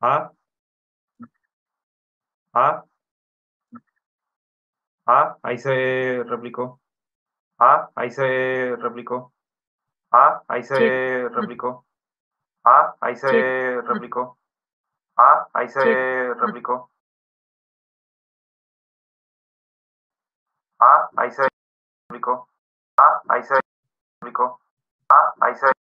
Ah. 0.00 0.32
Ah. 2.52 2.84
Ah, 5.06 5.36
ahí 5.42 5.58
se 5.58 6.22
replicó. 6.24 6.80
Ah, 7.58 7.90
ahí 7.94 8.10
se 8.10 8.76
replicó. 8.76 9.32
Ah, 10.12 10.42
ahí 10.48 10.64
se 10.64 11.28
replicó. 11.30 11.84
Ah, 12.64 12.94
ahí 13.00 13.16
se 13.16 13.80
replicó. 13.82 14.38
Ah, 15.16 15.48
ahí 15.52 15.68
se 15.68 16.34
replicó. 16.34 16.90
Ah, 20.78 21.10
ahí 21.16 21.30
se 21.32 21.48
replicó. 22.08 22.48
Ah, 22.98 23.22
ahí 23.28 23.42
se 23.42 23.60
replicó. 24.20 24.60
Ah, 25.10 25.34
ahí 25.40 25.54
se 25.56 25.79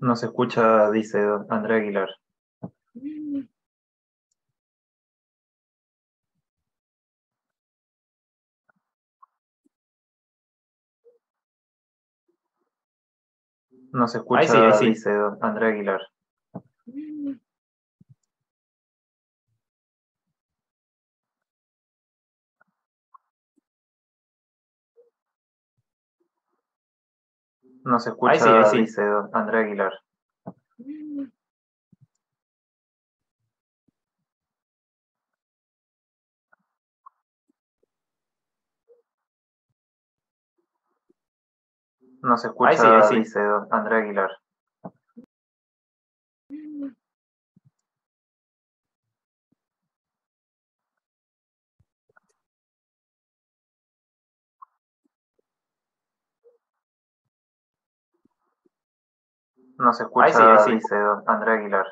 No 0.00 0.16
se 0.16 0.24
escucha, 0.26 0.90
dice 0.90 1.18
Andrea 1.50 1.76
Aguilar. 1.76 2.08
No 13.92 14.08
se 14.08 14.18
escucha, 14.18 14.40
Ahí 14.40 14.48
sí, 14.48 14.56
ahí 14.56 14.72
sí. 14.74 14.86
dice 14.88 15.10
Andrea 15.40 15.70
Aguilar. 15.70 16.00
No 27.84 27.98
se 28.00 28.10
escucha, 28.10 28.32
Ahí 28.32 28.38
sí, 28.40 28.48
ahí 28.48 28.64
sí. 28.64 28.78
dice 28.80 29.02
Andrea 29.32 29.60
Aguilar. 29.62 29.92
No 42.26 42.36
se 42.36 42.48
escucha, 42.48 42.70
Ahí 42.70 42.76
sí, 42.76 42.86
ahí 42.86 43.02
sí. 43.08 43.14
dice 43.18 43.38
Andrea 43.70 43.98
Aguilar. 44.00 44.30
No 59.78 59.92
se 59.92 60.02
escucha, 60.02 60.26
Ahí 60.26 60.32
sí, 60.32 60.42
ahí 60.42 60.58
sí. 60.64 60.74
dice 60.74 60.96
Andrea 61.26 61.54
Aguilar. 61.54 61.86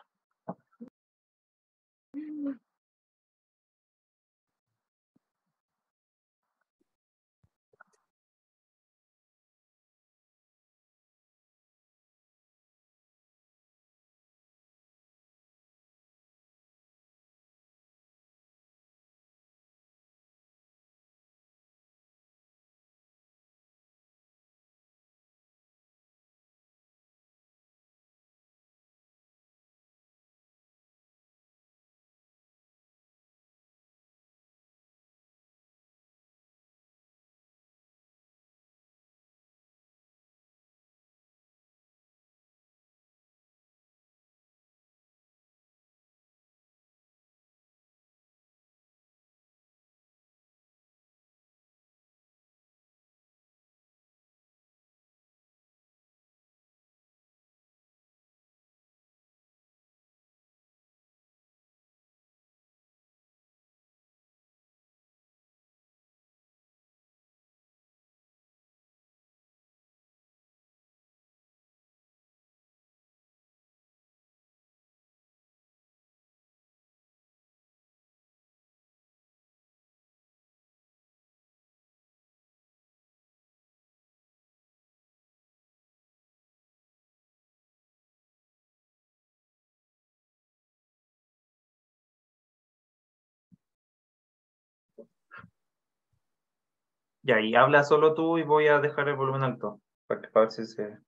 Ya, 97.24 97.40
y 97.40 97.54
habla 97.56 97.82
solo 97.82 98.14
tú 98.14 98.38
y 98.38 98.44
voy 98.44 98.68
a 98.68 98.78
dejar 98.80 99.08
el 99.08 99.16
volumen 99.16 99.42
alto. 99.42 99.80
Para, 100.06 100.20
que, 100.20 100.28
para 100.28 100.46
ver 100.46 100.52
si 100.52 100.64
se. 100.66 100.98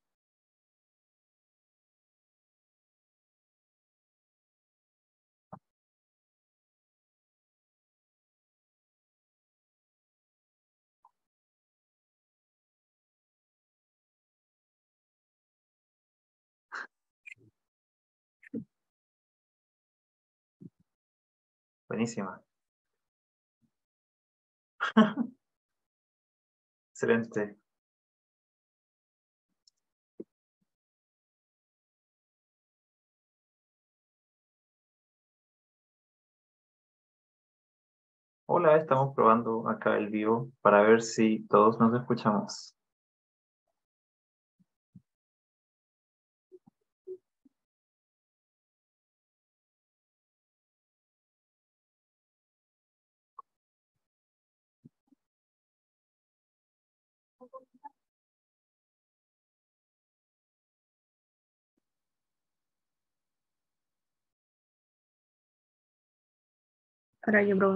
Buenísima. 21.88 22.42
Excelente. 26.96 27.58
Hola, 38.46 38.76
estamos 38.76 39.14
probando 39.14 39.68
acá 39.68 39.96
el 39.96 40.08
vivo 40.10 40.50
para 40.60 40.82
ver 40.82 41.00
si 41.02 41.46
todos 41.48 41.78
nos 41.78 41.94
escuchamos. 42.00 42.75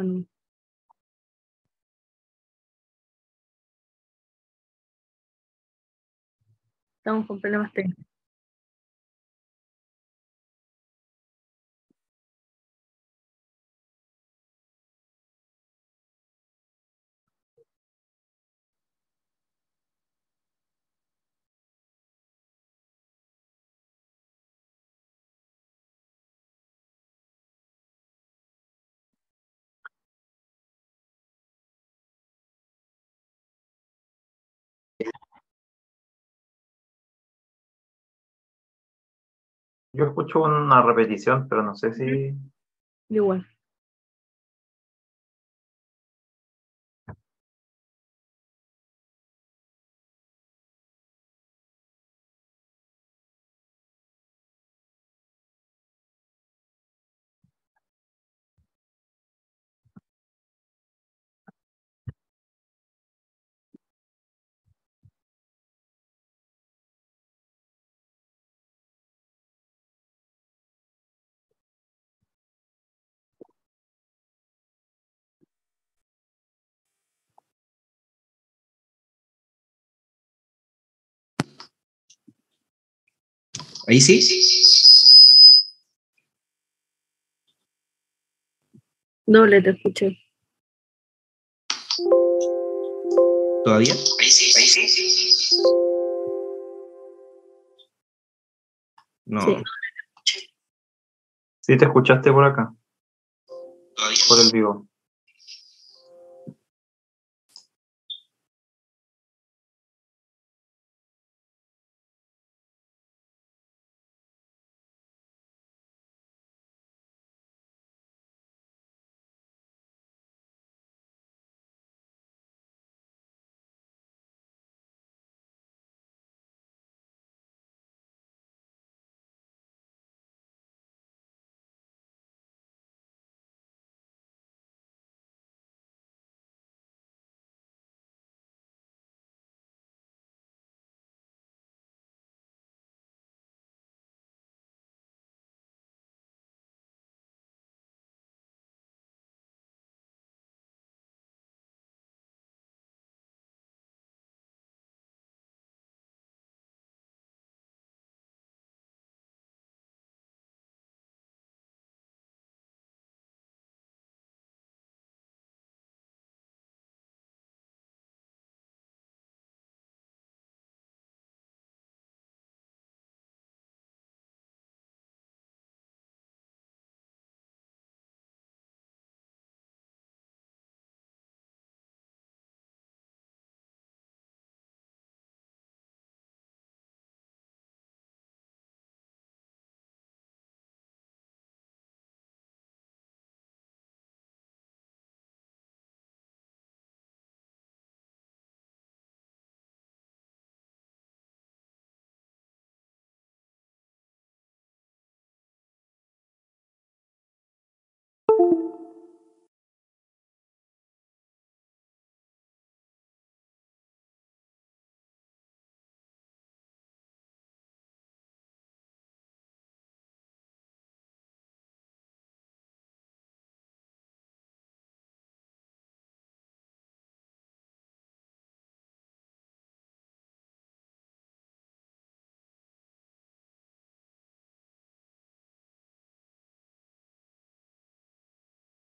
En- 0.00 0.28
Estamos 6.99 7.26
con 7.26 7.40
problemas 7.40 7.73
técnicos. 7.73 8.10
Yo 39.93 40.05
escucho 40.05 40.43
una 40.43 40.83
repetición, 40.83 41.49
pero 41.49 41.63
no 41.63 41.75
sé 41.75 41.93
si. 41.93 42.35
Igual. 43.09 43.47
Ahí 83.91 84.01
sí. 84.01 84.21
Doble 89.27 89.61
te 89.61 89.71
escuché. 89.71 90.17
¿Todavía? 93.65 93.95
Ahí 94.21 94.31
sí, 94.31 94.53
ahí 94.57 94.69
sí. 94.69 95.57
No, 99.27 99.41
Sí. 99.41 99.57
Sí, 101.63 101.77
te 101.77 101.85
escuchaste 101.85 102.31
por 102.33 102.45
acá, 102.45 102.73
todavía. 103.97 104.19
por 104.29 104.39
el 104.39 104.53
vivo. 104.53 104.90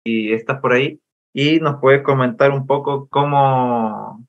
Y 0.06 0.32
estás 0.32 0.60
por 0.60 0.72
ahí 0.72 1.00
y 1.32 1.60
nos 1.60 1.80
puedes 1.80 2.02
comentar 2.02 2.50
un 2.50 2.66
poco 2.66 3.08
cómo, 3.08 4.26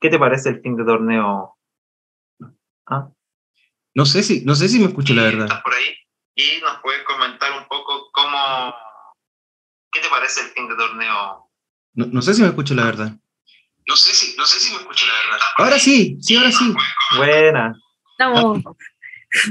qué 0.00 0.10
te 0.10 0.18
parece 0.18 0.50
el 0.50 0.60
fin 0.60 0.76
de 0.76 0.84
torneo. 0.84 1.56
¿Ah? 2.86 3.08
No 3.94 4.04
sé 4.04 4.22
si, 4.22 4.44
no 4.44 4.54
sé 4.54 4.68
si 4.68 4.78
me 4.78 4.86
escucho 4.86 5.14
la 5.14 5.22
verdad. 5.24 5.46
Estás 5.46 5.62
por 5.62 5.74
ahí 5.74 5.94
y 6.34 6.60
nos 6.60 6.78
puedes 6.82 7.02
comentar 7.04 7.50
un 7.58 7.66
poco 7.66 8.10
cómo, 8.12 8.74
qué 9.90 10.00
te 10.00 10.08
parece 10.08 10.42
el 10.42 10.48
fin 10.48 10.68
de 10.68 10.76
torneo. 10.76 11.50
No, 11.94 12.06
no 12.06 12.22
sé 12.22 12.34
si 12.34 12.42
me 12.42 12.48
escucho 12.48 12.74
la 12.74 12.84
verdad. 12.84 13.12
No 13.88 13.96
sé 13.96 14.12
si, 14.12 14.36
no 14.36 14.44
sé 14.44 14.60
si 14.60 14.72
me 14.74 14.80
escucho 14.80 15.06
la 15.06 15.12
verdad. 15.14 15.46
Ahora 15.58 15.78
sí, 15.78 16.18
sí, 16.20 16.36
ahora 16.36 16.52
sí. 16.52 16.74
Buena, 17.16 17.74
Estamos 18.12 18.62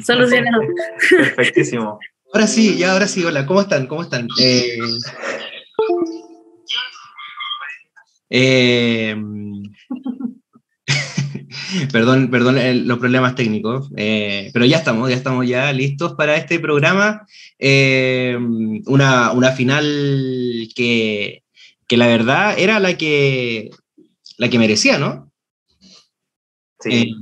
solucionados. 0.03 0.65
perfectísimo. 1.09 1.99
Ahora 2.33 2.47
sí, 2.47 2.77
ya, 2.77 2.93
ahora 2.93 3.07
sí. 3.07 3.23
Hola, 3.23 3.45
¿cómo 3.45 3.61
están? 3.61 3.87
¿Cómo 3.87 4.01
están? 4.03 4.27
Eh, 4.39 4.77
eh, 8.29 9.15
perdón, 11.91 12.29
perdón 12.29 12.57
los 12.87 12.99
problemas 12.99 13.35
técnicos, 13.35 13.89
eh, 13.95 14.49
pero 14.53 14.65
ya 14.65 14.77
estamos, 14.77 15.09
ya 15.09 15.15
estamos 15.15 15.47
ya 15.47 15.71
listos 15.73 16.13
para 16.13 16.35
este 16.35 16.59
programa. 16.59 17.25
Eh, 17.59 18.37
una, 18.87 19.31
una 19.31 19.51
final 19.51 19.83
que, 20.75 21.43
que 21.87 21.97
la 21.97 22.07
verdad 22.07 22.57
era 22.57 22.79
la 22.79 22.97
que, 22.97 23.69
la 24.37 24.49
que 24.49 24.59
merecía, 24.59 24.97
¿no? 24.97 25.31
Sí. 26.79 27.13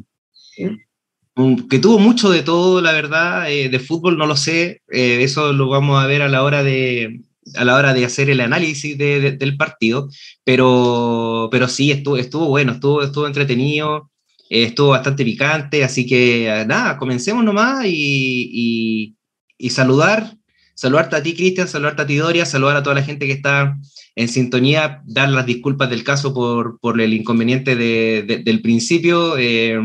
Un- 1.36 1.68
que 1.68 1.80
tuvo 1.80 1.98
mucho 1.98 2.30
de 2.30 2.44
todo, 2.44 2.80
la 2.82 2.92
verdad, 2.92 3.46
de 3.48 3.80
fútbol 3.80 4.18
no 4.18 4.28
lo 4.28 4.36
sé, 4.36 4.82
eso 4.88 5.52
lo 5.52 5.68
vamos 5.68 6.04
a 6.04 6.06
ver 6.08 6.22
a 6.22 6.28
la 6.28 6.44
hora 6.44 6.62
de, 6.64 7.22
a 7.56 7.64
la 7.66 7.76
hora 7.76 7.94
de 7.94 8.06
hacer 8.06 8.30
el 8.30 8.40
análisis 8.42 8.98
de- 8.98 9.20
de- 9.20 9.32
del 9.34 9.58
partido, 9.58 10.10
pero, 10.44 11.48
pero 11.52 11.68
sí, 11.68 11.92
estuvo, 11.92 12.18
estuvo 12.18 12.48
bueno, 12.48 12.74
estuvo, 12.74 13.02
estuvo 13.04 13.28
entretenido, 13.28 14.10
eh, 14.50 14.64
estuvo 14.64 14.90
bastante 14.90 15.24
picante, 15.26 15.84
así 15.84 16.06
que 16.06 16.48
eh, 16.48 16.66
nada, 16.66 16.98
comencemos 16.98 17.44
nomás 17.44 17.86
y, 17.86 18.50
y- 18.54 19.16
y 19.58 19.70
saludar, 19.70 20.36
saludarte 20.76 21.16
a 21.16 21.24
ti, 21.24 21.34
Cristian, 21.34 21.68
saludarte 21.68 22.02
a 22.04 22.08
ti, 22.08 22.16
Doria, 22.18 22.46
saludar 22.46 22.78
a 22.78 22.84
toda 22.84 22.96
la 22.96 23.04
gente 23.04 23.26
que 23.28 23.34
está 23.34 23.78
en 24.16 24.28
sintonía, 24.28 25.02
dar 25.06 25.30
las 25.30 25.46
disculpas 25.46 25.90
del 25.90 26.04
caso 26.04 26.34
por, 26.34 26.80
por 26.80 27.00
el 27.02 27.14
inconveniente 27.14 27.76
de- 27.76 28.24
de- 28.28 28.38
del 28.40 28.62
principio. 28.62 29.38
eh, 29.38 29.80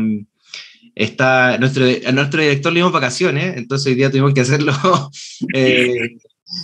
está 0.95 1.57
nuestro, 1.57 1.85
a 2.07 2.11
nuestro 2.11 2.41
director 2.41 2.73
le 2.73 2.79
dimos 2.79 2.91
vacaciones, 2.91 3.55
entonces 3.57 3.87
hoy 3.87 3.95
día 3.95 4.09
tuvimos 4.11 4.33
que 4.33 4.41
hacerlo 4.41 4.73
eh, 5.53 6.17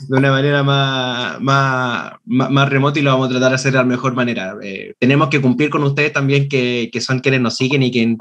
de 0.08 0.18
una 0.18 0.32
manera 0.32 0.64
más, 0.64 1.40
más, 1.42 2.14
más, 2.26 2.70
remota 2.70 3.00
y 3.00 3.02
lo 3.02 3.12
vamos 3.12 3.28
a 3.28 3.32
tratar 3.32 3.50
de 3.50 3.56
hacer 3.56 3.72
de 3.72 3.78
la 3.78 3.84
mejor 3.84 4.14
manera. 4.14 4.56
Eh, 4.62 4.94
tenemos 5.00 5.30
que 5.30 5.42
cumplir 5.42 5.70
con 5.70 5.84
ustedes 5.84 6.14
también, 6.14 6.50
que, 6.50 6.90
que 6.92 7.02
son 7.02 7.20
quienes 7.20 7.42
nos 7.42 7.56
siguen 7.56 7.84
y 7.84 7.92
que 7.92 8.16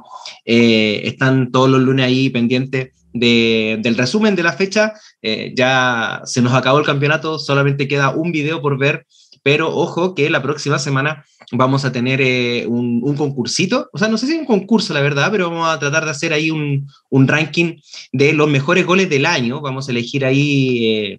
eh, 0.45 1.03
están 1.05 1.51
todos 1.51 1.71
los 1.71 1.81
lunes 1.81 2.07
ahí 2.07 2.31
pendientes 2.31 2.91
de, 3.15 3.79
del 3.81 3.97
resumen 3.97 4.37
de 4.37 4.43
la 4.43 4.53
fecha. 4.53 4.93
Eh, 5.23 5.53
ya 5.57 6.21
se 6.25 6.43
nos 6.43 6.53
acabó 6.53 6.79
el 6.79 6.87
campeonato, 6.87 7.39
solamente 7.39 7.89
queda 7.89 8.11
un 8.11 8.33
video 8.33 8.61
por 8.61 8.79
ver, 8.79 9.07
pero 9.43 9.75
ojo 9.75 10.15
que 10.15 10.29
la 10.29 10.43
próxima 10.43 10.79
semana 10.79 11.25
vamos 11.53 11.85
a 11.85 11.93
tener 11.93 12.21
eh, 12.21 12.67
un, 12.67 13.01
un, 13.03 13.17
concursito, 13.17 13.89
o 13.93 13.99
sea, 13.99 14.09
no 14.09 14.19
sé 14.19 14.27
si 14.27 14.35
un 14.35 14.47
concurso, 14.47 14.95
la 14.95 15.01
verdad, 15.01 15.29
pero 15.31 15.51
vamos 15.51 15.69
a 15.69 15.79
tratar 15.79 16.05
de 16.05 16.11
hacer 16.11 16.33
ahí 16.33 16.51
un, 16.51 16.89
un 17.11 17.29
ranking 17.29 17.77
de 18.13 18.33
los 18.33 18.49
mejores 18.49 18.87
goles 18.87 19.09
del 19.09 19.27
año. 19.27 19.61
Vamos 19.61 19.89
a 19.89 19.93
elegir 19.93 20.25
ahí 20.25 20.87
eh, 20.87 21.19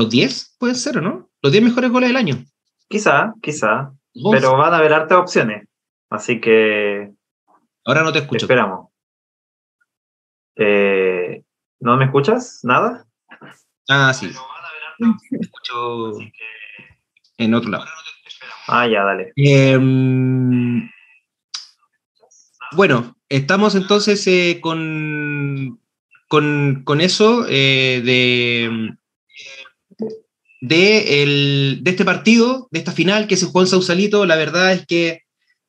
los 0.00 0.10
10, 0.10 0.56
pueden 0.58 0.76
ser, 0.76 0.98
¿o 0.98 1.00
no? 1.00 1.30
Los 1.42 1.52
10 1.52 1.64
mejores 1.64 1.90
goles 1.90 2.08
del 2.08 2.16
año. 2.16 2.44
Quizá, 2.88 3.34
quizá, 3.42 3.92
pero 4.32 4.56
van 4.56 4.72
a 4.72 4.78
haber 4.78 4.92
hartas 4.92 5.18
opciones, 5.18 5.68
así 6.08 6.40
que... 6.40 7.12
Ahora 7.84 8.02
no 8.02 8.12
te 8.12 8.20
escucho. 8.20 8.46
Esperamos. 8.46 8.88
Eh, 10.56 11.42
¿No 11.80 11.96
me 11.96 12.06
escuchas? 12.06 12.60
¿Nada? 12.62 13.06
Ah, 13.88 14.12
sí. 14.12 14.30
Te 14.98 15.36
escucho 15.40 16.18
en 17.38 17.54
otro 17.54 17.70
lado. 17.70 17.84
Ah, 18.68 18.86
ya, 18.86 19.02
dale. 19.02 19.32
Eh, 19.36 19.78
bueno, 22.72 23.16
estamos 23.28 23.74
entonces 23.74 24.26
eh, 24.26 24.60
con, 24.60 25.80
con, 26.28 26.82
con, 26.84 27.00
eso 27.00 27.46
eh, 27.48 28.02
de, 28.04 28.96
de, 30.60 31.22
el, 31.22 31.78
de, 31.82 31.90
este 31.90 32.04
partido, 32.04 32.68
de 32.70 32.78
esta 32.78 32.92
final 32.92 33.26
que 33.26 33.36
se 33.36 33.46
jugó 33.46 33.62
en 33.62 33.66
Sausalito. 33.66 34.26
La 34.26 34.36
verdad 34.36 34.72
es 34.72 34.86
que 34.86 35.22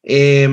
eh, 0.03 0.49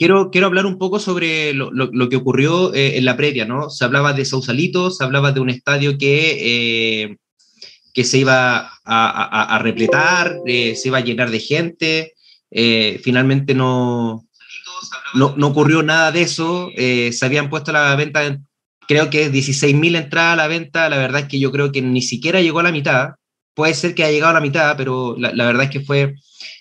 quiero, 0.00 0.30
quiero 0.30 0.46
hablar 0.46 0.64
un 0.64 0.78
poco 0.78 0.98
sobre 0.98 1.52
lo, 1.52 1.70
lo, 1.70 2.08
que 2.08 2.16
ocurrió 2.16 2.72
eh, 2.72 2.96
en 2.96 3.04
la 3.04 3.18
previa, 3.18 3.44
¿no? 3.44 3.68
Se 3.68 3.84
hablaba 3.84 4.14
de 4.14 4.24
Sausalito, 4.24 4.90
se 4.90 5.04
hablaba 5.04 5.30
de 5.32 5.40
un 5.40 5.50
estadio 5.50 5.98
que 5.98 7.02
eh, 7.02 7.16
que 7.92 8.04
se 8.04 8.18
iba 8.18 8.70
a, 8.84 9.60
repletar, 9.62 10.38
eh, 10.46 10.76
se 10.76 10.88
iba 10.88 10.98
a 10.98 11.02
llenar 11.02 11.30
de 11.30 11.40
gente. 11.40 12.14
Finalmente 13.02 13.52
no, 13.52 14.28
no, 15.14 15.34
no, 15.36 15.48
ocurrió 15.48 15.82
nada 15.82 16.12
de 16.12 16.22
eso. 16.22 16.70
Se 16.76 17.18
habían 17.22 17.50
puesto 17.50 17.72
a 17.72 17.74
la 17.74 17.96
venta, 17.96 18.40
creo 18.90 19.08
que 19.08 19.30
16.000 19.30 19.94
entradas 19.94 20.32
a 20.32 20.36
la 20.36 20.48
venta. 20.48 20.88
La 20.88 20.98
verdad 20.98 21.20
es 21.20 21.28
que 21.28 21.38
yo 21.38 21.52
creo 21.52 21.70
que 21.70 21.80
ni 21.80 22.02
siquiera 22.02 22.40
llegó 22.40 22.58
a 22.58 22.64
la 22.64 22.72
mitad. 22.72 23.10
Puede 23.54 23.72
ser 23.74 23.94
que 23.94 24.02
haya 24.02 24.12
llegado 24.12 24.32
a 24.32 24.34
la 24.34 24.40
mitad, 24.40 24.76
pero 24.76 25.14
la, 25.16 25.32
la 25.32 25.46
verdad 25.46 25.64
es 25.64 25.70
que 25.70 25.78
fue 25.78 26.16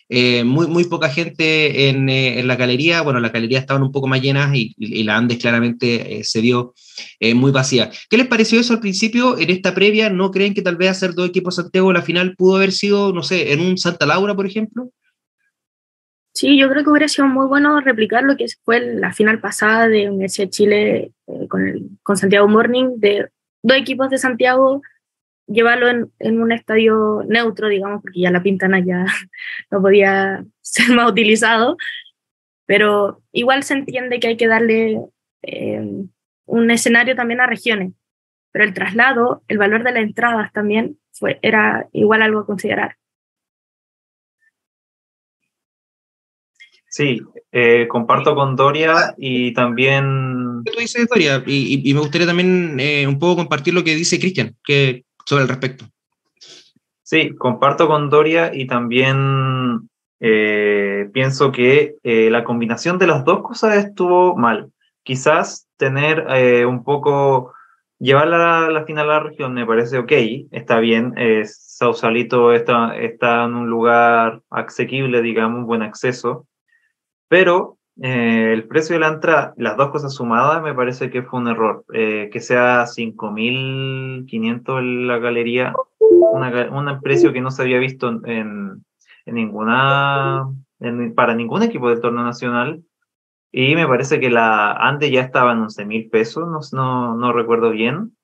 eh, 0.09 0.43
muy, 0.43 0.67
muy 0.67 0.83
poca 0.83 1.09
gente 1.09 1.89
en, 1.89 2.07
eh, 2.07 2.39
en, 2.39 2.47
la 2.47 2.55
galería. 2.55 3.01
Bueno, 3.01 3.19
las 3.19 3.33
galerías 3.33 3.61
estaban 3.61 3.81
un 3.81 3.91
poco 3.91 4.05
más 4.05 4.21
llenas 4.21 4.55
y, 4.55 4.75
y 4.77 5.01
la 5.01 5.17
Andes 5.17 5.39
claramente 5.39 6.19
eh, 6.19 6.23
se 6.23 6.39
vio 6.41 6.75
eh, 7.19 7.33
muy 7.33 7.49
vacía. 7.49 7.89
¿Qué 8.11 8.17
les 8.17 8.27
pareció 8.27 8.59
eso 8.59 8.73
al 8.73 8.79
principio? 8.79 9.35
En 9.39 9.49
esta 9.49 9.73
previa, 9.73 10.11
¿no 10.11 10.29
creen 10.29 10.53
que 10.53 10.61
tal 10.61 10.75
vez 10.75 10.91
hacer 10.91 11.15
dos 11.15 11.29
equipos 11.29 11.55
Santiago 11.55 11.91
la 11.91 12.03
final 12.03 12.35
pudo 12.35 12.57
haber 12.57 12.73
sido, 12.73 13.11
no 13.11 13.23
sé, 13.23 13.53
en 13.53 13.59
un 13.59 13.75
Santa 13.79 14.05
Laura, 14.05 14.35
por 14.35 14.45
ejemplo? 14.45 14.91
Sí, 16.33 16.59
yo 16.59 16.69
creo 16.69 16.83
que 16.83 16.89
hubiera 16.89 17.07
sido 17.07 17.27
muy 17.27 17.47
bueno 17.47 17.81
replicar 17.81 18.23
lo 18.23 18.37
que 18.37 18.45
fue 18.63 18.79
la 18.79 19.13
final 19.13 19.39
pasada 19.39 19.87
de 19.87 20.09
Universidad 20.09 20.45
de 20.47 20.51
Chile 20.51 21.11
eh, 21.27 21.47
con, 21.47 21.67
el, 21.67 21.89
con 22.03 22.17
Santiago 22.17 22.47
Morning, 22.47 22.97
de 22.97 23.29
dos 23.63 23.77
equipos 23.77 24.09
de 24.09 24.17
Santiago 24.17 24.81
llevarlo 25.49 25.89
en, 25.89 26.11
en, 26.19 26.41
un 26.41 26.51
estadio 26.51 27.23
neutro, 27.27 27.67
digamos, 27.67 28.01
porque 28.01 28.21
ya 28.21 28.31
la 28.31 28.43
Pintana 28.43 28.79
ya 28.79 29.05
no 29.71 29.81
podía 29.81 30.45
ser 30.61 30.95
más 30.95 31.11
utilizado, 31.11 31.77
pero 32.65 33.21
igual 33.31 33.63
se 33.63 33.73
entiende 33.73 34.19
que 34.19 34.27
hay 34.27 34.37
que 34.37 34.47
darle 34.47 35.01
eh, 35.41 35.81
un 36.45 36.71
escenario 36.71 37.15
también 37.15 37.41
a 37.41 37.47
regiones, 37.47 37.93
pero 38.51 38.65
el 38.65 38.73
traslado, 38.73 39.43
el 39.47 39.57
valor 39.57 39.83
de 39.83 39.91
las 39.91 40.03
entradas 40.03 40.51
también 40.53 40.99
fue, 41.11 41.39
era 41.41 41.87
igual 41.91 42.21
algo 42.21 42.41
a 42.41 42.45
considerar. 42.45 42.97
Sí, 46.89 47.21
eh, 47.51 47.87
comparto 47.87 48.33
con 48.33 48.55
Doria 48.55 49.13
y 49.15 49.53
también... 49.53 50.63
¿Qué 50.65 50.71
tú 50.71 50.79
dices, 50.79 51.07
Doria? 51.07 51.43
Y, 51.45 51.81
y, 51.85 51.89
y 51.89 51.93
me 51.93 51.99
gustaría 51.99 52.25
también 52.25 52.79
eh, 52.79 53.05
un 53.07 53.19
poco 53.19 53.37
compartir 53.37 53.75
lo 53.75 53.83
que 53.83 53.95
dice 53.95 54.19
Cristian, 54.19 54.55
que 54.65 55.05
sobre 55.23 55.43
el 55.43 55.49
respecto. 55.49 55.85
Sí, 57.03 57.35
comparto 57.37 57.87
con 57.87 58.09
Doria 58.09 58.51
y 58.53 58.65
también 58.65 59.87
eh, 60.19 61.09
pienso 61.13 61.51
que 61.51 61.95
eh, 62.03 62.29
la 62.31 62.43
combinación 62.43 62.97
de 62.97 63.07
las 63.07 63.23
dos 63.23 63.43
cosas 63.43 63.77
estuvo 63.77 64.35
mal. 64.35 64.71
Quizás 65.03 65.67
tener 65.77 66.25
un 66.65 66.83
poco, 66.83 67.53
llevar 67.99 68.27
la, 68.27 68.69
la, 68.69 68.83
final 68.83 69.09
a 69.09 69.13
la 69.13 69.19
región 69.21 69.53
me 69.53 69.65
parece 69.65 69.97
ok, 69.97 70.11
está 70.51 70.79
bien. 70.79 71.13
Sausalito 71.45 72.51
está, 72.51 72.97
está 72.97 73.45
en 73.45 73.53
un 73.55 73.69
lugar 73.69 74.41
asequible, 74.49 75.21
digamos, 75.21 75.65
buen 75.65 75.81
acceso, 75.81 76.45
pero 77.29 77.77
el 78.01 78.67
precio 78.67 78.95
de 78.95 78.99
la 78.99 79.09
entrada, 79.09 79.53
las 79.57 79.77
dos 79.77 79.89
cosas 79.91 80.13
sumadas, 80.13 80.61
me 80.61 80.73
parece 80.73 81.09
que 81.09 81.23
fue 81.23 81.39
un 81.39 81.47
error. 81.47 81.85
que 81.87 82.39
sea 82.41 82.83
5.500 82.83 84.79
en 84.79 85.07
la 85.07 85.19
galería 85.19 85.73
un 86.69 86.99
precio 87.01 87.33
que 87.33 87.41
no 87.41 87.51
se 87.51 87.61
había 87.61 87.79
visto 87.79 88.09
en, 88.09 88.85
en 89.25 89.35
ninguna, 89.35 90.47
en, 90.79 91.13
para 91.13 91.35
ningún 91.35 91.63
equipo 91.63 91.89
del 91.89 92.01
torneo 92.01 92.23
nacional. 92.23 92.83
Y 93.51 93.75
me 93.75 93.87
parece 93.87 94.19
que 94.19 94.29
la 94.29 94.73
Ande 94.73 95.09
ya 95.09 95.21
estaba 95.21 95.53
en 95.53 95.59
11 95.59 95.85
mil 95.85 96.09
pesos, 96.09 96.47
no, 96.47 96.59
no, 96.77 97.15
no, 97.15 97.33
recuerdo 97.33 97.71
bien. 97.71 98.15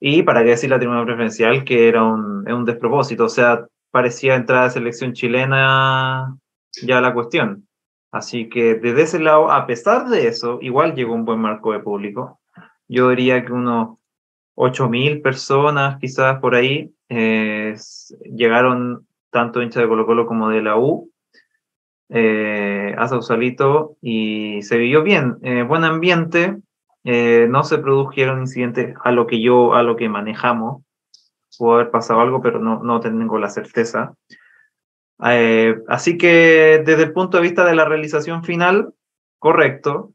Y 0.00 0.22
para 0.22 0.42
qué 0.42 0.50
decir 0.50 0.70
la 0.70 0.78
tribuna 0.78 1.04
preferencial, 1.04 1.64
que 1.64 1.88
era 1.88 2.02
un, 2.02 2.50
un 2.50 2.64
despropósito, 2.64 3.24
o 3.26 3.28
sea, 3.28 3.66
parecía 3.90 4.34
entrada 4.34 4.64
de 4.64 4.70
selección 4.70 5.12
chilena 5.12 6.36
ya 6.82 7.00
la 7.00 7.14
cuestión. 7.14 7.68
Así 8.12 8.48
que 8.48 8.74
desde 8.74 9.02
ese 9.02 9.20
lado, 9.20 9.50
a 9.50 9.66
pesar 9.66 10.08
de 10.08 10.26
eso, 10.26 10.58
igual 10.62 10.94
llegó 10.94 11.14
un 11.14 11.24
buen 11.24 11.40
marco 11.40 11.72
de 11.72 11.80
público. 11.80 12.40
Yo 12.88 13.10
diría 13.10 13.44
que 13.44 13.52
unos 13.52 13.98
8 14.54 14.88
mil 14.88 15.22
personas, 15.22 15.98
quizás 16.00 16.40
por 16.40 16.54
ahí, 16.54 16.92
llegaron 17.08 19.06
tanto 19.30 19.62
hinchas 19.62 19.82
de 19.82 19.88
Colo 19.88 20.06
Colo 20.06 20.26
como 20.26 20.48
de 20.48 20.62
la 20.62 20.76
U 20.76 21.10
eh, 22.08 22.94
a 22.98 23.08
Sausalito 23.08 23.96
y 24.02 24.62
se 24.62 24.76
vivió 24.76 25.02
bien, 25.02 25.38
eh, 25.42 25.62
buen 25.62 25.84
ambiente, 25.84 26.56
eh, 27.04 27.46
no 27.48 27.62
se 27.62 27.78
produjeron 27.78 28.40
incidentes 28.40 28.96
a 29.04 29.12
lo 29.12 29.26
que 29.26 29.40
yo, 29.40 29.74
a 29.74 29.82
lo 29.82 29.96
que 29.96 30.08
manejamos, 30.08 30.82
pudo 31.56 31.74
haber 31.74 31.90
pasado 31.90 32.20
algo, 32.20 32.42
pero 32.42 32.58
no, 32.58 32.82
no 32.82 33.00
tengo 33.00 33.38
la 33.38 33.48
certeza. 33.48 34.14
Así 35.20 36.18
que 36.18 36.82
desde 36.84 37.04
el 37.04 37.12
punto 37.12 37.36
de 37.36 37.42
vista 37.42 37.64
de 37.64 37.74
la 37.74 37.84
realización 37.84 38.44
final, 38.44 38.94
correcto, 39.38 40.12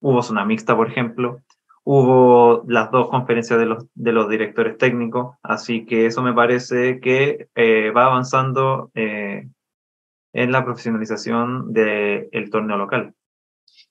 hubo 0.00 0.22
zona 0.22 0.44
mixta, 0.44 0.76
por 0.76 0.88
ejemplo, 0.88 1.42
hubo 1.84 2.64
las 2.68 2.90
dos 2.90 3.08
conferencias 3.08 3.58
de 3.58 3.66
los, 3.66 3.86
de 3.94 4.12
los 4.12 4.28
directores 4.28 4.76
técnicos, 4.78 5.36
así 5.42 5.86
que 5.86 6.06
eso 6.06 6.22
me 6.22 6.32
parece 6.32 7.00
que 7.00 7.48
va 7.96 8.06
avanzando 8.06 8.90
en 8.94 10.52
la 10.52 10.64
profesionalización 10.64 11.72
del 11.72 12.50
torneo 12.50 12.76
local. 12.76 13.14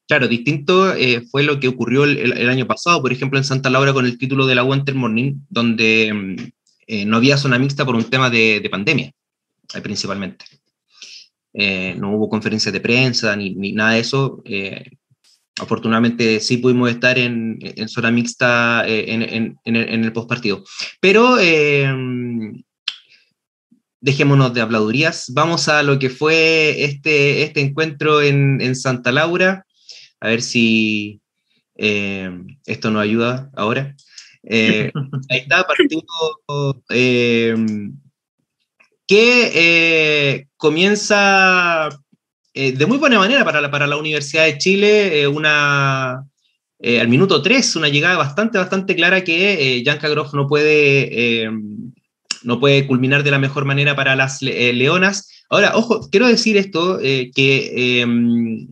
Claro, 0.08 0.28
distinto 0.28 0.94
eh, 0.94 1.22
fue 1.32 1.42
lo 1.44 1.60
que 1.60 1.68
ocurrió 1.68 2.04
el, 2.04 2.50
año 2.50 2.68
pasado, 2.68 3.02
por 3.02 3.12
ejemplo, 3.12 3.40
en 3.40 3.44
Santa 3.44 3.72
Laura 3.72 3.92
con 3.92 4.06
el 4.06 4.20
título 4.20 4.46
de 4.46 4.54
la 4.54 4.64
Winter 4.64 4.94
Morning, 4.94 5.34
donde 5.50 6.14
mm, 6.14 6.36
eh, 6.88 7.06
no 7.06 7.18
había 7.18 7.38
zona 7.38 7.58
mixta 7.58 7.86
por 7.86 7.96
un 7.96 8.04
tema 8.04 8.30
de, 8.30 8.68
pandemia, 8.70 9.12
eh, 9.74 9.82
principalmente. 9.82 10.46
no 11.98 12.16
hubo 12.16 12.30
conferencias 12.30 12.74
de 12.74 12.82
prensa 12.82 13.36
ni, 13.36 13.74
nada 13.74 13.92
de 13.92 14.00
eso. 14.00 14.44
afortunadamente 15.58 16.40
sí 16.40 16.58
pudimos 16.58 16.90
estar 16.90 17.18
en, 17.18 17.60
zona 17.88 18.12
mixta 18.12 18.84
en, 18.88 19.22
en, 19.22 19.60
en, 19.66 20.04
el, 20.04 20.14
postpartido. 20.14 20.64
Pero 21.00 21.38
dejémonos 24.06 24.54
de 24.54 24.62
habladurías. 24.62 25.32
Vamos 25.34 25.68
a 25.68 25.82
lo 25.82 25.98
que 25.98 26.12
fue 26.12 26.84
este, 26.84 27.42
este 27.42 27.60
encuentro 27.60 28.22
en, 28.22 28.76
Santa 28.76 29.12
Laura. 29.12 29.66
A 30.20 30.28
ver 30.30 30.44
si 30.44 31.22
eh, 31.76 32.30
esto 32.68 32.92
nos 32.92 33.02
ayuda 33.02 33.50
ahora. 33.56 33.96
Eh, 34.44 34.92
ahí 35.30 35.40
está, 35.40 35.66
partido 35.66 36.04
eh, 36.90 37.56
que 39.08 40.48
comienza 40.58 41.90
de 42.54 42.86
muy 42.86 42.98
buena 42.98 43.20
manera 43.20 43.44
para 43.44 43.62
la, 43.62 43.70
para 43.70 43.88
la 43.88 43.98
Universidad 43.98 44.46
de 44.46 44.58
Chile, 44.58 45.28
una, 45.28 46.14
al 46.14 47.08
minuto 47.08 47.42
3, 47.42 47.76
una 47.76 47.90
llegada 47.90 48.18
bastante, 48.18 48.58
bastante 48.58 48.96
clara 48.96 49.24
que 49.24 49.84
Janka 49.86 50.10
Groff 50.10 50.34
no 50.34 50.48
puede 50.48 51.50
no 52.46 52.60
puede 52.60 52.88
culminar 52.88 53.24
de 53.24 53.32
la 53.32 53.40
mejor 53.40 53.66
manera 53.66 53.96
para 53.96 54.16
las 54.16 54.42
eh, 54.42 54.72
Leonas. 54.74 55.30
Ahora, 55.50 55.76
ojo, 55.76 56.08
quiero 56.10 56.28
decir 56.28 56.58
esto, 56.58 57.00
eh, 57.02 57.32
que 57.34 58.02
em, 58.02 58.68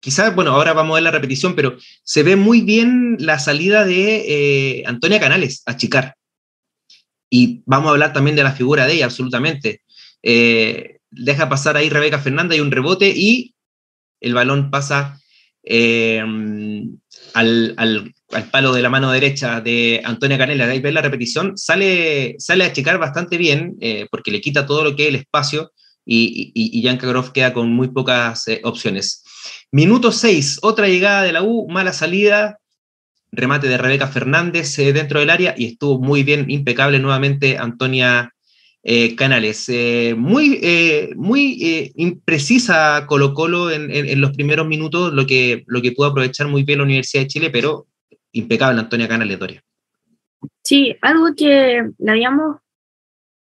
quizás, 0.00 0.34
bueno, 0.34 0.52
ahora 0.52 0.72
vamos 0.72 0.92
a 0.92 0.94
ver 0.94 1.02
la 1.04 1.10
repetición, 1.10 1.54
pero 1.54 1.76
se 2.02 2.22
ve 2.22 2.34
muy 2.34 2.62
bien 2.62 3.16
la 3.20 3.38
salida 3.38 3.84
de 3.84 4.24
eh, 4.26 4.82
Antonia 4.86 5.20
Canales 5.20 5.62
a 5.66 5.76
Chicar. 5.76 6.16
Y 7.34 7.62
vamos 7.64 7.88
a 7.88 7.92
hablar 7.92 8.12
también 8.12 8.36
de 8.36 8.42
la 8.42 8.52
figura 8.52 8.86
de 8.86 8.92
ella, 8.92 9.06
absolutamente. 9.06 9.80
deja 10.22 11.48
pasar 11.48 11.78
ahí 11.78 11.88
Rebeca 11.88 12.18
Fernanda 12.18 12.54
y 12.54 12.60
un 12.60 12.70
rebote 12.70 13.08
y 13.08 13.54
el 14.20 14.34
balón 14.34 14.70
pasa 14.70 15.18
em, 15.62 16.98
al, 17.32 17.74
al, 17.78 18.14
al 18.32 18.50
palo 18.50 18.74
de 18.74 18.82
la 18.82 18.90
mano 18.90 19.10
derecha 19.10 19.62
de 19.62 20.02
Antonia 20.04 20.36
Canela, 20.36 20.66
ahí 20.66 20.80
ver 20.80 20.92
la 20.92 21.00
repetición, 21.00 21.56
sale, 21.56 22.36
sale 22.38 22.64
a 22.64 22.72
checar 22.72 22.98
bastante 22.98 23.38
bien, 23.38 23.76
eh, 23.80 24.06
porque 24.10 24.30
le 24.30 24.42
quita 24.42 24.66
todo 24.66 24.84
lo 24.84 24.94
que 24.94 25.04
es 25.04 25.08
el 25.08 25.16
espacio, 25.16 25.72
y, 26.04 26.52
y, 26.54 26.86
y 26.86 26.96
Groff 26.96 27.30
queda 27.30 27.52
con 27.52 27.70
muy 27.70 27.88
pocas 27.88 28.46
eh, 28.48 28.60
opciones. 28.64 29.24
Minuto 29.70 30.12
6, 30.12 30.58
otra 30.62 30.88
llegada 30.88 31.22
de 31.22 31.32
la 31.32 31.42
U, 31.42 31.68
mala 31.70 31.92
salida, 31.92 32.58
remate 33.32 33.66
de 33.66 33.78
Rebeca 33.78 34.06
Fernández 34.06 34.78
eh, 34.78 34.92
dentro 34.92 35.20
del 35.20 35.30
área, 35.30 35.54
y 35.56 35.66
estuvo 35.66 35.98
muy 35.98 36.22
bien, 36.22 36.50
impecable 36.50 36.98
nuevamente 36.98 37.58
Antonia 37.58 38.30
Canales. 39.16 39.70
muy 40.16 40.60
muy 41.14 41.92
imprecisa 41.94 43.06
Colo 43.06 43.32
Colo 43.32 43.70
en, 43.70 43.92
en, 43.92 44.20
los 44.20 44.32
primeros 44.32 44.66
minutos, 44.66 45.12
lo 45.12 45.24
que, 45.24 45.62
lo 45.68 45.80
que 45.80 45.92
pudo 45.92 46.08
aprovechar 46.08 46.48
muy 46.48 46.64
bien 46.64 46.78
la 46.78 46.84
Universidad 46.84 47.22
de 47.22 47.28
Chile, 47.28 47.50
pero 47.50 47.86
impecable 48.32 48.80
Antonia 48.80 49.06
Canales 49.06 49.38
Doria. 49.38 49.62
Sí, 50.64 50.96
algo 51.00 51.34
que 51.36 51.82
le 51.98 52.10
habíamos 52.10 52.56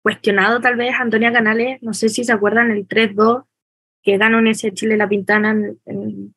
cuestionado 0.02 0.60
tal 0.62 0.76
vez 0.76 0.94
Antonia 1.00 1.34
Canales, 1.34 1.82
no 1.82 1.94
sé 1.94 2.10
si 2.10 2.24
se 2.24 2.32
acuerdan 2.32 2.72
el 2.72 2.88
3-2 2.88 3.46
que 4.04 4.18
ganó 4.18 4.40
en 4.40 4.48
ese 4.48 4.72
Chile 4.72 4.98
La 4.98 5.10
Pintana 5.10 5.52
en, 5.86 6.36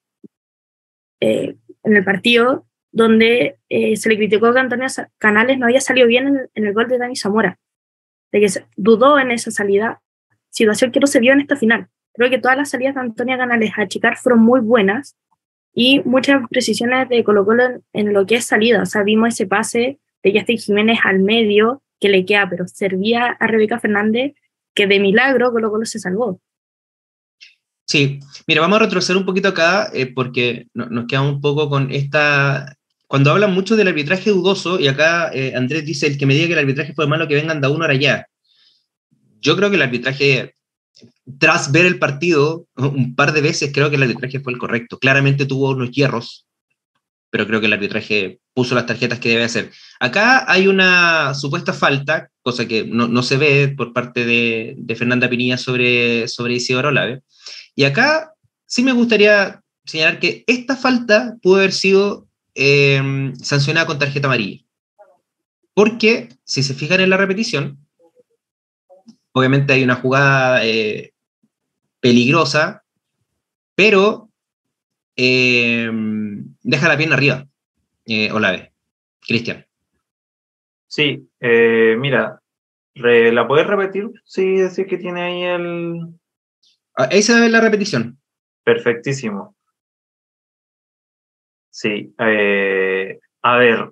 eh, 1.20 1.56
el 1.82 2.04
partido, 2.04 2.66
donde 2.90 3.58
eh, 3.68 3.96
se 3.96 4.08
le 4.08 4.16
criticó 4.16 4.52
que 4.52 4.60
Antonia 4.60 4.88
Canales 5.18 5.58
no 5.58 5.66
había 5.66 5.80
salido 5.80 6.06
bien 6.06 6.48
en, 6.54 6.64
el 6.64 6.72
gol 6.72 6.88
de 6.88 6.98
Dani 6.98 7.16
Zamora, 7.16 7.58
de 8.32 8.40
que 8.40 8.48
dudó 8.76 9.18
en 9.18 9.30
esa 9.30 9.50
salida, 9.50 10.00
situación 10.50 10.90
que 10.90 11.00
no 11.00 11.06
se 11.06 11.20
vio 11.20 11.32
en 11.32 11.40
esta 11.40 11.56
final. 11.56 11.88
Creo 12.14 12.30
que 12.30 12.38
todas 12.38 12.56
las 12.56 12.70
salidas 12.70 12.94
de 12.94 13.00
Antonia 13.02 13.38
Canales 13.38 13.72
a 13.76 13.86
Chicar 13.86 14.16
fueron 14.16 14.40
muy 14.42 14.60
buenas, 14.60 15.16
y 15.80 16.00
muchas 16.04 16.42
precisiones 16.50 17.08
de 17.08 17.22
Colo 17.22 17.44
Colo 17.44 17.82
en, 17.92 18.12
lo 18.12 18.26
que 18.26 18.34
es 18.34 18.46
salida. 18.46 18.82
O 18.82 18.86
sea, 18.86 19.04
vimos 19.04 19.28
ese 19.28 19.46
pase 19.46 20.00
de 20.24 20.32
Justin 20.32 20.58
Jiménez 20.58 20.98
al 21.04 21.20
medio 21.20 21.82
que 22.00 22.08
le 22.08 22.24
queda, 22.24 22.48
pero 22.50 22.66
servía 22.66 23.26
a 23.38 23.46
Rebeca 23.46 23.78
Fernández 23.78 24.34
que 24.74 24.88
de 24.88 24.98
milagro 24.98 25.52
Colo 25.52 25.70
Colo 25.70 25.86
se 25.86 26.00
salvó. 26.00 26.40
Sí, 27.86 28.18
mira, 28.48 28.60
vamos 28.60 28.80
a 28.80 28.84
retroceder 28.86 29.18
un 29.18 29.24
poquito 29.24 29.48
acá 29.48 29.88
eh, 29.94 30.12
porque 30.12 30.66
nos 30.74 31.06
quedamos 31.06 31.34
un 31.34 31.40
poco 31.40 31.68
con 31.68 31.92
esta... 31.92 32.74
Cuando 33.08 33.32
hablan 33.32 33.52
mucho 33.52 33.74
del 33.74 33.88
arbitraje 33.88 34.30
dudoso, 34.30 34.78
y 34.78 34.86
acá 34.86 35.30
eh, 35.34 35.54
Andrés 35.56 35.84
dice, 35.84 36.06
el 36.06 36.16
que 36.16 36.26
me 36.26 36.34
diga 36.34 36.46
que 36.46 36.52
el 36.52 36.58
arbitraje 36.60 36.94
fue 36.94 37.08
malo, 37.08 37.26
que 37.26 37.34
vengan 37.34 37.60
de 37.60 37.66
uno 37.66 37.82
ahora 37.82 37.94
ya. 37.94 38.26
Yo 39.40 39.56
creo 39.56 39.70
que 39.70 39.76
el 39.76 39.82
arbitraje 39.82 40.54
tras 41.38 41.70
ver 41.72 41.86
el 41.86 41.98
partido 41.98 42.66
un 42.76 43.14
par 43.14 43.32
de 43.32 43.40
veces, 43.40 43.70
creo 43.72 43.90
que 43.90 43.96
el 43.96 44.02
arbitraje 44.02 44.40
fue 44.40 44.52
el 44.52 44.58
correcto. 44.58 44.98
Claramente 44.98 45.46
tuvo 45.46 45.70
unos 45.70 45.90
hierros, 45.90 46.46
pero 47.30 47.46
creo 47.46 47.60
que 47.60 47.66
el 47.66 47.72
arbitraje 47.72 48.40
puso 48.54 48.74
las 48.74 48.86
tarjetas 48.86 49.18
que 49.18 49.28
debe 49.28 49.44
hacer. 49.44 49.70
Acá 50.00 50.50
hay 50.50 50.66
una 50.66 51.34
supuesta 51.34 51.72
falta, 51.72 52.30
cosa 52.42 52.66
que 52.66 52.84
no, 52.84 53.22
se 53.22 53.36
ve 53.36 53.74
por 53.76 53.92
parte 53.92 54.24
de, 54.24 54.96
Fernanda 54.96 55.28
Pinilla 55.28 55.58
sobre, 55.58 56.28
sobre 56.28 56.54
Isidoro 56.54 56.88
Olave. 56.88 57.22
Y 57.74 57.84
acá 57.84 58.32
sí 58.66 58.82
me 58.82 58.92
gustaría 58.92 59.60
señalar 59.84 60.18
que 60.18 60.44
esta 60.46 60.76
falta 60.76 61.36
pudo 61.42 61.56
haber 61.56 61.72
sido 61.72 62.27
eh, 62.60 63.32
sancionada 63.40 63.86
con 63.86 64.00
tarjeta 64.00 64.26
amarilla. 64.26 64.64
Porque, 65.74 66.30
si 66.42 66.64
se 66.64 66.74
fijan 66.74 67.00
en 67.00 67.10
la 67.10 67.16
repetición, 67.16 67.78
obviamente 69.30 69.72
hay 69.72 69.84
una 69.84 69.94
jugada 69.94 70.66
eh, 70.66 71.14
peligrosa, 72.00 72.82
pero 73.76 74.28
eh, 75.14 75.88
deja 76.64 76.88
la 76.88 76.96
pierna 76.96 77.14
arriba, 77.14 77.46
Olave. 78.32 78.72
Cristian. 79.20 79.64
Sí, 80.88 81.28
mira, 81.40 82.42
¿la 82.94 83.46
puedes 83.46 83.68
repetir? 83.68 84.10
Sí, 84.24 84.56
decir 84.56 84.86
que 84.88 84.98
tiene 84.98 85.22
ahí 85.22 85.42
el... 85.44 86.18
Ah, 86.96 87.08
ahí 87.12 87.22
se 87.22 87.38
ve 87.38 87.48
la 87.50 87.60
repetición. 87.60 88.18
Perfectísimo. 88.64 89.54
Sí, 91.70 92.14
a 92.18 93.56
ver, 93.56 93.90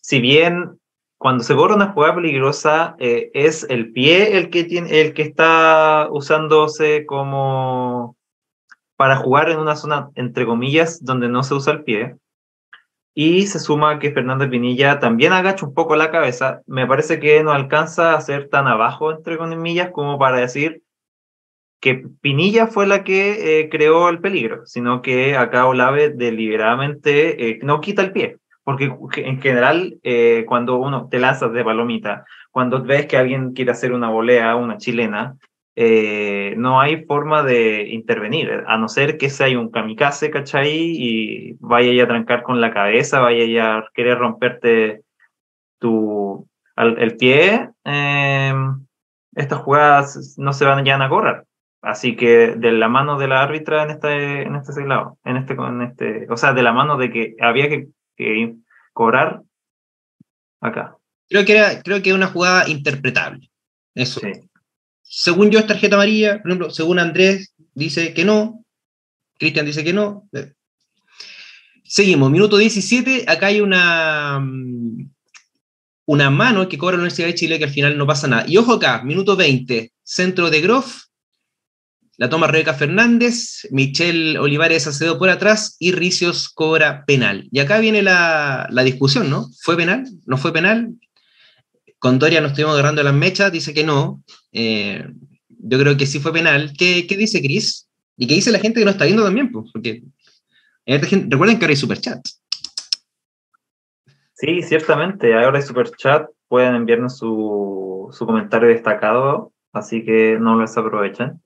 si 0.00 0.20
bien 0.20 0.78
cuando 1.18 1.42
se 1.42 1.54
borra 1.54 1.74
una 1.74 1.92
jugada 1.92 2.16
peligrosa, 2.16 2.94
eh, 2.98 3.30
es 3.34 3.66
el 3.70 3.92
pie 3.92 4.36
el 4.36 4.50
que, 4.50 4.64
tiene, 4.64 5.00
el 5.00 5.14
que 5.14 5.22
está 5.22 6.08
usándose 6.10 7.06
como 7.06 8.16
para 8.96 9.16
jugar 9.16 9.50
en 9.50 9.58
una 9.58 9.76
zona, 9.76 10.10
entre 10.14 10.46
comillas, 10.46 11.04
donde 11.04 11.28
no 11.28 11.42
se 11.42 11.54
usa 11.54 11.72
el 11.72 11.84
pie. 11.84 12.16
Y 13.14 13.46
se 13.46 13.58
suma 13.58 13.98
que 13.98 14.12
Fernando 14.12 14.48
Pinilla 14.48 15.00
también 15.00 15.32
agacha 15.32 15.64
un 15.64 15.72
poco 15.72 15.96
la 15.96 16.10
cabeza. 16.10 16.60
Me 16.66 16.86
parece 16.86 17.18
que 17.18 17.42
no 17.42 17.50
alcanza 17.50 18.14
a 18.14 18.20
ser 18.20 18.50
tan 18.50 18.66
abajo, 18.68 19.10
entre 19.10 19.38
comillas, 19.38 19.90
como 19.90 20.18
para 20.18 20.36
decir 20.36 20.82
que 21.80 22.06
Pinilla 22.20 22.66
fue 22.66 22.86
la 22.86 23.04
que 23.04 23.60
eh, 23.60 23.68
creó 23.68 24.08
el 24.08 24.20
peligro, 24.20 24.66
sino 24.66 25.02
que 25.02 25.36
acá 25.36 25.66
Olave 25.66 26.10
deliberadamente 26.10 27.50
eh, 27.50 27.58
no 27.62 27.80
quita 27.80 28.02
el 28.02 28.12
pie 28.12 28.38
porque 28.64 28.92
en 29.18 29.40
general 29.40 30.00
eh, 30.02 30.44
cuando 30.48 30.76
uno 30.78 31.08
te 31.08 31.20
lanzas 31.20 31.52
de 31.52 31.62
palomita, 31.62 32.24
cuando 32.50 32.82
ves 32.82 33.06
que 33.06 33.16
alguien 33.16 33.52
quiere 33.52 33.70
hacer 33.70 33.92
una 33.92 34.10
volea, 34.10 34.56
una 34.56 34.76
chilena, 34.76 35.36
no 36.56 36.80
hay 36.80 37.04
forma 37.04 37.44
de 37.44 37.86
intervenir, 37.90 38.64
a 38.66 38.76
no 38.76 38.88
ser 38.88 39.18
que 39.18 39.30
sea 39.30 39.56
un 39.56 39.70
kamikaze, 39.70 40.32
¿cachai? 40.32 40.72
Y 40.72 41.56
vaya 41.60 42.02
a 42.02 42.08
trancar 42.08 42.42
con 42.42 42.60
la 42.60 42.72
cabeza, 42.72 43.20
vaya 43.20 43.76
a 43.76 43.88
querer 43.94 44.18
romperte 44.18 45.02
tu, 45.78 46.48
el 46.76 47.16
pie, 47.16 47.70
eh, 47.84 48.54
estas 49.34 49.58
jugadas 49.60 50.36
no 50.38 50.52
se 50.52 50.64
van 50.64 50.84
ya 50.84 51.02
a 51.02 51.08
correr. 51.08 51.44
Así 51.86 52.16
que 52.16 52.56
de 52.56 52.72
la 52.72 52.88
mano 52.88 53.16
de 53.16 53.28
la 53.28 53.44
árbitra 53.44 53.84
en 53.84 53.90
este, 53.90 54.42
en 54.42 54.56
este 54.56 54.84
lado, 54.84 55.20
en 55.24 55.36
este, 55.36 55.52
en 55.52 55.82
este, 55.82 56.26
o 56.28 56.36
sea, 56.36 56.52
de 56.52 56.64
la 56.64 56.72
mano 56.72 56.96
de 56.96 57.12
que 57.12 57.36
había 57.40 57.68
que, 57.68 57.86
que 58.16 58.56
cobrar 58.92 59.42
acá. 60.60 60.96
Creo 61.28 61.44
que 61.44 61.52
era, 61.52 61.80
creo 61.82 62.02
que 62.02 62.10
es 62.10 62.16
una 62.16 62.26
jugada 62.26 62.68
interpretable. 62.68 63.48
Eso. 63.94 64.18
Sí. 64.18 64.32
Según 65.02 65.52
yo 65.52 65.60
es 65.60 65.68
tarjeta 65.68 65.94
amarilla, 65.94 66.42
por 66.42 66.50
ejemplo, 66.50 66.70
según 66.70 66.98
Andrés 66.98 67.54
dice 67.72 68.12
que 68.12 68.24
no, 68.24 68.64
Cristian 69.38 69.64
dice 69.64 69.84
que 69.84 69.92
no. 69.92 70.28
Seguimos, 71.84 72.32
minuto 72.32 72.56
17, 72.56 73.26
acá 73.28 73.46
hay 73.46 73.60
una, 73.60 74.44
una 76.04 76.30
mano 76.30 76.68
que 76.68 76.78
cobra 76.78 76.96
la 76.96 77.02
Universidad 77.02 77.28
de 77.28 77.36
Chile 77.36 77.58
que 77.58 77.66
al 77.66 77.70
final 77.70 77.96
no 77.96 78.08
pasa 78.08 78.26
nada. 78.26 78.44
Y 78.48 78.56
ojo 78.56 78.72
acá, 78.72 79.04
minuto 79.04 79.36
20, 79.36 79.92
centro 80.02 80.50
de 80.50 80.60
Groff, 80.60 81.05
la 82.18 82.30
toma 82.30 82.46
Rebeca 82.46 82.72
Fernández, 82.74 83.66
Michelle 83.70 84.38
Olivares 84.38 84.86
Acedo 84.86 85.18
por 85.18 85.28
atrás 85.28 85.76
y 85.78 85.92
Ricios 85.92 86.48
cobra 86.48 87.04
penal. 87.04 87.48
Y 87.50 87.60
acá 87.60 87.78
viene 87.78 88.02
la, 88.02 88.66
la 88.70 88.84
discusión, 88.84 89.28
¿no? 89.28 89.46
¿Fue 89.62 89.76
penal? 89.76 90.06
¿No 90.24 90.38
fue 90.38 90.52
penal? 90.52 90.94
Con 91.98 92.18
Doria 92.18 92.40
nos 92.40 92.52
estuvimos 92.52 92.74
agarrando 92.74 93.02
las 93.02 93.14
mechas, 93.14 93.52
dice 93.52 93.74
que 93.74 93.84
no. 93.84 94.22
Eh, 94.52 95.04
yo 95.48 95.78
creo 95.78 95.96
que 95.96 96.06
sí 96.06 96.18
fue 96.20 96.32
penal. 96.32 96.72
¿Qué, 96.78 97.06
qué 97.06 97.16
dice 97.16 97.40
Cris? 97.40 97.88
¿Y 98.16 98.26
qué 98.26 98.34
dice 98.34 98.50
la 98.50 98.60
gente 98.60 98.80
que 98.80 98.86
nos 98.86 98.94
está 98.94 99.04
viendo 99.04 99.24
también? 99.24 99.52
Pues? 99.52 99.70
Porque 99.72 100.02
recuerden 100.86 101.58
que 101.58 101.64
ahora 101.64 101.72
hay 101.72 101.76
superchat. 101.76 102.24
Sí, 104.34 104.62
ciertamente. 104.62 105.34
Ahora 105.34 105.58
hay 105.58 105.64
superchat. 105.64 106.28
Pueden 106.48 106.74
enviarnos 106.76 107.18
su, 107.18 108.08
su 108.12 108.24
comentario 108.24 108.68
destacado, 108.68 109.52
así 109.72 110.04
que 110.04 110.38
no 110.40 110.54
lo 110.54 110.60
desaprovechen. 110.60 111.42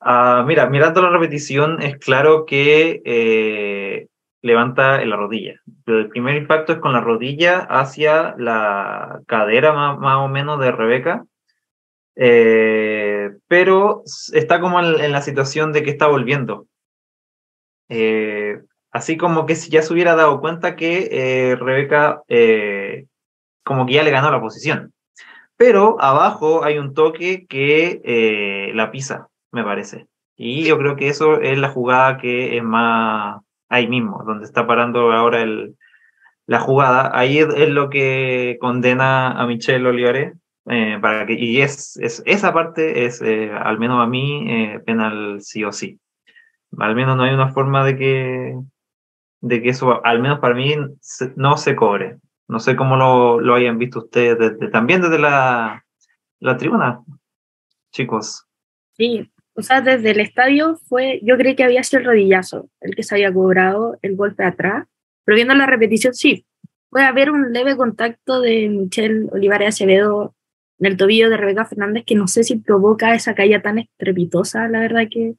Uh, 0.00 0.42
mira, 0.46 0.68
mirando 0.68 1.02
la 1.02 1.10
repetición, 1.10 1.82
es 1.82 1.98
claro 1.98 2.46
que 2.46 3.02
eh, 3.04 4.08
levanta 4.42 5.04
la 5.04 5.16
rodilla. 5.16 5.60
El 5.86 6.08
primer 6.08 6.36
impacto 6.36 6.72
es 6.72 6.78
con 6.78 6.92
la 6.92 7.00
rodilla 7.00 7.58
hacia 7.58 8.34
la 8.38 9.20
cadera 9.26 9.72
más, 9.72 10.16
o 10.16 10.28
menos 10.28 10.60
de 10.60 10.72
Rebeca. 10.72 11.24
Eh, 12.16 13.30
pero 13.48 14.02
está 14.32 14.60
como 14.60 14.80
en, 14.80 15.12
la 15.12 15.22
situación 15.22 15.72
de 15.72 15.82
que 15.82 15.90
está 15.90 16.06
volviendo. 16.06 16.66
Eh, 17.88 18.60
así 18.92 19.16
como 19.16 19.46
que 19.46 19.56
si 19.56 19.70
ya 19.70 19.82
se 19.82 19.92
hubiera 19.92 20.16
dado 20.16 20.40
cuenta 20.40 20.76
que 20.76 21.56
Rebeca 21.60 22.22
como 23.62 23.86
que 23.86 23.92
ya 23.92 24.02
le 24.02 24.10
ganó 24.10 24.30
la 24.30 24.40
posición. 24.40 24.92
Pero 25.56 26.00
abajo 26.00 26.64
hay 26.64 26.78
un 26.78 26.94
toque 26.94 27.46
que 27.46 28.72
la 28.74 28.90
pisa, 28.90 29.29
me 29.52 29.64
parece. 29.64 30.06
Y 30.36 30.64
yo 30.64 30.78
creo 30.78 30.96
que 30.96 31.08
eso 31.08 31.40
es 31.40 31.58
la 31.58 31.68
jugada 31.68 32.18
que 32.18 32.56
es 32.56 32.64
más 32.64 33.40
ahí 33.68 33.86
mismo, 33.88 34.22
donde 34.26 34.44
está 34.44 34.66
parando 34.66 35.12
ahora 35.12 35.42
el, 35.42 35.76
la 36.46 36.60
jugada. 36.60 37.10
Ahí 37.12 37.38
es, 37.38 37.48
es 37.54 37.68
lo 37.68 37.90
que 37.90 38.56
condena 38.60 39.32
a 39.32 39.46
Michelle 39.46 39.86
Olivares. 39.86 40.34
Eh, 40.66 40.98
para 41.00 41.26
que, 41.26 41.32
y 41.34 41.60
es, 41.62 41.96
es, 41.96 42.22
esa 42.26 42.52
parte 42.52 43.04
es, 43.04 43.22
eh, 43.22 43.50
al 43.50 43.78
menos 43.78 44.00
a 44.00 44.06
mí, 44.06 44.46
eh, 44.48 44.80
penal 44.84 45.40
sí 45.40 45.64
o 45.64 45.72
sí. 45.72 45.98
Al 46.78 46.94
menos 46.94 47.16
no 47.16 47.24
hay 47.24 47.34
una 47.34 47.52
forma 47.52 47.84
de 47.84 47.96
que, 47.96 48.56
de 49.40 49.62
que 49.62 49.68
eso, 49.70 50.04
al 50.04 50.20
menos 50.20 50.38
para 50.38 50.54
mí, 50.54 50.74
no 51.36 51.56
se 51.56 51.74
cobre. 51.74 52.18
No 52.46 52.60
sé 52.60 52.76
cómo 52.76 52.96
lo, 52.96 53.40
lo 53.40 53.54
hayan 53.54 53.78
visto 53.78 54.00
ustedes 54.00 54.58
también 54.70 55.02
desde 55.02 55.18
la, 55.18 55.84
la 56.40 56.56
tribuna, 56.56 57.00
chicos. 57.92 58.46
Sí, 58.92 59.30
o 59.60 59.62
sea, 59.62 59.82
desde 59.82 60.12
el 60.12 60.20
estadio 60.20 60.80
fue, 60.88 61.20
yo 61.22 61.36
creí 61.36 61.54
que 61.54 61.64
había 61.64 61.82
sido 61.82 62.00
el 62.00 62.06
rodillazo, 62.06 62.70
el 62.80 62.96
que 62.96 63.02
se 63.02 63.14
había 63.14 63.32
cobrado, 63.32 63.98
el 64.00 64.16
golpe 64.16 64.42
atrás, 64.42 64.86
pero 65.24 65.36
viendo 65.36 65.54
la 65.54 65.66
repetición, 65.66 66.14
sí, 66.14 66.46
puede 66.88 67.04
haber 67.04 67.30
un 67.30 67.52
leve 67.52 67.76
contacto 67.76 68.40
de 68.40 68.68
Michelle 68.70 69.28
Olivares 69.32 69.68
Acevedo 69.68 70.34
en 70.78 70.86
el 70.86 70.96
tobillo 70.96 71.28
de 71.28 71.36
Rebeca 71.36 71.66
Fernández 71.66 72.04
que 72.06 72.14
no 72.14 72.26
sé 72.26 72.42
si 72.42 72.56
provoca 72.56 73.14
esa 73.14 73.34
caída 73.34 73.60
tan 73.60 73.78
estrepitosa, 73.78 74.66
la 74.68 74.80
verdad 74.80 75.08
que, 75.10 75.34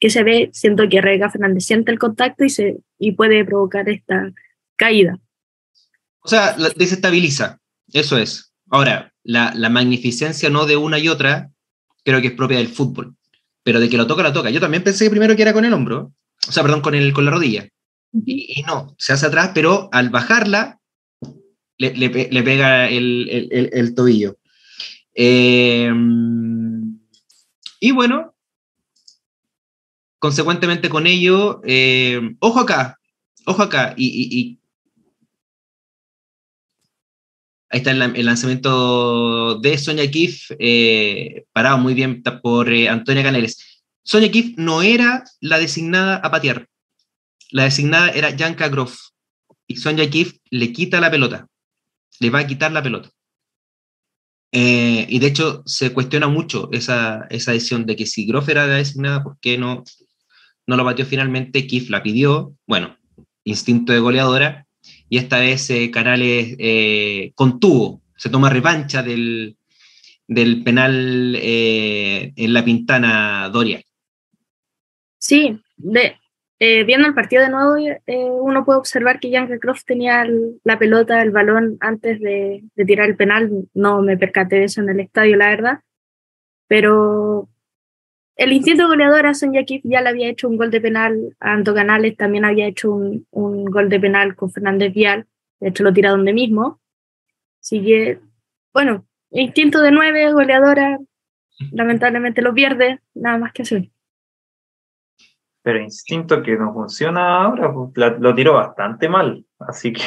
que 0.00 0.08
se 0.08 0.22
ve, 0.22 0.48
siento 0.54 0.88
que 0.88 1.02
Rebeca 1.02 1.30
Fernández 1.30 1.66
siente 1.66 1.92
el 1.92 1.98
contacto 1.98 2.44
y, 2.44 2.48
se, 2.48 2.78
y 2.98 3.12
puede 3.12 3.44
provocar 3.44 3.90
esta 3.90 4.32
caída. 4.76 5.18
O 6.20 6.28
sea, 6.28 6.56
la 6.56 6.70
desestabiliza, 6.70 7.60
eso 7.92 8.16
es. 8.16 8.54
Ahora, 8.70 9.12
la, 9.22 9.52
la 9.54 9.68
magnificencia 9.68 10.48
no 10.48 10.64
de 10.64 10.76
una 10.76 10.98
y 10.98 11.08
otra, 11.08 11.50
creo 12.04 12.22
que 12.22 12.28
es 12.28 12.32
propia 12.32 12.56
del 12.56 12.68
fútbol 12.68 13.16
pero 13.66 13.80
de 13.80 13.88
que 13.88 13.96
lo 13.96 14.06
toca, 14.06 14.22
lo 14.22 14.32
toca. 14.32 14.50
Yo 14.50 14.60
también 14.60 14.84
pensé 14.84 15.10
primero 15.10 15.34
que 15.34 15.42
era 15.42 15.52
con 15.52 15.64
el 15.64 15.72
hombro, 15.72 16.14
o 16.48 16.52
sea, 16.52 16.62
perdón, 16.62 16.82
con, 16.82 16.94
el, 16.94 17.12
con 17.12 17.24
la 17.24 17.32
rodilla. 17.32 17.68
Y, 18.12 18.60
y 18.60 18.62
no, 18.62 18.94
se 18.96 19.12
hace 19.12 19.26
atrás, 19.26 19.50
pero 19.52 19.88
al 19.90 20.08
bajarla, 20.08 20.78
le, 21.76 21.92
le, 21.96 22.28
le 22.30 22.42
pega 22.44 22.88
el, 22.88 23.28
el, 23.28 23.70
el 23.72 23.94
tobillo. 23.96 24.38
Eh, 25.14 25.92
y 27.80 27.90
bueno, 27.90 28.36
consecuentemente 30.20 30.88
con 30.88 31.08
ello, 31.08 31.60
eh, 31.64 32.20
ojo 32.38 32.60
acá, 32.60 33.00
ojo 33.46 33.64
acá, 33.64 33.94
y, 33.96 34.06
y, 34.06 34.38
y 34.38 34.60
Ahí 37.68 37.78
está 37.78 37.90
el, 37.90 38.26
lanzamiento 38.26 39.58
de 39.58 39.76
Sonia 39.76 40.08
Kiff, 40.08 40.52
eh, 40.58 41.46
parado 41.52 41.78
muy 41.78 41.94
bien 41.94 42.22
por 42.22 42.72
eh, 42.72 42.88
Antonia 42.88 43.24
Caneles. 43.24 43.82
Sonia 44.04 44.30
Kiff 44.30 44.56
no 44.56 44.82
era 44.82 45.24
la 45.40 45.58
designada 45.58 46.16
a 46.16 46.30
patear. 46.30 46.68
La 47.50 47.64
designada 47.64 48.10
era 48.10 48.30
Yanka 48.30 48.68
Groff. 48.68 48.96
Y 49.66 49.76
Sonia 49.76 50.08
Kiff 50.08 50.36
le 50.50 50.72
quita 50.72 51.00
la 51.00 51.10
pelota. 51.10 51.48
Le 52.20 52.30
va 52.30 52.40
a 52.40 52.46
quitar 52.46 52.70
la 52.70 52.82
pelota. 52.82 53.10
Eh, 54.52 55.04
y 55.08 55.18
de 55.18 55.26
hecho 55.26 55.62
se 55.66 55.92
cuestiona 55.92 56.28
mucho 56.28 56.70
esa, 56.72 57.26
esa 57.30 57.50
decisión 57.50 57.84
de 57.84 57.96
que 57.96 58.06
si 58.06 58.26
Groff 58.26 58.48
era 58.48 58.66
la 58.66 58.76
designada, 58.76 59.24
¿por 59.24 59.38
qué 59.40 59.58
no, 59.58 59.82
no 60.68 60.76
lo 60.76 60.84
batió 60.84 61.04
finalmente? 61.04 61.66
Kiff 61.66 61.90
la 61.90 62.02
pidió. 62.02 62.54
Bueno, 62.64 62.96
instinto 63.42 63.92
de 63.92 63.98
goleadora 63.98 64.65
y 65.08 65.18
esta 65.18 65.38
vez 65.38 65.70
eh, 65.70 65.90
Canales 65.90 66.56
eh, 66.58 67.32
contuvo, 67.34 68.02
se 68.16 68.30
toma 68.30 68.50
revancha 68.50 69.02
del, 69.02 69.56
del 70.26 70.62
penal 70.64 71.36
eh, 71.40 72.32
en 72.36 72.52
la 72.52 72.64
Pintana 72.64 73.48
Doria. 73.52 73.80
Sí, 75.18 75.60
de, 75.76 76.16
viendo 76.58 77.08
el 77.08 77.14
partido 77.14 77.42
de 77.42 77.50
nuevo, 77.50 77.74
uno 78.42 78.64
puede 78.64 78.78
observar 78.78 79.20
que 79.20 79.30
Jan 79.30 79.58
Croft 79.58 79.84
tenía 79.84 80.26
la 80.64 80.78
pelota, 80.78 81.22
el 81.22 81.30
balón 81.30 81.76
antes 81.80 82.20
de, 82.20 82.62
de, 82.74 82.84
tirar 82.84 83.08
el 83.08 83.16
penal. 83.16 83.50
No 83.74 84.02
me 84.02 84.16
percaté 84.16 84.56
de 84.56 84.64
eso 84.64 84.80
en 84.80 84.90
el 84.90 85.00
estadio, 85.00 85.36
la 85.36 85.50
verdad. 85.50 85.80
Pero 86.68 87.48
el 88.36 88.52
instinto 88.52 88.86
goleador 88.86 89.26
a 89.26 89.34
Sonja 89.34 89.64
Kif 89.64 89.82
ya 89.84 90.02
le 90.02 90.10
había 90.10 90.28
hecho 90.28 90.48
un 90.48 90.56
gol 90.56 90.70
de 90.70 90.80
penal, 90.80 91.34
a 91.40 91.52
Anto 91.52 91.74
Canales 91.74 92.16
también 92.16 92.44
había 92.44 92.66
hecho 92.66 92.90
un, 92.92 93.26
un, 93.30 93.64
gol 93.64 93.88
de 93.88 93.98
penal 93.98 94.36
con 94.36 94.50
Fernández 94.50 94.92
Vial, 94.92 95.26
de 95.60 95.68
hecho 95.68 95.82
lo 95.82 95.92
tira 95.92 96.10
donde 96.10 96.34
mismo. 96.34 96.80
Así 97.60 97.82
que, 97.82 98.20
bueno, 98.72 99.06
instinto 99.30 99.80
de 99.80 99.90
nueve, 99.90 100.32
goleadora, 100.32 100.98
lamentablemente 101.72 102.42
lo 102.42 102.52
pierde, 102.52 103.00
nada 103.14 103.38
más 103.38 103.52
que 103.52 103.62
hacer. 103.62 103.90
Pero 105.62 105.80
instinto 105.80 106.42
que 106.42 106.56
no 106.56 106.72
funciona 106.72 107.42
ahora, 107.42 107.72
pues, 107.72 107.90
la, 107.96 108.10
lo 108.10 108.34
tiró 108.34 108.52
bastante 108.52 109.08
mal, 109.08 109.44
así 109.58 109.92
que 109.92 110.02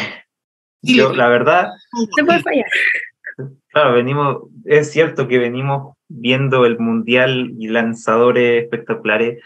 yo, 0.81 1.13
la 1.13 1.27
verdad... 1.27 1.67
Se 2.15 2.23
puede 2.23 2.41
fallar. 2.41 2.69
Claro, 3.67 3.93
venimos, 3.93 4.37
es 4.65 4.91
cierto 4.91 5.27
que 5.27 5.37
venimos 5.39 5.97
viendo 6.09 6.65
el 6.65 6.79
mundial 6.79 7.53
y 7.57 7.67
lanzadores 7.67 8.63
espectaculares, 8.63 9.41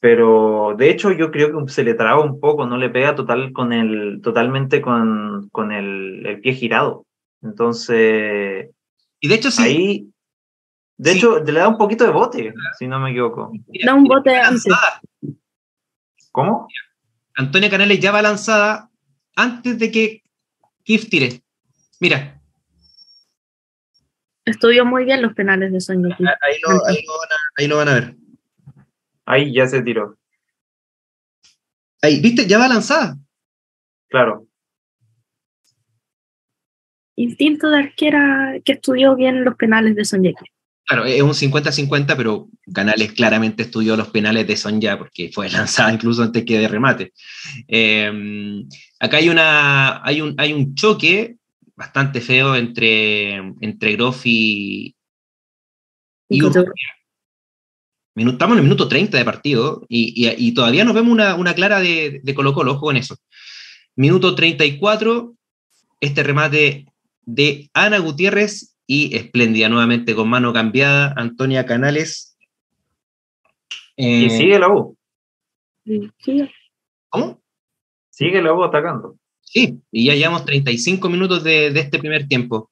pero 0.00 0.74
de 0.76 0.90
hecho 0.90 1.12
yo 1.12 1.30
creo 1.30 1.64
que 1.64 1.72
se 1.72 1.84
le 1.84 1.94
traba 1.94 2.22
un 2.22 2.40
poco, 2.40 2.66
no 2.66 2.76
le 2.76 2.90
pega 2.90 3.14
total 3.14 3.52
con 3.52 3.72
el, 3.72 4.20
totalmente 4.22 4.80
con, 4.80 5.48
con 5.50 5.72
el, 5.72 6.26
el 6.26 6.40
pie 6.40 6.54
girado. 6.54 7.06
Entonces, 7.42 8.68
y 9.20 9.28
de 9.28 9.34
hecho 9.34 9.50
sí. 9.50 9.62
Ahí, 9.62 10.06
de 10.96 11.12
sí. 11.12 11.18
hecho, 11.18 11.38
le 11.38 11.52
da 11.52 11.68
un 11.68 11.78
poquito 11.78 12.04
de 12.04 12.10
bote, 12.10 12.52
si 12.78 12.86
no 12.86 12.98
me 13.00 13.10
equivoco. 13.10 13.52
Da 13.84 13.94
un 13.94 14.04
bote 14.04 14.36
antes. 14.36 14.66
¿Cómo? 16.32 16.68
Antonia 17.34 17.70
Canales 17.70 18.00
ya 18.00 18.12
va 18.12 18.20
lanzada 18.20 18.90
antes 19.34 19.78
de 19.78 19.90
que 19.90 20.22
Kif 20.84 21.08
tire. 21.08 21.42
Mira, 22.00 22.39
estudió 24.50 24.84
muy 24.84 25.04
bien 25.04 25.22
los 25.22 25.34
penales 25.34 25.72
de 25.72 25.80
Sonia. 25.80 26.16
Ahí, 26.18 26.26
ahí, 26.42 26.60
lo, 26.62 26.86
ahí, 26.86 27.04
lo 27.06 27.18
van 27.18 27.32
a, 27.32 27.40
ahí 27.56 27.68
lo 27.68 27.76
van 27.76 27.88
a 27.88 27.94
ver. 27.94 28.14
Ahí 29.26 29.54
ya 29.54 29.66
se 29.66 29.82
tiró. 29.82 30.16
Ahí, 32.02 32.20
¿viste? 32.20 32.46
Ya 32.46 32.58
va 32.58 32.68
lanzada. 32.68 33.16
Claro. 34.08 34.46
instinto 37.16 37.68
de 37.68 37.78
arquera 37.78 38.54
que 38.64 38.72
estudió 38.72 39.14
bien 39.14 39.44
los 39.44 39.54
penales 39.56 39.94
de 39.94 40.04
Sonja. 40.04 40.42
Claro, 40.86 41.04
es 41.04 41.22
un 41.22 41.34
50-50, 41.34 42.16
pero 42.16 42.48
Canales 42.74 43.12
claramente 43.12 43.62
estudió 43.62 43.96
los 43.96 44.08
penales 44.08 44.46
de 44.46 44.56
Sonja 44.56 44.98
porque 44.98 45.30
fue 45.32 45.48
lanzada 45.50 45.92
incluso 45.92 46.22
antes 46.22 46.44
que 46.44 46.58
de 46.58 46.66
remate. 46.66 47.12
Eh, 47.68 48.64
acá 48.98 49.18
hay, 49.18 49.28
una, 49.28 50.04
hay, 50.04 50.20
un, 50.22 50.34
hay 50.38 50.52
un 50.52 50.74
choque 50.74 51.36
bastante 51.80 52.20
feo 52.20 52.54
entre, 52.56 53.36
entre 53.62 53.94
Groff 53.94 54.26
y, 54.26 54.94
y 56.28 56.44
Estamos 56.44 58.52
en 58.52 58.58
el 58.58 58.64
minuto 58.64 58.86
30 58.86 59.16
de 59.16 59.24
partido 59.24 59.86
y, 59.88 60.52
todavía 60.52 60.84
nos 60.84 60.92
vemos 60.92 61.10
una, 61.10 61.54
clara 61.54 61.80
de, 61.80 62.20
de 62.22 62.34
Colo 62.34 62.52
Colo, 62.52 62.72
ojo 62.72 62.82
con 62.82 62.98
eso. 62.98 63.16
Minuto 63.96 64.34
34, 64.34 65.34
este 66.00 66.22
remate 66.22 66.84
de 67.22 67.70
Ana 67.72 67.98
Gutiérrez 67.98 68.76
y 68.86 69.16
espléndida 69.16 69.70
nuevamente 69.70 70.14
con 70.14 70.28
mano 70.28 70.52
cambiada, 70.52 71.14
Antonia 71.16 71.64
Canales. 71.64 72.36
y 73.96 74.26
eh, 74.26 74.30
sigue 74.30 74.58
la 74.58 74.68
U. 74.68 74.98
¿Cómo? 77.08 77.42
Sigue 78.10 78.42
la 78.42 78.52
U 78.52 78.64
atacando. 78.64 79.16
Sí, 79.52 79.80
y 79.90 80.04
ya 80.04 80.14
llevamos 80.14 80.44
35 80.44 81.08
minutos 81.08 81.42
de, 81.42 81.66
este 81.74 81.98
primer 81.98 82.28
tiempo. 82.28 82.70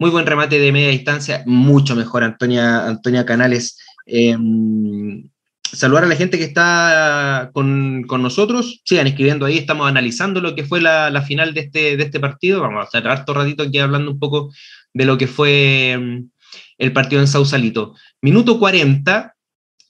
Muy 0.00 0.10
buen 0.10 0.26
remate 0.26 0.58
de 0.58 0.72
media 0.72 0.88
distancia, 0.88 1.44
mucho 1.46 1.94
mejor 1.94 2.24
Antonia, 2.24 2.84
Antonia 2.86 3.24
Canales. 3.24 3.78
Em, 4.04 5.28
saludar 5.62 6.02
a 6.02 6.08
la 6.08 6.16
gente 6.16 6.38
que 6.38 6.44
está 6.44 7.50
con, 7.54 8.02
nosotros. 8.02 8.82
Sigan 8.84 9.06
escribiendo 9.06 9.46
ahí, 9.46 9.58
estamos 9.58 9.88
analizando 9.88 10.40
lo 10.40 10.56
que 10.56 10.64
fue 10.64 10.80
la, 10.80 11.22
final 11.22 11.54
de 11.54 11.60
este, 11.60 11.96
de 11.96 12.02
este 12.02 12.18
partido. 12.18 12.62
Vamos 12.62 12.80
a 12.80 12.84
estar 12.86 13.06
harto 13.06 13.32
ratito 13.32 13.62
aquí 13.62 13.78
hablando 13.78 14.10
un 14.10 14.18
poco 14.18 14.52
de 14.92 15.04
lo 15.04 15.16
que 15.16 15.28
fue 15.28 15.92
em, 15.92 16.30
el 16.78 16.92
partido 16.92 17.20
en 17.20 17.28
Sausalito. 17.28 17.94
Minuto 18.20 18.58
40, 18.58 19.36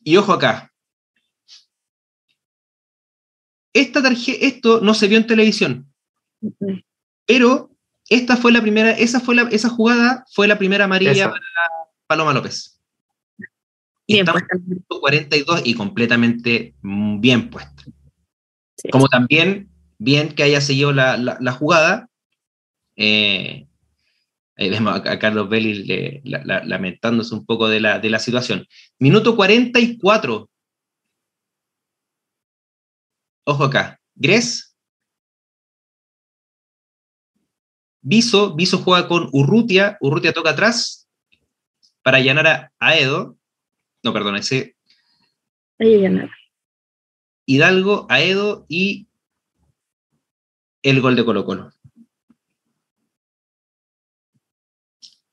y 0.05 0.19
ojo 0.19 0.35
acá. 0.35 0.71
Esta 3.77 4.03
tarjeta, 4.03 4.39
esto 4.47 4.81
no 4.81 4.95
se 4.95 5.07
vio 5.07 5.19
en 5.19 5.27
televisión, 5.27 5.93
pero 7.27 7.71
esta 8.09 8.39
fue 8.39 8.51
la 8.51 8.63
primera, 8.63 8.93
esa 8.93 9.21
fue 9.21 9.35
la, 9.35 9.43
esa 9.43 9.69
jugada 9.69 10.25
fue 10.33 10.49
la 10.49 10.57
primera 10.57 10.85
amarilla 10.85 11.31
para 11.31 11.45
Paloma 12.07 12.33
López. 12.33 12.81
Y 14.07 14.15
Bien 14.15 14.27
42 14.89 15.63
y 15.67 15.75
completamente 15.75 16.75
mm, 16.81 17.21
bien 17.21 17.51
puesta. 17.51 17.85
Como 18.91 19.09
también 19.09 19.69
bien 19.99 20.31
que 20.31 20.45
haya 20.45 20.63
seguido 20.63 20.93
la, 20.93 21.53
jugada. 21.59 22.09
Eh, 22.97 23.67
ahí 24.57 24.71
vemos 24.71 25.03
a, 25.05 25.19
Carlos 25.19 25.51
Belli 25.51 26.23
lamentándose 26.25 27.35
un 27.35 27.45
poco 27.45 27.69
de 27.69 27.81
la, 27.81 27.99
de 27.99 28.09
la 28.09 28.21
situación. 28.21 28.67
Minuto 28.99 29.37
44. 29.37 30.49
Ojo 33.49 33.65
acá. 33.65 34.01
Gres. 34.17 34.77
Viso. 38.03 38.55
Viso 38.57 38.79
juega 38.79 39.07
con 39.07 39.29
Urrutia. 39.33 39.97
Urrutia 40.01 40.33
toca 40.33 40.51
atrás 40.51 41.09
para 42.03 42.19
allanar 42.19 42.73
a, 42.79 42.97
Edo. 42.97 43.37
No, 44.03 44.13
perdón, 44.13 44.37
ese. 44.37 44.77
Hidalgo, 47.47 48.07
Aedo 48.09 48.67
y 48.69 49.07
el 50.83 51.01
gol 51.01 51.15
de 51.15 51.25
Colo 51.25 51.45
Colo. 51.45 51.73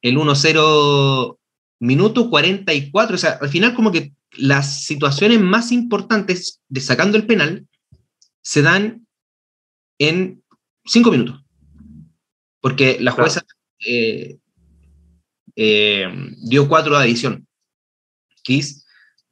El 0.01 0.17
1-0 0.17 1.39
minuto 1.79 2.29
44, 2.29 3.15
o 3.15 3.17
sea, 3.17 3.39
al 3.41 3.49
final 3.49 3.73
como 3.73 3.91
que 3.91 4.13
las 4.31 4.83
situaciones 4.83 5.39
más 5.39 5.71
importantes 5.71 6.61
de 6.67 6.81
sacando 6.81 7.17
el 7.17 7.25
penal 7.25 7.67
se 8.43 8.61
dan 8.61 9.07
en 9.97 10.43
cinco 10.85 11.09
minutos. 11.09 11.43
Porque 12.61 12.97
la 12.99 13.11
jueza 13.11 13.43
eh, 13.79 14.37
eh, 15.55 16.07
dio 16.43 16.67
cuatro 16.67 16.95
de 16.97 17.03
adición 17.03 17.47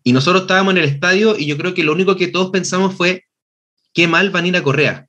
y 0.03 0.13
nosotros 0.13 0.43
estábamos 0.43 0.73
en 0.73 0.79
el 0.79 0.85
estadio 0.85 1.37
y 1.37 1.45
yo 1.45 1.57
creo 1.57 1.73
que 1.73 1.83
lo 1.83 1.93
único 1.93 2.15
que 2.15 2.27
todos 2.27 2.49
pensamos 2.49 2.95
fue, 2.95 3.25
qué 3.93 4.07
mal 4.07 4.29
Vanina 4.31 4.63
Correa, 4.63 5.07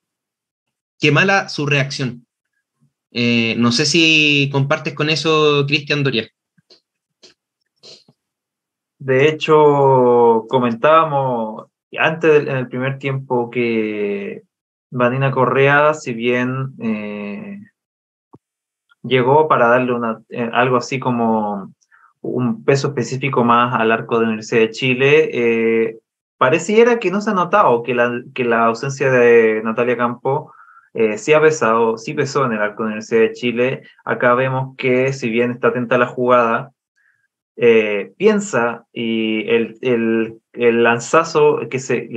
qué 0.99 1.13
mala 1.13 1.49
su 1.49 1.67
reacción. 1.67 2.27
Eh, 3.11 3.55
no 3.59 3.73
sé 3.73 3.87
si 3.87 4.49
compartes 4.51 4.95
con 4.95 5.11
eso, 5.11 5.65
Cristian 5.67 6.03
Doria. 6.03 6.29
De 8.99 9.29
hecho, 9.29 10.47
comentábamos 10.49 11.67
antes 11.99 12.47
en 12.47 12.57
el 12.57 12.69
primer 12.69 12.99
tiempo 12.99 13.51
que 13.51 14.43
Vanina 14.91 15.31
Correa, 15.31 15.95
si 15.95 16.13
bien 16.13 16.75
eh, 16.81 17.61
llegó 19.03 19.49
para 19.49 19.69
darle 19.69 19.93
una, 19.93 20.23
eh, 20.29 20.49
algo 20.53 20.77
así 20.77 20.99
como 20.99 21.73
un 22.21 22.65
peso 22.65 22.89
específico 22.89 23.45
más 23.45 23.75
al 23.75 23.91
arco 23.91 24.17
de 24.17 24.23
la 24.23 24.29
Universidad 24.29 24.61
de 24.61 24.71
Chile. 24.71 25.31
Eh, 25.33 25.99
pareciera 26.39 26.99
que 26.99 27.11
no 27.11 27.21
se 27.21 27.31
ha 27.31 27.35
notado 27.35 27.83
que 27.83 27.95
la, 27.95 28.23
que 28.35 28.45
la 28.45 28.67
ausencia 28.67 29.11
de 29.11 29.61
Natalia 29.65 29.97
Campo 29.97 30.53
eh, 30.95 31.19
sí 31.19 31.33
ha 31.33 31.41
pesado, 31.41 31.99
sí 31.99 32.15
pesó 32.15 32.45
en 32.45 32.53
el 32.53 32.63
arco 32.63 32.83
de 32.83 32.91
la 32.91 32.95
Universidad 32.95 33.21
de 33.23 33.33
Chile. 33.33 33.83
Acá 34.05 34.35
vemos 34.35 34.77
que 34.77 35.13
si 35.13 35.31
bien 35.31 35.51
está 35.51 35.69
atenta 35.69 35.99
la 35.99 36.07
jugada, 36.07 36.71
piensa 38.17 38.87
y 38.93 39.49
el, 39.49 40.42
el, 40.53 40.83
lanzazo 40.83 41.61
que 41.71 41.79
se, 41.79 42.09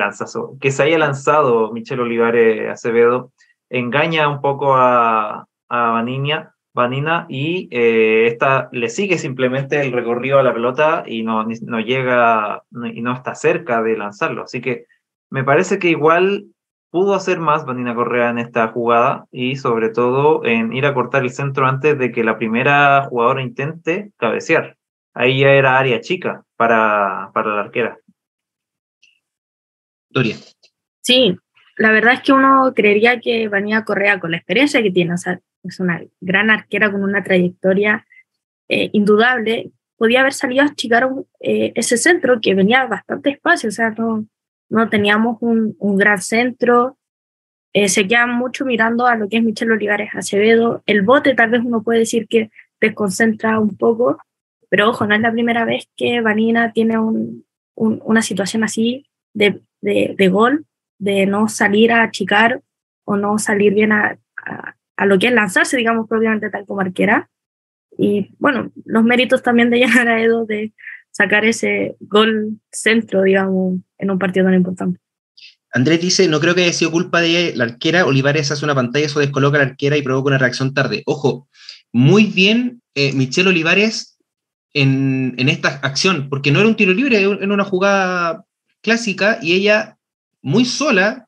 que 0.59 0.71
se 0.71 0.83
haya 0.83 0.97
lanzado 0.97 1.71
Michelle 1.71 2.01
Olivares 2.01 2.69
Acevedo 2.69 3.31
engaña 3.69 4.29
un 4.29 4.41
poco 4.41 4.75
a, 4.75 5.47
a 5.69 5.91
Vanina 5.91 6.55
Vanina 6.75 7.25
y 7.29 7.69
eh, 7.71 8.27
esta 8.27 8.67
le 8.73 8.89
sigue 8.89 9.17
simplemente 9.17 9.79
el 9.79 9.93
recorrido 9.93 10.39
a 10.39 10.43
la 10.43 10.53
pelota 10.53 11.05
y 11.07 11.23
no, 11.23 11.45
no 11.45 11.79
llega 11.79 12.63
y 12.93 13.01
no 13.01 13.13
está 13.13 13.33
cerca 13.33 13.81
de 13.81 13.97
lanzarlo. 13.97 14.43
Así 14.43 14.59
que 14.59 14.85
me 15.29 15.45
parece 15.45 15.79
que 15.79 15.87
igual 15.89 16.47
pudo 16.91 17.15
hacer 17.15 17.39
más 17.39 17.65
Vanina 17.65 17.95
Correa 17.95 18.29
en 18.29 18.39
esta 18.39 18.67
jugada 18.67 19.25
y 19.31 19.55
sobre 19.55 19.89
todo 19.89 20.43
en 20.43 20.73
ir 20.73 20.85
a 20.85 20.93
cortar 20.93 21.23
el 21.23 21.29
centro 21.29 21.65
antes 21.65 21.97
de 21.97 22.11
que 22.11 22.25
la 22.25 22.37
primera 22.37 23.05
jugadora 23.09 23.41
intente 23.41 24.11
cabecear. 24.17 24.75
Ahí 25.13 25.39
ya 25.39 25.51
era 25.51 25.79
área 25.79 26.01
chica 26.01 26.43
para, 26.57 27.31
para 27.33 27.55
la 27.55 27.61
arquera. 27.61 27.99
Doria. 30.15 30.37
Sí, 31.01 31.37
la 31.77 31.91
verdad 31.91 32.13
es 32.13 32.21
que 32.21 32.31
uno 32.31 32.71
creería 32.73 33.19
que 33.19 33.49
Vanina 33.49 33.83
Correa, 33.83 34.19
con 34.19 34.31
la 34.31 34.37
experiencia 34.37 34.81
que 34.81 34.91
tiene, 34.91 35.13
o 35.13 35.17
sea, 35.17 35.41
es 35.63 35.79
una 35.81 36.01
gran 36.21 36.49
arquera 36.49 36.89
con 36.89 37.03
una 37.03 37.21
trayectoria 37.21 38.07
eh, 38.69 38.89
indudable, 38.93 39.71
podía 39.97 40.21
haber 40.21 40.33
salido 40.33 40.63
a 40.63 40.67
achicar 40.67 41.09
eh, 41.41 41.73
ese 41.75 41.97
centro 41.97 42.39
que 42.41 42.55
venía 42.55 42.85
bastante 42.85 43.29
espacio, 43.29 43.67
o 43.67 43.71
sea, 43.73 43.89
no, 43.89 44.25
no 44.69 44.89
teníamos 44.89 45.37
un, 45.41 45.75
un 45.79 45.97
gran 45.97 46.21
centro, 46.21 46.97
eh, 47.73 47.89
se 47.89 48.07
queda 48.07 48.25
mucho 48.25 48.63
mirando 48.63 49.05
a 49.07 49.15
lo 49.15 49.27
que 49.27 49.37
es 49.37 49.43
Michelle 49.43 49.73
Olivares 49.73 50.11
Acevedo, 50.13 50.81
el 50.85 51.01
bote 51.01 51.35
tal 51.35 51.49
vez 51.49 51.61
uno 51.61 51.83
puede 51.83 51.99
decir 51.99 52.27
que 52.29 52.51
desconcentra 52.79 53.59
un 53.59 53.75
poco, 53.75 54.17
pero 54.69 54.89
ojo, 54.89 55.05
no 55.05 55.13
es 55.13 55.21
la 55.21 55.33
primera 55.33 55.65
vez 55.65 55.89
que 55.97 56.21
Vanina 56.21 56.71
tiene 56.71 56.97
un, 56.97 57.45
una 57.75 58.21
situación 58.21 58.63
así 58.63 59.07
de, 59.33 59.61
de, 59.85 60.27
gol, 60.29 60.65
de 60.97 61.25
no 61.25 61.47
salir 61.47 61.91
a 61.91 62.03
achicar 62.03 62.61
o 63.03 63.17
no 63.17 63.37
salir 63.39 63.73
bien 63.73 63.91
a, 63.91 64.17
a 64.97 65.05
lo 65.05 65.19
que 65.19 65.27
es 65.27 65.33
lanzarse, 65.33 65.77
digamos, 65.77 66.07
propiamente 66.07 66.49
tal 66.49 66.65
como 66.65 66.81
arquera. 66.81 67.29
Y 67.97 68.35
bueno, 68.39 68.71
los 68.85 69.03
méritos 69.03 69.43
también 69.43 69.69
de 69.69 69.79
Yanara 69.81 70.21
Edo 70.21 70.45
de 70.45 70.73
sacar 71.11 71.45
ese 71.45 71.95
gol 71.99 72.59
centro, 72.71 73.23
digamos, 73.23 73.79
en 73.97 74.11
un 74.11 74.19
partido 74.19 74.45
tan 74.45 74.55
importante. 74.55 74.99
Andrés 75.73 76.01
dice, 76.01 76.27
no 76.27 76.39
creo 76.39 76.55
que 76.55 76.63
haya 76.63 76.73
sido 76.73 76.91
culpa 76.91 77.19
de 77.19 77.53
la 77.55 77.65
arquera, 77.65 78.05
Olivares 78.05 78.51
hace 78.51 78.63
una 78.63 78.75
pantalla, 78.75 79.05
eso 79.05 79.19
descoloca 79.19 79.57
la 79.57 79.65
arquera 79.65 79.97
y 79.97 80.01
provoca 80.01 80.27
una 80.27 80.37
reacción 80.37 80.73
tarde. 80.73 81.03
Ojo, 81.05 81.49
muy 81.91 82.25
bien 82.25 82.81
eh, 82.95 83.11
Michelle 83.13 83.49
Olivares 83.49 84.17
en, 84.73 85.35
en, 85.37 85.49
esta 85.49 85.79
acción, 85.83 86.29
porque 86.29 86.51
no 86.51 86.59
era 86.59 86.69
un 86.69 86.75
tiro 86.75 86.93
libre, 86.93 87.21
era 87.21 87.53
una 87.53 87.65
jugada 87.65 88.45
clásica 88.85 89.39
y 89.41 89.53
ella 89.53 89.97
muy 90.43 90.63
sola 90.63 91.27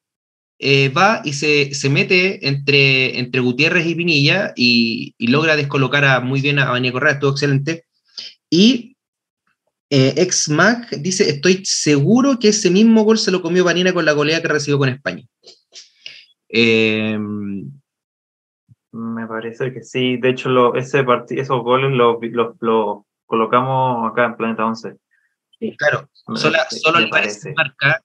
eh, 0.60 0.89
va 0.89 1.22
y 1.24 1.34
se, 1.34 1.74
se, 1.74 1.89
mete 1.89 2.48
entre, 2.48 3.20
entre 3.20 3.41
Gutiérrez 3.41 3.86
y 3.88 3.96
Pinilla 3.96 4.54
y, 4.56 5.15
logra 5.32 5.56
descolocar 5.56 6.06
a, 6.06 6.20
muy 6.20 6.39
bien 6.39 6.60
a 6.60 6.70
Vania 6.70 6.91
Correa, 6.91 7.13
estuvo 7.13 7.32
excelente. 7.32 7.86
Y 8.50 8.96
eh, 9.89 10.13
ex 10.17 10.50
Mac 10.50 10.89
dice, 10.98 11.30
estoy 11.30 11.62
seguro 11.63 12.38
que 12.39 12.50
ese 12.50 12.70
mismo 12.70 13.04
gol 13.04 13.17
se 13.17 13.32
lo 13.32 13.41
comió 13.41 13.63
Vanina 13.63 13.91
con 13.91 14.06
la 14.06 14.13
goleada 14.13 14.41
que 14.41 14.48
recibió 14.50 14.78
con 14.78 14.89
España. 14.89 15.24
Em, 16.50 17.72
Me 18.91 19.28
parece 19.28 19.74
que 19.74 19.82
sí. 19.84 20.17
De 20.17 20.30
hecho, 20.30 20.50
lo, 20.50 20.76
ese 20.76 21.06
esos 21.30 21.63
goles 21.63 21.91
los 21.91 22.17
lo, 22.62 23.06
colocamos 23.26 24.12
acá 24.12 24.26
en 24.26 24.38
Planeta 24.38 24.65
11. 24.65 24.96
Claro, 25.78 26.10
solo, 26.36 26.58
solo 26.70 26.98
Olivares 27.00 27.48
marca 27.56 28.02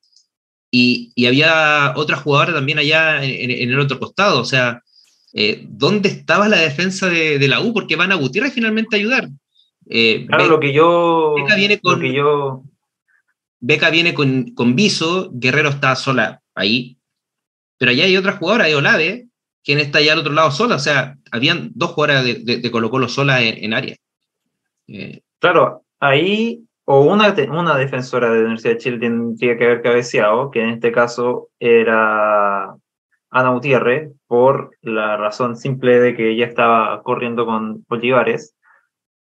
y, 0.70 1.12
y, 1.14 1.26
había 1.26 1.92
otra 1.96 2.16
jugadora 2.16 2.54
también 2.54 2.78
allá 2.78 3.22
en, 3.22 3.50
el 3.50 3.78
otro 3.78 3.98
costado. 3.98 4.40
O 4.40 4.44
sea, 4.46 4.82
eh, 5.34 5.66
¿dónde 5.68 6.08
estaba 6.08 6.48
la 6.48 6.56
defensa 6.56 7.10
de, 7.10 7.38
de, 7.38 7.48
la 7.48 7.60
U? 7.60 7.74
Porque 7.74 7.94
van 7.94 8.10
a 8.10 8.14
Gutiérrez 8.14 8.54
finalmente 8.54 8.96
a 8.96 8.98
ayudar. 8.98 9.28
Eh, 9.90 10.24
claro, 10.26 10.48
lo 10.48 10.60
que 10.60 10.72
yo. 10.72 11.34
Beca 11.36 11.56
viene 11.56 11.78
con, 11.78 12.00
que 12.00 12.14
yo... 12.14 12.62
Beca 13.60 13.90
viene 13.90 14.14
con, 14.14 14.54
con 14.54 14.74
Viso, 14.74 15.30
Guerrero 15.34 15.68
está 15.68 15.94
sola 15.94 16.40
ahí, 16.54 16.96
pero 17.76 17.90
allá 17.90 18.04
hay 18.04 18.16
otra 18.16 18.32
jugadora, 18.32 18.64
hay 18.64 18.74
Olave, 18.74 19.26
quien 19.62 19.78
está 19.78 19.98
allá 19.98 20.14
al 20.14 20.20
otro 20.20 20.32
lado 20.32 20.50
sola. 20.50 20.76
O 20.76 20.80
sea, 20.80 21.18
habían 21.30 21.70
dos 21.74 21.90
jugadoras 21.90 22.24
de, 22.24 22.34
de, 22.34 22.70
Colo 22.70 22.90
Colo 22.90 23.08
sola 23.08 23.42
en, 23.42 23.74
área. 23.74 23.96
Eh, 24.88 25.20
claro, 25.38 25.84
ahí 26.00 26.64
o 26.84 27.02
una, 27.02 27.34
una 27.50 27.76
defensora 27.76 28.28
de 28.30 28.36
la 28.36 28.44
Universidad 28.44 28.72
de 28.74 28.78
Chile 28.78 28.98
tendría 28.98 29.56
que 29.56 29.64
haber 29.64 29.82
cabeceado, 29.82 30.50
que 30.50 30.62
en 30.62 30.70
este 30.70 30.92
caso 30.92 31.48
era 31.58 32.74
Ana 33.30 33.50
Gutiérrez, 33.50 34.12
por 34.26 34.76
la 34.82 35.16
razón 35.16 35.56
simple 35.56 36.00
de 36.00 36.14
que 36.14 36.30
ella 36.30 36.46
estaba 36.46 37.02
corriendo 37.02 37.46
con 37.46 37.84
Bolívares, 37.88 38.54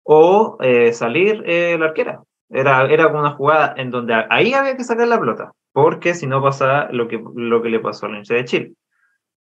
o 0.04 0.58
eh, 0.62 0.94
salir 0.94 1.44
eh, 1.46 1.78
la 1.80 1.86
arquera. 1.88 2.22
Era, 2.50 2.86
era 2.86 3.08
una 3.08 3.32
jugada 3.32 3.74
en 3.78 3.90
donde 3.90 4.14
ahí 4.30 4.54
había 4.54 4.76
que 4.76 4.84
sacar 4.84 5.08
la 5.08 5.20
pelota, 5.20 5.54
porque 5.72 6.14
si 6.14 6.28
no 6.28 6.42
pasaba 6.42 6.90
lo 6.92 7.08
que, 7.08 7.24
lo 7.36 7.62
que 7.62 7.70
le 7.70 7.80
pasó 7.80 8.06
a 8.06 8.10
la 8.10 8.14
Universidad 8.14 8.40
de 8.40 8.46
Chile. 8.46 8.74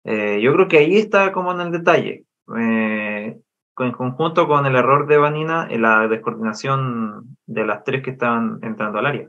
Eh, 0.05 0.41
yo 0.41 0.53
creo 0.55 0.69
que 0.69 0.79
ahí 0.79 0.97
está 0.97 1.33
como 1.33 1.53
en 1.53 1.61
el 1.61 1.73
detalle. 1.73 2.25
En 3.79 3.93
conjunto 3.93 4.49
con 4.49 4.67
el 4.67 4.77
error 4.77 5.07
de 5.07 5.19
Vanina 5.19 5.67
en 5.71 5.83
la 5.83 6.09
descoordinación 6.09 7.37
de 7.47 7.67
las 7.67 7.85
tres 7.85 8.03
que 8.03 8.11
estaban 8.11 8.59
entrando 8.63 8.99
al 8.99 9.07
área. 9.07 9.29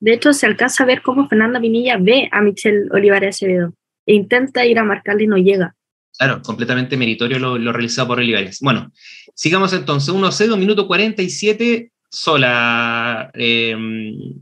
De 0.00 0.12
hecho, 0.12 0.32
se 0.32 0.46
alcanza 0.46 0.84
a 0.84 0.86
ver 0.86 1.02
cómo 1.02 1.28
Fernanda 1.28 1.58
Vinilla 1.58 1.96
ve 1.98 2.28
a 2.32 2.40
Michelle 2.40 2.88
Olivares 2.90 3.36
Acevedo 3.36 3.72
e 4.04 4.14
intenta 4.14 4.66
ir 4.66 4.78
a 4.78 4.84
marcarle 4.84 5.24
y 5.24 5.26
no 5.26 5.36
llega. 5.36 5.74
Claro, 6.18 6.40
completamente 6.42 6.96
meritorio 6.96 7.38
lo, 7.38 7.58
lo 7.58 7.72
realizado 7.72 8.08
por 8.08 8.18
Olivares. 8.18 8.60
Bueno, 8.60 8.90
sigamos 9.34 9.72
entonces. 9.72 10.14
1-0, 10.14 10.56
minuto 10.58 10.86
47, 10.86 11.92
sola 12.10 13.30
em, 13.34 14.34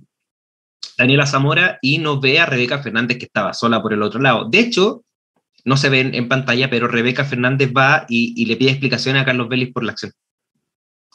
Daniela 0.97 1.27
Zamora 1.27 1.79
y 1.83 1.99
no 1.99 2.21
ve 2.21 2.39
a 2.39 2.47
Rebeca 2.47 2.83
Fernández 2.83 3.19
que 3.19 3.27
estaba 3.27 3.53
sola 3.53 3.83
por 3.83 3.93
el 3.93 4.03
otro 4.03 4.21
lado. 4.21 4.49
De 4.49 4.61
hecho, 4.61 5.05
no 5.65 5.77
se 5.77 5.89
ve 5.89 6.01
en, 6.01 6.29
pantalla, 6.29 6.69
pero 6.69 6.89
Rebeca 6.89 7.25
Fernández 7.25 7.73
va 7.75 8.05
y, 8.09 8.45
le 8.45 8.57
pide 8.57 8.71
explicaciones 8.71 9.23
a 9.23 9.25
Carlos 9.25 9.49
Vélez 9.49 9.73
por 9.73 9.83
la 9.83 9.93
acción. 9.93 10.13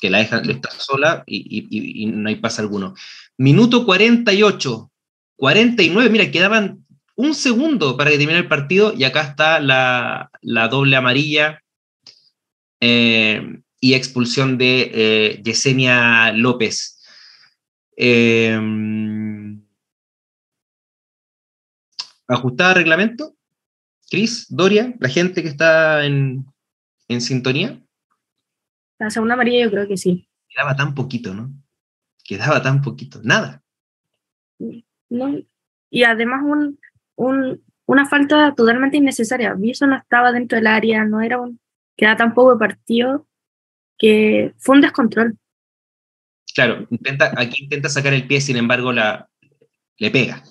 Que 0.01 0.09
la 0.09 0.19
deja, 0.19 0.39
está 0.39 0.71
sola 0.71 1.23
y, 1.27 2.07
no 2.07 2.29
hay 2.29 2.35
pase 2.37 2.61
alguno. 2.61 2.95
Minuto 3.37 3.85
48, 3.85 4.91
49, 5.35 6.09
mira, 6.09 6.31
quedaban 6.31 6.85
un 7.15 7.35
segundo 7.35 7.95
para 7.95 8.09
que 8.09 8.17
termine 8.17 8.39
el 8.39 8.47
partido 8.47 8.93
y 8.97 9.03
acá 9.03 9.21
está 9.21 9.59
la, 9.59 10.31
doble 10.69 10.95
amarilla 10.95 11.61
eh, 12.79 13.61
y 13.79 13.93
expulsión 13.93 14.57
de 14.57 14.91
eh, 14.93 15.41
Yesenia 15.43 16.31
López. 16.31 17.03
Eh, 17.97 18.57
ajustada 22.27 22.73
reglamento. 22.73 23.35
Cris, 24.09 24.47
Doria, 24.49 24.93
la 24.99 25.09
gente 25.09 25.41
que 25.41 25.49
está 25.49 26.05
en, 26.05 26.45
sintonía. 27.19 27.79
La 28.97 29.09
segunda 29.09 29.35
amarilla 29.35 29.63
yo 29.63 29.71
creo 29.71 29.87
que 29.87 29.97
sí. 29.97 30.27
Quedaba 30.47 30.75
tan 30.75 30.95
poquito, 30.95 31.33
¿no? 31.33 31.51
Quedaba 32.23 32.61
tan 32.61 32.81
poquito, 32.81 33.21
nada. 33.23 33.63
y 35.89 36.03
además 36.03 36.41
un, 37.15 37.63
una 37.85 38.07
falta 38.07 38.53
totalmente 38.55 38.97
innecesaria. 38.97 39.53
Viso 39.53 39.87
no 39.87 39.95
estaba 39.95 40.31
dentro 40.31 40.57
del 40.57 40.67
área, 40.67 41.05
no 41.05 41.21
era 41.21 41.39
un. 41.39 41.59
queda 41.95 42.15
tan 42.17 42.33
poco 42.33 42.53
de 42.53 42.59
partido 42.59 43.27
que 43.97 44.53
fue 44.57 44.75
un 44.75 44.81
descontrol. 44.81 45.37
Claro, 46.53 46.87
intenta, 46.89 47.33
aquí 47.37 47.63
intenta 47.63 47.89
sacar 47.89 48.13
el 48.13 48.27
pie, 48.27 48.41
sin 48.41 48.57
embargo, 48.57 48.91
la, 48.91 49.29
le 49.97 50.11
pega. 50.11 50.43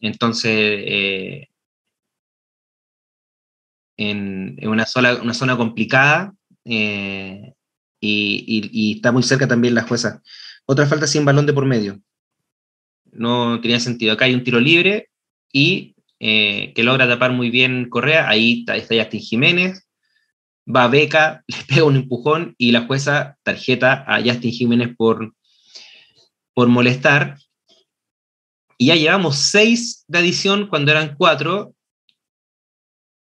Entonces, 0.00 0.52
eh, 0.52 1.48
en, 3.96 4.58
una, 4.66 4.86
sola, 4.86 5.16
una 5.22 5.34
zona 5.34 5.56
complicada 5.56 6.34
eh, 6.64 7.54
y, 8.00 8.94
está 8.96 9.12
muy 9.12 9.22
cerca 9.22 9.48
también 9.48 9.74
la 9.74 9.82
jueza. 9.82 10.22
Otra 10.66 10.86
falta 10.86 11.06
sin 11.06 11.24
balón 11.24 11.46
de 11.46 11.52
por 11.52 11.66
medio 11.66 12.00
no 13.12 13.60
tenía 13.60 13.80
sentido. 13.80 14.12
Acá 14.12 14.26
hay 14.26 14.34
un 14.34 14.44
tiro 14.44 14.60
libre 14.60 15.08
y 15.52 15.94
eh, 16.20 16.72
que 16.74 16.82
logra 16.82 17.08
tapar 17.08 17.32
muy 17.32 17.50
bien 17.50 17.88
Correa, 17.90 18.28
ahí 18.28 18.60
está, 18.60 18.76
está 18.76 18.94
Justin 18.96 19.20
Jiménez, 19.20 19.86
va 20.66 20.88
Beca, 20.88 21.44
le 21.48 21.56
pega 21.68 21.84
un 21.84 21.96
empujón 21.96 22.54
y 22.58 22.72
la 22.72 22.86
jueza 22.86 23.36
tarjeta 23.42 24.04
a 24.06 24.22
Justin 24.22 24.52
Jiménez 24.52 24.94
por, 24.96 25.34
por 26.54 26.68
molestar. 26.68 27.38
Y 28.78 28.86
ya 28.86 28.96
llevamos 28.96 29.36
seis 29.36 30.04
de 30.06 30.18
adición 30.18 30.68
cuando 30.68 30.90
eran 30.90 31.16
cuatro. 31.16 31.74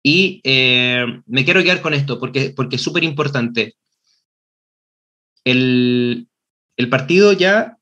Y 0.07 0.43
eh, 0.45 1.07
me 1.27 1.45
quiero 1.47 1.63
quedar 1.63 1.81
con 1.81 1.95
esto 1.95 2.21
porque, 2.21 2.53
porque 2.55 2.77
es 2.77 2.83
súper 2.83 3.05
importante. 3.05 3.75
El, 5.45 6.29
el 6.77 6.89
partido 6.91 7.33
ya 7.33 7.79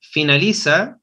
finaliza, 0.00 1.00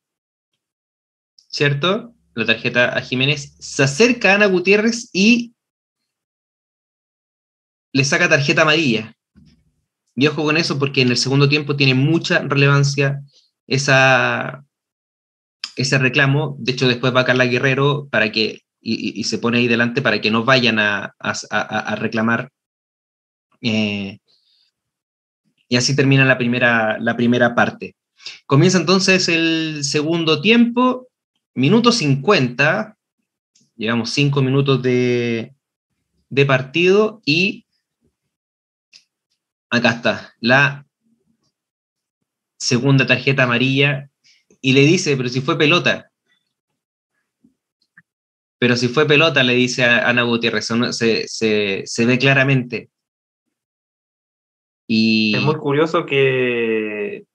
¿cierto? 1.36 2.16
La 2.34 2.46
tarjeta 2.46 2.98
a 2.98 3.02
Jiménez, 3.02 3.56
se 3.60 3.84
acerca 3.84 4.32
a 4.32 4.36
Ana 4.36 4.48
Gutiérrez 4.48 5.10
y 5.14 5.54
le 7.94 8.04
saca 8.04 8.30
tarjeta 8.30 8.64
amarilla. 8.64 9.14
Y 10.16 10.26
ojo 10.28 10.44
con 10.44 10.58
eso 10.58 10.80
porque 10.80 11.02
en 11.02 11.10
el 11.10 11.18
segundo 11.18 11.48
tiempo 11.50 11.76
tiene 11.76 11.94
mucha 11.94 12.40
relevancia 12.40 13.22
esa, 13.68 14.66
ese 15.76 15.98
reclamo. 15.98 16.56
De 16.60 16.74
hecho, 16.74 16.88
después 16.88 17.16
va 17.16 17.26
Carla 17.26 17.46
Guerrero 17.46 18.08
para 18.10 18.32
que, 18.32 18.62
y, 18.82 19.24
se 19.24 19.38
pone 19.38 19.60
ahí 19.60 19.68
delante 19.68 20.02
para 20.02 20.22
que 20.22 20.32
no 20.32 20.44
vayan 20.44 20.80
a, 20.80 21.16
reclamar. 21.98 22.52
Eh, 23.62 24.20
y 25.68 25.76
así 25.76 25.96
termina 25.96 26.26
la 26.26 26.38
primera, 26.38 26.98
la 27.00 27.16
primera 27.16 27.56
parte. 27.56 27.96
Comienza 28.46 28.78
entonces 28.78 29.30
el 29.30 29.84
segundo 29.84 30.42
tiempo, 30.42 31.08
minuto 31.54 31.92
50, 31.92 32.98
llevamos 33.76 34.12
cinco 34.12 34.42
minutos 34.42 34.82
de, 34.82 35.54
partido 36.46 37.22
y 37.26 37.66
acá 39.70 39.92
está, 39.92 40.34
la 40.40 40.86
segunda 42.58 43.08
tarjeta 43.08 43.44
amarilla 43.44 44.11
y 44.62 44.74
le 44.74 44.82
dice, 44.82 45.18
pero 45.18 45.30
si 45.30 45.42
fue 45.42 45.58
pelota. 45.58 46.12
Pero 48.60 48.76
si 48.76 48.88
fue 48.88 49.08
pelota, 49.08 49.44
le 49.44 49.54
dice 49.54 49.84
a 49.84 50.08
Ana 50.08 50.22
Gutiérrez, 50.22 50.68
se, 50.92 51.28
se, 51.28 52.06
ve 52.06 52.20
claramente. 52.20 52.92
Y... 54.88 55.36
Es 55.36 55.42
muy 55.42 55.56
curioso 55.56 56.06
que 56.06 57.26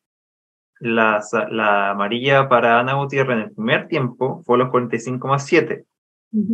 la, 0.78 1.20
la 1.50 1.90
amarilla 1.90 2.48
para 2.48 2.78
Ana 2.78 2.94
Gutiérrez 2.94 3.38
en 3.38 3.42
el 3.42 3.52
primer 3.52 3.88
tiempo 3.88 4.42
fue 4.44 4.54
a 4.54 4.58
los 4.58 4.68
45,7, 4.68 5.84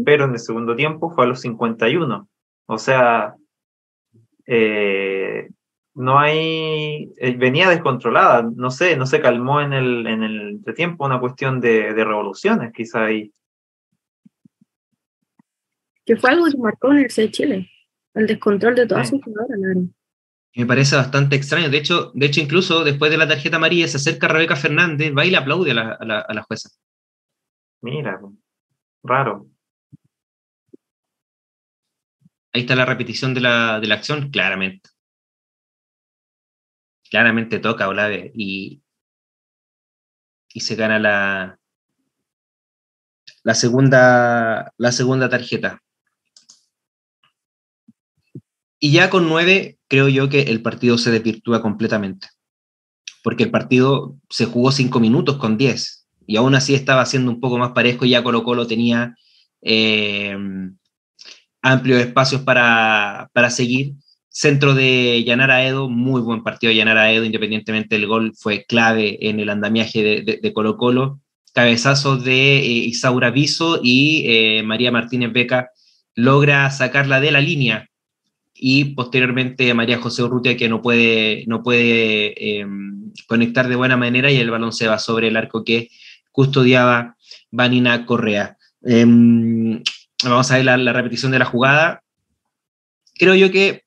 pero 0.06 0.24
en 0.24 0.32
el 0.32 0.38
segundo 0.38 0.74
tiempo 0.74 1.10
fue 1.10 1.24
a 1.24 1.28
los 1.28 1.42
51. 1.42 2.28
O 2.64 2.78
sea, 2.78 3.34
eh, 4.46 5.11
no 5.94 6.18
hay, 6.18 7.12
eh, 7.18 7.36
venía 7.36 7.68
descontrolada, 7.68 8.42
no 8.42 8.70
sé, 8.70 8.96
no 8.96 9.06
se 9.06 9.20
calmó 9.20 9.60
en 9.60 9.72
el, 9.72 10.06
en 10.06 10.22
el 10.22 10.62
tiempo 10.74 11.04
una 11.04 11.20
cuestión 11.20 11.60
de, 11.60 11.92
de 11.92 12.04
revoluciones, 12.04 12.72
quizá 12.72 13.04
ahí. 13.04 13.32
Que 16.04 16.16
fue 16.16 16.30
algo 16.30 16.46
que 16.46 16.58
marcó 16.58 16.92
en 16.92 16.98
el 16.98 17.10
C 17.10 17.22
de 17.22 17.30
Chile, 17.30 17.70
el 18.14 18.26
descontrol 18.26 18.74
de 18.74 18.86
todas 18.86 19.08
sus 19.08 19.22
jugadoras, 19.22 19.88
me 20.54 20.66
parece 20.66 20.96
bastante 20.96 21.36
extraño. 21.36 21.70
De 21.70 21.78
hecho, 21.78 22.12
de 22.14 22.26
hecho, 22.26 22.40
incluso 22.40 22.84
después 22.84 23.10
de 23.10 23.16
la 23.16 23.28
tarjeta 23.28 23.56
amarilla 23.56 23.88
se 23.88 23.96
acerca 23.96 24.28
Rebeca 24.28 24.56
Fernández, 24.56 25.12
va 25.16 25.24
y 25.24 25.30
le 25.30 25.38
aplaude 25.38 25.70
a 25.70 25.74
la, 25.74 25.92
a 25.92 26.34
la, 26.34 26.42
jueza. 26.42 26.68
Mira, 27.80 28.20
raro. 29.02 29.46
Ahí 32.52 32.62
está 32.62 32.76
la 32.76 32.84
repetición 32.84 33.32
de 33.32 33.40
la, 33.40 33.80
de 33.80 33.86
la 33.86 33.94
acción, 33.94 34.30
claramente. 34.30 34.90
Claramente 37.12 37.58
toca 37.58 37.88
Olave 37.88 38.32
y, 38.34 38.80
y 40.48 40.60
se 40.60 40.76
gana 40.76 40.98
la, 40.98 41.58
la, 43.42 43.54
segunda, 43.54 44.72
la 44.78 44.92
segunda 44.92 45.28
tarjeta. 45.28 45.82
Y 48.78 48.92
ya 48.92 49.10
con 49.10 49.28
nueve, 49.28 49.78
creo 49.88 50.08
yo 50.08 50.30
que 50.30 50.40
el 50.44 50.62
partido 50.62 50.96
se 50.96 51.10
desvirtúa 51.10 51.60
completamente. 51.60 52.28
Porque 53.22 53.44
el 53.44 53.50
partido 53.50 54.16
se 54.30 54.46
jugó 54.46 54.72
cinco 54.72 54.98
minutos 54.98 55.36
con 55.36 55.58
diez. 55.58 56.08
Y 56.26 56.38
aún 56.38 56.54
así 56.54 56.74
estaba 56.74 57.04
siendo 57.04 57.30
un 57.30 57.40
poco 57.40 57.58
más 57.58 57.72
parejo. 57.72 58.06
Y 58.06 58.10
ya 58.12 58.24
Colo 58.24 58.42
Colo 58.42 58.66
tenía 58.66 59.14
eh, 59.60 60.34
amplios 61.60 62.00
espacios 62.00 62.40
para, 62.40 63.28
para, 63.34 63.50
seguir. 63.50 63.96
Centro 64.32 64.74
de 64.74 65.22
Yanara 65.24 65.64
Edo, 65.64 65.88
muy 65.88 66.20
buen 66.22 66.42
partido 66.42 66.70
de 66.70 66.76
Yanara 66.76 67.12
Edo, 67.12 67.24
independientemente 67.24 67.96
del 67.96 68.06
gol, 68.06 68.32
fue 68.34 68.64
clave 68.64 69.18
en 69.28 69.38
el 69.40 69.50
andamiaje 69.50 70.02
de, 70.02 70.52
Colo 70.52 70.76
Colo. 70.76 71.20
Cabezazo 71.54 72.16
de 72.16 72.56
eh, 72.56 72.62
Isaura 72.62 73.30
Viso 73.30 73.78
y 73.82 74.24
eh, 74.26 74.62
María 74.62 74.90
Martínez 74.90 75.32
Beca 75.32 75.70
logra 76.14 76.70
sacarla 76.70 77.20
de 77.20 77.30
la 77.30 77.42
línea 77.42 77.90
y 78.54 78.86
posteriormente 78.94 79.74
María 79.74 79.98
José 79.98 80.22
Urrutia 80.22 80.56
que 80.56 80.68
no 80.68 80.82
puede, 80.82 81.44
no 81.46 81.62
puede 81.62 82.60
em, 82.60 83.12
conectar 83.26 83.68
de 83.68 83.76
buena 83.76 83.96
manera 83.96 84.30
y 84.30 84.36
el 84.36 84.50
balón 84.50 84.72
se 84.72 84.86
va 84.86 84.98
sobre 84.98 85.28
el 85.28 85.36
arco 85.36 85.64
que 85.64 85.90
custodiaba 86.30 87.16
Vanina 87.50 88.06
Correa. 88.06 88.56
Em, 88.84 89.82
vamos 90.22 90.50
a 90.50 90.56
ver 90.56 90.64
la, 90.64 90.92
repetición 90.92 91.32
de 91.32 91.38
la 91.38 91.44
jugada. 91.44 92.02
Creo 93.14 93.34
yo 93.34 93.50
que 93.50 93.81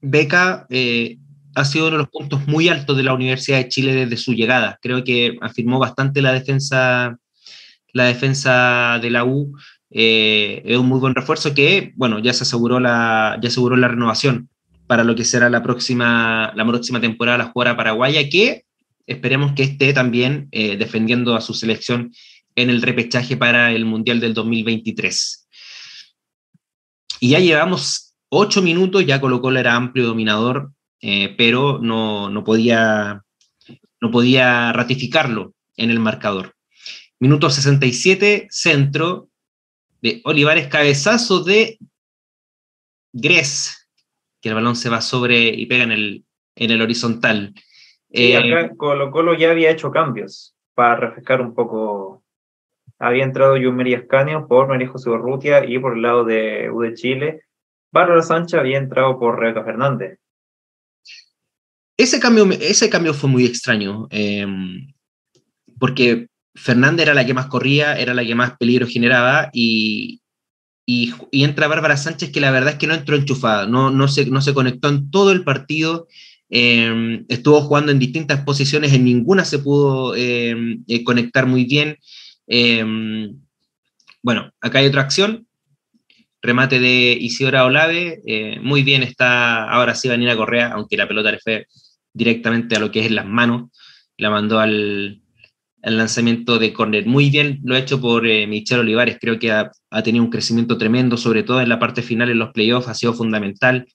Beca 0.00 0.66
eh, 0.70 1.18
ha 1.54 1.64
sido 1.64 1.88
uno 1.88 1.96
de 1.96 2.02
los 2.02 2.10
puntos 2.10 2.46
muy 2.46 2.68
altos 2.68 2.96
de 2.96 3.02
la 3.02 3.14
Universidad 3.14 3.58
de 3.58 3.68
Chile 3.68 3.94
desde 3.94 4.16
su 4.16 4.32
llegada. 4.32 4.78
Creo 4.80 5.02
que 5.04 5.36
afirmó 5.40 5.78
bastante 5.78 6.22
la 6.22 6.32
defensa, 6.32 7.18
la 7.92 8.04
defensa 8.04 8.98
de 9.02 9.10
la 9.10 9.24
U. 9.24 9.56
Eh, 9.90 10.62
es 10.64 10.76
un 10.78 10.86
muy 10.86 11.00
buen 11.00 11.14
refuerzo 11.14 11.54
que, 11.54 11.92
bueno, 11.96 12.18
ya 12.20 12.32
se 12.32 12.44
aseguró 12.44 12.78
la, 12.78 13.38
ya 13.42 13.48
aseguró 13.48 13.76
la 13.76 13.88
renovación 13.88 14.48
para 14.86 15.04
lo 15.04 15.14
que 15.14 15.24
será 15.24 15.50
la 15.50 15.62
próxima, 15.62 16.52
la 16.54 16.66
próxima 16.66 17.00
temporada 17.00 17.38
la 17.38 17.44
jugadora 17.46 17.76
paraguaya, 17.76 18.28
que 18.28 18.64
esperemos 19.06 19.52
que 19.52 19.64
esté 19.64 19.92
también 19.92 20.48
eh, 20.52 20.76
defendiendo 20.76 21.34
a 21.34 21.40
su 21.40 21.54
selección 21.54 22.12
en 22.54 22.70
el 22.70 22.82
repechaje 22.82 23.36
para 23.36 23.72
el 23.72 23.84
Mundial 23.84 24.20
del 24.20 24.34
2023. 24.34 25.48
Y 27.20 27.30
ya 27.30 27.40
llevamos 27.40 28.07
ocho 28.30 28.62
minutos, 28.62 29.04
ya 29.06 29.20
Colo 29.20 29.40
Colo 29.40 29.58
era 29.58 29.74
amplio 29.74 30.06
dominador, 30.06 30.70
eh, 31.00 31.34
pero 31.36 31.78
no, 31.80 32.30
no, 32.30 32.44
podía, 32.44 33.22
no 34.00 34.10
podía 34.10 34.72
ratificarlo 34.72 35.54
en 35.76 35.90
el 35.90 36.00
marcador. 36.00 36.54
Minuto 37.20 37.50
67, 37.50 38.48
centro, 38.50 39.28
de 40.00 40.20
Olivares, 40.24 40.68
cabezazo 40.68 41.42
de 41.42 41.78
Gres, 43.12 43.88
que 44.40 44.50
el 44.50 44.54
balón 44.54 44.76
se 44.76 44.88
va 44.88 45.00
sobre 45.00 45.48
y 45.48 45.66
pega 45.66 45.84
en 45.84 45.92
el, 45.92 46.24
en 46.54 46.70
el 46.70 46.82
horizontal. 46.82 47.52
Sí, 48.10 48.32
eh, 48.32 48.36
acá 48.36 48.74
Colo 48.76 49.10
Colo 49.10 49.34
ya 49.34 49.50
había 49.50 49.70
hecho 49.70 49.90
cambios 49.90 50.54
para 50.74 50.96
refrescar 50.96 51.40
un 51.40 51.54
poco. 51.54 52.22
Había 53.00 53.24
entrado 53.24 53.56
Yumeri 53.56 53.94
Escanio 53.94 54.48
por 54.48 54.68
María 54.68 54.88
José 54.88 55.10
Urrutia 55.10 55.64
y 55.64 55.78
por 55.78 55.94
el 55.94 56.02
lado 56.02 56.24
de 56.24 56.70
U 56.70 56.82
de 56.82 56.94
Chile. 56.94 57.42
Bárbara 57.92 58.22
Sánchez 58.22 58.58
había 58.58 58.78
entrado 58.78 59.18
por 59.18 59.38
Rebeca 59.38 59.64
Fernández. 59.64 60.18
Ese 61.96 62.20
cambio, 62.20 62.48
ese 62.60 62.88
cambio 62.88 63.12
fue 63.12 63.28
muy 63.28 63.44
extraño, 63.44 64.06
eh, 64.10 64.46
porque 65.78 66.28
Fernández 66.54 67.06
era 67.06 67.14
la 67.14 67.26
que 67.26 67.34
más 67.34 67.46
corría, 67.46 67.98
era 67.98 68.14
la 68.14 68.24
que 68.24 68.34
más 68.34 68.56
peligro 68.56 68.86
generaba 68.86 69.50
y, 69.52 70.20
y, 70.86 71.12
entra 71.32 71.66
Bárbara 71.66 71.96
Sánchez 71.96 72.30
que 72.30 72.40
la 72.40 72.50
verdad 72.50 72.74
es 72.74 72.78
que 72.78 72.86
no 72.86 72.94
entró 72.94 73.16
enchufada, 73.16 73.66
no, 73.66 73.90
no, 73.90 74.06
se, 74.06 74.26
no 74.26 74.40
se 74.40 74.54
conectó 74.54 74.88
en 74.88 75.10
todo 75.10 75.32
el 75.32 75.42
partido, 75.42 76.06
eh, 76.50 77.24
estuvo 77.28 77.60
jugando 77.60 77.92
en 77.92 77.98
distintas 77.98 78.42
posiciones, 78.42 78.92
en 78.92 79.04
ninguna 79.04 79.44
se 79.44 79.58
pudo 79.58 80.14
eh, 80.14 80.78
eh, 80.86 81.04
conectar 81.04 81.46
muy 81.46 81.64
bien. 81.64 81.98
bueno, 84.22 84.52
acá 84.60 84.78
hay 84.78 84.86
otra 84.86 85.02
acción, 85.02 85.47
remate 86.48 86.80
de 86.80 87.16
Isidora 87.20 87.64
Olave, 87.64 88.22
muy 88.62 88.82
bien 88.82 89.02
está 89.02 89.64
ahora 89.70 89.94
sí 89.94 90.08
Vanina 90.08 90.36
Correa, 90.36 90.72
aunque 90.72 90.96
la 90.96 91.06
pelota 91.06 91.30
le 91.30 91.38
fue 91.38 91.66
directamente 92.12 92.76
a 92.76 92.80
lo 92.80 92.90
que 92.90 93.00
es 93.00 93.10
las 93.10 93.26
manos, 93.26 93.70
la 94.18 94.30
mandó 94.30 94.58
al, 94.58 95.22
lanzamiento 95.80 96.58
de 96.58 96.72
córner. 96.72 97.06
Muy 97.06 97.30
bien 97.30 97.60
lo 97.62 97.76
hecho 97.76 98.00
por 98.00 98.26
eh, 98.26 98.46
Michelle 98.46 98.80
Olivares, 98.80 99.16
creo 99.20 99.38
que 99.38 99.52
ha, 99.52 99.70
tenido 100.02 100.24
un 100.24 100.30
crecimiento 100.30 100.76
tremendo, 100.76 101.16
sobre 101.16 101.44
todo 101.44 101.62
en 101.62 101.68
la 101.68 101.78
parte 101.78 102.02
final, 102.02 102.28
en 102.28 102.38
los 102.38 102.52
playoffs, 102.52 102.88
ha 102.88 102.94
sido 102.94 103.14
fundamental. 103.14 103.86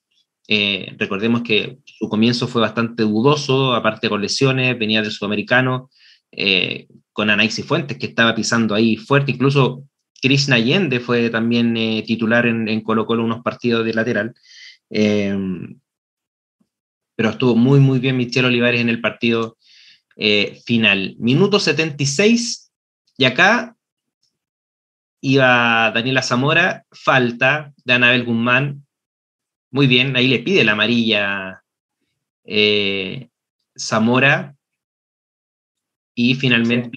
Eh, 0.48 0.94
recordemos 0.98 1.42
que 1.42 1.78
su 1.84 2.08
comienzo 2.08 2.48
fue 2.48 2.62
bastante 2.62 3.02
dudoso, 3.04 3.74
aparte 3.74 4.08
con 4.08 4.22
lesiones, 4.22 4.78
venía 4.78 5.02
del 5.02 5.12
sudamericano, 5.12 5.90
eh, 6.32 6.88
con 7.12 7.30
Anaixi 7.30 7.62
Fuentes, 7.62 7.98
que 7.98 8.06
estaba 8.06 8.34
pisando 8.34 8.74
ahí 8.74 8.96
fuerte, 8.96 9.32
incluso 9.32 9.84
Krishna 10.26 10.56
Allende 10.56 11.00
fue 11.00 11.28
también 11.28 11.74
titular 12.06 12.46
en, 12.46 12.66
en, 12.66 12.80
Colo 12.80 13.04
Colo 13.04 13.22
unos 13.24 13.42
partidos 13.42 13.84
de 13.84 13.92
lateral. 13.92 14.34
pero 14.88 15.78
estuvo 17.30 17.54
muy, 17.54 17.78
muy 17.80 17.98
bien 17.98 18.16
Michelle 18.16 18.48
Olivares 18.48 18.80
en 18.80 18.88
el 18.88 19.02
partido 19.02 19.58
eh, 20.16 20.60
final. 20.64 21.16
Minuto 21.18 21.58
76, 21.58 22.72
y 23.18 23.24
acá 23.24 23.76
iba 25.20 25.90
Daniela 25.92 26.22
Zamora, 26.22 26.86
falta 26.92 27.72
de 27.84 27.92
Anabel 27.94 28.24
Guzmán. 28.24 28.86
Muy 29.70 29.86
bien, 29.88 30.16
ahí 30.16 30.28
le 30.28 30.38
pide 30.38 30.64
la 30.64 30.72
amarilla 30.72 31.64
eh, 32.44 33.28
Zamora. 33.76 34.56
Y 36.14 36.36
finalmente, 36.36 36.96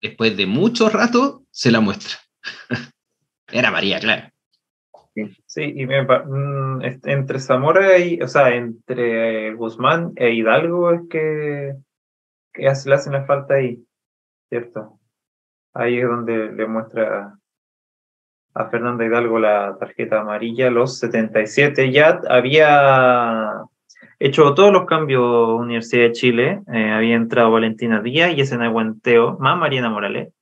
después 0.00 0.36
de 0.36 0.46
mucho 0.46 0.88
rato, 0.88 1.44
se 1.50 1.72
la 1.72 1.80
muestra. 1.80 2.21
Era 3.52 3.70
María, 3.70 4.00
claro. 4.00 4.28
Sí, 5.46 5.74
y 5.76 5.86
mm, 5.86 6.80
entre 7.04 7.38
Zamora 7.38 7.98
y, 7.98 8.20
o 8.22 8.28
sea, 8.28 8.54
entre 8.54 9.52
Guzmán 9.54 10.12
e 10.16 10.30
Hidalgo 10.30 10.90
es 10.92 11.00
que 11.10 11.74
que 12.52 12.62
le 12.62 12.94
hacen 12.94 13.12
la 13.12 13.24
falta 13.24 13.54
ahí, 13.54 13.84
¿cierto? 14.48 14.98
Ahí 15.74 15.98
es 15.98 16.06
donde 16.06 16.52
le 16.52 16.66
muestra 16.66 17.38
a 18.54 18.68
Fernanda 18.68 19.04
Hidalgo 19.04 19.38
la 19.38 19.76
tarjeta 19.78 20.20
amarilla, 20.20 20.70
los 20.70 20.98
77. 20.98 21.90
Ya 21.90 22.20
había 22.28 23.62
hecho 24.18 24.52
todos 24.54 24.72
los 24.72 24.84
cambios 24.84 25.58
Universidad 25.58 26.02
de 26.02 26.12
Chile, 26.12 26.62
eh, 26.72 26.90
había 26.90 27.16
entrado 27.16 27.50
Valentina 27.50 28.02
Díaz 28.02 28.34
y 28.36 28.42
ese 28.42 28.56
Guanteo, 28.68 29.38
más 29.38 29.58
Mariana 29.58 29.88
Morales. 29.88 30.34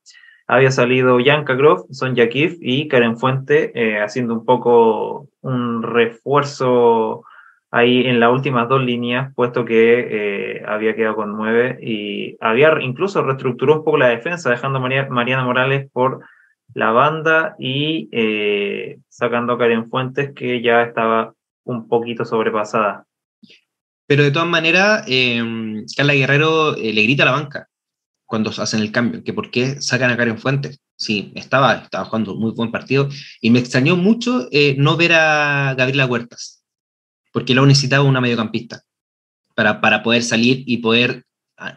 Había 0.51 0.69
salido 0.71 1.21
Yanka 1.21 1.53
Groff, 1.53 1.85
Sonja 1.91 2.27
Kif 2.27 2.57
y 2.59 2.89
Karen 2.89 3.17
Fuente, 3.17 3.71
eh, 3.73 4.01
haciendo 4.01 4.33
un 4.33 4.43
poco 4.43 5.29
un 5.39 5.81
refuerzo 5.81 7.23
ahí 7.71 8.05
en 8.05 8.19
las 8.19 8.33
últimas 8.33 8.67
dos 8.67 8.83
líneas, 8.83 9.33
puesto 9.33 9.63
que 9.63 10.07
eh, 10.11 10.63
había 10.67 10.93
quedado 10.93 11.15
con 11.15 11.31
nueve 11.31 11.79
y 11.81 12.35
había 12.41 12.73
incluso 12.81 13.23
reestructuró 13.23 13.77
un 13.77 13.85
poco 13.85 13.97
la 13.97 14.09
defensa, 14.09 14.49
dejando 14.49 14.79
a 14.79 15.05
Mariana 15.09 15.45
Morales 15.45 15.89
por 15.93 16.19
la 16.73 16.91
banda 16.91 17.55
y 17.57 18.09
eh, 18.11 18.99
sacando 19.07 19.53
a 19.53 19.57
Karen 19.57 19.89
Fuentes, 19.89 20.33
que 20.35 20.61
ya 20.61 20.81
estaba 20.81 21.33
un 21.63 21.87
poquito 21.87 22.25
sobrepasada. 22.25 23.05
Pero 24.05 24.23
de 24.23 24.31
todas 24.31 24.49
maneras, 24.49 25.05
Carla 25.95 26.13
Guerrero 26.13 26.73
le 26.73 27.03
grita 27.03 27.23
a 27.23 27.27
la 27.27 27.31
banca 27.31 27.70
cuando 28.31 28.49
hacen 28.49 28.79
el 28.79 28.93
cambio, 28.93 29.25
que 29.25 29.33
por 29.33 29.51
qué 29.51 29.81
sacan 29.81 30.09
a 30.09 30.15
Karen 30.15 30.39
Fuentes. 30.39 30.79
Sí, 30.95 31.33
estaba, 31.35 31.73
estaba 31.75 32.05
jugando 32.05 32.35
muy 32.35 32.51
buen 32.51 32.71
partido 32.71 33.09
y 33.41 33.49
me 33.49 33.59
extrañó 33.59 33.97
mucho 33.97 34.47
no 34.77 34.95
ver 34.95 35.11
a 35.13 35.75
Gabriela 35.75 36.05
Huertas 36.05 36.61
porque 37.31 37.53
luego 37.53 37.67
necesitaba 37.67 38.03
una 38.03 38.21
mediocampista 38.21 38.83
para, 39.55 39.81
para 39.81 40.03
poder 40.03 40.23
salir 40.23 40.63
y 40.65 40.77
poder 40.77 41.25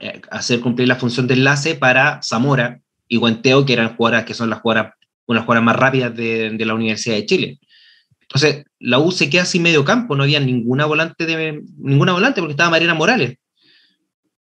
eh, 0.00 0.20
hacer 0.30 0.60
cumplir 0.60 0.88
la 0.88 0.96
función 0.96 1.26
de 1.26 1.34
enlace 1.34 1.74
para 1.74 2.20
Zamora 2.22 2.80
y 3.08 3.16
Guanteo, 3.16 3.64
que 3.64 3.72
eran 3.72 3.96
jugadoras 3.96 4.24
que 4.24 4.34
son 4.34 4.50
las 4.50 4.60
jugadoras, 4.60 4.94
unas 5.26 5.44
jugadoras 5.44 5.64
más 5.64 5.76
rápidas 5.76 6.14
de, 6.14 6.50
de, 6.50 6.64
la 6.64 6.74
Universidad 6.74 7.16
de 7.16 7.26
Chile. 7.26 7.58
Entonces, 8.20 8.64
la 8.78 8.98
U 8.98 9.12
se 9.12 9.28
queda 9.28 9.44
sin 9.44 9.62
medio 9.62 9.84
campo, 9.84 10.16
no 10.16 10.22
había 10.22 10.40
ninguna 10.40 10.86
volante, 10.86 11.26
de, 11.26 11.62
ninguna 11.76 12.12
volante 12.12 12.40
porque 12.40 12.52
estaba 12.52 12.70
Mariana 12.70 12.94
Morales. 12.94 13.36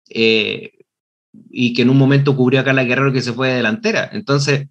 Eh, 0.09 0.73
y 1.51 1.73
que 1.73 1.83
en 1.83 1.91
un 1.91 1.99
momento 1.99 2.37
cubrió 2.37 2.61
a 2.61 2.65
Carla 2.65 2.85
Guerrero 2.85 3.13
que 3.13 3.23
se 3.23 3.33
fue 3.33 3.49
de 3.49 3.57
delantera. 3.57 4.09
Entonces, 4.13 4.69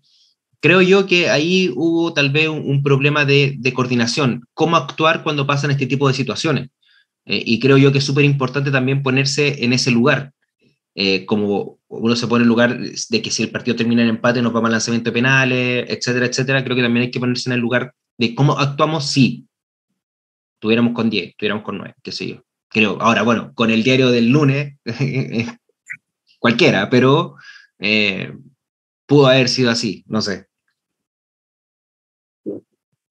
creo 0.59 0.81
yo 0.81 1.05
que 1.05 1.29
ahí 1.29 1.71
hubo 1.75 2.13
tal 2.13 2.31
vez 2.31 2.49
un, 2.49 2.81
problema 2.83 3.25
de, 3.25 3.59
coordinación, 3.73 4.47
cómo 4.53 4.75
actuar 4.75 5.23
cuando 5.23 5.47
pasan 5.47 5.71
este 5.71 5.87
tipo 5.87 6.07
de 6.07 6.13
situaciones. 6.13 6.69
Eh, 7.25 7.41
y 7.45 7.59
creo 7.59 7.77
yo 7.77 7.91
que 7.91 7.99
es 7.99 8.03
súper 8.03 8.25
importante 8.25 8.71
también 8.71 9.03
ponerse 9.03 9.63
en 9.63 9.73
ese 9.73 9.91
lugar. 9.91 10.31
Eh, 10.97 11.25
como 11.25 11.79
uno 11.87 12.15
se 12.15 12.27
pone 12.27 12.43
en 12.43 12.47
lugar 12.47 12.79
de 12.79 13.21
que 13.21 13.29
si 13.29 13.43
el 13.43 13.51
partido 13.51 13.75
termina 13.75 14.01
en 14.01 14.09
empate 14.09 14.41
nos 14.41 14.53
vamos 14.53 14.69
al 14.69 14.73
lanzamiento 14.73 15.09
de 15.09 15.13
penales, 15.13 15.85
etcétera, 15.89 16.25
etcétera, 16.25 16.63
creo 16.63 16.75
que 16.75 16.81
también 16.81 17.05
hay 17.05 17.11
que 17.11 17.19
ponerse 17.19 17.49
en 17.49 17.53
el 17.53 17.59
lugar 17.59 17.93
de 18.17 18.33
cómo 18.33 18.57
actuamos 18.57 19.05
si 19.05 19.45
tuviéramos 20.59 20.93
con 20.93 21.09
10, 21.09 21.35
tuviéramos 21.37 21.63
con 21.63 21.77
9, 21.77 21.95
qué 22.01 22.11
sé 22.11 22.27
yo. 22.27 22.43
Creo, 22.69 22.97
ahora, 23.01 23.23
bueno, 23.23 23.53
con 23.53 23.69
el 23.71 23.83
diario 23.83 24.09
del 24.09 24.29
lunes, 24.29 24.77
cualquiera, 26.45 26.91
pero 26.91 27.37
eh, 27.79 28.31
pudo 29.07 29.25
haber 29.25 29.49
sido 29.49 29.71
así, 29.71 30.05
no 30.07 30.21
sé. 30.21 30.45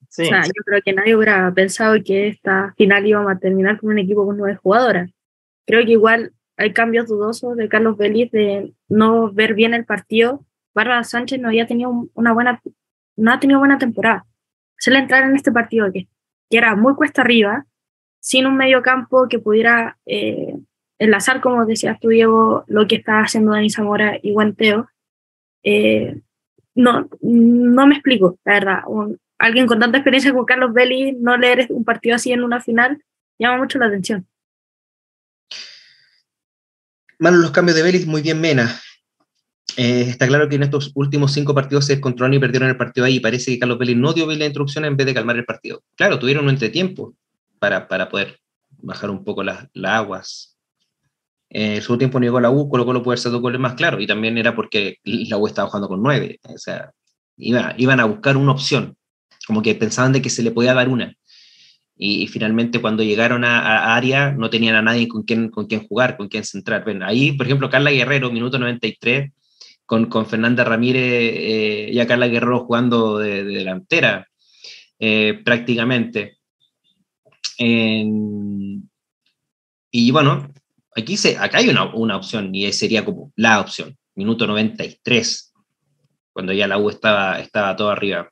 Sí. 0.09 0.23
O 0.23 0.27
sea, 0.27 0.45
yo 0.45 0.63
creo 0.65 0.81
que 0.85 0.93
nadie 0.93 1.17
hubiera 1.17 1.53
pensado 1.53 1.97
que 2.05 2.29
esta 2.29 2.73
final 2.77 3.05
iba 3.05 3.29
a 3.29 3.39
terminar 3.41 3.81
con 3.81 3.91
un 3.91 3.99
equipo 3.99 4.25
con 4.25 4.37
nueve 4.37 4.57
jugadoras. 4.63 5.11
Creo 5.67 5.85
que 5.85 5.91
igual 5.91 6.33
hay 6.57 6.73
cambios 6.73 7.09
dudosos 7.09 7.57
de 7.57 7.69
Carlos 7.69 7.97
Vélez 7.97 8.31
de 8.31 8.73
no 8.89 9.33
ver 9.33 9.55
bien 9.55 9.75
el 9.75 9.85
partido. 9.85 10.47
Bárbara 10.73 11.03
Sánchez 11.03 11.41
no 11.41 11.49
había 11.49 11.67
tenido 11.67 12.09
una 12.15 12.33
buena, 12.33 12.63
no 13.17 13.33
ha 13.33 13.41
tenido 13.41 13.59
buena 13.59 13.79
temporada. 13.79 14.27
Se 14.79 14.93
le 14.93 15.01
entrar 15.01 15.25
en 15.25 15.35
este 15.35 15.51
partido 15.51 15.91
que, 15.91 16.07
que 16.49 16.57
era 16.57 16.77
muy 16.77 16.95
cuesta 16.95 17.23
arriba, 17.23 17.67
sin 18.21 18.47
un 18.47 18.57
medio 18.57 18.81
campo 18.81 19.27
que 19.29 19.41
pudiera 19.41 19.99
eh, 20.07 20.54
enlazar, 20.99 21.41
como 21.41 21.67
decías 21.67 21.99
tú, 22.01 22.09
Diego, 22.09 22.65
lo 22.67 22.87
que 22.87 22.97
está 22.97 23.21
haciendo 23.21 23.53
Dani 23.53 23.71
Zamora 23.71 24.19
y 24.23 24.33
Guanteo. 24.33 24.89
Eh, 25.63 26.21
no, 26.75 27.09
no 27.21 27.87
me 27.87 27.95
explico, 27.95 28.39
la 28.45 28.55
verdad. 28.55 28.83
alguien 29.39 29.67
con 29.67 29.79
tanta 29.79 29.99
experiencia 29.99 30.33
como 30.33 30.47
Carlos 30.47 30.73
Vélez, 30.73 31.17
no 31.19 31.37
leer 31.37 31.67
un 31.71 31.85
partido 31.85 32.17
así 32.17 32.33
en 32.33 32.43
una 32.43 32.61
final, 32.61 33.03
llama 33.39 33.59
mucho 33.59 33.79
la 33.79 33.87
atención. 33.87 34.27
Malos 37.19 37.41
los 37.41 37.51
cambios 37.53 37.77
de 37.77 37.83
Vélez, 37.83 38.07
muy 38.07 38.23
bien 38.23 38.41
Mena. 38.41 38.69
Eh, 39.77 40.07
está 40.09 40.27
claro 40.27 40.49
que 40.49 40.57
en 40.57 40.63
estos 40.63 40.93
últimos 40.95 41.33
cinco 41.33 41.55
partidos 41.55 41.87
se 41.87 41.95
descontrolaron 41.95 42.35
y 42.35 42.39
perdieron 42.39 42.69
el 42.69 42.77
partido 42.77 43.07
ahí. 43.07 43.21
Parece 43.21 43.53
que 43.53 43.59
Carlos 43.59 43.79
Vélez 43.79 43.97
no 43.97 44.13
dio 44.13 44.27
bien 44.27 44.39
la 44.39 44.47
introducción 44.47 44.85
en 44.85 44.97
vez 44.97 45.07
de 45.07 45.15
calmar 45.15 45.37
el 45.37 45.45
partido. 45.45 45.83
Claro, 45.97 46.19
tuvieron 46.19 46.45
un 46.45 46.51
entretiempo 46.51 47.15
para, 47.59 47.89
para 47.89 48.09
poder 48.09 48.41
bajar 48.71 49.11
un 49.11 49.25
poco 49.25 49.43
las, 49.43 49.69
aguas. 49.85 50.54
En 51.57 51.81
su 51.81 51.97
tiempo 51.97 52.19
llegó 52.19 52.39
a 52.39 52.43
la 52.43 52.51
U, 52.51 52.69
Colo 52.69 52.85
Colo 52.85 53.03
puede 53.03 53.17
ser 53.17 53.33
dos 53.33 53.41
goles 53.41 53.61
más 53.61 53.75
claro, 53.75 54.01
y 54.01 54.07
también 54.07 54.37
era 54.37 54.55
porque 54.55 54.99
la 55.05 55.39
U 55.39 55.47
estaba 55.47 55.69
jugando 55.69 55.89
con 55.89 56.03
nueve. 56.03 56.41
O 56.43 56.59
sea, 56.59 56.91
iban 57.37 58.01
a 58.01 58.05
buscar 58.05 58.37
una 58.37 58.53
opción, 58.53 58.97
como 59.47 59.63
que 59.63 59.75
pensaban 59.75 60.13
de 60.13 60.21
que 60.21 60.31
se 60.31 60.43
le 60.43 60.51
podía 60.51 60.75
dar 60.75 60.89
una 60.89 61.15
y, 61.97 62.27
finalmente 62.27 62.81
cuando 62.81 63.03
llegaron 63.03 63.45
a, 63.45 63.95
área 63.95 64.33
no 64.33 64.51
tenían 64.51 64.75
a 64.75 64.83
nadie 64.83 65.09
con 65.09 65.23
quien, 65.23 65.49
con 65.51 65.67
quien 65.67 65.87
jugar, 65.87 66.17
con 66.17 66.29
quien 66.29 66.45
centrar. 66.45 66.85
ahí, 67.03 67.33
por 67.33 67.47
ejemplo, 67.47 67.71
Carla 67.71 67.91
Guerrero, 67.91 68.33
minuto 68.33 68.59
93, 68.59 69.33
con, 69.87 70.07
con 70.07 70.27
Fernanda 70.27 70.65
Ramírez 70.65 71.03
eh, 71.05 71.91
y 71.93 72.01
a 72.01 72.07
Carla 72.07 72.29
Guerrero 72.29 72.65
jugando 72.65 73.19
de, 73.19 73.45
delantera, 73.45 74.29
eh, 74.99 75.41
prácticamente. 75.45 76.39
y 79.91 80.11
bueno, 80.11 80.53
aquí 80.95 81.17
se, 81.17 81.37
acá 81.39 81.59
hay 81.59 81.69
una, 81.69 81.95
una 81.95 82.17
opción 82.17 82.55
y 82.55 82.71
sería 82.73 83.05
como 83.05 83.33
la 83.37 83.61
opción, 83.61 83.97
minuto 84.15 84.47
93, 84.47 85.53
cuando 86.33 86.53
ya 86.53 86.67
la 86.67 86.79
U 86.79 86.91
estaba, 86.91 87.41
estaba 87.41 87.77
todo 87.77 87.91
arriba 87.91 88.29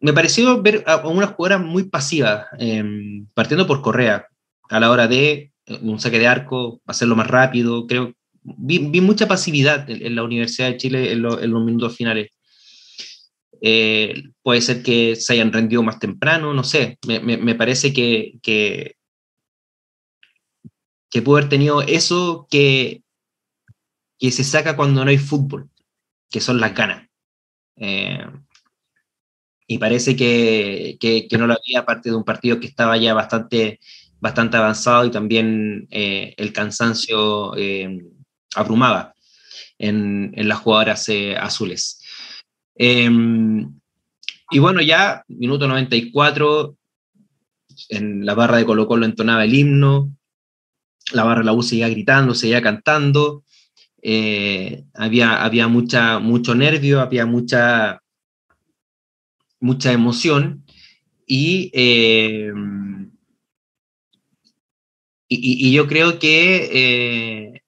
me 0.00 0.12
pareció 0.12 0.60
ver 0.62 0.82
a 0.86 1.06
una 1.06 1.28
jugadora 1.28 1.58
muy 1.58 1.84
pasiva, 1.84 2.46
em, 2.58 3.26
partiendo 3.34 3.66
por 3.66 3.82
Correa, 3.82 4.26
a 4.68 4.80
la 4.80 4.90
hora 4.90 5.06
de 5.06 5.52
eh, 5.66 5.78
un 5.82 6.00
saque 6.00 6.18
de 6.18 6.26
arco, 6.26 6.80
hacerlo 6.86 7.16
más 7.16 7.26
rápido. 7.26 7.86
Creo, 7.86 8.14
vi, 8.42 9.00
mucha 9.00 9.28
pasividad 9.28 9.88
en, 9.90 10.14
la 10.14 10.22
Universidad 10.22 10.70
de 10.70 10.76
Chile 10.78 11.12
en, 11.12 11.22
los 11.22 11.64
minutos 11.64 11.96
finales. 11.96 12.30
Eh, 13.62 14.22
puede 14.42 14.62
ser 14.62 14.82
que 14.82 15.16
se 15.16 15.34
hayan 15.34 15.52
rendido 15.52 15.82
más 15.82 15.98
temprano, 15.98 16.54
no 16.54 16.64
sé. 16.64 16.98
Me, 17.06 17.54
parece 17.54 17.92
que, 17.92 18.38
que, 18.42 18.96
que 21.10 21.22
pudo 21.22 21.38
haber 21.38 21.48
tenido 21.48 21.82
eso 21.82 22.46
que, 22.50 23.02
que 24.18 24.30
se 24.30 24.44
saca 24.44 24.76
cuando 24.76 25.04
no 25.04 25.10
hay 25.10 25.18
fútbol, 25.18 25.68
que 26.30 26.40
son 26.40 26.60
las 26.60 26.74
ganas. 26.74 27.08
Eh, 27.76 28.24
y 29.66 29.78
parece 29.78 30.16
que, 30.16 30.96
que, 31.00 31.38
no 31.38 31.46
lo 31.46 31.54
había, 31.54 31.80
aparte 31.80 32.10
de 32.10 32.16
un 32.16 32.24
partido 32.24 32.60
que 32.60 32.66
estaba 32.66 32.96
ya 32.96 33.14
bastante, 33.14 33.80
bastante 34.20 34.56
avanzado 34.56 35.04
y 35.04 35.10
también 35.10 35.86
eh, 35.90 36.34
el 36.36 36.52
cansancio 36.52 37.56
eh, 37.56 38.00
abrumaba 38.54 39.14
en, 39.78 40.32
en, 40.34 40.48
las 40.48 40.58
jugadoras 40.58 41.08
azules. 41.38 42.02
Em, 42.74 43.80
y 44.50 44.58
bueno, 44.58 44.80
ya, 44.80 45.24
minuto 45.28 45.68
94, 45.68 46.76
en 47.88 48.26
la 48.26 48.34
barra 48.34 48.58
de 48.58 48.66
Colo 48.66 48.86
Colo 48.86 49.06
entonaba 49.06 49.44
el 49.44 49.54
himno, 49.54 50.12
la 51.12 51.24
barra 51.24 51.40
de 51.40 51.46
la 51.46 51.52
U 51.52 51.62
seguía 51.62 51.88
gritando, 51.88 52.34
seguía 52.34 52.62
cantando, 52.62 53.44
había, 54.94 55.44
había 55.44 55.68
mucha, 55.68 56.18
mucho 56.18 56.54
nervio, 56.54 57.00
había 57.00 57.26
mucha 57.26 58.00
mucha 59.62 59.92
emoción 59.92 60.64
eh, 61.32 62.52
y, 65.28 65.68
y, 65.68 65.72
yo 65.72 65.86
creo 65.86 66.18
que 66.18 67.54
eh, 67.54 67.62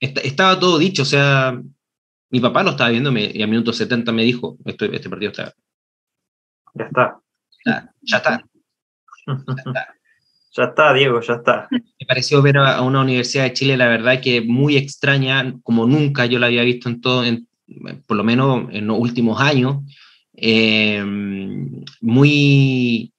estaba 0.00 0.60
todo 0.60 0.78
dicho, 0.78 1.00
o 1.00 1.06
sea, 1.06 1.58
mi 2.28 2.40
papá 2.40 2.62
lo 2.62 2.72
estaba 2.72 2.90
viendo 2.90 3.10
y 3.16 3.42
a 3.42 3.46
minutos 3.46 3.78
70 3.78 4.12
me 4.12 4.22
dijo, 4.22 4.58
este, 4.66 4.94
este 4.94 5.08
partido 5.08 5.30
está... 5.30 5.54
Ya 6.74 6.84
está. 6.84 7.20
Ya, 7.64 7.92
está. 8.18 8.44
Ya 9.26 9.46
está. 9.64 9.93
Diego, 10.94 11.20
ya 11.20 11.34
está. 11.34 11.68
Me 11.70 12.06
pareció 12.06 12.40
ver 12.42 12.58
a, 12.58 12.80
una 12.82 13.00
Universidad 13.00 13.44
de 13.44 13.52
Chile, 13.52 13.76
la 13.76 13.88
verdad 13.88 14.20
que 14.20 14.40
muy 14.40 14.76
extraña, 14.76 15.54
como 15.62 15.86
nunca 15.86 16.26
yo 16.26 16.38
la 16.38 16.46
había 16.46 16.62
visto 16.62 16.88
en 16.88 17.00
todo, 17.00 17.24
en, 17.24 17.48
por 18.06 18.16
lo 18.16 18.24
menos 18.24 18.68
en 18.72 18.86
los 18.86 18.98
últimos 18.98 19.40
años, 19.40 19.82
eh, 20.36 21.02
muy, 22.00 23.12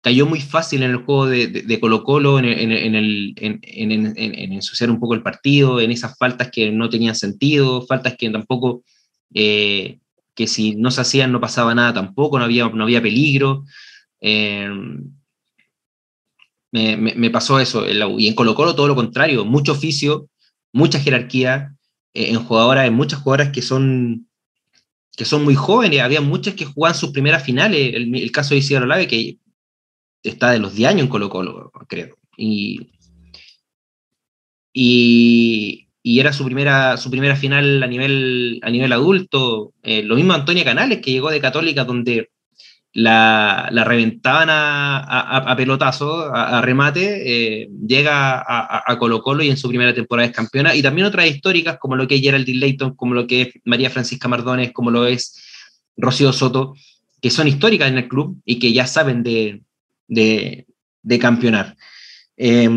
cayó 0.00 0.26
muy 0.26 0.40
fácil 0.40 0.82
en 0.82 0.90
el 0.90 0.96
juego 0.96 1.26
de, 1.26 1.78
Colo 1.80 2.02
Colo, 2.02 2.38
en, 2.38 2.46
el, 2.46 3.34
en, 3.36 4.52
ensuciar 4.52 4.90
un 4.90 4.98
poco 4.98 5.14
el 5.14 5.22
partido, 5.22 5.80
en 5.80 5.92
esas 5.92 6.18
faltas 6.18 6.50
que 6.50 6.72
no 6.72 6.88
tenían 6.88 7.14
sentido, 7.14 7.86
faltas 7.86 8.16
que 8.16 8.28
tampoco, 8.30 8.82
eh, 9.32 9.98
que 10.34 10.46
si 10.46 10.74
no 10.74 10.90
se 10.90 11.02
hacían 11.02 11.30
no 11.30 11.40
pasaba 11.40 11.74
nada 11.74 11.94
tampoco, 11.94 12.38
no 12.38 12.44
había, 12.44 12.68
no 12.68 12.82
había 12.82 13.02
peligro. 13.02 13.64
Eh, 14.20 14.68
me, 16.72 17.30
pasó 17.30 17.60
eso, 17.60 17.84
y 18.18 18.28
en 18.28 18.34
Colo 18.34 18.54
Colo 18.54 18.74
todo 18.74 18.88
lo 18.88 18.94
contrario, 18.94 19.44
mucho 19.44 19.72
oficio, 19.72 20.28
mucha 20.72 20.98
jerarquía, 20.98 21.76
en 22.14 22.42
jugadoras, 22.42 22.86
en 22.86 22.94
muchas 22.94 23.20
jugadoras 23.20 23.52
que 23.52 23.62
son 23.62 24.26
que 25.14 25.26
son 25.26 25.44
muy 25.44 25.54
jóvenes, 25.54 26.00
había 26.00 26.22
muchas 26.22 26.54
que 26.54 26.64
jugaban 26.64 26.98
sus 26.98 27.10
primeras 27.10 27.42
finales, 27.44 27.94
el, 27.94 28.32
caso 28.32 28.54
de 28.54 28.60
Isidro 28.60 28.86
Lave, 28.86 29.06
que 29.06 29.36
está 30.22 30.52
de 30.52 30.58
los 30.58 30.74
10 30.74 30.88
años 30.88 31.02
en 31.02 31.08
Colo 31.08 31.28
Colo, 31.28 31.70
creo, 31.86 32.16
y, 32.36 32.92
y, 34.72 35.88
era 36.02 36.32
su 36.32 36.46
primera, 36.46 36.96
su 36.96 37.10
primera 37.10 37.36
final 37.36 37.82
a 37.82 37.86
nivel, 37.86 38.58
a 38.62 38.70
nivel 38.70 38.92
adulto, 38.92 39.74
eh, 39.82 40.02
lo 40.02 40.16
mismo 40.16 40.32
Antonia 40.32 40.64
Canales, 40.64 41.02
que 41.02 41.12
llegó 41.12 41.30
de 41.30 41.42
Católica, 41.42 41.84
donde 41.84 42.30
la, 42.94 43.68
la 43.70 43.84
reventaban 43.84 44.48
a, 44.50 44.98
a, 45.38 45.56
pelotazo, 45.56 46.34
a, 46.34 46.60
remate, 46.60 47.62
eh, 47.62 47.70
llega 47.86 48.44
a, 48.46 48.98
Colo 48.98 49.22
Colo 49.22 49.42
y 49.42 49.50
en 49.50 49.56
su 49.56 49.68
primera 49.68 49.94
temporada 49.94 50.28
es 50.28 50.34
campeona, 50.34 50.74
y 50.74 50.82
también 50.82 51.06
otras 51.06 51.26
históricas 51.26 51.78
como 51.78 51.96
lo 51.96 52.06
que 52.06 52.16
es 52.16 52.20
Geraldine 52.20 52.60
Layton, 52.60 52.94
como 52.94 53.14
lo 53.14 53.26
que 53.26 53.42
es 53.42 53.48
María 53.64 53.90
Francisca 53.90 54.28
Mardones, 54.28 54.72
como 54.72 54.90
lo 54.90 55.06
es 55.06 55.42
Rocío 55.96 56.32
Soto, 56.32 56.74
que 57.20 57.30
son 57.30 57.48
históricas 57.48 57.88
en 57.88 57.98
el 57.98 58.08
club 58.08 58.40
y 58.44 58.58
que 58.58 58.72
ya 58.72 58.86
saben 58.86 59.22
de, 59.22 59.62
de, 60.08 61.18
campeonar. 61.18 61.76
Eh, 62.36 62.68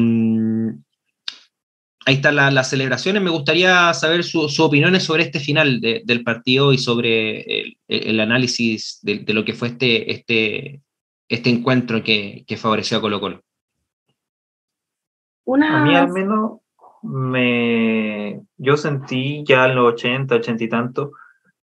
ahí 2.06 2.16
están 2.16 2.36
las 2.36 2.70
celebraciones. 2.70 3.22
Me 3.22 3.32
gustaría 3.32 3.94
saber 3.94 4.24
sus 4.24 4.60
opiniones 4.60 5.04
sobre 5.04 5.24
este 5.24 5.40
final 5.40 5.82
del 5.82 6.24
partido 6.24 6.72
y 6.72 6.78
sobre 6.78 7.76
el, 7.88 8.20
análisis 8.20 9.00
de, 9.02 9.24
lo 9.34 9.44
que 9.44 9.54
fue 9.54 9.70
este, 9.70 10.12
este, 10.12 10.82
este 11.28 11.50
encuentro 11.50 12.04
que, 12.04 12.46
favoreció 12.58 12.98
a 12.98 13.02
Colo 13.02 13.20
Colo. 13.20 13.42
A 15.48 15.84
mí 15.84 15.96
al 15.96 16.12
menos 16.12 16.60
me, 17.04 18.42
yo 18.58 18.78
sentí 18.78 19.44
ya 19.46 19.66
en 19.66 19.76
los 19.76 19.94
80, 19.94 20.36
80 20.36 20.64
y 20.64 20.70
tanto 20.70 21.12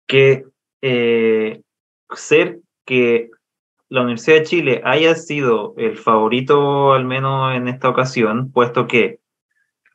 que 0.06 0.44
eh, 0.82 1.62
ser 2.14 2.60
que 2.84 3.30
la 3.88 4.02
Universidad 4.02 4.38
de 4.38 4.42
Chile 4.44 4.80
haya 4.84 5.14
sido 5.14 5.74
el 5.76 5.96
favorito 5.96 6.92
al 6.92 7.04
menos 7.04 7.54
en 7.54 7.68
esta 7.68 7.88
ocasión, 7.88 8.52
puesto 8.52 8.86
que 8.86 9.19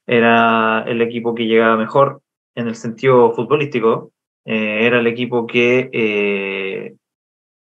era 0.07 0.83
el 0.87 1.01
equipo 1.01 1.33
que 1.35 1.45
llegaba 1.45 1.77
mejor 1.77 2.21
en 2.55 2.67
el 2.67 2.75
sentido 2.75 3.31
futbolístico, 3.33 4.11
eh, 4.45 4.85
era 4.85 4.99
el 4.99 5.07
equipo 5.07 5.47
que, 5.47 5.89
eh, 5.91 6.95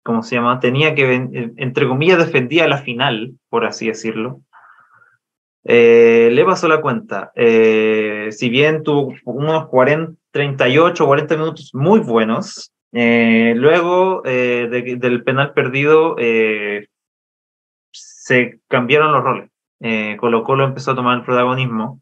¿cómo 0.02 0.22
se 0.22 0.36
llama? 0.36 0.60
Tenía 0.60 0.94
que, 0.94 1.14
entre 1.56 1.86
comillas, 1.86 2.18
defendía 2.18 2.66
la 2.66 2.78
final, 2.78 3.34
por 3.50 3.66
así 3.66 3.86
decirlo. 3.86 4.40
Eh, 5.64 6.30
le 6.32 6.44
pasó 6.44 6.68
la 6.68 6.80
cuenta. 6.80 7.32
si 7.34 8.48
bien 8.48 8.82
tuvo 8.82 9.14
unos 9.24 9.68
40, 9.68 10.14
38, 10.30 11.06
40 11.06 11.36
minutos 11.36 11.70
muy 11.74 12.00
buenos, 12.00 12.72
luego 12.92 14.22
del 14.22 15.22
penal 15.22 15.52
perdido 15.52 16.16
se 17.92 18.60
cambiaron 18.68 19.12
los 19.12 19.22
roles. 19.22 19.50
Colo 20.18 20.44
Colo 20.44 20.64
empezó 20.64 20.92
a 20.92 20.94
tomar 20.94 21.18
el 21.18 21.24
protagonismo 21.24 22.00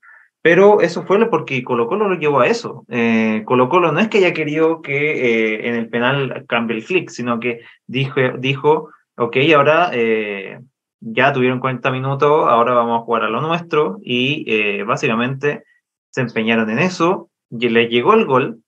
pero 0.48 0.80
eso 0.80 1.02
fue 1.02 1.28
porque 1.28 1.62
Colo 1.62 1.86
Colo 1.88 2.08
lo 2.08 2.14
llevó 2.14 2.40
a 2.40 2.46
eso. 2.46 2.86
Eh, 2.88 3.42
Colo 3.44 3.68
Colo 3.68 3.92
no 3.92 4.00
es 4.00 4.08
que 4.08 4.16
haya 4.16 4.32
querido 4.32 4.80
que 4.80 4.94
eh, 4.94 5.68
en 5.68 5.74
el 5.74 5.90
penal 5.90 6.46
cambie 6.48 6.78
el 6.78 6.86
clic, 6.86 7.10
sino 7.10 7.38
que 7.38 7.60
dijo, 7.86 8.18
dijo 8.38 8.88
ok, 9.18 9.36
ahora 9.54 9.90
eh, 9.92 10.58
ya 11.00 11.34
tuvieron 11.34 11.60
40 11.60 11.90
minutos, 11.90 12.46
ahora 12.48 12.72
vamos 12.72 12.98
a 12.98 13.04
jugar 13.04 13.24
a 13.24 13.28
lo 13.28 13.42
nuestro 13.42 13.98
y 14.00 14.46
eh, 14.50 14.84
básicamente 14.84 15.64
se 16.08 16.22
empeñaron 16.22 16.70
en 16.70 16.78
eso, 16.78 17.28
y 17.50 17.68
les 17.68 17.90
llegó 17.90 18.14
el 18.14 18.24
gol 18.24 18.62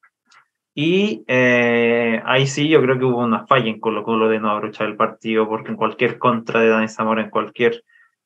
y 0.74 1.24
ahí 1.26 2.47
sí 2.47 2.68
yo 2.68 2.83
creo 2.83 2.99
que 2.99 3.07
hubo 3.07 3.20
una 3.20 3.47
falla 3.47 3.70
en 3.70 3.81
Colo 3.81 4.03
Colo 4.03 4.28
de 4.28 4.39
no 4.39 4.51
abrochar 4.51 4.87
el 4.87 4.97
partido 4.97 5.49
porque 5.49 5.70
en 5.70 5.76
cualquier 5.76 6.18
contra 6.18 6.61
de 6.61 6.68
Dani 6.68 6.89
Zamora, 6.89 7.22
en 7.22 7.31
cualquier 7.31 7.83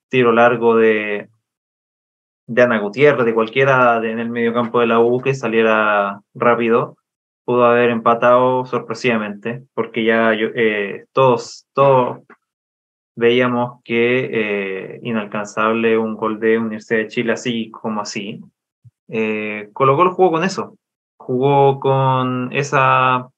tiro 0.08 0.32
largo 0.32 0.74
de, 0.74 1.28
de 2.46 2.62
Ana 2.62 2.78
Gutiérrez, 2.78 3.24
de 3.24 3.34
cualquiera 3.34 3.96
en 4.04 4.18
el 4.18 4.30
medio 4.30 4.52
campo 4.52 4.80
de 4.80 4.86
la 4.86 5.00
U 5.00 5.20
que 5.20 5.34
saliera 5.34 6.20
rápido, 6.34 6.96
pudo 7.44 7.64
haber 7.64 7.90
empatado 7.90 8.64
sorpresivamente, 8.64 9.64
porque 9.74 10.04
ya 10.04 10.32
eh, 10.34 11.06
todos, 11.12 11.66
todos 11.74 12.20
veíamos 13.16 13.82
que 13.84 14.94
eh, 14.96 15.00
inalcanzable 15.02 15.98
un 15.98 16.16
gol 16.16 16.40
de 16.40 16.58
Universidad 16.58 17.00
de 17.00 17.08
Chile 17.08 17.32
así 17.32 17.70
como 17.70 18.00
así. 18.00 18.40
Eh, 19.08 19.70
Colo 19.72 19.96
Colo 19.96 20.14
jugó 20.14 20.30
con 20.32 20.44
eso, 20.44 20.76
jugó 21.16 21.80
con 21.80 22.52
esa, 22.52 23.28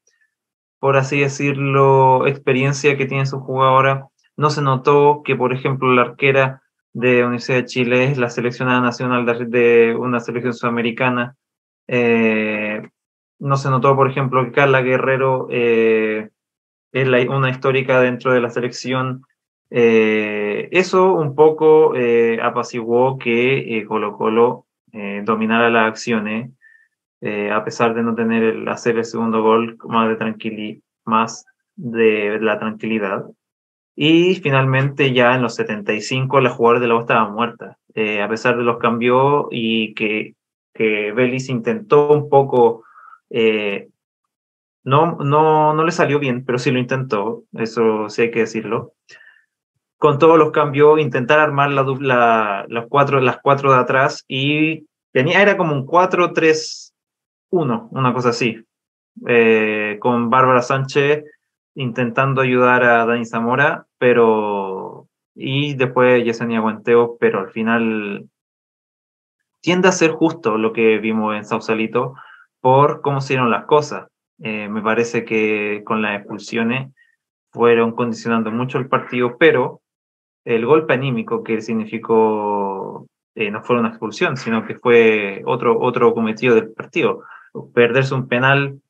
por 0.79 0.97
así 0.97 1.21
decirlo, 1.21 2.27
experiencia 2.27 2.97
que 2.97 3.07
tiene 3.07 3.27
su 3.27 3.41
jugadora. 3.41 4.09
No 4.37 4.51
se 4.51 4.63
notó 4.63 5.23
que, 5.25 5.35
por 5.35 5.53
ejemplo, 5.53 5.93
la 5.93 6.03
arquera 6.03 6.63
de 6.97 7.25
Universidad 7.25 7.59
de 7.59 7.65
Chile 7.67 8.05
es 8.05 8.17
la 8.17 8.31
seleccionada 8.31 8.81
nacional 8.81 9.27
de, 9.51 9.95
una 9.95 10.19
selección 10.19 10.55
sudamericana. 10.55 11.37
Eh, 11.87 12.89
no 13.39 13.59
se 13.59 13.69
notó, 13.69 13.95
por 13.95 14.09
ejemplo, 14.11 14.43
que 14.43 14.53
Carla 14.53 14.81
Guerrero 14.81 15.47
eh, 15.51 16.31
es 16.93 17.29
una 17.29 17.51
histórica 17.51 18.01
dentro 18.01 18.33
de 18.33 18.41
la 18.41 18.49
selección. 18.49 19.25
Eh, 19.69 20.71
eso 20.73 21.13
un 21.13 21.35
poco 21.35 21.93
apaciguó 22.43 23.19
que 23.19 23.85
Colo 23.87 24.17
Colo 24.17 24.65
dominara 25.25 25.69
las 25.69 25.89
acciones, 25.89 26.51
a 27.53 27.63
pesar 27.63 27.93
de 27.93 28.03
no 28.05 28.15
tener 28.15 28.43
el 28.43 28.69
hacer 28.69 28.97
el 28.97 29.05
segundo 29.05 29.43
gol 29.43 29.77
más 29.85 30.09
de, 30.09 30.81
más 31.05 31.45
de 31.75 32.39
la 32.41 32.59
tranquilidad. 32.59 33.27
Y 33.99 34.35
finalmente 34.37 35.15
ya 35.15 35.35
en 35.35 35.43
los 35.43 35.55
75 35.55 36.41
la 36.41 36.51
jugadora 36.51 36.81
de 36.81 36.87
la 36.87 36.97
U 36.97 37.01
estaba 37.01 37.31
muerta, 37.31 37.79
eh, 37.95 38.21
a 38.21 38.29
pesar 38.29 38.59
de 38.59 38.63
los 38.63 38.77
cambios 38.77 39.47
y 39.51 39.95
que, 39.95 40.35
que 40.75 41.13
Belis 41.13 41.49
intentó 41.49 42.13
un 42.13 42.29
poco, 42.29 42.85
eh, 43.31 43.89
no, 44.85 45.17
no, 45.17 45.73
no 45.73 45.83
le 45.83 45.93
salió 45.93 46.19
bien, 46.19 46.45
pero 46.45 46.59
sí 46.59 46.71
lo 46.71 46.79
intentó, 46.79 47.45
eso 47.55 48.11
sí 48.11 48.23
hay 48.23 48.31
que 48.31 48.41
decirlo. 48.41 48.93
Con 49.97 50.19
todos 50.19 50.39
los 50.39 50.51
cambios, 50.51 51.01
intentar 51.01 51.39
armar 51.39 51.71
la 51.71 51.83
dupla, 51.83 52.67
las 52.69 52.85
cuatro, 52.91 53.19
las 53.23 53.39
cuatro 53.43 53.73
de 53.73 53.79
atrás 53.79 54.27
y 54.29 54.87
tenía, 55.11 55.41
era 55.41 55.57
como 55.57 55.73
un 55.73 55.87
4-3-1, 55.87 57.89
una 57.91 58.13
cosa 58.13 58.29
así, 58.29 58.63
eh, 59.27 59.97
con 60.01 60.29
Bárbara 60.29 60.61
Sánchez 60.61 61.25
intentando 61.77 62.41
ayudar 62.41 62.83
a 62.83 63.07
Dani 63.07 63.25
Zamora, 63.25 63.87
pero. 63.99 65.07
Y 65.35 65.75
después 65.75 66.25
Yesenia 66.25 66.61
Guanteo, 66.61 67.19
pero 67.21 67.41
al 67.41 67.51
final 67.51 68.27
tiende 69.61 69.89
a 69.89 69.93
ser 69.93 70.13
justo 70.13 70.57
lo 70.57 70.73
que 70.73 70.99
vimos 70.99 71.37
en 71.37 71.45
Sausalito 71.45 72.15
por 72.61 73.03
cómo 73.03 73.21
se 73.21 73.35
dieron 73.35 73.51
las 73.51 73.67
cosas. 73.67 74.09
Eh, 74.39 74.69
me 74.69 74.81
parece 74.81 75.25
que 75.25 75.83
con 75.85 76.01
las 76.01 76.19
expulsiones 76.19 76.93
fueron 77.51 77.93
condicionando 77.93 78.51
mucho 78.51 78.79
el 78.79 78.89
partido, 78.89 79.37
pero 79.39 79.83
el 80.45 80.65
golpe 80.65 80.95
anímico 80.95 81.43
que 81.43 81.61
significó 81.61 83.07
eh, 83.35 83.51
no 83.51 83.63
fue 83.63 83.79
una 83.79 83.89
expulsión, 83.89 84.39
sino 84.39 84.67
que 84.67 84.77
fue 84.77 85.43
otro, 85.45 85.79
otro 85.81 86.15
cometido 86.15 86.55
del 86.55 86.73
partido. 86.73 87.25
Perderse 87.75 88.15
un 88.15 88.29
penal 88.29 88.81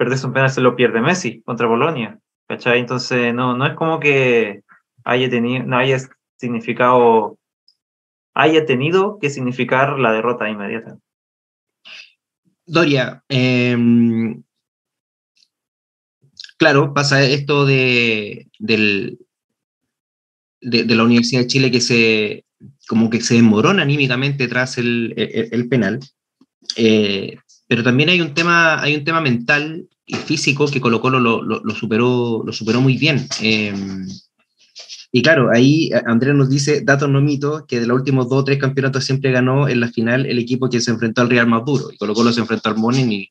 perderse 0.00 0.26
un 0.26 0.32
penal 0.32 0.48
se 0.48 0.62
lo 0.62 0.74
pierde 0.74 1.02
Messi 1.02 1.42
contra 1.42 1.66
Bolonia, 1.66 2.18
¿cachai? 2.48 2.80
Entonces 2.80 3.34
no, 3.34 3.54
no 3.54 3.66
es 3.66 3.74
como 3.74 4.00
que 4.00 4.62
haya 5.04 5.28
tenido, 5.28 5.62
no 5.66 5.76
haya 5.76 5.98
significado, 6.38 7.36
haya 8.32 8.64
tenido 8.64 9.18
que 9.18 9.28
significar 9.28 9.98
la 9.98 10.12
derrota 10.14 10.48
inmediata. 10.48 10.96
Doria, 12.64 13.22
em, 13.28 14.42
claro, 16.56 16.94
pasa 16.94 17.22
esto 17.22 17.66
de, 17.66 18.48
del, 18.58 19.18
de, 20.62 20.94
la 20.94 21.04
Universidad 21.04 21.42
de 21.42 21.46
Chile 21.46 21.70
que 21.70 21.82
se, 21.82 22.46
como 22.88 23.10
que 23.10 23.20
se 23.20 23.34
demoró 23.34 23.68
anímicamente 23.68 24.48
tras 24.48 24.78
el, 24.78 25.12
el, 25.18 25.68
penal. 25.68 26.00
Eh, 26.76 27.36
pero 27.70 27.84
también 27.84 28.08
hay 28.08 28.20
un 28.20 28.34
tema, 28.34 28.82
hay 28.82 28.96
un 28.96 29.04
tema 29.04 29.20
mental 29.20 29.86
y 30.04 30.16
físico 30.16 30.66
que 30.66 30.80
Colo 30.80 31.00
Colo 31.00 31.20
lo, 31.20 31.74
superó, 31.76 32.42
lo 32.44 32.52
superó 32.52 32.80
muy 32.80 32.96
bien. 32.96 33.28
Em, 33.40 34.08
y 35.12 35.22
claro, 35.22 35.52
ahí 35.54 35.88
Andrea 36.04 36.34
nos 36.34 36.50
dice, 36.50 36.80
datos 36.80 37.08
no 37.08 37.20
mito, 37.20 37.66
que 37.68 37.78
de 37.78 37.86
los 37.86 37.96
últimos 37.96 38.28
dos 38.28 38.40
o 38.40 38.44
tres 38.44 38.58
campeonatos 38.58 39.04
siempre 39.04 39.30
ganó 39.30 39.68
en 39.68 39.78
la 39.78 39.86
final 39.86 40.26
el 40.26 40.40
equipo 40.40 40.68
que 40.68 40.80
se 40.80 40.90
enfrentó 40.90 41.22
al 41.22 41.30
Real 41.30 41.46
Maduro. 41.46 41.92
Y 41.92 41.96
Colo 41.96 42.12
Colo 42.12 42.32
se 42.32 42.40
enfrentó 42.40 42.70
al 42.70 42.76
Morning 42.76 43.08
y, 43.12 43.30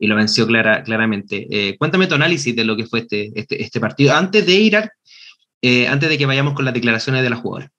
y 0.00 0.08
lo 0.08 0.16
venció 0.16 0.44
clara, 0.44 0.82
claramente. 0.82 1.46
Eh, 1.48 1.76
cuéntame 1.78 2.08
tu 2.08 2.16
análisis 2.16 2.56
de 2.56 2.64
lo 2.64 2.76
que 2.76 2.86
fue 2.86 2.98
este, 2.98 3.30
este, 3.36 3.62
este 3.62 3.78
partido, 3.78 4.12
antes 4.12 4.44
de 4.44 4.54
ir, 4.54 4.76
a, 4.76 4.90
eh, 5.62 5.86
antes 5.86 6.08
de 6.08 6.18
que 6.18 6.26
vayamos 6.26 6.54
con 6.54 6.64
las 6.64 6.74
declaraciones 6.74 7.22
de 7.22 7.30
la 7.30 7.36
jugadora. 7.36 7.70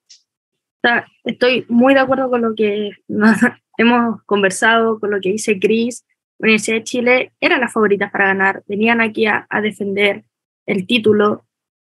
Estoy 1.26 1.66
muy 1.68 1.94
de 1.94 2.00
acuerdo 2.00 2.30
con 2.30 2.42
lo 2.42 2.56
que 2.56 2.92
hemos 3.78 4.22
conversado 4.24 5.00
con 5.00 5.12
lo 5.12 5.22
que 5.22 5.30
dice 5.30 5.60
Cris, 5.60 6.06
Universidad 6.40 6.78
de 6.78 6.84
Chile 6.84 7.32
era 7.40 7.58
la 7.58 7.68
favorita 7.68 8.12
para 8.12 8.28
ganar, 8.28 8.64
venían 8.68 9.02
aquí 9.02 9.26
a, 9.26 9.48
defender 9.62 10.26
el 10.66 10.86
título, 10.86 11.46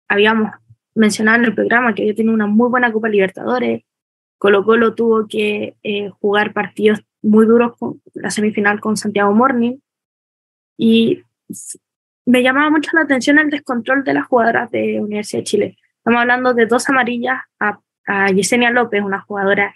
habíamos 0.08 0.52
mencionado 0.96 1.40
en 1.40 1.46
el 1.46 1.56
programa 1.56 1.94
que 1.94 2.04
había 2.04 2.16
tenido 2.16 2.34
una 2.34 2.48
muy 2.48 2.70
buena 2.70 2.92
Copa 2.92 3.10
Libertadores, 3.10 3.84
Colo 4.38 4.66
Colo 4.66 4.96
tuvo 4.96 5.28
que 5.28 5.76
eh, 5.84 6.10
jugar 6.20 6.54
partidos 6.54 7.02
muy 7.22 7.46
duros, 7.46 7.78
con 7.78 8.02
la 8.16 8.32
semifinal 8.32 8.80
con 8.80 8.98
Santiago 8.98 9.32
Morning, 9.34 9.78
y 10.78 11.24
me 12.26 12.42
llamaba 12.42 12.72
mucho 12.72 12.90
la 12.94 13.02
atención 13.02 13.38
el 13.38 13.52
descontrol 13.52 14.04
de 14.04 14.16
las 14.16 14.26
jugadoras 14.26 14.72
de 14.72 15.00
Universidad 15.00 15.42
de 15.42 15.44
Chile. 15.44 15.78
Estamos 15.98 16.22
hablando 16.22 16.56
de 16.56 16.66
dos 16.66 16.90
amarillas 16.90 17.42
a, 17.60 17.80
a 18.08 18.32
Yesenia 18.32 18.72
López, 18.72 19.04
una 19.04 19.22
jugadora 19.22 19.76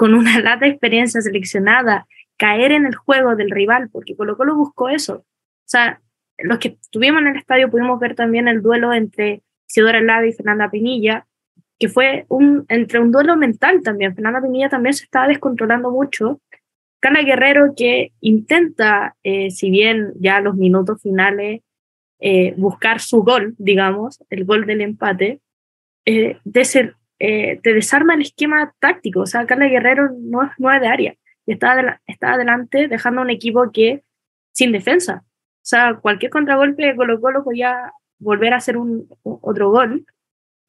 con 0.00 0.14
una 0.14 0.40
lata 0.40 0.66
experiencia 0.66 1.20
seleccionada, 1.20 2.06
caer 2.38 2.72
en 2.72 2.86
el 2.86 2.94
juego 2.94 3.36
del 3.36 3.50
rival, 3.50 3.90
porque 3.92 4.16
Colo 4.16 4.34
Colo 4.34 4.56
buscó 4.56 4.88
eso. 4.88 5.16
O 5.16 5.66
sea, 5.66 6.00
los 6.38 6.58
que 6.58 6.78
estuvimos 6.80 7.20
en 7.20 7.28
el 7.28 7.36
estadio 7.36 7.70
pudimos 7.70 8.00
ver 8.00 8.14
también 8.14 8.48
el 8.48 8.62
duelo 8.62 8.94
entre 8.94 9.42
Isidora 9.68 10.00
Lava 10.00 10.26
y 10.26 10.32
Fernanda 10.32 10.70
Pinilla, 10.70 11.26
que 11.78 11.90
fue 11.90 12.24
un, 12.28 12.64
entre 12.70 12.98
un 12.98 13.12
duelo 13.12 13.36
mental 13.36 13.82
también. 13.82 14.14
Fernanda 14.14 14.40
Pinilla 14.40 14.70
también 14.70 14.94
se 14.94 15.04
estaba 15.04 15.28
descontrolando 15.28 15.90
mucho. 15.90 16.40
Carla 16.98 17.20
Guerrero 17.20 17.74
que 17.76 18.12
intenta, 18.20 19.16
eh, 19.22 19.50
si 19.50 19.70
bien 19.70 20.12
ya 20.18 20.40
los 20.40 20.56
minutos 20.56 21.02
finales, 21.02 21.60
eh, 22.20 22.54
buscar 22.56 23.00
su 23.00 23.22
gol, 23.22 23.54
digamos, 23.58 24.24
el 24.30 24.46
gol 24.46 24.64
del 24.64 24.80
empate, 24.80 25.40
eh, 26.06 26.38
de 26.42 26.64
ser 26.64 26.96
eh, 27.20 27.60
te 27.62 27.74
desarma 27.74 28.14
el 28.14 28.22
esquema 28.22 28.74
táctico. 28.80 29.20
O 29.20 29.26
sea, 29.26 29.46
Carla 29.46 29.68
Guerrero 29.68 30.10
no 30.18 30.42
es 30.42 30.80
de 30.80 30.88
área 30.88 31.14
y 31.46 31.52
está, 31.52 32.00
está 32.06 32.32
adelante 32.32 32.88
dejando 32.88 33.20
un 33.20 33.30
equipo 33.30 33.70
que 33.70 34.02
sin 34.52 34.72
defensa. 34.72 35.22
O 35.26 35.66
sea, 35.70 35.94
cualquier 35.94 36.30
contragolpe 36.30 36.86
de 36.86 36.96
Colo 36.96 37.20
Colo 37.20 37.44
podía 37.44 37.92
volver 38.18 38.54
a 38.54 38.56
hacer 38.56 38.76
un, 38.76 39.08
otro 39.22 39.70
gol. 39.70 40.06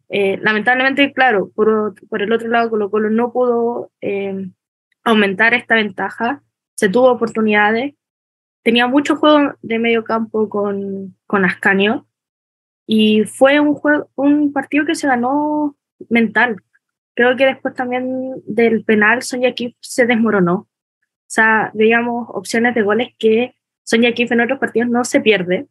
Eh, 0.09 0.37
lamentablemente, 0.41 1.13
claro, 1.13 1.49
por, 1.55 1.95
por, 2.09 2.21
el 2.21 2.33
otro 2.33 2.49
lado 2.49 2.69
Colo 2.69 2.91
Colo 2.91 3.09
no 3.09 3.31
pudo 3.31 3.91
eh, 4.01 4.49
aumentar 5.05 5.53
esta 5.53 5.75
ventaja, 5.75 6.43
se 6.75 6.89
tuvo 6.89 7.11
oportunidades, 7.11 7.95
tenía 8.61 8.87
mucho 8.87 9.15
juego 9.15 9.53
de 9.61 9.79
medio 9.79 10.03
campo 10.03 10.49
con, 10.49 11.15
con 11.27 11.45
Ascanio 11.45 12.07
y 12.85 13.23
fue 13.23 13.59
un, 13.61 13.73
juego, 13.73 14.09
un 14.15 14.51
partido 14.51 14.85
que 14.85 14.95
se 14.95 15.07
ganó 15.07 15.77
mental. 16.09 16.57
Creo 17.13 17.35
que 17.35 17.45
después 17.45 17.73
también 17.73 18.33
del 18.45 18.83
penal 18.83 19.21
Sonia 19.21 19.53
Kif 19.53 19.75
se 19.79 20.05
desmoronó. 20.05 20.53
O 20.53 21.33
sea, 21.33 21.71
veíamos 21.73 22.27
opciones 22.29 22.75
de 22.75 22.81
goles 22.81 23.09
que 23.17 23.55
Sonia 23.83 24.13
Kif 24.13 24.31
en 24.31 24.41
otros 24.41 24.59
partidos 24.59 24.89
no 24.89 25.03
se 25.03 25.21
pierde. 25.21 25.67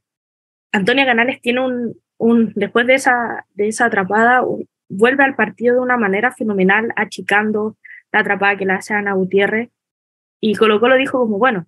Antonia 0.73 1.07
Canales 1.07 1.41
tiene 1.41 1.61
un, 1.61 1.97
un 2.19 2.53
después 2.55 2.87
de 2.87 2.95
esa, 2.95 3.47
de 3.55 3.69
esa 3.69 3.87
atrapada, 3.87 4.45
vuelve 4.89 5.25
al 5.25 5.35
partido 5.35 5.77
de 5.77 5.81
una 5.81 5.97
manera 5.97 6.33
fenomenal, 6.33 6.93
achicando 6.97 7.77
la 8.13 8.21
atrapada 8.21 8.57
que 8.57 8.67
le 8.67 8.75
hace 8.75 8.95
Ana 8.95 9.15
Gutiérrez. 9.15 9.71
Y 10.41 10.55
Colo 10.55 10.81
Colo 10.81 10.97
dijo 10.97 11.19
como, 11.19 11.39
bueno, 11.39 11.67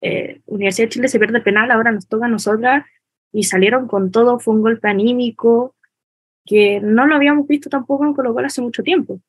eh, 0.00 0.40
Universidad 0.46 0.86
de 0.86 0.90
Chile 0.90 1.08
se 1.08 1.18
pierde 1.18 1.38
el 1.38 1.44
penal, 1.44 1.70
ahora 1.70 1.92
nos 1.92 2.08
toca 2.08 2.26
a 2.26 2.28
nosotras. 2.28 2.84
Y 3.32 3.44
salieron 3.44 3.88
con 3.88 4.10
todo, 4.10 4.38
fue 4.38 4.54
un 4.54 4.62
golpe 4.62 4.88
anímico 4.88 5.74
que 6.48 6.80
no 6.80 7.06
lo 7.06 7.14
habíamos 7.14 7.46
visto 7.46 7.68
tampoco 7.68 8.06
en 8.06 8.14
Colo 8.14 8.32
Colo 8.32 8.46
hace 8.46 8.62
mucho 8.62 8.82
tiempo. 8.82 9.20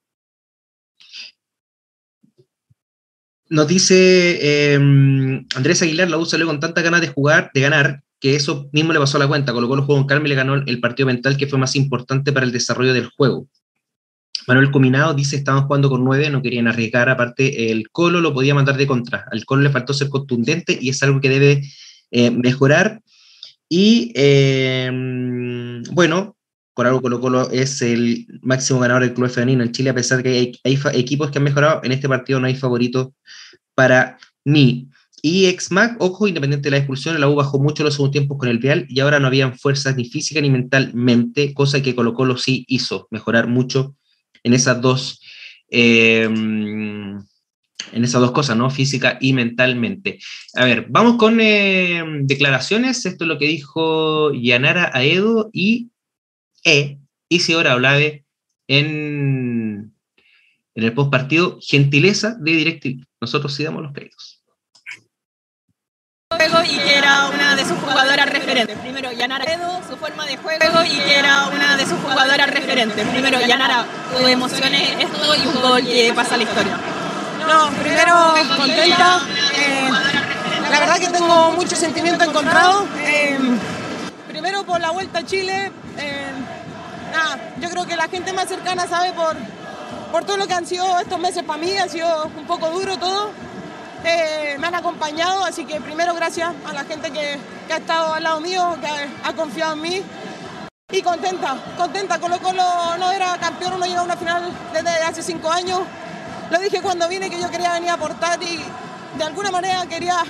Nos 3.50 3.68
dice 3.68 4.74
em, 4.74 5.46
Andrés 5.56 5.82
Aguilar, 5.82 6.10
la 6.10 6.18
U 6.18 6.26
salió 6.26 6.46
con 6.46 6.60
tantas 6.60 6.84
ganas 6.84 7.02
de 7.02 7.08
jugar, 7.08 7.52
de 7.54 7.62
ganar, 7.62 8.04
que 8.20 8.36
eso 8.36 8.70
mismo 8.72 8.94
le 8.94 9.00
pasó 9.00 9.18
a 9.18 9.22
la 9.22 9.28
cuenta. 9.28 9.54
Colo 9.54 9.68
Colo 9.68 9.84
jugó 9.84 9.98
con 9.98 10.08
calma 10.08 10.28
y 10.28 10.30
le 10.30 10.36
ganó 10.36 10.56
el 10.56 10.80
partido 10.80 11.08
mental 11.08 11.36
que 11.36 11.48
fue 11.48 11.60
más 11.60 11.76
importante 11.76 12.32
para 12.32 12.46
el 12.46 12.52
desarrollo 12.52 12.94
del 12.94 13.08
juego. 13.08 13.48
Manuel 14.48 14.72
Cominado 14.72 15.14
dice, 15.14 15.36
estaban 15.36 15.64
jugando 15.64 15.90
con 15.90 16.04
nueve, 16.04 16.30
no 16.30 16.42
querían 16.42 16.68
arriesgar, 16.68 17.10
aparte 17.10 17.72
el 17.72 17.90
Colo 17.90 18.22
lo 18.22 18.34
podía 18.34 18.56
mandar 18.56 18.78
de 18.78 18.88
contra. 18.88 19.26
Al 19.32 19.46
Colo 19.46 19.64
le 19.64 19.70
faltó 19.72 19.94
ser 19.94 20.10
contundente 20.10 20.78
y 20.80 20.90
es 20.90 21.04
algo 21.04 21.20
que 21.20 21.30
debe 21.30 21.64
eh, 22.12 22.32
mejorar. 22.32 23.02
Y 23.68 24.12
em, 24.16 25.84
bueno, 25.92 26.36
por 26.80 26.88
algo 26.88 27.02
Colo 27.02 27.20
Colo 27.20 27.52
es 27.52 27.82
el 27.82 28.26
máximo 28.42 28.80
ganador 28.80 29.04
del 29.04 29.14
club 29.14 29.30
femenino 29.30 29.64
en 29.66 29.74
Chile, 29.74 29.90
a 29.90 29.94
pesar 29.94 30.24
de 30.24 30.24
que 30.24 30.60
hay, 30.64 30.80
equipos 30.94 31.30
que 31.30 31.38
han 31.38 31.44
mejorado, 31.44 31.82
en 31.84 31.92
este 31.92 32.08
partido 32.08 32.40
no 32.40 32.48
hay 32.48 32.56
favorito 32.56 33.14
para 33.76 34.18
mí. 34.46 34.88
Y 35.22 35.48
ex-MAC, 35.48 35.98
ojo, 36.00 36.30
independiente 36.30 36.68
de 36.68 36.72
la 36.72 36.78
expulsión, 36.78 37.20
la 37.20 37.28
U 37.28 37.36
bajó 37.36 37.60
mucho 37.60 37.84
los 37.84 37.96
segundos 37.96 38.14
tiempos 38.14 38.38
con 38.38 38.48
el 38.48 38.60
Vial 38.60 38.86
y 38.88 39.02
ahora 39.02 39.20
no 39.20 39.28
habían 39.28 39.60
fuerzas 39.60 39.98
ni 39.98 40.06
física 40.06 40.40
ni 40.40 40.50
mentalmente, 40.50 41.54
cosa 41.54 41.84
que 41.84 41.94
Colo 41.94 42.14
Colo 42.14 42.38
sí 42.38 42.64
hizo, 42.70 43.10
mejorar 43.12 43.48
mucho 43.48 43.98
en 44.44 44.54
esas 44.54 44.80
dos, 44.80 45.20
em, 45.70 47.18
en 47.92 48.04
esas 48.06 48.22
dos 48.22 48.32
cosas, 48.32 48.56
¿no? 48.56 48.70
Física 48.70 49.18
y 49.20 49.34
mentalmente. 49.34 50.18
A 50.56 50.64
ver, 50.64 50.86
vamos 50.88 51.18
con 51.18 51.42
em, 51.42 52.26
declaraciones. 52.26 53.06
Esto 53.06 53.26
es 53.26 53.28
lo 53.28 53.38
que 53.38 53.48
dijo 53.48 54.32
Yanara 54.32 54.92
Aedo 54.94 55.50
y 55.52 55.90
E, 56.64 57.00
Isidora 57.30 57.76
Olave 57.76 58.26
en, 58.68 59.94
en 60.76 60.84
el 60.84 60.94
post 60.94 61.12
partido. 61.12 61.60
Gentileza 61.62 62.36
de 62.40 62.52
DirecTV. 62.52 63.06
Nosotros 63.22 63.54
sí 63.54 63.64
damos 63.64 63.84
los 63.84 63.94
créditos 63.94 64.40
y 66.66 66.78
que 66.78 66.96
era 66.96 67.28
una 67.28 67.56
de 67.56 67.66
sus 67.66 67.78
jugadoras 67.78 68.30
referentes. 68.30 68.78
Primero, 68.78 69.12
Yanara 69.12 69.52
Edo, 69.52 69.82
su 69.88 69.98
forma 69.98 70.26
de 70.26 70.38
juego 70.38 70.84
y 70.84 71.00
que 71.00 71.18
era 71.18 71.48
una 71.48 71.76
de 71.76 71.86
sus 71.86 72.00
jugadoras 72.00 72.50
referentes. 72.50 73.08
Primero, 73.08 73.40
Yanara, 73.42 73.86
tu 74.12 74.28
emociones 74.28 74.90
esto 75.00 75.36
y 75.36 75.48
un 75.48 75.62
gol 75.62 75.84
que 75.84 76.14
pasa 76.16 76.36
a 76.36 76.38
la 76.38 76.44
historia. 76.44 76.78
No, 77.48 77.72
primero 77.80 78.36
contenta. 78.58 79.22
Eh, 79.56 79.90
la 80.72 80.80
verdad 80.80 81.00
que 81.00 81.08
tengo 81.10 81.52
mucho 81.54 81.76
sentimiento 81.76 82.24
encontrado. 82.24 82.88
Eh, 83.00 83.38
primero 84.40 84.64
por 84.64 84.80
la 84.80 84.92
vuelta 84.92 85.20
a 85.20 85.26
Chile. 85.26 85.70
Eh, 85.98 86.32
nada, 87.12 87.56
yo 87.60 87.70
creo 87.70 87.86
que 87.86 87.98
la 87.98 88.08
gente 88.08 88.32
más 88.32 88.48
cercana 88.48 88.88
sabe 88.88 89.12
por, 89.12 89.36
por 90.14 90.24
todo 90.24 90.38
lo 90.38 90.48
que 90.48 90.54
han 90.54 90.66
sido 90.66 90.98
estos 90.98 91.20
meses 91.20 91.44
para 91.44 91.60
mí. 91.60 91.76
Ha 91.76 91.90
sido 91.90 92.26
un 92.38 92.46
poco 92.48 92.70
duro 92.70 92.98
todo 92.98 93.32
eh, 94.06 94.56
me 94.58 94.68
han 94.68 94.76
acompañado, 94.76 95.44
así 95.44 95.66
que 95.66 95.82
primero 95.82 96.14
gracias 96.14 96.54
a 96.66 96.72
la 96.72 96.86
gente 96.86 97.12
que, 97.12 97.38
ha 97.70 97.78
estado 97.78 98.14
al 98.14 98.24
lado 98.24 98.40
mío, 98.40 98.78
que 98.80 98.88
ha, 98.88 99.34
confiado 99.34 99.74
en 99.74 99.82
mí. 99.82 100.02
Y 100.90 101.02
contenta, 101.02 101.58
contenta. 101.78 102.18
Colo 102.18 102.40
Colo 102.40 102.64
no 102.98 103.12
era 103.12 103.38
campeón, 103.40 103.78
no 103.78 103.86
llegó 103.86 104.00
a 104.00 104.04
una 104.04 104.16
final 104.16 104.50
desde 104.72 104.90
hace 105.04 105.22
cinco 105.22 105.52
años. 105.52 105.82
Lo 106.50 106.60
dije 106.60 106.82
cuando 106.82 107.10
vine 107.10 107.30
que 107.30 107.42
yo 107.42 107.52
quería 107.52 107.74
venir 107.74 107.90
a 107.90 107.96
aportar 107.96 108.42
y 108.42 108.64
de 109.18 109.24
alguna 109.24 109.52
manera 109.52 109.86
quería 109.86 110.24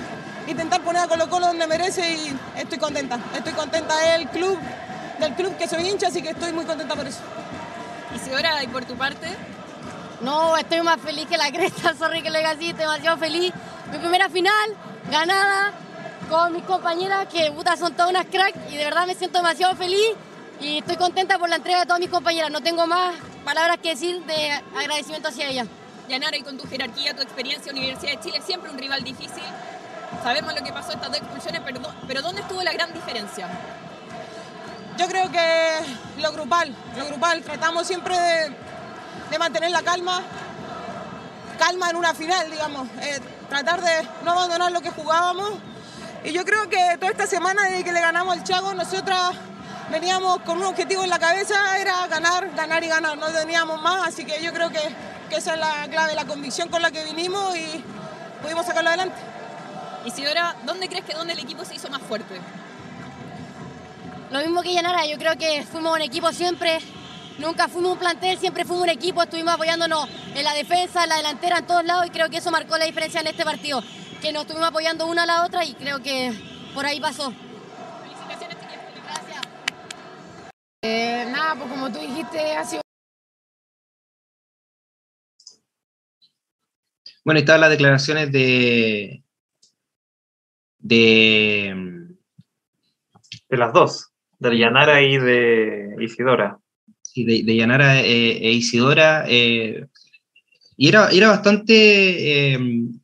intentar 0.50 0.80
poner 0.82 1.02
a 1.02 1.08
Colo 1.08 1.28
Colo 1.28 1.46
donde 1.46 1.66
merece 1.66 2.14
y 2.14 2.36
estoy 2.56 2.78
contenta. 2.78 3.18
Estoy 3.34 3.52
contenta 3.52 3.96
del 3.98 4.28
club, 4.28 4.58
del 5.18 5.34
club 5.34 5.56
que 5.56 5.68
soy 5.68 5.88
hincha, 5.88 6.08
así 6.08 6.22
que 6.22 6.30
estoy 6.30 6.52
muy 6.52 6.64
contenta 6.64 6.94
por 6.94 7.06
eso. 7.06 7.20
¿Y 8.14 8.18
si 8.18 8.32
ahora, 8.32 8.62
y 8.62 8.66
por 8.66 8.84
tu 8.84 8.94
parte? 8.96 9.28
No, 10.20 10.56
estoy 10.56 10.82
más 10.82 11.00
feliz 11.00 11.26
que 11.26 11.38
la 11.38 11.50
cresta, 11.50 11.94
sorry 11.98 12.22
que 12.22 12.30
lo 12.30 12.38
diga 12.38 12.50
así, 12.50 12.70
estoy 12.70 12.84
demasiado 12.84 13.16
feliz. 13.18 13.52
Mi 13.90 13.98
primera 13.98 14.28
final, 14.28 14.76
ganada 15.10 15.72
con 16.28 16.52
mis 16.52 16.62
compañeras 16.64 17.26
que 17.26 17.50
puta, 17.50 17.76
son 17.76 17.94
todas 17.94 18.10
unas 18.10 18.26
cracks 18.26 18.58
y 18.70 18.76
de 18.76 18.84
verdad 18.84 19.06
me 19.06 19.14
siento 19.14 19.38
demasiado 19.38 19.74
feliz 19.76 20.14
y 20.60 20.78
estoy 20.78 20.96
contenta 20.96 21.38
por 21.38 21.48
la 21.48 21.56
entrega 21.56 21.80
de 21.80 21.86
todas 21.86 22.00
mis 22.00 22.10
compañeras. 22.10 22.50
No 22.50 22.60
tengo 22.60 22.86
más 22.86 23.14
palabras 23.44 23.78
que 23.82 23.90
decir 23.90 24.22
de 24.24 24.50
agradecimiento 24.78 25.28
hacia 25.28 25.48
ellas. 25.48 25.68
Yanara, 26.08 26.36
y 26.36 26.42
con 26.42 26.58
tu 26.58 26.66
jerarquía, 26.66 27.14
tu 27.14 27.22
experiencia, 27.22 27.72
Universidad 27.72 28.12
de 28.12 28.20
Chile, 28.20 28.42
siempre 28.44 28.70
un 28.70 28.78
rival 28.78 29.02
difícil. 29.04 29.42
Sabemos 30.22 30.54
lo 30.54 30.62
que 30.62 30.72
pasó 30.72 30.92
estas 30.92 31.08
dos 31.08 31.18
expulsiones, 31.18 31.62
pero, 31.64 31.80
pero 32.06 32.22
¿dónde 32.22 32.42
estuvo 32.42 32.62
la 32.62 32.72
gran 32.72 32.92
diferencia? 32.92 33.48
Yo 34.98 35.06
creo 35.06 35.30
que 35.30 35.78
lo 36.18 36.32
grupal, 36.32 36.74
lo 36.96 37.06
grupal. 37.06 37.42
Tratamos 37.42 37.86
siempre 37.86 38.16
de 39.30 39.38
mantener 39.38 39.70
la 39.70 39.82
calma, 39.82 40.20
calma 41.58 41.90
en 41.90 41.96
una 41.96 42.12
final, 42.12 42.50
digamos, 42.50 42.88
eh, 43.00 43.20
tratar 43.48 43.80
de 43.80 44.08
no 44.24 44.32
abandonar 44.32 44.72
lo 44.72 44.80
que 44.80 44.90
jugábamos. 44.90 45.52
Y 46.22 46.32
yo 46.32 46.44
creo 46.44 46.68
que 46.68 46.96
toda 46.98 47.12
esta 47.12 47.26
semana 47.26 47.64
desde 47.64 47.84
que 47.84 47.92
le 47.92 48.00
ganamos 48.00 48.36
al 48.36 48.44
Chago, 48.44 48.74
nosotras 48.74 49.32
veníamos 49.90 50.40
con 50.40 50.58
un 50.58 50.64
objetivo 50.64 51.02
en 51.02 51.10
la 51.10 51.18
cabeza, 51.18 51.78
era 51.78 52.06
ganar, 52.08 52.50
ganar 52.54 52.84
y 52.84 52.88
ganar, 52.88 53.16
no 53.16 53.28
teníamos 53.28 53.80
más, 53.80 54.08
así 54.08 54.24
que 54.24 54.42
yo 54.42 54.52
creo 54.52 54.68
que 54.68 54.80
esa 55.30 55.54
es 55.54 55.60
la 55.60 55.88
clave, 55.88 56.14
la 56.14 56.26
convicción 56.26 56.68
con 56.68 56.82
la 56.82 56.90
que 56.90 57.04
vinimos 57.04 57.56
y 57.56 57.82
pudimos 58.42 58.66
sacarlo 58.66 58.90
adelante. 58.90 59.16
Isidora, 60.04 60.56
¿dónde 60.64 60.88
crees 60.88 61.04
que 61.04 61.14
dónde 61.14 61.34
el 61.34 61.38
equipo 61.38 61.64
se 61.64 61.74
hizo 61.74 61.88
más 61.90 62.02
fuerte? 62.02 62.40
Lo 64.30 64.40
mismo 64.40 64.62
que 64.62 64.72
Yanara, 64.72 65.06
yo 65.06 65.18
creo 65.18 65.36
que 65.36 65.64
fuimos 65.64 65.94
un 65.94 66.02
equipo 66.02 66.32
siempre 66.32 66.80
Nunca 67.40 67.68
fuimos 67.68 67.92
un 67.92 67.98
plantel, 67.98 68.38
siempre 68.38 68.66
fuimos 68.66 68.82
un 68.82 68.90
equipo, 68.90 69.22
estuvimos 69.22 69.54
apoyándonos 69.54 70.06
en 70.34 70.44
la 70.44 70.52
defensa, 70.52 71.04
en 71.04 71.08
la 71.08 71.16
delantera, 71.16 71.58
en 71.58 71.66
todos 71.66 71.82
lados 71.86 72.06
y 72.06 72.10
creo 72.10 72.28
que 72.28 72.36
eso 72.36 72.50
marcó 72.50 72.76
la 72.76 72.84
diferencia 72.84 73.22
en 73.22 73.28
este 73.28 73.44
partido, 73.44 73.82
que 74.20 74.30
nos 74.30 74.42
estuvimos 74.42 74.68
apoyando 74.68 75.06
una 75.06 75.22
a 75.22 75.26
la 75.26 75.46
otra 75.46 75.64
y 75.64 75.72
creo 75.72 76.02
que 76.02 76.34
por 76.74 76.84
ahí 76.84 77.00
pasó. 77.00 77.32
Felicitaciones, 78.02 78.58
Gracias. 79.06 79.40
Eh, 80.82 81.26
nada, 81.30 81.54
pues 81.54 81.70
como 81.70 81.90
tú 81.90 81.98
dijiste, 81.98 82.56
ha 82.56 82.64
sido... 82.66 82.82
Bueno, 87.24 87.40
estaban 87.40 87.62
las 87.62 87.70
declaraciones 87.70 88.30
de, 88.30 89.24
de... 90.80 92.06
De 93.48 93.56
las 93.56 93.72
dos, 93.72 94.10
de 94.38 94.58
Yanara 94.58 95.02
y 95.02 95.18
de 95.18 95.96
Isidora. 96.00 96.58
de, 97.14 97.42
de 97.42 97.56
Yanara 97.56 98.00
eh, 98.00 98.38
e 98.38 98.52
Isidora, 98.52 99.24
eh, 99.28 99.86
y 100.76 100.88
era, 100.88 101.10
era 101.10 101.28
bastante 101.28 102.52
em, 102.54 103.00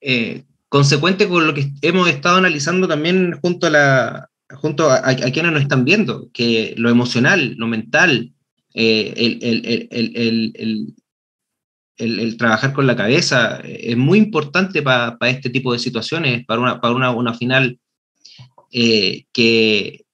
eh, 0.00 0.44
consecuente 0.68 1.28
con 1.28 1.46
lo 1.46 1.54
que 1.54 1.72
hemos 1.82 2.08
estado 2.08 2.36
analizando 2.36 2.88
también 2.88 3.38
junto 3.42 3.66
a, 3.66 3.70
la, 3.70 4.30
junto 4.54 4.90
a, 4.90 5.02
quienes 5.14 5.52
nos 5.52 5.62
están 5.62 5.84
viendo, 5.84 6.30
que 6.32 6.74
lo 6.78 6.88
emocional, 6.88 7.54
lo 7.56 7.66
mental, 7.66 8.32
el, 8.72 9.38
el, 9.42 10.94
trabajar 12.38 12.72
con 12.72 12.86
la 12.86 12.96
cabeza 12.96 13.60
es 13.64 13.96
muy 13.96 14.18
importante 14.18 14.82
para 14.82 15.16
este 15.22 15.50
tipo 15.50 15.72
de 15.72 15.78
situaciones, 15.78 16.44
para 16.46 16.60
una, 16.60 16.80
para 16.80 16.94
una, 16.94 17.10
una 17.10 17.34
final 17.34 17.78
que, 18.70 20.04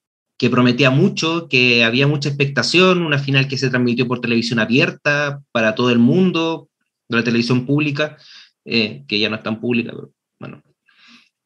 que 0.43 0.49
prometía 0.49 0.89
mucho, 0.89 1.47
que 1.47 1.83
había 1.83 2.07
mucha 2.07 2.29
expectación, 2.29 3.01
una 3.01 3.17
final 3.17 3.47
que 3.47 3.57
se 3.57 3.69
transmitió 3.69 4.07
por 4.07 4.19
televisión 4.19 4.59
abierta 4.59 5.41
para 5.51 5.73
todo 5.73 5.89
el 5.89 5.99
mundo, 5.99 6.69
de 7.07 7.17
la 7.17 7.23
televisión 7.23 7.65
pública, 7.65 8.17
eh, 8.65 9.03
que 9.07 9.19
ya 9.19 9.29
no 9.29 9.37
es 9.37 9.43
tan 9.43 9.59
pública, 9.59 9.91
pero 9.93 10.11
bueno. 10.39 10.61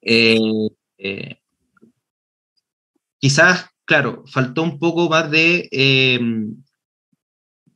Eh, 0.01 0.39
eh, 0.97 1.35
quizás, 3.19 3.67
claro, 3.85 4.23
faltó 4.27 4.63
un 4.63 4.79
poco 4.79 5.09
más 5.09 5.29
de, 5.29 5.69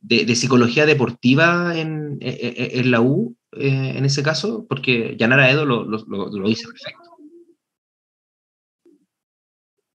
de, 0.02 0.34
psicología 0.34 0.84
deportiva 0.84 1.78
en, 1.78 2.18
en, 2.20 2.90
la 2.90 3.00
U, 3.00 3.36
en 3.52 4.04
ese 4.04 4.22
caso, 4.22 4.66
porque 4.68 5.16
Yanara 5.16 5.50
Edo 5.50 5.64
lo, 5.64 5.84
lo, 5.84 6.04
lo, 6.06 6.48
dice 6.48 6.66
perfecto. 6.66 7.10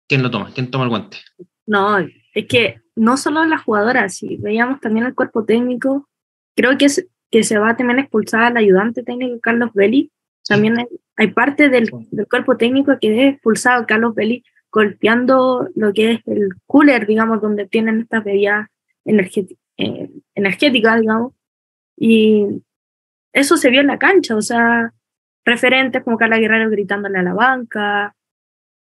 ¿Quién 0.07 0.23
lo 0.23 0.31
toma? 0.31 0.51
¿Quién 0.53 0.71
toma 0.71 0.85
el 0.85 0.89
guante? 0.89 1.17
No, 1.65 1.97
es 1.99 2.47
que 2.47 2.79
no 2.95 3.17
solo 3.17 3.45
las 3.45 3.63
jugadoras, 3.63 4.15
si 4.15 4.37
veíamos 4.37 4.79
también 4.79 5.05
el 5.05 5.13
cuerpo 5.13 5.43
técnico, 5.43 6.07
creo 6.55 6.77
que, 6.77 6.87
que 7.29 7.43
se 7.43 7.59
va 7.59 7.71
a 7.71 7.77
también 7.77 7.99
expulsar 7.99 8.43
al 8.43 8.57
ayudante 8.57 9.03
técnico 9.03 9.39
Carlos 9.41 9.71
Belli. 9.73 10.11
También 10.47 10.87
hay, 11.17 11.27
parte 11.27 11.67
del, 11.67 11.89
del, 12.11 12.27
cuerpo 12.27 12.55
técnico 12.55 12.97
que 13.01 13.13
es 13.13 13.33
expulsado 13.33 13.85
Carlos 13.85 14.15
Belli 14.15 14.45
golpeando 14.71 15.67
lo 15.75 15.91
que 15.91 16.11
es 16.13 16.21
el 16.25 16.49
cooler, 16.65 17.05
digamos, 17.05 17.41
donde 17.41 17.67
tienen 17.67 17.99
estas 18.01 18.23
bebidas 18.23 18.69
eh, 19.77 20.09
energéticas, 20.35 20.99
digamos. 20.99 21.33
Y 21.95 22.63
eso 23.33 23.57
se 23.57 23.69
vio 23.69 23.81
en 23.81 23.87
la 23.87 23.99
cancha, 23.99 24.35
o 24.35 24.41
sea, 24.41 24.93
referentes 25.45 26.03
como 26.03 26.17
Carla 26.17 26.39
Guerrero 26.39 26.69
gritándole 26.69 27.19
a 27.19 27.23
la 27.23 27.33
banca, 27.33 28.15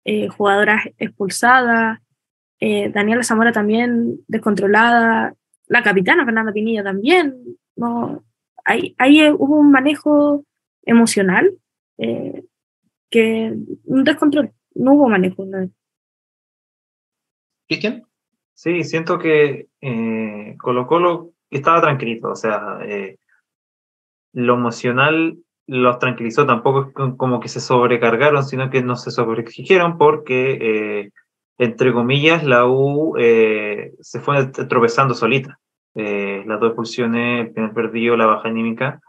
eh, 0.05 0.27
jugadoras 0.27 0.85
expulsadas, 0.97 1.99
eh, 2.59 2.89
Daniela 2.89 3.23
Zamora 3.23 3.51
también 3.51 4.19
descontrolada, 4.27 5.35
la 5.67 5.83
capitana 5.83 6.25
Fernanda 6.25 6.53
Pinilla 6.53 6.83
también. 6.83 7.35
No, 7.75 8.23
ahí, 8.63 8.95
ahí 8.97 9.29
hubo 9.29 9.59
un 9.59 9.71
manejo 9.71 10.43
emocional 10.83 11.53
que 13.09 13.53
un 13.85 14.03
descontrol, 14.03 14.53
no 14.75 14.93
hubo 14.93 15.09
manejo. 15.09 15.45
¿no? 15.45 15.69
¿Cristian? 17.67 18.06
Sí, 18.57 18.83
siento 18.83 19.19
que 19.19 19.67
eh, 19.81 20.55
Colo 20.59 20.87
Colo 20.87 21.29
estaba 21.51 21.79
tranquilito, 21.79 22.29
o 22.29 22.35
sea, 22.35 22.79
eh, 22.81 23.19
lo 24.33 24.55
emocional 24.55 25.37
los 25.67 25.99
tranquilizó, 25.99 26.47
tampoco 26.47 26.87
es 26.87 27.15
como 27.17 27.39
que 27.39 27.49
se 27.49 27.59
sobrecargaron, 27.59 28.43
sino 28.43 28.71
que 28.71 28.81
no 28.81 28.95
se 28.95 29.11
sobreexigieron 29.11 29.99
porque, 29.99 30.57
eh, 30.59 31.11
entre 31.59 31.93
comillas, 31.93 32.43
la 32.43 32.65
U 32.65 33.15
se 33.15 34.19
fue 34.21 34.47
tropezando 34.47 35.13
solita. 35.13 35.59
las 35.93 36.59
dos 36.59 36.69
expulsiones, 36.69 37.47
el 37.47 37.53
primer 37.53 37.73
perdido, 37.73 38.17
la 38.17 38.25
baja 38.25 38.47
anímica, 38.49 39.01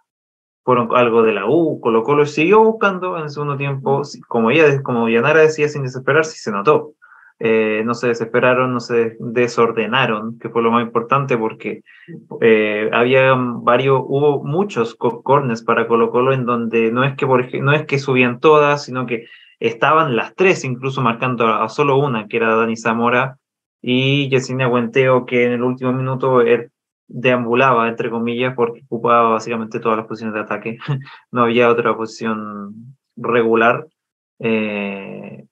fueron 0.63 0.91
algo 0.95 1.23
de 1.23 1.33
la 1.33 1.47
U. 1.47 1.81
Colo 1.81 2.03
Colo 2.03 2.27
siguió 2.27 2.63
buscando 2.63 3.17
en 3.17 3.25
el 3.25 3.31
segundo 3.31 3.57
tiempo, 3.57 4.03
como 4.29 4.51
ella, 4.51 4.83
como 4.83 5.09
Yanara 5.09 5.41
decía, 5.41 5.71
sin 5.71 5.85
desesperar, 5.85 6.27
sí 6.27 6.39
se 6.39 6.51
notó. 6.53 6.98
Eh, 7.41 7.83
no 7.85 7.95
se 7.95 8.09
desesperaron, 8.09 8.73
no 8.73 8.81
se 8.81 9.17
desordenaron, 9.21 10.39
que 10.41 10.49
fue 10.49 10.61
lo 10.61 10.73
más 10.73 10.83
importante 10.83 11.39
porque 11.39 11.83
eh, 12.41 12.91
había 12.93 13.33
varios, 13.37 14.03
hubo 14.05 14.43
muchos 14.43 14.97
corners 14.97 15.63
para 15.63 15.87
Colo 15.87 16.11
Colo 16.11 16.33
en 16.33 16.45
donde 16.45 16.91
no 16.91 17.05
es 17.05 17.15
que, 17.17 17.27
no 17.61 17.73
es 17.73 17.87
que 17.87 18.01
subían 18.01 18.41
todas, 18.41 18.85
sino 18.85 19.07
que 19.07 19.27
estaban 19.61 20.17
las 20.17 20.35
tres 20.35 20.65
incluso 20.65 21.01
marcando 21.01 21.47
a, 21.47 21.69
solo 21.69 21.99
una, 21.99 22.27
que 22.27 22.39
era 22.39 22.57
Dani 22.57 22.77
Zamora 22.77 23.39
y 23.81 24.29
Yesenia 24.29 24.69
Guenteo, 24.69 25.25
que 25.25 25.45
en 25.45 25.53
el 25.53 25.63
último 25.63 25.93
minuto 25.93 26.41
er, 26.41 26.73
deambulaba, 27.07 27.89
entre 27.89 28.11
comillas, 28.11 28.55
porque 28.55 28.83
ocupaba 28.89 29.31
básicamente 29.31 29.81
todas 29.81 29.99
las 29.99 30.07
posiciones 30.07 30.35
de 30.35 30.41
ataque. 30.41 30.79
no 31.31 31.43
había 31.43 31.71
otra 31.71 31.97
posición 31.97 32.97
regular. 33.17 33.87
Eh, 34.41 35.47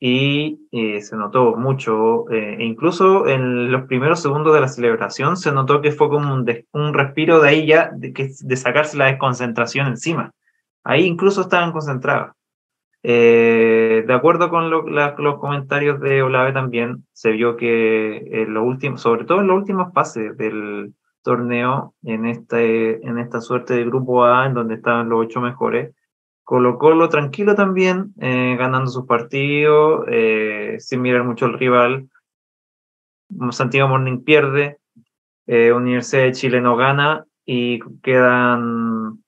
y 0.00 0.68
eh, 0.70 1.00
se 1.00 1.16
notó 1.16 1.56
mucho, 1.56 2.30
eh, 2.30 2.56
e 2.60 2.64
incluso 2.64 3.26
en 3.26 3.72
los 3.72 3.86
primeros 3.86 4.20
segundos 4.20 4.54
de 4.54 4.60
la 4.60 4.68
celebración 4.68 5.36
se 5.36 5.50
notó 5.50 5.80
que 5.80 5.90
fue 5.90 6.08
como 6.08 6.32
un, 6.32 6.46
un 6.72 6.94
respiro 6.94 7.40
de 7.40 7.48
ahí 7.48 7.66
ya, 7.66 7.90
de, 7.94 8.12
que, 8.12 8.30
de 8.40 8.56
sacarse 8.56 8.96
la 8.96 9.06
desconcentración 9.06 9.88
encima. 9.88 10.32
Ahí 10.84 11.04
incluso 11.04 11.40
estaban 11.40 11.72
concentrados. 11.72 12.32
Eh, 13.02 14.04
de 14.06 14.14
acuerdo 14.14 14.50
con 14.50 14.70
los 14.70 15.38
comentarios 15.38 16.00
de 16.00 16.22
Olave 16.22 16.52
también, 16.52 17.06
se 17.12 17.32
vio 17.32 17.56
que 17.56 18.42
en 18.42 18.54
lo 18.54 18.64
sobre 18.96 19.24
todo 19.24 19.40
en 19.40 19.46
los 19.48 19.56
últimos 19.56 19.92
fases 19.92 20.36
del 20.36 20.94
torneo, 21.22 21.94
en, 22.02 22.26
este, 22.26 23.06
en 23.06 23.18
esta 23.18 23.40
suerte 23.40 23.74
de 23.74 23.84
grupo 23.84 24.24
A, 24.24 24.46
en 24.46 24.54
donde 24.54 24.74
estaban 24.74 25.08
los 25.08 25.26
ocho 25.26 25.40
mejores, 25.40 25.94
Colo 26.48 26.78
Colo 26.78 27.10
tranquilo 27.10 27.54
también, 27.54 28.14
eh, 28.22 28.56
ganando 28.58 28.90
sus 28.90 29.04
partidos, 29.04 30.06
eh, 30.08 30.76
sin 30.78 31.02
mirar 31.02 31.22
mucho 31.24 31.44
al 31.44 31.58
rival. 31.58 32.08
Santiago 33.50 33.90
Morning 33.90 34.24
pierde, 34.24 34.78
eh, 35.46 35.72
Universidad 35.72 36.22
de 36.22 36.32
Chile 36.32 36.62
no 36.62 36.74
gana 36.74 37.26
y 37.44 37.80
quedan 38.02 39.22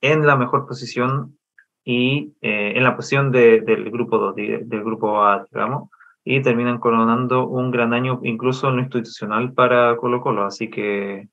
en 0.00 0.26
la 0.26 0.34
mejor 0.34 0.66
posición 0.66 1.38
y 1.84 2.34
en 2.40 2.82
la 2.82 2.96
posición 2.96 3.30
del 3.30 3.88
grupo 3.92 4.18
2, 4.18 4.34
del 4.34 4.82
grupo 4.82 5.22
A, 5.22 5.46
digamos, 5.52 5.90
y 6.24 6.42
terminan 6.42 6.80
coronando 6.80 7.46
un 7.46 7.70
gran 7.70 7.92
año 7.92 8.18
incluso 8.24 8.68
en 8.68 8.76
lo 8.78 8.82
institucional 8.82 9.52
para 9.52 9.96
Colo 9.96 10.20
Colo, 10.20 10.44
así 10.44 10.70
que 10.70 11.28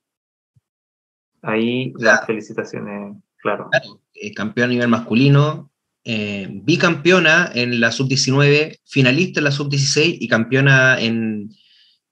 ahí 1.41 1.93
las 1.97 2.27
felicitaciones, 2.27 3.17
claro. 3.41 3.69
claro 3.71 4.02
eh, 4.23 4.33
campeón 4.33 4.69
a 4.69 4.73
nivel 4.73 4.87
masculino, 4.87 5.69
eh, 6.05 6.47
bicampeona 6.49 7.51
en 7.53 7.81
la 7.81 7.91
sub-19, 7.91 8.79
finalista 8.85 9.39
en 9.39 9.43
la 9.43 9.51
sub-16 9.51 10.17
y 10.19 10.27
campeona 10.29 10.97
en, 10.99 11.49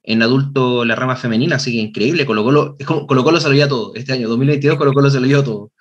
en 0.03 0.22
adulto 0.22 0.84
la 0.84 0.95
rama 0.95 1.16
femenina, 1.16 1.55
así 1.55 1.72
que 1.72 1.80
increíble, 1.80 2.26
Colo 2.26 2.43
Colo, 2.43 2.78
Colo, 2.86 3.24
Colo 3.24 3.39
se 3.39 3.47
lo 3.47 3.55
dio 3.55 3.68
todo, 3.70 3.95
este 3.95 4.12
año 4.12 4.28
2022 4.28 4.78
Colo 4.78 4.93
Colo 4.93 5.09
se 5.09 5.22
lo 5.22 5.28
dio 5.28 5.43
todo. 5.43 5.72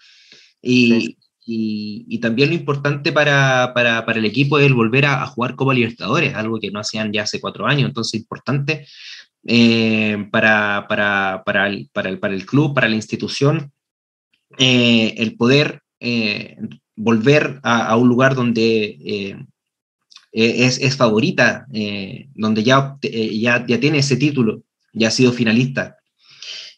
Y, 0.63 1.17
y, 1.45 2.19
también 2.21 2.51
lo 2.51 2.55
importante 2.55 3.11
para, 3.11 3.73
para, 3.75 4.05
para, 4.07 4.19
el 4.21 4.25
equipo 4.25 4.59
es 4.59 4.67
el 4.67 4.75
volver 4.75 5.07
a, 5.07 5.27
jugar 5.27 5.57
Copa 5.57 5.75
Libertadores, 5.75 6.35
algo 6.35 6.61
que 6.61 6.71
no 6.71 6.79
hacían 6.79 7.13
ya 7.13 7.23
hace 7.23 7.41
cuatro 7.41 7.67
años, 7.67 7.89
entonces 7.89 8.21
importante 8.21 8.87
eh, 9.47 10.29
para, 10.31 10.87
para, 10.89 11.43
para, 11.45 11.67
el, 11.67 11.91
para, 11.93 12.09
el, 12.09 12.21
para 12.21 12.35
el 12.35 12.47
club, 12.47 12.73
para 12.73 12.89
la 12.89 12.97
institución, 12.97 13.73
el 14.59 15.37
poder 15.37 15.83
eh, 16.01 16.57
volver 16.97 17.61
a, 17.63 17.95
un 17.97 18.09
lugar 18.09 18.35
donde 18.35 18.99
eh, 19.05 19.37
e, 20.33 20.65
es, 20.65 20.97
favorita, 20.97 21.67
eh, 21.73 22.29
donde 22.35 22.63
ya, 22.63 22.97
ya, 23.03 23.67
ya 23.67 23.81
tiene 23.81 23.99
ese 23.99 24.17
título, 24.17 24.63
ya 24.95 25.09
ha 25.09 25.11
sido 25.11 25.33
finalista. 25.33 25.97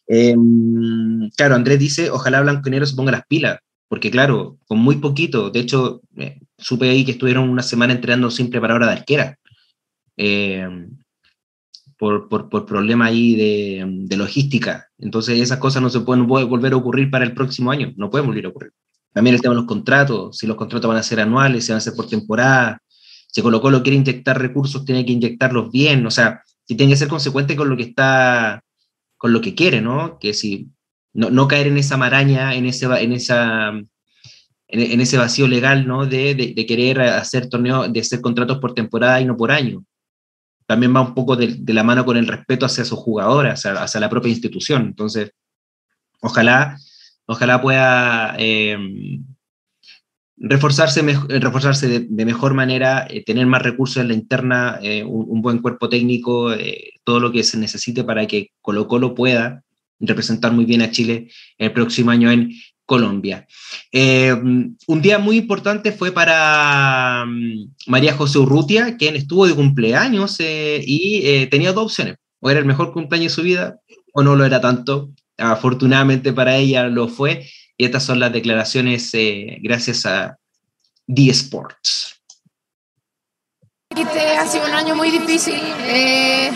Em, 0.09 1.31
claro, 1.37 1.55
Andrés 1.55 1.79
dice, 1.79 2.11
ojalá 2.11 2.41
Blanco 2.41 2.69
Negro 2.69 2.87
se 2.87 2.97
ponga 2.97 3.13
las 3.13 3.27
pilas, 3.27 3.59
porque 3.89 4.11
claro, 4.11 4.59
con 4.67 4.79
muy 4.79 4.97
poquito, 4.97 5.51
de 5.51 5.61
hecho, 5.61 6.03
supe 6.59 6.91
ahí 6.91 7.05
que 7.05 7.13
estuvieron 7.13 7.49
una 7.49 7.63
semana 7.63 7.93
entrenando 7.93 8.31
sin 8.31 8.51
preparadora 8.51 8.87
de 8.87 8.93
arquera. 8.93 9.39
Por, 11.99 12.29
por, 12.29 12.49
por 12.49 12.67
problema 12.67 13.07
ahí 13.07 13.37
de, 13.37 13.85
de, 13.87 14.17
logística. 14.17 14.89
Entonces 14.99 15.41
esas 15.41 15.59
cosas 15.59 15.83
no 15.83 15.89
se 15.89 16.01
pueden 16.01 16.27
volver 16.27 16.73
a 16.73 16.77
ocurrir 16.77 17.11
para 17.11 17.25
el 17.25 17.33
próximo 17.33 17.71
año, 17.71 17.93
no 17.97 18.11
pueden 18.11 18.27
volver 18.27 18.47
a 18.47 18.49
ocurrir. 18.49 18.73
También 19.13 19.35
el 19.35 19.43
tema 19.43 19.55
de 19.55 19.61
los 19.61 19.69
contratos, 19.69 20.39
si 20.39 20.47
los 20.47 20.57
contratos 20.57 20.89
van 20.89 20.99
a 20.99 21.03
ser 21.03 21.21
anuales, 21.21 21.65
si 21.65 21.73
van 21.73 21.79
a 21.79 21.83
ser 21.83 21.95
por 21.95 22.09
temporada, 22.09 22.81
si 23.29 23.43
Colo 23.43 23.61
Colo 23.61 23.83
quiere 23.83 23.97
inyectar 23.97 24.41
recursos, 24.41 24.85
tiene 24.85 25.05
que 25.05 25.13
inyectarlos 25.13 25.71
bien, 25.71 26.07
o 26.07 26.11
sea, 26.11 26.43
si 26.67 26.75
tiene 26.77 26.93
que 26.93 26.99
ser 26.99 27.09
consecuente 27.09 27.57
con 27.57 27.69
lo 27.69 27.77
que 27.77 27.85
está, 27.85 28.63
con 29.17 29.33
lo 29.33 29.41
que 29.41 29.55
quiere, 29.55 29.81
¿no? 29.81 30.19
Que 30.19 30.35
si 30.35 30.71
no, 31.13 31.31
no 31.31 31.49
caer 31.49 31.67
en 31.67 31.79
esa 31.79 31.97
maraña, 31.97 32.55
en 32.55 32.67
ese, 32.67 32.87
en 32.87 33.13
esa, 33.13 33.73
ese 34.69 35.19
vacío 35.19 35.47
legal, 35.47 35.87
¿no? 35.87 36.07
De, 36.07 36.35
de, 36.35 36.67
querer 36.67 37.01
hacer 37.01 37.49
torneos, 37.49 37.93
de 37.93 38.01
hacer 38.01 38.21
contratos 38.21 38.59
por 38.59 38.75
temporada 38.75 39.21
y 39.21 39.25
no 39.25 39.37
por 39.37 39.51
año. 39.51 39.85
También 40.67 40.95
va 40.95 41.01
un 41.03 41.15
poco 41.15 41.37
de, 41.37 41.61
la 41.67 41.83
mano 41.83 42.05
con 42.05 42.17
el 42.17 42.27
respeto 42.27 42.67
hacia 42.67 42.85
sus 42.85 42.99
jugadores, 42.99 43.67
hacia 43.67 44.01
la 44.01 44.09
propia 44.09 44.31
institución. 44.31 44.83
Entonces, 44.83 45.33
ojalá 46.21 46.79
ojalá 47.27 47.61
pueda 47.61 48.35
eh, 48.39 48.77
reforzarse, 50.37 51.03
reforzarse 51.29 52.01
de, 52.01 52.25
mejor 52.25 52.55
manera, 52.55 53.07
eh, 53.09 53.25
tener 53.25 53.47
más 53.47 53.63
recursos 53.63 53.99
en 53.99 54.09
la 54.09 54.15
interna, 54.15 54.79
eh, 54.83 55.05
un, 55.05 55.41
buen 55.43 55.59
cuerpo 55.59 55.89
técnico, 55.89 56.53
todo 57.05 57.21
lo 57.21 57.33
que 57.33 57.45
se 57.45 57.59
necesite 57.59 58.05
para 58.05 58.27
que 58.27 58.51
Colo 58.61 58.89
Colo 58.89 59.15
pueda 59.15 59.63
representar 60.01 60.53
muy 60.53 60.65
bien 60.65 60.83
a 60.83 60.91
Chile 60.91 61.29
el 61.59 61.73
próximo 61.73 62.11
año 62.11 62.31
en 62.31 62.53
Colombia. 62.85 63.47
un 63.93 65.01
día 65.01 65.19
muy 65.19 65.37
importante 65.37 65.93
fue 65.93 66.11
para 66.11 67.25
mm, 67.27 67.75
María 67.87 68.15
José 68.15 68.39
Urrutia, 68.39 68.97
quien 68.97 69.15
estuvo 69.17 69.47
de 69.47 69.55
cumpleaños 69.55 70.39
y 70.41 71.47
tenía 71.47 71.73
dos 71.73 71.85
opciones, 71.85 72.17
o 72.41 72.51
era 72.51 72.59
el 72.59 72.67
mejor 72.67 72.93
cumpleaños 72.93 73.33
de 73.33 73.37
su 73.37 73.43
vida 73.43 73.79
o 74.13 74.23
no 74.23 74.37
lo 74.37 74.45
era 74.45 74.61
tanto, 74.61 75.11
afortunadamente 75.51 76.33
para 76.33 76.57
ella 76.57 76.85
lo 76.85 77.09
fue. 77.09 77.49
Y 77.77 77.85
estas 77.85 78.05
son 78.05 78.21
las 78.21 78.33
declaraciones 78.33 79.11
eh, 79.15 79.59
gracias 79.61 80.07
a 80.07 80.37
The 81.13 81.31
Sports. 81.31 82.21
Este 83.91 84.37
ha 84.39 84.47
sido 84.47 84.67
un 84.67 84.73
año 84.73 84.95
muy 84.95 85.11
difícil. 85.11 85.61
Eh, 85.85 86.51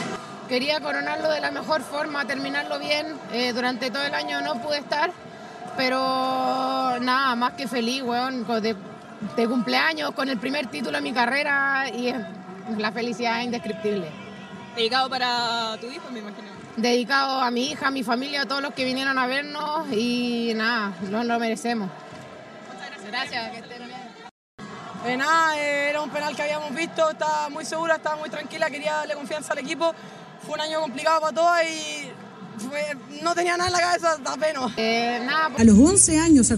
quería 0.48 0.80
coronarlo 0.80 1.30
de 1.30 1.40
la 1.40 1.50
mejor 1.50 1.82
forma, 1.82 2.26
terminarlo 2.26 2.78
bien. 2.78 3.06
Eh, 3.32 3.52
durante 3.52 3.90
todo 3.90 4.04
el 4.04 4.14
año 4.14 4.40
no 4.40 4.62
pude 4.62 4.78
estar, 4.78 5.12
pero 5.76 6.98
nada, 7.00 7.34
más 7.34 7.52
que 7.54 7.68
feliz, 7.68 8.02
weón, 8.02 8.46
de, 8.62 8.76
de 9.36 9.48
cumpleaños, 9.48 10.12
con 10.12 10.28
el 10.28 10.38
primer 10.38 10.68
título 10.68 10.96
de 10.96 11.02
mi 11.02 11.12
carrera 11.12 11.90
y 11.90 12.12
la 12.78 12.92
felicidad 12.92 13.40
es 13.40 13.46
indescriptible. 13.46 14.06
Dedicado 14.74 15.10
para 15.10 15.76
tu 15.80 15.86
hijo, 15.86 16.08
me 16.10 16.20
imagino. 16.20 16.55
Dedicado 16.76 17.40
a 17.40 17.50
mi 17.50 17.70
hija, 17.70 17.88
a 17.88 17.90
mi 17.90 18.02
familia, 18.02 18.42
a 18.42 18.46
todos 18.46 18.60
los 18.62 18.74
que 18.74 18.84
vinieron 18.84 19.16
a 19.18 19.26
vernos 19.26 19.90
y 19.92 20.52
nada, 20.54 20.92
no 21.10 21.24
lo 21.24 21.38
merecemos. 21.38 21.88
Muchas 22.68 22.88
gracias. 22.90 23.10
Gracias, 23.10 23.50
que 23.52 23.58
estén 23.60 23.86
bien. 23.86 24.00
Eh, 25.06 25.16
nada, 25.16 25.58
eh, 25.58 25.88
era 25.90 26.02
un 26.02 26.10
penal 26.10 26.34
que 26.36 26.42
habíamos 26.42 26.74
visto, 26.74 27.10
estaba 27.10 27.48
muy 27.48 27.64
segura, 27.64 27.96
estaba 27.96 28.16
muy 28.16 28.28
tranquila, 28.28 28.68
quería 28.68 28.92
darle 28.94 29.14
confianza 29.14 29.52
al 29.54 29.60
equipo. 29.60 29.94
Fue 30.42 30.54
un 30.54 30.60
año 30.60 30.80
complicado 30.80 31.20
para 31.22 31.32
todos 31.34 31.56
y 31.64 32.10
fue- 32.68 32.96
no 33.22 33.34
tenía 33.34 33.56
nada 33.56 33.68
en 33.68 33.72
la 33.72 33.80
cabeza, 33.80 34.16
da 34.18 34.36
pena. 34.36 34.60
Eh, 34.76 35.20
nada, 35.24 35.50
A 35.58 35.64
los 35.64 35.78
11 35.78 36.18
años 36.18 36.52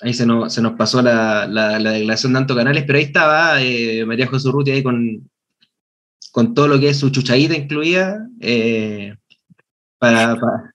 Ahí 0.00 0.12
se 0.12 0.26
nos, 0.26 0.52
se 0.52 0.60
nos 0.60 0.72
pasó 0.72 1.00
la, 1.00 1.46
la, 1.46 1.78
la 1.78 1.92
declaración 1.92 2.32
de 2.32 2.38
Anto 2.40 2.56
Canales, 2.56 2.82
pero 2.84 2.98
ahí 2.98 3.04
estaba 3.04 3.62
eh, 3.62 4.04
María 4.04 4.26
José 4.26 4.48
Urrutia 4.48 4.74
ahí 4.74 4.82
con, 4.82 5.30
con 6.32 6.54
todo 6.54 6.66
lo 6.66 6.80
que 6.80 6.88
es 6.88 6.98
su 6.98 7.10
chuchadita 7.10 7.54
incluida 7.56 8.26
eh, 8.40 9.14
para, 9.98 10.34
para, 10.40 10.74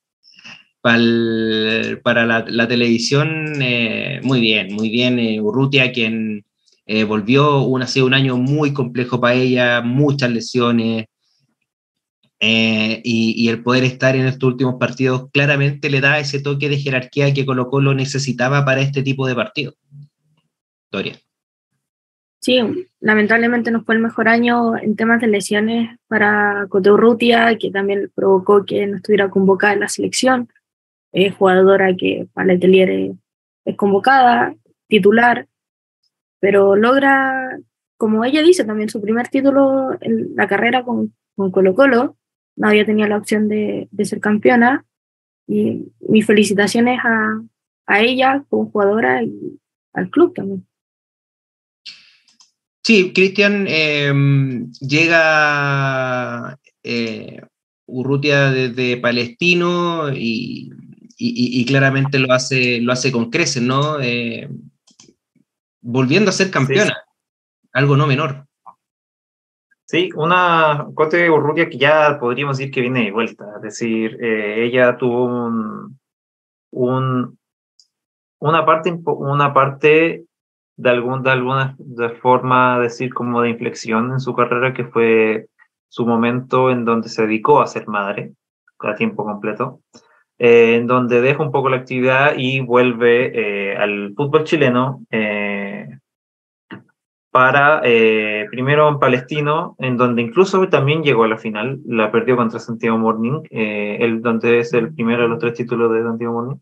para, 0.82 0.97
el- 0.97 1.99
para 2.03 2.26
la, 2.26 2.45
la 2.47 2.68
televisión. 2.68 3.62
eh, 3.62 4.22
muy 4.24 4.39
bien, 4.39 4.74
muy 4.74 4.89
bien. 4.89 5.20
eh, 5.20 5.41
Urrutia, 5.41 5.91
quien 5.91 6.45
eh, 6.86 7.03
volvió, 7.03 7.62
un, 7.64 7.82
ha 7.82 7.88
sido 7.88 8.05
un 8.05 8.14
año 8.14 8.38
muy 8.38 8.72
complejo 8.74 9.20
para 9.20 9.34
ella, 9.36 9.82
muchas 9.82 10.32
lesiones. 10.32 11.08
eh, 12.39 13.01
y, 13.03 13.34
y 13.36 13.49
el 13.49 13.64
poder 13.64 13.84
estar 13.84 14.16
en 14.16 14.28
estos 14.28 14.47
últimos 14.51 14.76
partidos 14.80 15.28
claramente 15.34 15.89
le 15.89 16.01
da 16.01 16.20
ese 16.20 16.39
toque 16.39 16.70
de 16.70 16.78
jerarquía 16.78 17.34
que 17.34 17.45
Colo 17.47 17.68
Colo 17.68 17.95
necesitaba 17.95 18.64
para 18.64 18.82
este 18.82 19.01
tipo 19.01 19.26
de 19.28 19.34
partidos. 19.36 19.74
Doria. 20.91 21.20
Sí, 22.40 22.88
lamentablemente 23.00 23.72
no 23.72 23.84
fue 23.84 23.96
el 23.96 24.02
mejor 24.02 24.28
año 24.28 24.78
en 24.78 24.96
temas 24.96 25.20
de 25.20 25.28
lesiones 25.28 25.98
para 26.08 26.68
Coteurrutia, 26.70 27.58
que 27.58 27.72
también 27.72 28.12
provocó 28.14 28.64
que 28.66 28.86
no 28.88 28.98
estuviera 28.98 29.30
convocada 29.30 29.74
en 29.74 29.80
la 29.82 29.90
selección. 29.90 30.50
Es 31.12 31.36
jugadora 31.36 31.96
que 31.96 32.28
para 32.34 32.54
el 32.54 32.60
Letelier 32.60 33.16
es, 33.66 33.76
convocada, 33.76 34.56
titular, 34.88 35.48
pero 36.40 36.76
logra, 36.76 37.58
como 37.98 38.24
ella 38.24 38.42
dice, 38.42 38.64
también 38.66 38.90
su 38.90 39.02
primer 39.02 39.28
título 39.30 39.98
en 40.00 40.36
la 40.36 40.48
carrera 40.48 40.84
con, 40.84 41.14
con 41.36 41.52
Colo 41.52 41.74
Colo. 41.76 42.18
No 42.56 42.68
había 42.70 42.86
tenido 42.86 43.08
la 43.08 43.18
opción 43.18 43.50
de, 43.50 43.88
de 43.92 44.06
ser 44.06 44.20
campeona. 44.20 44.86
Y 45.48 45.92
mis 46.02 46.26
felicitaciones 46.26 47.00
a, 47.04 47.42
a 47.88 48.02
ella 48.02 48.44
como 48.50 48.70
jugadora 48.70 49.24
y 49.24 49.60
al 49.94 50.10
club 50.10 50.34
también. 50.34 50.66
Sí, 52.88 53.12
Cristian, 53.12 53.66
eh, 53.68 54.14
llega 54.80 56.58
eh, 56.84 57.42
Urrutia 57.86 58.50
desde 58.50 58.96
Palestino 58.96 60.08
y, 60.14 60.72
y- 61.18 61.60
y 61.60 61.66
claramente 61.66 62.18
lo 62.18 62.32
hace, 62.32 62.80
lo 62.80 62.94
hace 62.94 63.12
con 63.12 63.30
creces, 63.30 63.62
¿no? 63.62 64.00
Eh, 64.00 64.48
volviendo 65.82 66.30
a 66.30 66.32
ser 66.32 66.50
campeona, 66.50 66.96
algo 67.74 67.98
no 67.98 68.08
menor. 68.08 68.46
Sí, 69.84 70.10
una 70.16 70.88
Cote 70.96 71.30
Urrutia 71.30 71.70
que 71.70 71.78
ya 71.78 72.18
podríamos 72.18 72.58
decir 72.58 72.72
que 72.72 72.80
viene 72.80 73.04
de 73.04 73.12
vuelta. 73.12 73.52
Es 73.58 73.64
decir, 73.64 74.18
eh, 74.24 74.64
ella 74.66 74.96
tuvo 74.96 75.26
un, 75.26 76.00
un- 76.72 77.38
una 78.40 78.66
parte, 78.66 78.98
una 79.08 79.54
parte 79.54 80.24
de, 80.78 80.90
algún, 80.90 81.24
de 81.24 81.32
alguna 81.32 81.76
de 81.80 82.10
forma 82.10 82.80
decir 82.80 83.14
como 83.14 83.42
de 83.42 83.50
inflexión 83.50 84.12
en 84.12 84.20
su 84.20 84.34
carrera 84.34 84.74
que 84.74 84.86
fue 84.86 85.48
su 85.90 86.06
momento 86.06 86.72
en 86.72 86.86
donde 86.86 87.10
se 87.10 87.24
dedicó 87.24 87.62
a 87.62 87.68
ser 87.68 87.88
madre 87.88 88.34
a 88.80 88.96
tiempo 88.96 89.26
completo, 89.26 89.82
eh, 90.38 90.76
en 90.76 90.88
donde 90.88 91.22
deja 91.22 91.44
un 91.44 91.52
poco 91.52 91.70
la 91.70 91.78
actividad 91.78 92.34
y 92.38 92.60
vuelve 92.62 93.72
eh, 93.72 93.78
al 93.78 94.14
fútbol 94.16 94.44
chileno. 94.44 95.02
eh, 95.12 95.88
para 97.38 97.82
eh, 97.84 98.48
primero 98.50 98.90
en 98.90 98.98
Palestino, 98.98 99.76
en 99.78 99.96
donde 99.96 100.24
incluso 100.24 100.68
también 100.70 101.04
llegó 101.04 101.24
a 101.24 101.28
la 101.28 101.38
final, 101.38 101.80
la 101.86 102.12
perdió 102.12 102.36
contra 102.36 102.60
Santiago 102.60 102.98
Morning, 102.98 103.44
eh, 103.52 103.98
el, 104.00 104.24
donde 104.24 104.58
es 104.58 104.74
el 104.74 104.92
primero 104.92 105.22
de 105.22 105.30
los 105.30 105.38
tres 105.38 105.54
títulos 105.54 105.92
de 105.92 106.02
Santiago 106.02 106.34
Morning. 106.34 106.58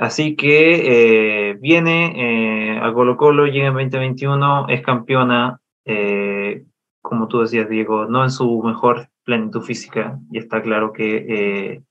Así 0.00 0.34
que 0.34 1.50
eh, 1.50 1.54
viene 1.60 2.14
eh, 2.16 2.80
a 2.82 2.90
Colo 2.94 3.18
Colo, 3.18 3.44
llega 3.46 3.66
en 3.66 3.74
2021, 3.74 4.68
es 4.70 4.80
campeona, 4.80 5.60
eh, 5.84 6.64
como 7.02 7.28
tú 7.28 7.40
decías, 7.42 7.68
Diego, 7.68 8.06
no 8.06 8.24
en 8.24 8.30
su 8.30 8.62
mejor 8.62 9.10
plenitud 9.24 9.60
física, 9.60 10.18
y 10.30 10.38
está 10.38 10.62
claro 10.62 10.94
que 10.94 11.26
eh, 11.28 11.82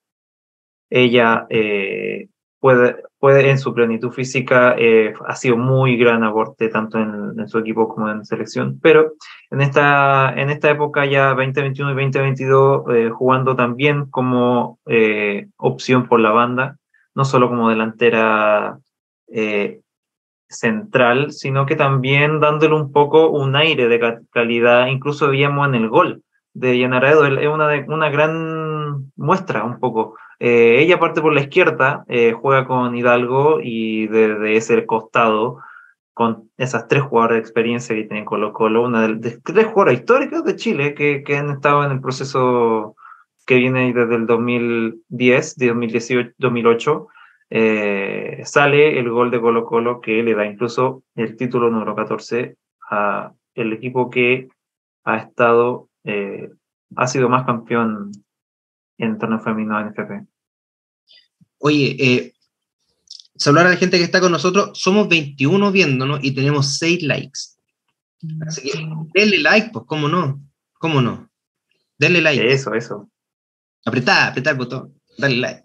ella 0.89 1.45
eh, 1.51 2.29
puede, 2.59 2.95
puede 3.19 3.47
en 3.47 3.59
su 3.59 3.75
plenitud 3.75 4.09
física, 4.09 4.73
eh, 4.75 5.13
ha 5.27 5.35
sido 5.35 5.57
muy 5.57 5.95
gran 5.95 6.23
aporte 6.23 6.69
tanto 6.69 6.97
en, 6.97 7.39
en 7.39 7.47
su 7.47 7.59
equipo 7.59 7.87
como 7.87 8.09
en 8.09 8.25
selección, 8.25 8.79
pero 8.81 9.13
en 9.51 9.61
esta, 9.61 10.33
en 10.35 10.49
esta 10.49 10.71
época 10.71 11.05
ya 11.05 11.35
2021 11.35 11.91
y 11.91 12.05
2022, 12.05 12.83
eh, 12.89 13.09
jugando 13.11 13.55
también 13.55 14.07
como 14.07 14.79
opción 15.57 16.07
por 16.07 16.19
la 16.21 16.31
banda, 16.31 16.79
no 17.15 17.25
solo 17.25 17.49
como 17.49 17.69
delantera 17.69 18.79
eh, 19.27 19.81
central, 20.47 21.31
sino 21.31 21.65
que 21.65 21.75
también 21.75 22.39
dándole 22.39 22.75
un 22.75 22.91
poco 22.91 23.29
un 23.29 23.55
aire 23.55 23.87
de 23.87 23.99
ca- 23.99 24.21
calidad, 24.31 24.87
incluso 24.87 25.29
veíamos 25.29 25.67
en 25.67 25.75
el 25.75 25.89
gol 25.89 26.23
de 26.53 26.79
Yanaraedo, 26.79 27.25
es 27.25 27.47
una, 27.47 27.69
una 27.87 28.09
gran 28.09 29.11
muestra 29.15 29.63
un 29.63 29.79
poco. 29.79 30.17
Eh, 30.39 30.77
ella 30.79 30.99
parte 30.99 31.21
por 31.21 31.33
la 31.33 31.41
izquierda, 31.41 32.03
eh, 32.07 32.33
juega 32.33 32.65
con 32.65 32.95
Hidalgo 32.95 33.59
y 33.61 34.07
desde 34.07 34.55
ese 34.55 34.85
costado, 34.85 35.59
con 36.13 36.49
esas 36.57 36.87
tres 36.87 37.03
jugadoras 37.03 37.35
de 37.35 37.41
experiencia 37.41 37.95
que 37.95 38.03
tienen 38.03 38.25
Colo 38.25 38.51
Colo, 38.51 38.83
una 38.83 39.07
de, 39.07 39.15
de 39.15 39.39
tres 39.43 39.67
jugadoras 39.67 39.99
históricas 39.99 40.43
de 40.43 40.55
Chile 40.55 40.93
que, 40.93 41.23
que 41.23 41.37
han 41.37 41.49
estado 41.49 41.85
en 41.85 41.91
el 41.91 42.01
proceso 42.01 42.95
que 43.49 43.55
viene 43.55 43.91
desde 43.91 44.13
el 44.13 44.27
2010, 44.27 45.55
de 45.55 45.67
2018, 45.69 46.35
2008, 46.37 47.07
eh, 47.49 48.41
sale 48.45 48.99
el 48.99 49.09
gol 49.09 49.31
de 49.31 49.41
Colo 49.41 49.65
Colo 49.65 50.01
que 50.01 50.21
le 50.21 50.35
da 50.35 50.45
incluso 50.45 51.01
el 51.15 51.35
título 51.35 51.71
número 51.71 51.95
14 51.95 52.57
a 52.91 53.33
el 53.55 53.73
equipo 53.73 54.11
que 54.11 54.49
ha 55.03 55.17
estado, 55.17 55.89
eh, 56.03 56.51
ha 56.95 57.07
sido 57.07 57.27
más 57.27 57.43
campeón 57.47 58.11
en 58.99 59.17
torneo 59.17 59.39
femenino 59.39 59.79
en 59.79 59.87
FP. 59.87 60.27
Oye, 61.57 61.95
eh, 61.99 62.33
saludar 63.35 63.65
a 63.65 63.69
la 63.71 63.77
gente 63.77 63.97
que 63.97 64.03
está 64.03 64.21
con 64.21 64.31
nosotros. 64.31 64.77
Somos 64.79 65.09
21 65.09 65.71
viéndonos 65.71 66.19
y 66.21 66.35
tenemos 66.35 66.77
6 66.77 67.01
likes. 67.01 67.39
Así 68.45 68.69
que 68.69 68.77
denle 69.15 69.39
like, 69.39 69.71
pues, 69.73 69.85
¿cómo 69.87 70.07
no? 70.07 70.39
¿Cómo 70.73 71.01
no? 71.01 71.31
Denle 71.97 72.21
like. 72.21 72.53
Eso, 72.53 72.75
eso. 72.75 73.09
Apretá, 73.85 74.27
apretá 74.27 74.51
el 74.51 74.57
botón. 74.57 74.93
Dale 75.17 75.35
like. 75.37 75.63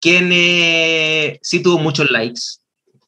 Quien 0.00 0.30
eh, 0.32 1.38
sí 1.42 1.62
tuvo 1.62 1.78
muchos 1.78 2.10
likes, 2.10 2.40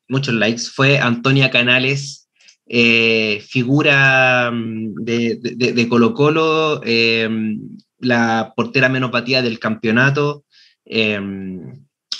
muchos 0.09 0.35
likes, 0.35 0.63
fue 0.73 0.99
Antonia 0.99 1.51
Canales, 1.51 2.29
eh, 2.67 3.45
figura 3.49 4.51
mm, 4.53 4.95
de, 5.03 5.39
de- 5.43 5.89
Colo 5.89 6.15
Colo, 6.15 6.81
eh, 6.85 7.29
la 7.99 8.53
portera 8.57 8.89
menopatía 8.89 9.43
del 9.43 9.59
campeonato. 9.59 10.45
eh, 10.85 11.21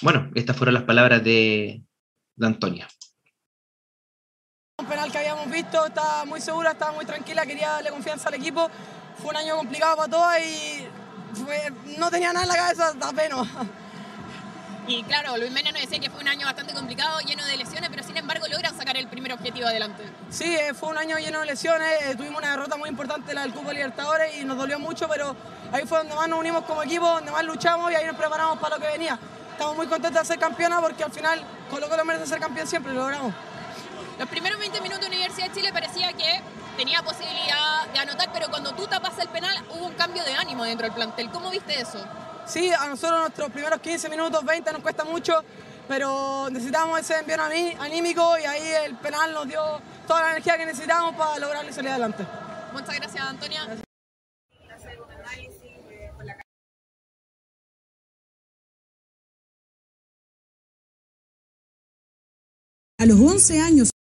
bueno, 0.03 0.31
estas 0.35 0.57
fueron 0.57 0.75
las 0.75 0.83
palabras 0.83 1.23
de, 1.23 1.83
de 2.37 2.47
Antonia. 2.47 2.89
Un 4.79 4.87
penal 4.87 5.11
que 5.13 5.19
habíamos 5.19 5.49
visto, 5.51 5.87
estaba 5.87 6.25
muy 6.25 6.41
segura, 6.41 6.73
estaba 6.73 6.93
muy 6.93 7.05
tranquila, 7.07 7.47
quería 7.47 7.69
darle 7.71 7.91
confianza 7.91 8.29
al 8.29 8.35
equipo. 8.35 8.69
Fue 9.19 9.31
un 9.31 9.37
año 9.37 9.57
complicado 9.57 9.97
para 9.97 10.11
todos 10.11 10.33
y 10.41 10.85
no 11.99 12.11
tenía 12.11 12.33
nada 12.33 12.45
en 12.45 12.49
la 12.49 12.57
cabeza, 12.57 12.93
da 12.95 13.13
pena. 13.13 13.37
Y 14.87 15.03
claro, 15.05 15.39
Luis 15.39 15.51
Mena 15.51 15.73
nos 15.73 15.81
decía 15.81 15.99
que 15.99 16.11
fue 16.11 16.21
un 16.21 16.29
año 16.29 16.45
bastante 16.47 16.75
complicado, 16.75 17.19
lleno 17.21 17.43
de 17.47 17.57
lesiones, 17.57 17.89
pero 17.89 18.03
sin 18.03 18.19
embargo 18.19 18.47
logran 18.49 18.77
sacar 18.77 18.99
el 18.99 19.09
primer 19.09 19.33
objetivo 19.33 19.67
adelante. 19.67 20.05
Sí, 20.29 20.55
eh, 20.55 20.75
fue 20.75 20.91
un 20.91 20.99
año 20.99 21.17
lleno 21.17 21.41
de 21.41 21.47
lesiones, 21.47 21.89
eh, 22.03 22.15
tuvimos 22.17 22.39
una 22.39 22.51
derrota 22.51 22.77
muy 22.77 22.91
importante, 22.91 23.33
la 23.33 23.43
del 23.43 23.55
Cupo 23.55 23.73
Libertadores, 23.73 24.37
y 24.37 24.45
nos 24.45 24.59
dolió 24.59 24.79
mucho, 24.79 25.09
pero 25.09 25.35
ahí 25.73 25.87
fue 25.87 25.99
donde 25.99 26.15
más 26.15 26.29
nos 26.29 26.39
unimos 26.39 26.65
como 26.65 26.83
equipo, 26.83 27.07
donde 27.07 27.31
más 27.31 27.45
luchamos 27.45 27.91
y 27.93 27.95
ahí 27.95 28.05
nos 28.07 28.17
preparamos 28.17 28.59
para 28.59 28.77
lo 28.77 28.83
que 28.83 28.89
venía. 28.89 29.19
Estamos 29.53 29.75
muy 29.75 29.87
contentos 29.87 30.21
de 30.21 30.27
ser 30.27 30.39
campeona 30.39 30.81
porque 30.81 31.03
al 31.03 31.13
final 31.13 31.43
Colo 31.71 31.89
Colo 31.89 32.05
merece 32.05 32.27
ser 32.27 32.41
campeón 32.41 32.67
siempre, 32.67 32.93
lo 32.93 33.01
logramos. 33.01 33.33
Los 34.19 34.29
primeros 34.29 34.59
20 34.59 34.81
minutos 34.83 35.01
de 35.01 35.07
Universidad 35.07 35.49
de 35.49 35.55
Chile 35.55 35.73
parecía 35.73 36.13
que 36.13 36.43
tenía 36.77 37.03
posibilidad 37.03 37.87
de 37.93 37.99
anotar, 37.99 38.31
pero 38.33 38.49
cuando 38.49 38.73
tú 38.75 38.87
tapas 38.87 39.19
el 39.19 39.29
penal 39.29 39.57
hubo 39.71 39.87
un 39.87 39.95
cambio 39.95 40.25
de 40.25 40.35
ánimo 40.35 40.65
dentro 40.65 40.87
del 40.87 40.95
plantel. 40.95 41.31
¿Cómo 41.31 41.51
viste 41.51 41.81
eso? 41.81 41.99
Sí, 42.47 42.71
a 42.73 42.87
nosotros 42.87 43.21
nuestros 43.21 43.51
primeros 43.51 43.81
15 43.81 44.09
minutos, 44.09 44.45
20 44.45 44.73
nos 44.73 44.83
cuesta 44.83 45.05
mucho, 45.05 45.43
pero 45.89 46.49
necesitamos 46.51 47.01
ese 47.01 47.19
envío 47.21 47.37
anímico 47.81 48.39
y 48.39 48.45
ahí 48.45 48.69
el 48.85 48.97
penal 48.97 49.33
nos 49.33 49.49
dio 49.49 49.63
toda 50.07 50.23
la 50.23 50.31
energía 50.33 50.59
que 50.59 50.67
necesitamos 50.67 51.15
para 51.15 51.39
lograr 51.39 51.73
salir 51.73 51.91
adelante. 51.91 52.27
Muchas 52.73 52.95
gracias, 52.97 53.25
Antonia. 53.25 53.67
A 62.97 63.07
los 63.07 63.21
11 63.21 63.61
años. 63.61 63.94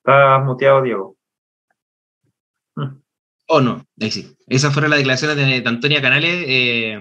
Estás 0.00 0.42
muteado, 0.44 0.82
Diego. 0.82 1.16
Oh, 3.48 3.60
no, 3.60 3.84
ahí 4.00 4.10
sí. 4.10 4.34
Esas 4.46 4.72
fueron 4.72 4.90
las 4.90 5.00
declaraciones 5.00 5.36
de, 5.36 5.68
Antonia 5.68 6.00
Canales. 6.00 6.44
Eh, 6.46 6.98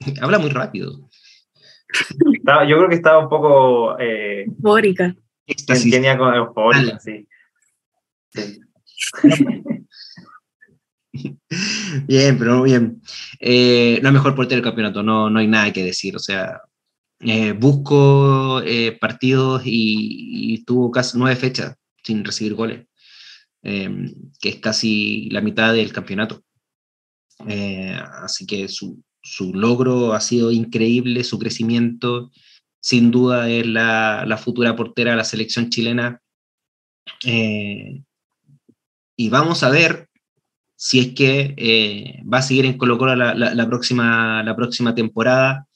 habla 0.22 0.38
muy 0.38 0.48
rápido. 0.48 1.10
yo 2.68 2.76
creo 2.76 2.88
que 2.88 2.94
estaba 2.94 3.18
un 3.18 3.28
poco. 3.28 3.98
Eh, 3.98 4.44
eufórica. 4.44 5.14
Tenía 5.66 6.16
con 6.16 6.32
eufórica, 6.34 6.98
sí. 7.00 7.26
bien, 12.06 12.38
pero 12.38 12.62
bien. 12.62 13.02
Eh, 13.40 13.98
no 14.02 14.08
es 14.08 14.14
mejor 14.14 14.34
portero 14.34 14.56
del 14.56 14.64
campeonato, 14.64 15.02
no, 15.02 15.28
no 15.28 15.40
hay 15.40 15.48
nada 15.48 15.72
que 15.72 15.84
decir. 15.84 16.14
O 16.16 16.20
sea, 16.20 16.62
eh, 17.18 17.52
busco 17.52 18.62
partidos 19.00 19.62
y, 19.66 20.54
y, 20.54 20.64
tuvo 20.64 20.90
casi 20.92 21.18
nueve 21.18 21.34
fechas 21.34 21.79
sin 22.10 22.24
recibir 22.24 22.54
goles. 22.54 22.86
Em, 23.62 24.14
que 24.40 24.48
es 24.48 24.56
casi 24.56 25.28
la 25.30 25.42
mitad 25.42 25.74
del 25.74 25.92
campeonato. 25.92 26.42
Eh, 27.46 27.94
así 28.22 28.46
que 28.46 28.68
su, 28.68 29.02
su, 29.22 29.52
logro 29.54 30.14
ha 30.14 30.20
sido 30.20 30.50
increíble, 30.50 31.24
su 31.24 31.38
crecimiento 31.38 32.30
sin 32.80 33.10
duda 33.10 33.50
es 33.50 33.66
la, 33.66 34.24
la 34.26 34.38
futura 34.38 34.74
portera 34.76 35.10
de 35.10 35.18
la 35.18 35.24
selección 35.24 35.68
chilena. 35.68 36.22
Eh, 37.26 38.02
y 39.16 39.28
vamos 39.28 39.62
a 39.62 39.70
ver 39.70 40.08
si 40.76 41.00
es 41.00 41.14
que 41.14 41.54
eh, 41.58 42.22
va 42.32 42.38
a 42.38 42.42
seguir 42.42 42.64
en 42.64 42.78
Colo 42.78 42.96
Colo 42.96 43.14
la, 43.14 43.34
la, 43.34 43.68
próxima, 43.68 44.42
la 44.42 44.56
próxima 44.56 44.94
temporada. 44.94 45.66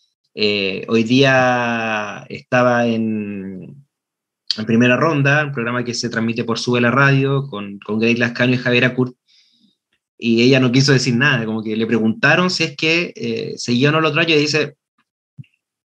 hoy 0.89 1.05
día 1.05 2.25
estaba 2.31 2.87
en, 2.87 3.84
en 4.57 4.67
primera 4.67 4.97
ronda, 4.97 5.45
un 5.45 5.53
programa 5.53 5.85
que 5.85 5.95
se 5.95 6.09
transmite 6.09 6.45
por 6.45 6.59
Sube 6.59 6.81
la 6.81 6.91
Radio 6.91 7.47
con, 7.49 7.79
con 7.81 7.99
Grace 7.99 8.19
Lascano 8.19 8.53
y 8.53 8.59
Javier 8.59 8.85
Acurt, 8.85 9.17
y 10.17 10.43
ella 10.43 10.61
no 10.61 10.73
quiso 10.73 10.93
decir 10.93 11.17
nada, 11.17 11.45
como 11.45 11.63
que 11.63 11.77
le 11.77 11.87
preguntaron 11.87 12.51
si 12.51 12.65
es 12.65 12.77
que 12.77 13.13
eh, 13.17 13.55
seguía 13.57 13.89
o 13.89 13.93
no 13.93 13.99
el 13.99 14.05
otro 14.05 14.21
año 14.21 14.35
y 14.35 14.39
dice, 14.39 14.77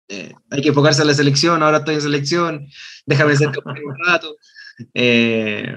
eh, 0.09 0.33
hay 0.51 0.63
que 0.63 0.69
enfocarse 0.69 1.03
en 1.03 1.09
la 1.09 1.15
selección, 1.15 1.63
ahora 1.63 1.79
estoy 1.79 1.97
en 1.97 2.01
selección, 2.01 2.67
déjame 3.07 3.37
ser 3.37 3.49
un 3.49 4.07
rato. 4.07 4.37
Eh, 4.95 5.77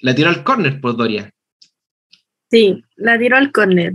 la 0.00 0.12
tiró 0.12 0.28
al 0.28 0.42
córner, 0.42 0.80
por 0.80 0.80
pues, 0.80 0.96
Doria. 0.96 1.32
Sí, 2.50 2.82
la 2.96 3.16
tiró 3.16 3.36
al 3.36 3.52
córner. 3.52 3.94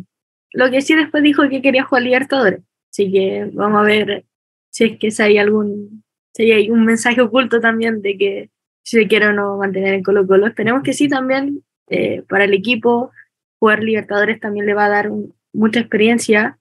Lo 0.54 0.72
que 0.72 0.82
sí 0.82 0.96
después 0.96 1.24
dijo 1.24 1.50
que 1.50 1.62
quería 1.62 1.84
jugar 1.84 2.04
Libertadores, 2.04 2.62
así 2.90 3.12
que 3.12 3.50
vamos 3.52 3.82
a 3.82 3.84
ver 3.84 4.26
si 4.70 4.86
es 4.86 4.98
que 4.98 5.22
hay 5.22 5.38
algún 5.40 6.06
Sí, 6.38 6.52
hay 6.52 6.70
un 6.70 6.86
mensaje 6.86 7.20
oculto 7.20 7.60
también 7.60 8.04
de 8.04 8.16
que 8.16 8.52
si 8.84 8.98
se 8.98 9.08
quiere 9.08 9.26
o 9.26 9.34
no 9.34 9.58
mantener 9.58 9.96
en 9.96 10.04
Colo 10.04 10.28
Colo. 10.28 10.46
Esperemos 10.46 10.84
que 10.84 10.94
sí 10.94 11.10
también 11.10 11.64
eh, 11.90 12.22
para 12.30 12.44
el 12.44 12.54
equipo. 12.54 13.12
Jugar 13.60 13.82
Libertadores 13.84 14.40
también 14.40 14.68
le 14.68 14.76
va 14.76 14.86
a 14.86 14.90
dar 14.90 15.10
mucha 15.52 15.80
experiencia. 15.80 16.60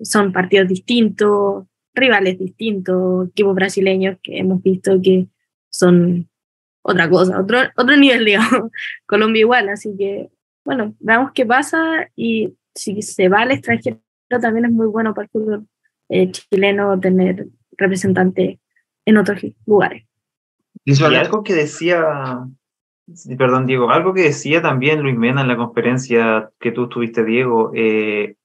Son 0.00 0.32
partidos 0.32 0.66
distintos, 0.66 1.64
rivales 1.94 2.40
distintos, 2.40 3.28
equipos 3.28 3.54
brasileños 3.54 4.18
que 4.20 4.38
hemos 4.38 4.60
visto 4.64 5.00
que 5.00 5.28
son 5.70 6.28
otra 6.82 7.08
cosa, 7.08 7.40
otro, 7.40 7.58
otro 7.76 7.96
nivel, 7.96 8.24
digamos. 8.24 8.72
Colombia 9.06 9.40
igual, 9.40 9.68
así 9.68 9.96
que, 9.96 10.28
bueno, 10.64 10.96
veamos 10.98 11.30
qué 11.34 11.46
pasa 11.46 12.10
y 12.16 12.56
si 12.74 13.00
se 13.00 13.28
va 13.28 13.42
al 13.42 13.52
extranjero 13.52 14.00
también 14.40 14.64
es 14.64 14.72
muy 14.72 14.88
bueno 14.88 15.14
para 15.14 15.26
el 15.26 15.30
fútbol 15.30 15.68
eh, 16.08 16.32
chileno 16.32 16.98
tener 16.98 17.46
representantes 17.76 18.58
en 19.04 19.16
otros 19.16 19.40
lugares. 19.66 20.04
Y 20.84 21.02
algo 21.02 21.42
que 21.42 21.54
decía, 21.54 22.46
perdón 23.38 23.66
Diego, 23.66 23.90
algo 23.90 24.12
que 24.12 24.22
decía 24.22 24.60
también 24.60 25.00
Luis 25.00 25.16
Mena 25.16 25.42
en 25.42 25.48
la 25.48 25.56
conferencia 25.56 26.50
que 26.60 26.72
tú 26.72 26.88
tuviste, 26.88 27.24
Diego, 27.24 27.70
eh, 27.74 28.36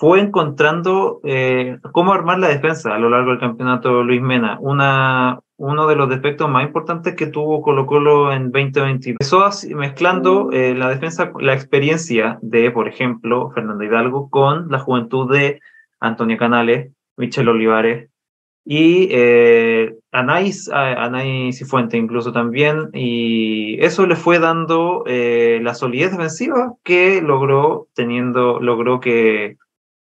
fue 0.00 0.20
encontrando 0.20 1.20
eh, 1.24 1.78
cómo 1.92 2.14
armar 2.14 2.38
la 2.38 2.48
defensa 2.48 2.94
a 2.94 2.98
lo 2.98 3.10
largo 3.10 3.32
del 3.32 3.38
campeonato 3.38 4.02
Luis 4.02 4.22
Mena. 4.22 4.56
Una, 4.58 5.40
uno 5.58 5.86
de 5.86 5.94
los 5.94 6.08
defectos 6.08 6.48
más 6.48 6.64
importantes 6.64 7.14
que 7.14 7.26
tuvo 7.26 7.60
Colo 7.60 7.84
Colo 7.84 8.32
en 8.32 8.50
2020. 8.50 9.10
Empezó 9.10 9.44
así, 9.44 9.74
mezclando 9.74 10.50
eh, 10.52 10.74
la 10.74 10.88
defensa, 10.88 11.30
la 11.38 11.52
experiencia 11.52 12.38
de, 12.40 12.70
por 12.70 12.88
ejemplo, 12.88 13.50
Fernando 13.50 13.84
Hidalgo 13.84 14.30
con 14.30 14.70
la 14.70 14.78
juventud 14.78 15.30
de 15.30 15.60
Antonio 16.00 16.38
Canales, 16.38 16.92
Michel 17.18 17.50
Olivares, 17.50 18.09
y 18.72 19.08
eh, 19.10 19.96
Anais, 20.12 20.70
Anais 20.72 21.58
Cifuente 21.58 21.96
incluso 21.96 22.30
también, 22.30 22.88
y 22.92 23.84
eso 23.84 24.06
le 24.06 24.14
fue 24.14 24.38
dando 24.38 25.02
eh, 25.08 25.58
la 25.60 25.74
solidez 25.74 26.12
defensiva 26.12 26.74
que 26.84 27.20
logró 27.20 27.88
teniendo, 27.96 28.60
logró 28.60 29.00
que 29.00 29.56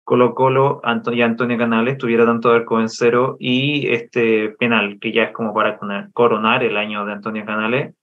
Colo 0.04 0.34
Colo 0.34 0.82
y 1.10 1.22
Antonio 1.22 1.56
Canales 1.56 1.96
tuviera 1.96 2.26
tanto 2.26 2.50
arco 2.50 2.78
en 2.82 2.90
cero 2.90 3.38
y 3.40 3.90
este 3.94 4.50
penal, 4.50 4.98
que 5.00 5.12
ya 5.12 5.22
es 5.22 5.32
como 5.32 5.54
para 5.54 5.78
coronar 6.12 6.62
el 6.62 6.76
año 6.76 7.06
de 7.06 7.12
Antonio 7.12 7.46
Canales, 7.46 7.94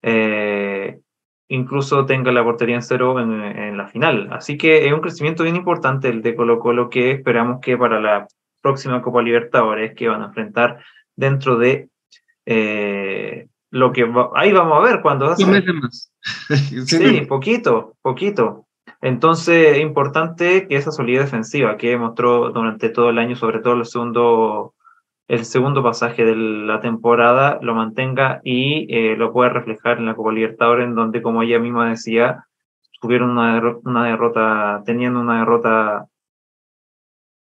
eh, 0.00 1.00
incluso 1.48 2.06
tenga 2.06 2.32
la 2.32 2.42
portería 2.42 2.76
en 2.76 2.82
cero 2.82 3.20
en, 3.20 3.30
en, 3.42 3.76
la 3.76 3.88
final. 3.88 4.30
Así 4.32 4.56
que 4.56 4.86
es 4.86 4.92
un 4.94 5.02
crecimiento 5.02 5.42
bien 5.42 5.56
importante 5.56 6.08
el 6.08 6.22
de 6.22 6.34
Colo 6.34 6.60
Colo 6.60 6.88
que 6.88 7.10
esperamos 7.10 7.60
que 7.60 7.76
para 7.76 8.00
la 8.00 8.26
próxima 8.62 9.02
Copa 9.02 9.20
Libertadores 9.20 9.94
que 9.94 10.08
van 10.08 10.22
a 10.22 10.26
enfrentar 10.26 10.82
dentro 11.16 11.58
de 11.58 11.88
eh, 12.46 13.48
lo 13.70 13.92
que 13.92 14.02
ahí 14.34 14.52
vamos 14.52 14.78
a 14.78 14.80
ver 14.80 15.00
cuando 15.02 15.26
hace. 15.26 15.44
más. 15.46 16.12
sí, 16.86 17.22
poquito, 17.22 17.96
poquito. 18.02 18.66
Entonces, 19.00 19.76
es 19.76 19.80
importante 19.80 20.68
que 20.68 20.76
esa 20.76 20.92
solidez 20.92 21.24
defensiva 21.24 21.76
que 21.76 21.96
mostró 21.96 22.50
durante 22.50 22.88
todo 22.88 23.10
el 23.10 23.18
año, 23.18 23.34
sobre 23.34 23.60
todo 23.60 23.74
el 23.74 23.86
segundo, 23.86 24.74
el 25.26 25.44
segundo 25.44 25.82
pasaje 25.82 26.24
de 26.24 26.36
la 26.36 26.80
temporada, 26.80 27.58
lo 27.62 27.74
mantenga 27.74 28.40
y 28.44 28.86
eh, 28.94 29.16
lo 29.16 29.32
pueda 29.32 29.50
reflejar 29.50 29.98
en 29.98 30.06
la 30.06 30.14
Copa 30.14 30.32
Libertadores, 30.32 30.86
en 30.86 30.94
donde, 30.94 31.22
como 31.22 31.42
ella 31.42 31.58
misma 31.58 31.90
decía, 31.90 32.46
tuvieron 33.00 33.30
una, 33.30 33.60
una 33.84 34.04
derrota, 34.04 34.82
teniendo 34.84 35.20
una 35.20 35.40
derrota, 35.40 36.06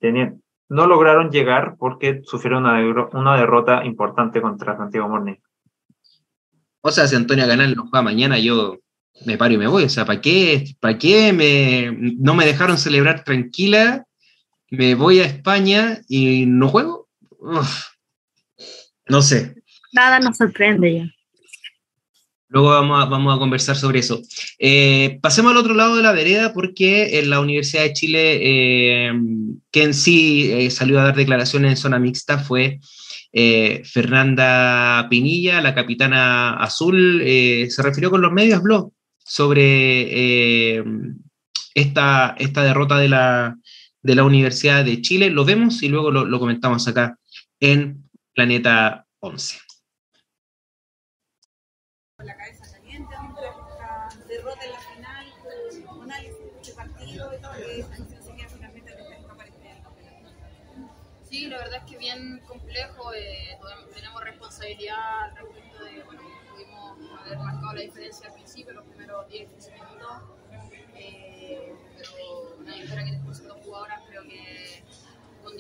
teniendo, 0.01 0.39
no 0.74 0.88
lograron 0.88 1.30
llegar 1.30 1.76
porque 1.78 2.22
sufrieron 2.24 2.66
una, 2.66 3.09
una 3.12 3.36
derrota 3.36 3.84
importante 3.84 4.42
contra 4.42 4.76
Santiago 4.76 5.09
Morning. 5.09 5.36
O 6.80 6.90
sea, 6.90 7.06
si 7.06 7.14
Antonio 7.14 7.46
Canal 7.46 7.76
no 7.76 7.86
juega 7.86 8.02
mañana, 8.02 8.38
yo 8.40 8.80
me 9.24 9.38
paro 9.38 9.55
y 9.55 9.59
me 9.59 9.68
voy. 9.68 9.84
O 9.84 9.88
sea, 9.88 10.05
¿para 10.05 10.20
qué, 10.20 10.64
para 10.80 10.98
qué 10.98 11.32
me, 11.32 11.96
no 12.18 12.34
me 12.34 12.44
dejaron 12.44 12.76
celebrar 12.76 13.22
tranquila? 13.22 14.05
Me 14.70 14.96
voy 14.96 15.20
a 15.20 15.26
España 15.26 16.01
y 16.09 16.44
no 16.46 16.68
juego. 16.68 17.09
no 19.09 19.22
sé. 19.22 19.55
Nada 19.92 20.18
nos 20.18 20.36
sorprende 20.36 20.92
ya. 20.92 21.05
Luego 22.48 22.68
vamos 22.68 23.34
a, 23.34 23.38
conversar 23.38 23.76
sobre 23.76 24.00
eso. 24.00 24.22
Eh, 24.58 25.18
pasemos 25.20 25.52
al 25.52 25.58
otro 25.58 25.74
lado 25.74 25.96
de 25.96 26.02
la 26.02 26.12
vereda 26.12 26.52
porque 26.52 27.18
en 27.18 27.30
la 27.30 27.40
Universidad 27.40 27.82
de 27.82 27.92
Chile, 27.92 28.38
eh, 28.42 29.12
quien 29.70 29.94
sí 29.94 30.52
eh, 30.52 30.70
salió 30.70 31.00
a 31.00 31.04
dar 31.04 31.16
declaraciones 31.16 31.70
en 31.70 31.76
zona 31.76 31.98
mixta 31.98 32.38
fue 32.38 32.80
Fernanda 33.84 35.08
Pinilla, 35.10 35.60
la 35.60 35.74
capitana 35.74 36.54
azul, 36.54 37.20
se 37.20 37.82
refirió 37.82 38.08
con 38.08 38.22
los 38.22 38.30
medios 38.30 38.62
blog 38.62 38.92
sobre 39.24 40.78
esta, 41.74 42.36
esta 42.38 42.62
derrota 42.62 42.96
de 42.98 43.08
la, 43.08 43.56
de 44.02 44.14
la 44.14 44.22
Universidad 44.22 44.84
de 44.84 45.02
Chile. 45.02 45.30
Lo 45.30 45.44
vemos 45.44 45.82
y 45.82 45.88
luego 45.88 46.12
lo, 46.12 46.24
lo 46.24 46.38
comentamos 46.38 46.86
acá 46.86 47.18
en 47.58 48.08
Planeta 48.34 49.04
11. 49.18 49.64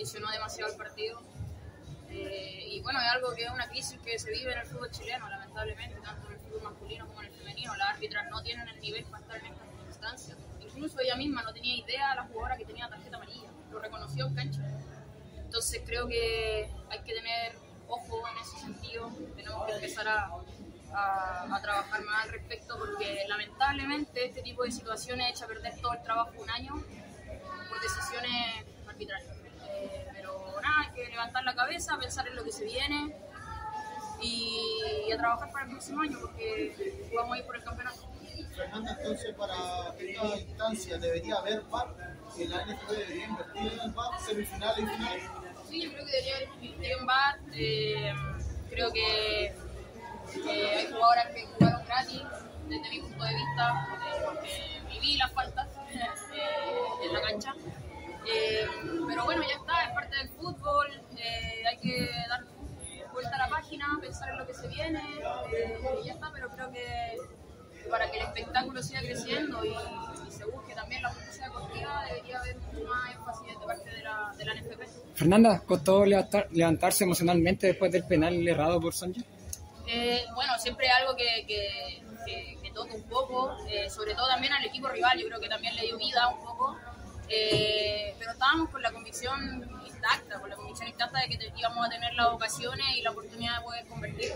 Condicionó 0.04 0.30
demasiado 0.30 0.70
el 0.70 0.76
partido. 0.76 1.22
Eh, 2.10 2.68
y 2.72 2.80
bueno, 2.82 3.00
es 3.00 3.10
algo 3.10 3.34
que 3.34 3.44
es 3.44 3.50
una 3.50 3.66
crisis 3.68 3.98
que 4.04 4.18
se 4.18 4.30
vive 4.30 4.52
en 4.52 4.58
el 4.58 4.66
fútbol 4.66 4.90
chileno, 4.90 5.26
lamentablemente, 5.30 5.98
tanto 6.02 6.26
en 6.26 6.34
el 6.34 6.40
fútbol 6.40 6.62
masculino 6.62 7.06
como 7.06 7.22
en 7.22 7.28
el 7.28 7.38
femenino. 7.38 7.74
Las 7.76 7.88
árbitras 7.94 8.30
no 8.30 8.42
tienen 8.42 8.68
el 8.68 8.80
nivel 8.80 9.04
para 9.04 9.22
estar 9.22 9.38
en 9.38 9.46
estas 9.46 9.66
instancias. 9.86 10.36
Incluso 10.60 11.00
ella 11.00 11.16
misma 11.16 11.42
no 11.42 11.54
tenía 11.54 11.74
idea, 11.74 12.14
la 12.16 12.24
jugadora 12.24 12.58
que 12.58 12.66
tenía 12.66 12.86
tarjeta 12.86 13.16
amarilla, 13.16 13.48
lo 13.72 13.78
reconoció 13.78 14.26
en 14.26 14.34
cancha. 14.34 14.60
Entonces 15.38 15.82
creo 15.86 16.06
que 16.06 16.68
hay 16.90 16.98
que 16.98 17.14
tener 17.14 17.56
ojo 17.88 18.28
en 18.28 18.38
ese 18.42 18.58
sentido, 18.58 19.10
tenemos 19.36 19.66
que 19.66 19.72
empezar 19.72 20.06
a, 20.06 20.30
a, 20.92 21.60
trabajar 21.62 22.02
más 22.04 22.24
al 22.24 22.30
respecto 22.30 22.76
porque 22.78 23.24
lamentablemente 23.26 24.26
este 24.26 24.42
tipo 24.42 24.64
de 24.64 24.70
situaciones 24.72 25.30
echa 25.30 25.46
a 25.46 25.48
perder 25.48 25.80
todo 25.80 25.94
el 25.94 26.02
trabajo 26.02 26.32
un 26.38 26.50
año 26.50 26.74
por 27.68 27.80
decisiones 27.80 28.64
arbitrarias. 28.86 29.33
Eh, 29.84 30.06
pero 30.12 30.60
nada, 30.62 30.80
hay 30.86 30.94
que 30.94 31.10
levantar 31.10 31.44
la 31.44 31.54
cabeza, 31.54 31.98
pensar 31.98 32.26
en 32.28 32.36
lo 32.36 32.44
que 32.44 32.52
se 32.52 32.64
viene 32.64 33.16
y, 34.20 35.12
a 35.12 35.18
trabajar 35.18 35.50
para 35.52 35.64
el 35.64 35.70
próximo 35.72 36.02
año 36.02 36.18
porque 36.20 37.10
vamos 37.14 37.36
a 37.36 37.38
ir 37.38 37.46
por 37.46 37.56
el 37.56 37.64
campeonato. 37.64 38.14
Fernanda, 38.54 38.96
entonces 38.98 39.34
para 39.34 39.54
esta 39.98 40.36
instancia 40.36 40.98
debería 40.98 41.36
haber 41.36 41.62
VAR, 41.62 41.94
que 42.36 42.48
la 42.48 42.64
NFP 42.64 42.90
debería 42.92 43.26
invertir 43.26 43.72
en 43.72 43.80
el 43.80 43.90
VAR, 43.90 44.20
semifinales 44.20 44.84
y 44.84 44.86
finales. 44.86 45.24
Sí, 45.68 45.82
yo 45.82 45.92
creo 45.92 46.06
que 46.06 46.12
debería 46.12 46.36
haber 46.36 46.48
invertido 46.60 46.98
en 46.98 47.06
VAR. 47.06 47.38
Eh, 47.52 48.14
creo 48.70 48.92
que 48.92 49.46
eh, 49.46 50.76
hay 50.76 50.86
jugadoras 50.86 51.26
que 51.28 51.46
jugaron 51.46 51.84
gratis 51.86 52.22
desde 52.68 52.90
mi 52.90 53.00
punto 53.00 53.24
de 53.24 53.34
vista, 53.34 53.88
porque 54.24 54.82
viví 54.88 55.16
las 55.16 55.32
faltas 55.32 55.68
eh, 55.92 57.06
en 57.06 57.12
la 57.12 57.20
cancha. 57.22 57.54
Pero 59.08 59.24
bueno, 59.24 59.42
ya 59.42 59.56
está, 59.56 59.84
es 59.84 59.94
parte 59.94 60.16
del 60.16 60.28
fútbol, 60.30 60.86
hay 61.68 61.76
que 61.78 62.10
dar 62.28 62.44
vuelta 63.12 63.36
a 63.36 63.38
la 63.38 63.48
página, 63.48 63.98
pensar 64.00 64.30
en 64.30 64.38
lo 64.38 64.46
que 64.46 64.54
se 64.54 64.68
viene, 64.68 65.02
y 66.02 66.06
ya 66.06 66.14
está, 66.14 66.30
pero 66.32 66.48
creo 66.50 66.70
que 66.72 67.16
para 67.90 68.10
que 68.10 68.18
el 68.18 68.24
espectáculo 68.24 68.82
siga 68.82 69.00
creciendo 69.00 69.64
y, 69.64 69.74
se 70.30 70.44
busque 70.46 70.74
también 70.74 71.00
la 71.00 71.10
justicia 71.10 71.44
deportiva, 71.44 72.04
debería 72.08 72.40
haber 72.40 72.56
mucho 72.56 72.84
más 72.88 73.14
énfasis 73.14 73.60
de 73.60 73.66
parte 73.66 73.90
de 73.90 74.02
la, 74.02 74.34
de 74.36 74.44
la 74.44 74.54
NFP. 74.54 74.82
Fernanda, 75.14 75.62
¿costó 75.64 76.04
levantarse 76.04 77.04
emocionalmente 77.04 77.68
después 77.68 77.92
del 77.92 78.04
penal 78.04 78.46
errado 78.48 78.80
por 78.80 78.94
Sánchez? 78.94 79.24
Eh, 79.86 80.24
bueno, 80.34 80.58
siempre 80.58 80.88
algo 80.88 81.14
que, 81.14 81.46
que, 81.46 82.02
que, 82.60 82.70
toca 82.72 82.94
un 82.94 83.04
poco, 83.04 83.56
eh, 83.68 83.88
sobre 83.88 84.14
todo 84.14 84.26
también 84.26 84.52
al 84.52 84.64
equipo 84.64 84.88
rival, 84.88 85.16
yo 85.16 85.28
creo 85.28 85.38
que 85.38 85.48
también 85.48 85.76
le 85.76 85.82
dio 85.82 85.96
vida 85.96 86.26
un 86.26 86.44
poco, 86.44 86.76
eh, 87.28 88.14
pero 88.18 88.32
estábamos 88.32 88.70
con 88.70 88.82
la 88.82 88.92
convicción 88.92 89.70
intacta, 89.86 90.40
con 90.40 90.50
la 90.50 90.56
convicción 90.56 90.88
intacta 90.88 91.20
de 91.20 91.28
que 91.28 91.52
íbamos 91.56 91.86
a 91.86 91.90
tener 91.90 92.14
las 92.14 92.28
ocasiones 92.28 92.86
y 92.96 93.02
la 93.02 93.10
oportunidad 93.10 93.58
de 93.58 93.64
poder 93.64 93.86
convertir. 93.86 94.32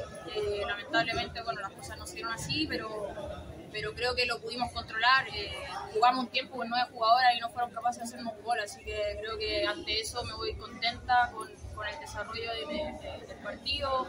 lamentablemente, 0.66 1.43
bueno, 1.43 1.60
las 1.60 1.73
cosas 1.73 1.98
no 1.98 2.06
se 2.06 2.23
así, 2.24 2.66
pero 2.69 3.48
pero 3.73 3.94
creo 3.94 4.15
que 4.15 4.27
lo 4.27 4.40
pudimos 4.40 4.73
controlar. 4.73 5.28
Eh, 5.28 5.52
jugamos 5.93 6.24
un 6.24 6.31
tiempo 6.31 6.56
con 6.56 6.69
nueve 6.69 6.89
jugadoras 6.93 7.35
y 7.36 7.40
no 7.40 7.51
fueron 7.51 7.70
capaces 7.70 7.98
de 7.98 8.05
hacernos 8.05 8.35
gol, 8.43 8.59
así 8.60 8.82
que 8.85 9.19
creo 9.20 9.39
que 9.39 9.66
ante 9.66 10.01
eso 10.01 10.24
me 10.24 10.35
voy 10.35 10.55
contenta 10.55 11.31
con, 11.32 11.48
el 11.48 12.01
desarrollo 12.01 12.51
de, 12.52 13.27
del 13.27 13.39
partido, 13.39 14.09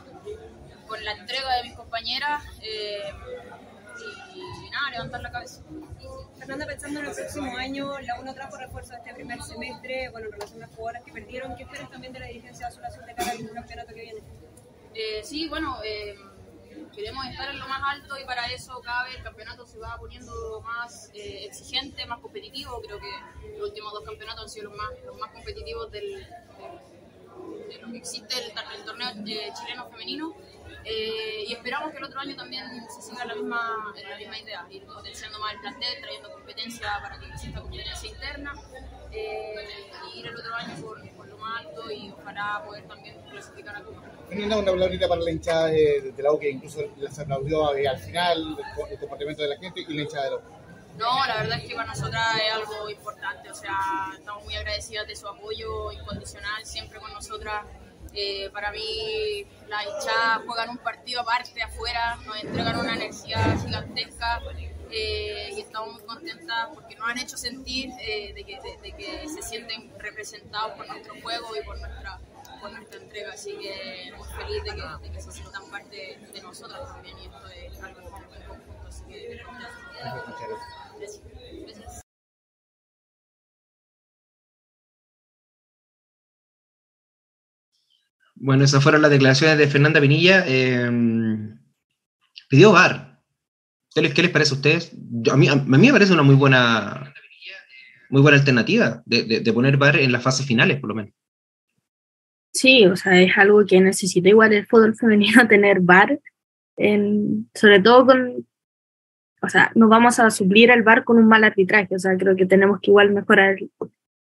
con 0.87 1.03
la 1.05 1.11
entrega 1.11 1.55
de 1.57 1.63
mis 1.63 1.75
compañeras 1.75 2.43
eh, 2.63 3.13
y, 4.35 4.69
nada, 4.71 4.89
levantar 4.91 5.21
la 5.21 5.31
cabeza. 5.31 5.61
Fernanda, 6.39 6.65
pensando 6.65 6.99
en 7.01 7.05
el 7.05 7.13
próximo 7.13 7.57
año, 7.57 7.99
la 7.99 8.19
UNO 8.19 8.33
trajo 8.33 8.57
refuerzo 8.57 8.93
este 8.93 9.13
primer 9.13 9.41
semestre, 9.43 10.09
bueno, 10.09 10.27
en 10.27 10.33
relación 10.33 10.63
a 10.63 10.67
las 10.67 10.75
jugadoras 10.75 11.03
que 11.03 11.11
perdieron, 11.11 11.55
¿qué 11.55 11.63
esperas 11.63 11.91
también 11.91 12.13
de 12.13 12.19
la 12.19 12.27
dirigencia 12.27 12.69
de 12.69 12.85
Azul 12.87 13.05
de 13.05 13.13
cara 13.13 13.31
al 13.31 13.51
campeonato 13.53 13.93
que 13.93 14.01
viene? 14.01 14.21
Eh, 14.95 15.21
sí, 15.23 15.49
bueno, 15.49 15.77
eh, 15.83 16.15
queremos 16.95 17.25
estar 17.25 17.49
en 17.49 17.59
lo 17.59 17.67
más 17.67 17.81
alto 17.85 18.17
y 18.17 18.25
para 18.25 18.47
eso 18.47 18.79
cada 18.81 19.03
vez 19.03 19.17
el 19.17 19.23
campeonato 19.23 19.65
se 19.67 19.79
va 19.79 19.97
poniendo 19.97 20.61
más 20.61 21.11
eh, 21.13 21.45
exigente, 21.45 22.05
más 22.05 22.19
competitivo. 22.19 22.81
Creo 22.81 22.99
que 22.99 23.11
los 23.57 23.69
últimos 23.69 23.93
dos 23.93 24.03
campeonatos 24.03 24.43
han 24.43 24.49
sido 24.49 24.69
los 24.69 24.77
más, 24.77 24.89
los 25.05 25.17
más 25.19 25.31
competitivos 25.31 25.91
del, 25.91 26.25
de, 27.69 27.77
lo 27.81 27.91
que 27.91 27.97
existe 27.97 28.33
el, 28.39 28.51
el 28.77 28.85
torneo 28.85 29.09
chileno 29.53 29.89
femenino. 29.89 30.33
Eh, 30.85 31.45
y 31.47 31.53
esperamos 31.53 31.91
que 31.91 31.97
el 31.97 32.03
otro 32.05 32.19
año 32.19 32.35
también 32.35 32.65
se 32.89 33.01
siga 33.01 33.25
la 33.25 33.35
misma, 33.35 33.93
la 34.09 34.17
misma 34.17 34.39
idea, 34.39 34.65
ir 34.69 34.85
potenciando 34.85 35.39
más 35.39 35.53
el 35.53 35.59
plantel, 35.59 36.01
trayendo 36.01 36.31
competencia 36.31 36.87
para 37.01 37.19
que 37.19 37.27
exista 37.27 37.61
competencia 37.61 38.09
interna, 38.09 38.53
eh, 39.11 39.55
y 40.13 40.19
ir 40.19 40.27
el 40.27 40.35
otro 40.35 40.55
año 40.55 40.75
por, 40.81 41.09
por, 41.15 41.27
lo 41.27 41.37
más 41.37 41.65
alto 41.65 41.91
y 41.91 42.11
ojalá 42.11 42.63
poder 42.65 42.87
también 42.87 43.15
clasificar 43.29 43.75
a 43.75 43.83
Copa. 43.83 44.01
Una, 44.31 44.57
una 44.57 44.71
ahorita 44.71 45.07
para 45.07 45.21
la 45.21 45.31
hinchada 45.31 45.67
de, 45.67 46.13
de, 46.15 46.23
la 46.23 46.31
U 46.31 46.39
que 46.39 46.49
incluso 46.49 46.81
les 46.97 47.17
aplaudió 47.17 47.75
eh, 47.75 47.87
al 47.87 47.99
final 47.99 48.57
el, 48.57 48.91
el, 48.91 48.99
comportamiento 48.99 49.41
de 49.43 49.49
la 49.49 49.57
gente 49.57 49.81
y 49.81 49.93
la 49.93 50.01
hinchada 50.03 50.23
de 50.25 50.29
la 50.31 50.37
U. 50.37 50.41
No, 50.97 51.25
la 51.25 51.37
verdad 51.37 51.59
es 51.59 51.69
que 51.69 51.75
para 51.75 51.87
nosotras 51.87 52.35
es 52.45 52.53
algo 52.53 52.89
importante, 52.89 53.49
o 53.49 53.55
sea, 53.55 53.79
estamos 54.17 54.43
muy 54.43 54.53
agradecidas 54.55 55.07
de 55.07 55.15
su 55.15 55.27
apoyo 55.27 55.91
incondicional 55.93 56.65
siempre 56.65 56.99
con 56.99 57.13
nosotras. 57.13 57.63
Eh, 58.13 58.49
para 58.51 58.71
mí, 58.71 59.45
las 59.67 59.85
hinchadas 59.85 60.41
juegan 60.45 60.69
un 60.69 60.77
partido 60.77 61.21
aparte 61.21 61.61
afuera, 61.61 62.17
nos 62.25 62.43
entregan 62.43 62.79
una 62.79 62.95
energía 62.95 63.57
gigantesca 63.63 64.41
eh, 64.91 65.53
y 65.55 65.61
estamos 65.61 65.93
muy 65.93 66.01
contentas 66.03 66.69
porque 66.73 66.95
nos 66.95 67.09
han 67.09 67.19
hecho 67.19 67.37
sentir 67.37 67.91
eh, 68.01 68.33
de, 68.33 68.43
que, 68.43 68.59
de, 68.81 68.91
que, 68.93 69.29
se 69.29 69.41
sienten 69.43 69.91
representados 69.99 70.71
por 70.73 70.87
nuestro 70.87 71.13
juego 71.21 71.55
y 71.55 71.63
por 71.63 71.79
nuestra, 71.79 72.19
por 72.59 72.71
nuestra 72.71 72.99
entrega. 72.99 73.33
Así 73.33 73.55
que 73.57 74.11
muy 74.17 74.27
feliz 74.27 74.63
de 74.63 74.75
que, 74.75 75.07
de 75.07 75.11
que 75.11 75.21
se 75.21 75.31
sientan 75.31 75.69
parte 75.69 76.19
de 76.33 76.41
nosotras 76.41 76.87
también 76.87 77.17
y 77.19 77.25
esto 77.25 77.47
es 77.47 77.83
algo 77.83 77.99
en 77.99 78.09
conjunto. 78.09 78.87
Así 78.87 79.03
que 79.03 79.41
gracias. 80.99 81.21
Bueno, 88.41 88.63
esas 88.63 88.81
fueron 88.81 89.01
las 89.01 89.11
declaraciones 89.11 89.57
de 89.57 89.67
Fernanda 89.67 89.99
Pinilla. 89.99 90.45
Eh, 90.47 90.89
pidió 92.49 92.71
VAR. 92.71 93.19
¿Qué 93.93 94.01
les, 94.01 94.13
¿Qué 94.13 94.21
les, 94.21 94.31
parece 94.31 94.53
a 94.53 94.57
ustedes? 94.57 94.91
A 95.31 95.35
mí, 95.35 95.47
a 95.47 95.55
mí, 95.55 95.87
me 95.87 95.91
parece 95.91 96.13
una 96.13 96.23
muy 96.23 96.35
buena, 96.35 97.13
muy 98.09 98.21
buena 98.21 98.37
alternativa 98.37 99.01
de, 99.05 99.23
de, 99.23 99.39
de, 99.41 99.53
poner 99.53 99.77
VAR 99.77 99.97
en 99.97 100.11
las 100.11 100.23
fases 100.23 100.45
finales, 100.45 100.79
por 100.79 100.89
lo 100.89 100.95
menos. 100.95 101.13
Sí, 102.53 102.85
o 102.85 102.95
sea, 102.95 103.19
es 103.21 103.37
algo 103.37 103.65
que 103.65 103.79
necesita 103.81 104.29
igual 104.29 104.53
el 104.53 104.67
fútbol 104.67 104.95
femenino 104.95 105.47
tener 105.47 105.81
VAR, 105.81 106.19
en, 106.77 107.49
sobre 107.53 107.81
todo 107.81 108.05
con, 108.05 108.47
o 109.41 109.49
sea, 109.49 109.71
no 109.75 109.87
vamos 109.89 110.19
a 110.19 110.31
suplir 110.31 110.71
el 110.71 110.83
VAR 110.83 111.03
con 111.03 111.17
un 111.17 111.27
mal 111.27 111.43
arbitraje, 111.43 111.95
o 111.95 111.99
sea, 111.99 112.15
creo 112.17 112.35
que 112.35 112.45
tenemos 112.45 112.79
que 112.79 112.91
igual 112.91 113.11
mejorar 113.11 113.57
el, 113.59 113.71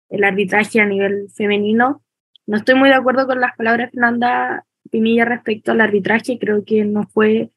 el 0.09 0.23
arbitraje 0.23 0.79
a 0.79 0.85
nivel 0.85 1.27
femenino 1.35 2.03
no 2.47 2.57
estoy 2.57 2.75
muy 2.75 2.89
de 2.89 2.95
acuerdo 2.95 3.27
con 3.27 3.41
las 3.41 3.55
palabras 3.55 3.87
de 3.87 3.91
Fernanda 3.91 4.65
Pinilla 4.89 5.25
respecto 5.25 5.73
al 5.73 5.81
arbitraje. 5.81 6.39
Creo 6.39 6.63
que 6.63 6.85
no 6.85 7.05
fue 7.07 7.51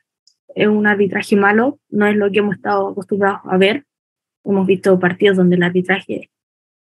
un 0.56 0.86
arbitraje 0.86 1.36
malo, 1.36 1.78
no 1.88 2.06
es 2.06 2.16
lo 2.16 2.30
que 2.30 2.40
hemos 2.40 2.56
estado 2.56 2.88
acostumbrados 2.88 3.40
a 3.44 3.56
ver. 3.56 3.84
Hemos 4.44 4.66
visto 4.66 4.98
partidos 4.98 5.36
donde 5.36 5.56
el 5.56 5.62
arbitraje, 5.62 6.30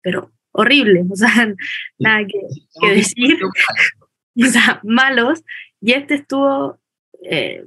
pero 0.02 0.32
horrible, 0.52 1.04
o 1.10 1.16
sea, 1.16 1.54
nada 1.98 2.26
que, 2.26 2.40
que 2.80 2.94
decir, 2.94 3.38
o 4.36 4.46
sea, 4.46 4.80
malos. 4.82 5.42
Y 5.80 5.92
este 5.92 6.14
estuvo, 6.14 6.78
eh, 7.22 7.64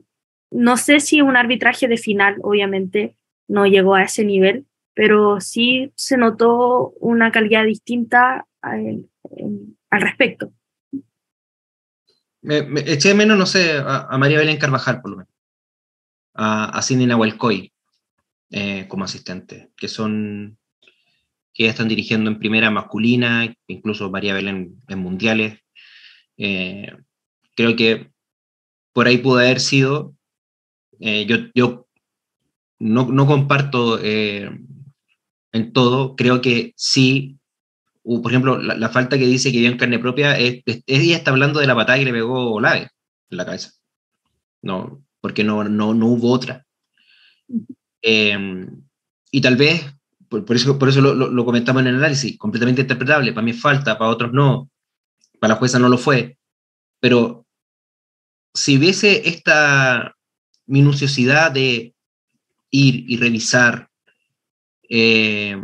no 0.51 0.77
sé 0.77 0.99
si 0.99 1.22
un 1.22 1.35
arbitraje 1.35 1.88
de 1.88 1.97
final, 1.97 2.35
obviamente, 2.41 3.15
no 3.47 3.65
llegó 3.65 3.95
a 3.95 4.03
ese 4.03 4.23
nivel, 4.23 4.65
pero 4.93 5.39
sí 5.41 5.91
se 5.95 6.18
notó 6.18 6.93
una 6.99 7.31
calidad 7.31 7.65
distinta 7.65 8.45
al 9.90 10.02
respecto. 10.02 10.54
Me, 12.41 12.60
eché 12.86 13.10
de 13.10 13.16
menos, 13.16 13.38
no 13.38 13.45
sé, 13.45 13.78
a, 13.78 14.08
a, 14.10 14.18
María 14.18 14.40
Belén 14.40 14.58
Carvajal, 14.58 15.02
por 15.02 15.12
lo 15.12 15.18
menos. 15.18 15.34
A, 16.34 16.66
a 16.78 16.82
Cindy 16.82 17.06
Nahuelcoy 17.06 17.74
eh, 18.52 18.88
como 18.88 19.04
asistente, 19.04 19.72
que 19.76 19.88
son 19.88 20.58
que 21.54 21.64
ya 21.64 21.72
están 21.72 21.88
dirigiendo 21.88 22.30
en 22.30 22.38
primera 22.38 22.70
masculina, 22.70 23.52
incluso 23.66 24.12
María 24.12 24.36
Belén 24.36 24.80
en 24.88 24.99
mundiales. 24.99 25.60
Eh, 26.38 26.91
creo 27.56 27.76
que 27.76 28.12
por 28.94 29.08
ahí 29.08 29.18
pudo 29.18 29.40
haber 29.40 29.60
sido. 29.60 30.16
Eh, 30.99 31.26
yo 31.26 31.38
yo 31.56 31.88
no, 32.80 33.12
no 33.12 33.26
comparto 33.26 33.99
eh, 34.04 34.52
en 35.52 35.74
todo, 35.74 36.16
creo 36.16 36.41
que 36.41 36.74
sí 36.76 37.36
por 38.07 38.31
ejemplo, 38.31 38.57
la, 38.57 38.89
falta 38.89 39.17
que 39.17 39.25
dice 39.25 39.51
que 39.51 39.59
vio 39.59 39.69
en 39.69 39.77
carne 39.77 39.99
propia, 39.99 40.38
es, 40.39 40.63
ella 40.85 41.17
está 41.17 41.31
hablando 41.31 41.59
de 41.59 41.67
la 41.67 41.75
patada 41.75 41.99
que 41.99 42.05
le 42.05 42.13
pegó 42.13 42.53
Olave 42.53 42.89
en 43.29 43.38
la 43.38 43.45
cabeza. 43.45 43.71
No, 44.61 45.03
porque 45.19 45.43
no, 45.43 45.63
no, 45.65 45.93
no 45.93 46.07
hubo 46.07 46.31
otra. 46.31 46.65
Em, 48.01 48.81
y 49.29 49.41
tal 49.41 49.57
vez, 49.57 49.85
por, 50.29 50.55
eso, 50.55 50.79
por 50.79 50.88
eso 50.88 51.01
lo, 51.01 51.13
lo, 51.13 51.45
comentamos 51.45 51.81
en 51.81 51.88
el 51.88 51.95
análisis, 51.95 52.38
completamente 52.38 52.81
interpretable, 52.81 53.34
para 53.34 53.43
mí 53.43 53.53
falta, 53.53 53.97
para 53.97 54.11
otros 54.11 54.31
no, 54.31 54.69
para 55.39 55.53
la 55.53 55.59
jueza 55.59 55.79
no 55.79 55.89
lo 55.89 55.97
fue, 55.97 56.38
pero 56.99 57.45
si 58.53 58.77
hubiese 58.77 59.27
esta 59.27 60.15
minuciosidad 60.65 61.51
de 61.51 61.93
ir 62.71 63.05
y 63.11 63.17
revisar 63.17 63.89
eh, 64.89 65.61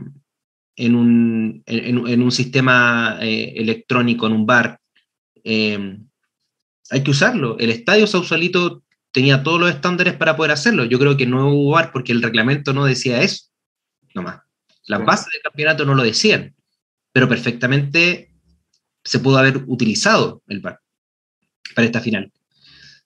en, 0.76 0.96
un, 0.96 1.64
en, 1.66 2.22
un, 2.22 2.32
sistema 2.32 3.18
eh, 3.22 3.54
electrónico, 3.56 4.28
en 4.28 4.34
un 4.34 4.46
bar, 4.46 4.80
eh, 5.44 6.00
hay 6.90 7.04
que 7.04 7.12
usarlo. 7.12 7.58
El 7.60 7.70
estadio 7.70 8.08
Sausalito 8.08 8.84
tenía 9.12 9.44
todos 9.44 9.60
los 9.60 9.70
estándares 9.70 10.16
para 10.16 10.36
poder 10.36 10.52
hacerlo. 10.52 10.86
Yo 10.86 11.00
creo 11.00 11.16
que 11.16 11.28
no 11.28 11.50
hubo 11.50 11.72
bar 11.72 11.92
porque 11.92 12.12
el 12.12 12.22
reglamento 12.22 12.74
no 12.74 12.86
decía 12.86 13.22
eso, 13.22 13.46
nomás. 14.14 14.42
Las 14.88 15.06
bases 15.06 15.32
del 15.32 15.42
campeonato 15.42 15.86
no 15.86 15.96
lo 15.96 16.04
decían, 16.04 16.56
pero 17.12 17.30
perfectamente 17.30 18.34
se 19.04 19.20
pudo 19.20 19.38
haber 19.38 19.64
utilizado 19.68 20.42
el 20.48 20.60
bar 20.60 20.80
para 21.76 21.86
esta 21.86 22.02
final. 22.02 22.32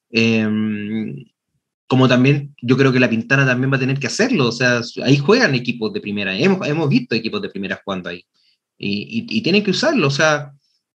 Em, 0.09 1.25
como 1.87 2.07
también 2.07 2.53
yo 2.61 2.77
creo 2.77 2.91
que 2.91 2.99
la 2.99 3.09
Pintana 3.09 3.45
también 3.45 3.71
va 3.71 3.77
a 3.77 3.79
tener 3.79 3.99
que 3.99 4.07
hacerlo, 4.07 4.47
o 4.47 4.51
sea, 4.51 4.81
ahí 5.03 5.17
juegan 5.17 5.55
equipos 5.55 5.93
de 5.93 6.01
primera, 6.01 6.37
hemos, 6.37 6.67
hemos 6.67 6.89
visto 6.89 7.15
equipos 7.15 7.41
de 7.41 7.49
primera 7.49 7.81
jugando 7.83 8.09
ahí, 8.09 8.25
y, 8.77 9.25
y, 9.29 9.41
tienen 9.41 9.63
que 9.63 9.71
usarlo, 9.71 10.07
o 10.07 10.11
sea, 10.11 10.51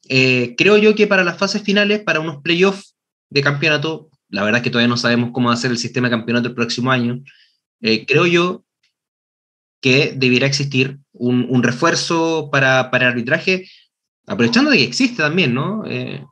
eh, 0.08 0.56
creo 0.58 0.78
yo 0.78 0.94
que 0.94 1.08
para 1.08 1.24
las 1.24 1.38
fases 1.38 1.64
finales, 1.64 2.02
para 2.02 2.20
unos 2.20 2.42
playoffs 2.44 2.96
de 3.30 3.42
campeonato, 3.42 4.10
la 4.30 4.44
verdad 4.44 4.60
es 4.60 4.64
que 4.64 4.70
todavía 4.70 4.90
no 4.90 4.98
sabemos 4.98 5.32
cómo 5.32 5.48
va 5.48 5.56
a 5.56 5.58
ser 5.58 5.72
el 5.72 5.78
sistema 5.78 6.08
de 6.08 6.12
campeonato 6.12 6.50
el 6.50 6.56
próximo 6.56 6.92
año, 6.92 7.24
eh, 7.82 8.06
creo 8.06 8.28
yo 8.28 8.66
que 9.82 10.14
debiera 10.16 10.46
existir 10.46 11.00
un, 11.14 11.48
un 11.50 11.64
refuerzo 11.64 12.50
para, 12.52 12.92
para, 12.92 13.08
arbitraje, 13.08 13.68
aprovechando 14.28 14.70
de 14.70 14.78
que 14.78 14.84
existe 14.84 15.18
también, 15.18 15.54
¿no? 15.54 15.84
Eh, 15.88 16.24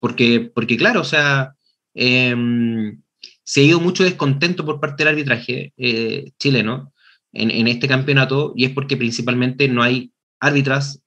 porque, 0.00 0.50
porque 0.52 0.76
claro, 0.76 1.02
o 1.02 1.04
sea, 1.04 1.54
em, 1.94 3.01
se 3.44 3.60
ha 3.60 3.64
ido 3.64 3.80
mucho 3.80 4.04
descontento 4.04 4.64
por 4.64 4.80
parte 4.80 5.04
del 5.04 5.14
arbitraje 5.14 5.72
eh, 5.76 6.32
chileno 6.38 6.92
en, 7.32 7.66
este 7.66 7.88
campeonato 7.88 8.52
y 8.56 8.66
es 8.66 8.72
porque 8.72 8.96
principalmente 8.96 9.68
no 9.68 9.82
hay 9.82 10.12
árbitras 10.38 11.02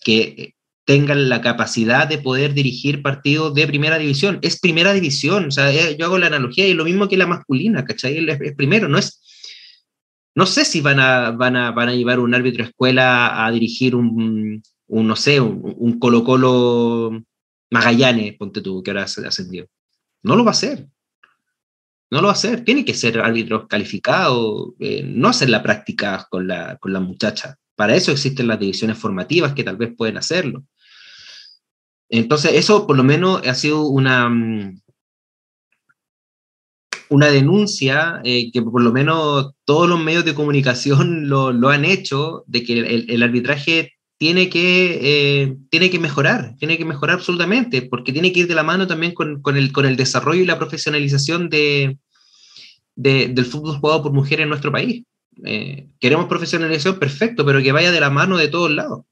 que 0.00 0.54
tengan 0.84 1.28
la 1.28 1.40
capacidad 1.40 2.06
de 2.06 2.18
poder 2.18 2.54
dirigir 2.54 3.02
partidos 3.02 3.54
de 3.54 3.66
primera 3.66 3.98
división. 3.98 4.38
Es 4.42 4.60
primera 4.60 4.92
división, 4.92 5.46
o 5.46 5.50
sea, 5.50 5.72
eh, 5.72 5.96
yo 5.98 6.06
hago 6.06 6.18
la 6.18 6.28
analogía 6.28 6.66
y 6.66 6.74
lo 6.74 6.84
mismo 6.84 7.08
que 7.08 7.16
la 7.16 7.26
masculina, 7.26 7.84
¿cachai? 7.84 8.26
Es, 8.28 8.54
primero, 8.56 8.88
no 8.88 8.98
es... 8.98 9.22
No 10.34 10.46
sé 10.46 10.64
si 10.64 10.80
van 10.80 11.00
a, 11.00 11.32
van 11.32 11.56
a, 11.56 11.72
van 11.72 11.88
a 11.88 11.94
llevar 11.94 12.20
un 12.20 12.34
árbitro 12.34 12.62
escuela 12.62 13.44
a 13.44 13.50
dirigir 13.50 13.94
un, 13.96 14.62
un 14.86 15.06
no 15.06 15.16
sé, 15.16 15.40
un, 15.40 15.74
un 15.76 15.98
Colo 15.98 16.22
Colo 16.22 17.22
Magallanes, 17.70 18.36
ponte 18.36 18.60
tú, 18.60 18.82
que 18.82 18.92
ahora 18.92 19.02
ha 19.02 19.28
ascendido. 19.28 19.66
No 20.22 20.36
lo 20.36 20.44
va 20.44 20.50
a 20.50 20.52
hacer. 20.52 20.86
No 22.10 22.20
lo 22.20 22.28
va 22.28 22.32
a 22.32 22.32
hacer. 22.32 22.64
Tiene 22.64 22.84
que 22.84 22.94
ser 22.94 23.20
árbitros 23.20 23.66
calificados, 23.68 24.72
eh, 24.80 25.02
no 25.04 25.28
hacer 25.28 25.50
la 25.50 25.62
práctica 25.62 26.26
con 26.30 26.48
la, 26.48 26.76
con 26.78 26.92
la 26.92 27.00
muchacha. 27.00 27.56
Para 27.76 27.94
eso 27.94 28.12
existen 28.12 28.48
las 28.48 28.58
divisiones 28.58 28.98
formativas 28.98 29.52
que 29.52 29.64
tal 29.64 29.76
vez 29.76 29.94
pueden 29.96 30.16
hacerlo. 30.16 30.64
Entonces, 32.08 32.52
eso 32.54 32.86
por 32.86 32.96
lo 32.96 33.04
menos 33.04 33.46
ha 33.46 33.54
sido 33.54 33.82
una, 33.82 34.28
mm, 34.28 34.80
una 37.10 37.26
denuncia 37.26 38.20
eh, 38.24 38.50
que 38.52 38.62
por 38.62 38.82
lo 38.82 38.92
menos 38.92 39.52
todos 39.64 39.88
los 39.88 40.00
medios 40.00 40.24
de 40.24 40.34
comunicación 40.34 41.28
lo, 41.28 41.52
lo 41.52 41.68
han 41.68 41.84
hecho, 41.84 42.44
de 42.46 42.64
que 42.64 42.78
el, 42.78 43.10
el 43.10 43.22
arbitraje 43.22 43.97
tiene 44.18 44.50
que, 44.50 44.98
eh, 45.00 45.56
tiene 45.70 45.90
que 45.90 46.00
mejorar, 46.00 46.56
tiene 46.58 46.76
que 46.76 46.84
mejorar 46.84 47.16
absolutamente, 47.16 47.82
porque 47.82 48.12
tiene 48.12 48.32
que 48.32 48.40
ir 48.40 48.48
de 48.48 48.54
la 48.56 48.64
mano 48.64 48.86
también 48.86 49.14
con, 49.14 49.40
con, 49.40 49.56
el, 49.56 49.72
con 49.72 49.86
el 49.86 49.96
desarrollo 49.96 50.42
y 50.42 50.46
la 50.46 50.58
profesionalización 50.58 51.48
de, 51.48 51.98
de, 52.96 53.28
del 53.28 53.44
fútbol 53.44 53.78
jugado 53.78 54.02
por 54.02 54.12
mujeres 54.12 54.42
en 54.42 54.48
nuestro 54.48 54.72
país. 54.72 55.04
Eh, 55.44 55.88
queremos 56.00 56.26
profesionalización, 56.26 56.98
perfecto, 56.98 57.46
pero 57.46 57.62
que 57.62 57.70
vaya 57.70 57.92
de 57.92 58.00
la 58.00 58.10
mano 58.10 58.36
de 58.36 58.48
todos 58.48 58.72
lados, 58.72 59.04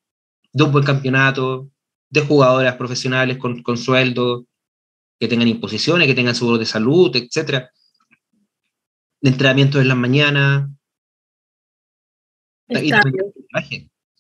de 0.52 0.64
un 0.64 0.72
buen 0.72 0.84
campeonato, 0.84 1.70
de 2.10 2.20
jugadoras 2.22 2.74
profesionales 2.74 3.38
con, 3.38 3.62
con 3.62 3.78
sueldo, 3.78 4.46
que 5.20 5.28
tengan 5.28 5.48
imposiciones, 5.48 6.08
que 6.08 6.14
tengan 6.14 6.34
seguro 6.34 6.58
de 6.58 6.66
salud, 6.66 7.14
etcétera, 7.14 7.70
de 9.20 9.30
entrenamiento 9.30 9.80
en 9.80 9.88
las 9.88 9.96
mañanas 9.96 10.68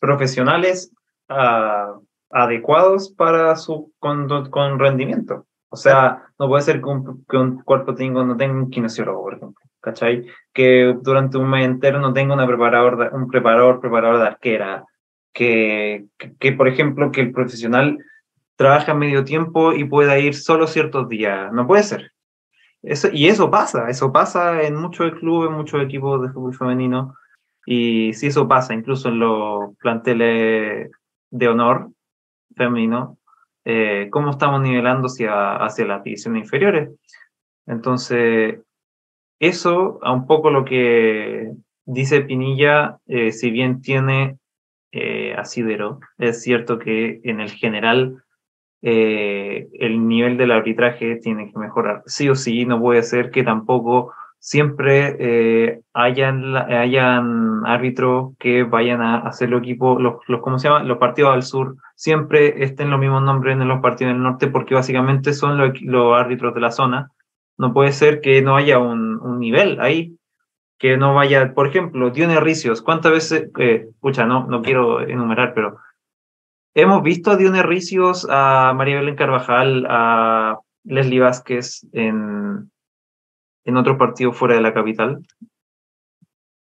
profesionales 0.00 0.92
uh, 1.28 2.00
adecuados 2.30 3.10
para 3.10 3.56
su 3.56 3.92
con, 3.98 4.28
con, 4.50 4.78
rendimiento. 4.78 5.46
O 5.68 5.76
sea, 5.76 6.22
no 6.38 6.48
puede 6.48 6.62
ser 6.62 6.80
que 6.80 6.86
un, 6.86 7.24
que 7.28 7.36
un, 7.36 7.62
cuerpo 7.62 7.94
tenga, 7.94 8.24
no 8.24 8.36
tenga 8.36 8.54
un 8.54 8.70
kinesiólogo, 8.70 9.22
por 9.22 9.34
ejemplo, 9.34 9.64
¿cachai? 9.80 10.26
Que 10.52 10.96
durante 11.02 11.38
un 11.38 11.50
mes 11.50 11.66
entero 11.66 12.00
no 12.00 12.12
tenga 12.12 12.34
una 12.34 12.46
preparador 12.46 13.10
un 13.12 13.28
preparador, 13.28 13.80
preparador 13.80 14.20
de 14.20 14.26
arquera, 14.26 14.84
que, 15.32 16.06
que, 16.18 16.34
que, 16.36 16.52
por 16.52 16.68
ejemplo, 16.68 17.10
que 17.10 17.20
el 17.20 17.32
profesional 17.32 17.98
trabaja 18.56 18.94
medio 18.94 19.24
tiempo 19.24 19.72
y 19.72 19.84
pueda 19.84 20.18
ir 20.18 20.34
solo 20.34 20.66
ciertos 20.66 21.08
días. 21.08 21.52
No 21.52 21.66
puede 21.66 21.82
ser. 21.82 22.12
Eso, 22.82 23.08
y 23.12 23.26
eso 23.26 23.50
pasa, 23.50 23.90
eso 23.90 24.12
pasa 24.12 24.62
en 24.62 24.76
muchos 24.76 25.12
clubes, 25.18 25.50
en 25.50 25.56
muchos 25.56 25.82
equipos 25.82 26.22
de 26.22 26.28
fútbol 26.32 26.54
femenino 26.54 27.16
y 27.66 28.14
si 28.14 28.28
eso 28.28 28.48
pasa 28.48 28.74
incluso 28.74 29.08
en 29.08 29.18
los 29.18 29.76
planteles 29.78 30.90
de 31.30 31.48
honor 31.48 31.90
femenino, 32.56 33.18
eh, 33.64 34.08
¿cómo 34.10 34.30
estamos 34.30 34.62
nivelando 34.62 35.08
hacia, 35.08 35.56
hacia 35.56 35.84
las 35.84 36.04
divisiones 36.04 36.44
inferiores? 36.44 36.90
Entonces, 37.66 38.60
eso 39.40 39.98
a 40.02 40.12
un 40.12 40.26
poco 40.26 40.50
lo 40.50 40.64
que 40.64 41.52
dice 41.84 42.22
Pinilla, 42.22 42.98
eh, 43.06 43.32
si 43.32 43.50
bien 43.50 43.80
tiene 43.82 44.38
eh, 44.92 45.34
asidero, 45.36 46.00
es 46.18 46.42
cierto 46.42 46.78
que 46.78 47.20
en 47.24 47.40
el 47.40 47.50
general 47.50 48.22
eh, 48.82 49.68
el 49.74 50.06
nivel 50.06 50.36
del 50.36 50.52
arbitraje 50.52 51.16
tiene 51.16 51.50
que 51.50 51.58
mejorar. 51.58 52.02
Sí 52.06 52.28
o 52.28 52.34
sí, 52.34 52.64
no 52.66 52.80
puede 52.80 53.02
ser 53.02 53.30
que 53.30 53.42
tampoco 53.42 54.12
siempre 54.46 55.16
eh, 55.18 55.80
hayan, 55.92 56.56
hayan 56.56 57.66
árbitros 57.66 58.36
que 58.38 58.62
vayan 58.62 59.02
a 59.02 59.16
hacer 59.16 59.48
los 59.50 59.60
equipos, 59.60 60.00
los, 60.00 60.18
los, 60.28 60.40
¿cómo 60.40 60.60
se 60.60 60.68
llama? 60.68 60.84
Los 60.84 60.98
partidos 60.98 61.34
al 61.34 61.42
sur, 61.42 61.74
siempre 61.96 62.62
estén 62.62 62.90
los 62.90 63.00
mismos 63.00 63.24
nombres 63.24 63.54
en 63.54 63.66
los 63.66 63.80
partidos 63.80 64.12
del 64.12 64.22
norte, 64.22 64.46
porque 64.46 64.76
básicamente 64.76 65.32
son 65.32 65.58
los, 65.58 65.72
árbitros 66.16 66.54
de 66.54 66.60
la 66.60 66.70
zona. 66.70 67.10
No 67.58 67.72
puede 67.72 67.90
ser 67.90 68.20
que 68.20 68.40
no 68.40 68.54
haya 68.54 68.78
un, 68.78 69.18
un 69.20 69.40
nivel 69.40 69.80
ahí, 69.80 70.16
que 70.78 70.96
no 70.96 71.12
vaya, 71.12 71.52
por 71.52 71.66
ejemplo, 71.66 72.10
Dione 72.10 72.38
Ricios, 72.38 72.82
¿cuántas 72.82 73.10
veces, 73.10 73.50
eh, 73.58 73.88
no, 74.28 74.46
no 74.46 74.62
quiero 74.62 75.00
enumerar, 75.00 75.54
pero 75.54 75.78
hemos 76.72 77.02
visto 77.02 77.32
a 77.32 77.36
Dione 77.36 77.64
Ricios, 77.64 78.28
a 78.30 78.72
María 78.76 79.00
Belén 79.00 79.16
Carvajal, 79.16 79.88
a 79.90 80.60
Leslie 80.84 81.18
Vázquez 81.18 81.84
en, 81.90 82.70
en 83.66 83.76
otro 83.76 83.98
partido 83.98 84.32
fuera 84.32 84.54
de 84.54 84.62
la 84.62 84.72
capital. 84.72 85.26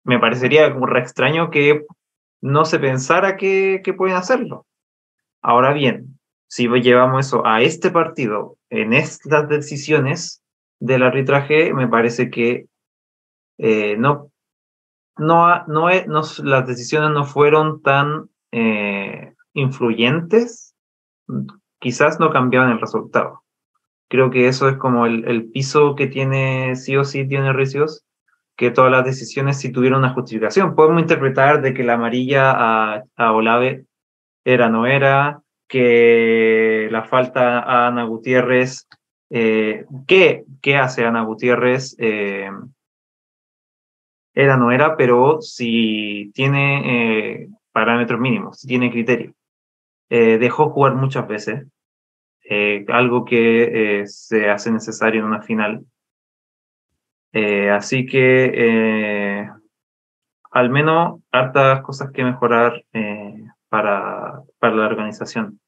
Me 0.04 0.20
parecería 0.20 0.74
como 0.74 0.88
extraño 0.96 1.52
que 1.52 1.86
no 2.42 2.66
se 2.66 2.80
pensara 2.80 3.38
que, 3.38 3.82
que 3.84 3.94
pueden 3.94 4.16
hacerlo. 4.16 4.66
Ahora 5.42 5.74
bien, 5.74 6.20
si 6.48 6.68
llevamos 6.68 7.28
eso 7.28 7.46
a 7.46 7.62
este 7.62 7.92
partido, 7.92 8.58
en 8.70 8.94
estas 8.94 9.48
decisiones 9.50 10.42
del 10.80 11.04
arbitraje, 11.04 11.74
me 11.74 11.88
parece 11.88 12.30
que 12.30 12.68
eh, 13.58 13.96
no, 13.98 14.32
no, 15.18 15.66
no, 15.66 15.90
las 16.44 16.68
decisiones 16.68 17.12
no 17.12 17.26
fueron 17.26 17.82
tan 17.82 18.30
eh, 18.52 19.34
influyentes, 19.54 20.76
quizás 21.80 22.20
no 22.20 22.32
cambiaban 22.32 22.72
el 22.72 22.82
resultado. 22.82 23.45
Creo 24.10 24.30
que 24.30 24.48
eso 24.48 24.70
es 24.70 24.78
como 24.78 25.06
el, 25.06 25.28
el 25.28 25.50
piso 25.50 25.96
que 25.96 26.08
tiene, 26.08 26.76
sí 26.76 26.96
o 26.96 27.04
sí 27.04 27.28
tiene 27.28 27.54
Ricios, 27.54 28.06
que 28.56 28.72
todas 28.72 28.92
las 28.92 29.06
decisiones 29.06 29.60
sí 29.60 29.72
tuvieron 29.72 30.00
una 30.00 30.14
justificación. 30.14 30.76
Podemos 30.76 31.02
interpretar 31.02 31.62
de 31.62 31.74
que 31.74 31.84
la 31.84 31.94
amarilla 31.94 32.52
a, 33.16 33.32
Olave 33.32 33.86
era 34.46 34.70
no 34.70 34.86
era, 34.86 35.42
que 35.68 36.88
la 36.92 37.04
falta 37.04 37.60
a 37.60 37.88
Ana 37.88 38.04
Gutiérrez, 38.04 38.88
eh, 39.32 39.86
¿qué, 40.08 40.44
¿qué 40.62 40.78
hace 40.78 41.06
Ana 41.06 41.24
Gutiérrez? 41.24 41.96
Eh, 42.00 42.50
era 44.36 44.58
no 44.58 44.72
era, 44.72 44.98
pero 44.98 45.42
si 45.42 46.32
tiene, 46.34 47.44
eh, 47.44 47.50
parámetros 47.72 48.20
mínimos, 48.20 48.60
si 48.60 48.68
tiene 48.68 48.92
criterio. 48.92 49.34
Eh, 50.10 50.38
dejó 50.38 50.70
jugar 50.70 50.96
muchas 50.96 51.28
veces, 51.28 51.68
eh, 52.50 52.86
algo 52.90 53.26
que 53.26 54.02
eh, 54.02 54.08
se 54.08 54.50
hace 54.50 54.72
necesario 54.72 55.22
en 55.22 55.28
una 55.28 55.42
final. 55.42 55.86
así 57.74 58.06
que 58.06 59.50
al 60.52 60.70
menos 60.70 61.20
hartas 61.32 61.82
cosas 61.82 62.12
que 62.14 62.24
mejorar 62.24 62.84
para, 63.68 64.42
para 64.60 64.76
la 64.76 64.86
organización. 64.86 65.60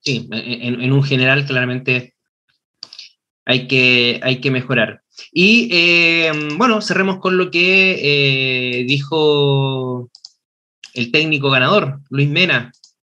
Sí, 0.00 0.28
en, 0.30 0.80
en, 0.80 0.92
un 0.92 1.02
general 1.02 1.44
claramente 1.44 2.14
hay 3.48 3.66
que, 3.66 4.20
hay 4.22 4.40
que 4.40 4.50
mejorar. 4.50 5.02
Y 5.32 5.70
eh, 5.72 6.30
bueno, 6.56 6.82
cerremos 6.82 7.18
con 7.18 7.38
lo 7.38 7.50
que 7.50 8.80
eh, 8.80 8.84
dijo 8.84 10.10
el 10.94 11.10
técnico 11.10 11.50
ganador, 11.50 12.00
Luis 12.10 12.28
Mena, 12.28 12.72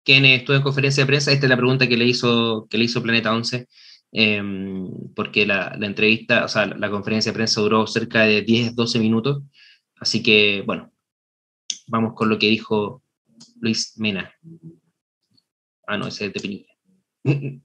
quien 0.09 0.25
estuvo 0.25 0.55
en 0.55 0.63
conferencia 0.63 1.03
de 1.03 1.07
prensa. 1.07 1.31
Esta 1.31 1.45
es 1.45 1.49
la 1.51 1.55
pregunta 1.55 1.87
que 1.87 1.95
le 1.95 2.05
hizo, 2.05 2.65
que 2.67 2.79
le 2.79 2.85
hizo 2.85 3.03
Planeta 3.03 3.31
11, 3.31 3.67
em, 4.11 4.89
porque 5.15 5.45
la, 5.45 5.75
la, 5.77 5.85
entrevista, 5.85 6.45
o 6.45 6.47
sea, 6.47 6.65
la 6.65 6.89
conferencia 6.89 7.31
de 7.31 7.35
prensa 7.35 7.61
duró 7.61 7.85
cerca 7.85 8.21
de 8.21 8.41
10, 8.41 8.75
12 8.75 8.97
minutos. 8.97 9.43
Así 9.99 10.23
que, 10.23 10.63
bueno, 10.65 10.91
vamos 11.89 12.15
con 12.15 12.27
lo 12.27 12.39
que 12.39 12.47
dijo 12.47 13.03
Luis 13.61 13.93
Mena. 13.97 14.33
Ah, 15.85 15.95
no, 15.99 16.07
ese 16.07 16.25
es 16.25 16.33
de 16.33 16.39
Pinilla. 16.39 16.73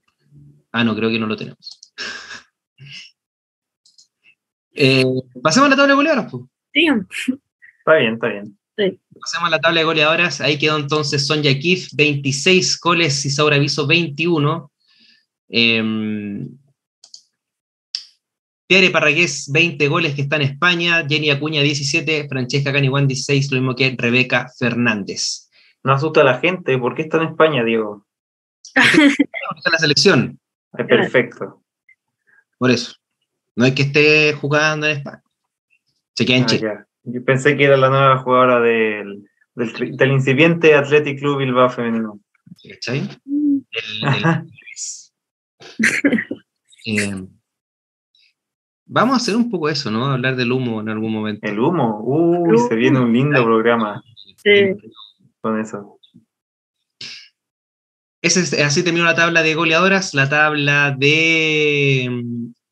ah, 0.72 0.84
no, 0.84 0.94
creo 0.94 1.08
que 1.08 1.18
no 1.18 1.26
lo 1.26 1.36
tenemos. 1.36 1.80
Eh, 4.76 5.04
pasemos 5.40 5.68
a 5.68 5.70
la 5.70 5.76
tabla 5.76 5.92
de 5.92 5.94
goleadoras. 5.94 6.32
Sí. 6.72 6.88
Está 7.78 7.94
bien, 7.94 8.14
está 8.14 8.26
bien. 8.26 8.58
Pasemos 8.76 9.46
a 9.46 9.51
la 9.51 9.60
tabla 9.60 9.80
de 9.80 9.84
goleadoras. 9.84 10.40
Ahí 10.40 10.59
quedó 10.59 10.76
entonces 10.76 11.26
Sonja 11.26 11.59
Kif, 11.59 11.88
26 11.94 12.80
goles 12.80 13.24
y 13.24 13.30
Saura 13.30 13.56
Aviso, 13.56 13.86
21. 13.86 14.70
Eh, 15.48 16.48
Tiare 18.66 18.90
Parragués, 18.90 19.51
20 19.52 19.88
goles 19.88 20.14
que 20.14 20.22
está 20.22 20.36
en 20.36 20.42
España. 20.42 21.05
Jenny 21.09 21.30
Acuña, 21.30 21.60
17. 21.60 22.28
Francesca 22.28 22.72
Caniguán, 22.72 23.06
16. 23.06 23.52
Lo 23.52 23.59
mismo 23.59 23.76
que 23.76 23.94
Rebeca 23.96 24.48
Fernández. 24.59 25.51
No 25.82 25.92
asusta 25.92 26.22
a 26.22 26.24
la 26.24 26.38
gente. 26.38 26.78
¿Por 26.78 26.94
qué 26.94 27.02
está 27.02 27.18
en 27.18 27.28
España, 27.28 27.62
Diego? 27.62 28.06
está 28.74 29.68
en 29.68 29.72
la 29.72 29.78
selección. 29.78 30.40
perfecto. 30.72 31.62
Por 32.59 32.70
eso. 32.70 32.94
No 33.55 33.66
es 33.66 33.74
que 33.74 33.82
esté 33.82 34.32
jugando 34.32 34.86
en 34.86 34.98
España. 34.98 35.22
Se 36.14 36.24
queda 36.24 36.36
en 36.38 36.42
ah, 36.42 36.46
Chile. 36.46 36.74
Yo 37.05 37.24
pensé 37.24 37.56
que 37.56 37.64
era 37.64 37.76
la 37.76 37.90
nueva 37.90 38.18
jugadora 38.18 38.60
del, 38.60 39.28
del, 39.55 40.10
incipiente 40.10 40.74
Athletic 40.74 41.18
Club 41.18 41.39
Bilbao 41.39 41.68
femenino. 41.68 42.20
¿Cachai? 42.68 43.09
eh, 46.86 47.26
vamos 48.86 49.14
a 49.14 49.16
hacer 49.16 49.36
un 49.36 49.51
poco 49.51 49.68
eso, 49.68 49.90
¿no? 49.90 50.06
Hablar 50.06 50.36
del 50.36 50.52
humo 50.52 50.81
en 50.81 50.89
algún 50.89 51.12
momento. 51.12 51.47
El 51.47 51.59
humo, 51.59 52.01
uy, 52.02 52.59
se 52.68 52.74
viene 52.74 53.01
un 53.01 53.12
lindo 53.12 53.44
programa. 53.44 54.02
Sí. 54.43 54.74
Con 55.40 55.60
eso. 55.60 55.98
Ese, 58.22 58.62
así 58.62 58.82
terminó 58.82 59.05
la 59.05 59.14
tabla 59.14 59.43
de 59.43 59.55
goleadoras, 59.55 60.14
la 60.14 60.31
tabla 60.31 60.97
de 60.98 62.09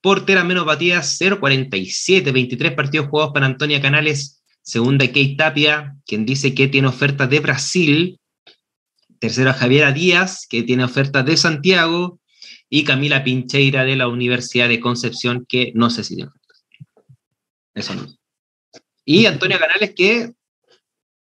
Portera 0.03 0.43
menos 0.43 0.67
batidas 0.67 1.19
0.47, 1.21 2.33
23 2.33 2.73
partidos 2.73 3.09
jugados 3.09 3.33
para 3.33 3.47
Antonia 3.47 3.81
Canales, 3.81 4.43
segunda 4.61 5.07
Kate 5.07 5.37
Tapia, 5.39 5.97
quien 6.05 6.27
dice 6.27 6.55
que 6.55 6.67
tiene 6.67 6.89
ofertas 6.89 7.31
de 7.31 7.39
Brasil, 7.39 8.21
tercera 9.21 9.55
Javiera 9.55 9.93
Díaz, 9.93 10.47
que 10.51 10.65
tiene 10.65 10.83
ofertas 10.83 11.25
de 11.25 11.37
Santiago, 11.37 12.19
y 12.69 12.83
Camila 12.85 13.23
Pincheira 13.23 13.85
de 13.85 13.95
la 13.95 14.09
Universidad 14.09 14.69
de 14.69 14.81
Concepción, 14.81 15.47
que 15.47 15.73
no 15.77 15.89
sé 15.89 16.03
si 16.03 16.17
tiene 16.17 16.31
ofertas. 16.31 16.65
Eso 17.75 17.95
no. 17.95 18.07
Y 19.05 19.27
Antonia 19.27 19.61
Canales, 19.61 19.93
que... 19.95 20.33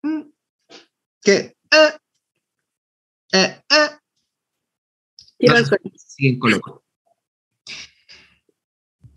Mm, 0.02 0.22
que... 1.22 1.56
Eh, 1.72 1.98
eh, 3.32 3.62
eh, 3.70 3.90
no 5.40 6.85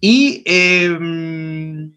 y 0.00 0.42
em, 0.46 1.92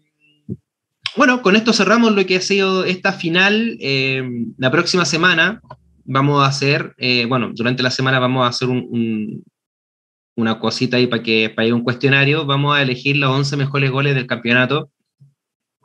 bueno, 1.16 1.42
con 1.42 1.56
esto 1.56 1.72
cerramos 1.72 2.12
lo 2.14 2.24
que 2.26 2.36
ha 2.36 2.40
sido 2.40 2.84
esta 2.84 3.12
final. 3.12 3.76
Em, 3.80 4.54
la 4.58 4.70
próxima 4.70 5.04
semana 5.04 5.60
vamos 6.04 6.42
a 6.42 6.46
hacer, 6.46 6.94
eh, 6.98 7.26
bueno, 7.26 7.50
durante 7.54 7.82
la 7.82 7.90
semana 7.90 8.18
vamos 8.18 8.44
a 8.44 8.48
hacer 8.48 8.68
una 10.36 10.58
cosita 10.58 10.96
ahí 10.96 11.06
para 11.06 11.22
que 11.22 11.50
para 11.54 11.74
un 11.74 11.82
cuestionario. 11.82 12.46
Vamos 12.46 12.76
a 12.76 12.82
elegir 12.82 13.16
los 13.16 13.30
11 13.30 13.56
mejores 13.56 13.90
goles 13.90 14.14
del 14.14 14.26
campeonato. 14.26 14.90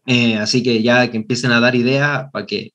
Eh, 0.06 0.38
así 0.38 0.64
que 0.64 0.82
ya 0.82 1.12
que 1.12 1.18
empiecen 1.18 1.52
a 1.52 1.60
dar 1.60 1.76
ideas 1.76 2.28
para 2.32 2.46
que, 2.46 2.72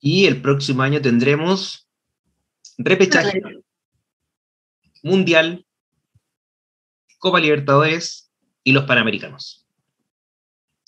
Y 0.00 0.26
el 0.26 0.40
próximo 0.40 0.82
año 0.82 1.00
tendremos 1.00 1.88
repechaje, 2.78 3.42
mundial, 5.04 5.64
Copa 7.18 7.38
Libertadores 7.38 8.32
y 8.64 8.72
los 8.72 8.84
Panamericanos. 8.84 9.66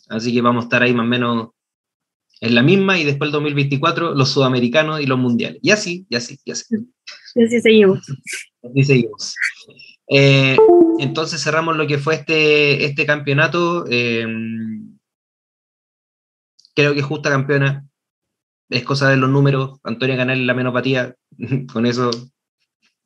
Así 0.09 0.33
que 0.33 0.41
vamos 0.41 0.65
a 0.65 0.67
estar 0.67 0.83
ahí 0.83 0.93
más 0.93 1.05
o 1.05 1.09
menos 1.09 1.49
en 2.41 2.55
la 2.55 2.63
misma 2.63 2.99
y 2.99 3.05
después 3.05 3.29
el 3.29 3.33
2024 3.33 4.15
los 4.15 4.31
sudamericanos 4.31 5.01
y 5.01 5.07
los 5.07 5.19
mundiales. 5.19 5.61
Y 5.63 5.71
así, 5.71 6.07
y 6.09 6.17
así, 6.17 6.39
y 6.45 6.51
así. 6.51 6.77
Y 7.35 7.45
así 7.45 7.61
seguimos. 7.61 8.01
Así 8.63 8.85
seguimos. 8.85 9.35
Eh, 10.09 10.57
entonces 10.99 11.43
cerramos 11.43 11.77
lo 11.77 11.87
que 11.87 11.99
fue 11.99 12.15
este, 12.15 12.85
este 12.85 13.07
campeonato. 13.07 13.85
Eh, 13.91 14.27
creo 16.75 16.95
que 16.95 17.03
justa 17.03 17.31
campeona 17.31 17.87
es 18.69 18.83
cosa 18.85 19.11
de 19.11 19.17
los 19.17 19.31
números, 19.31 19.79
Antonio 19.85 20.17
ganar 20.17 20.37
la 20.37 20.55
menopatía, 20.55 21.15
con 21.73 21.87
eso 21.87 22.11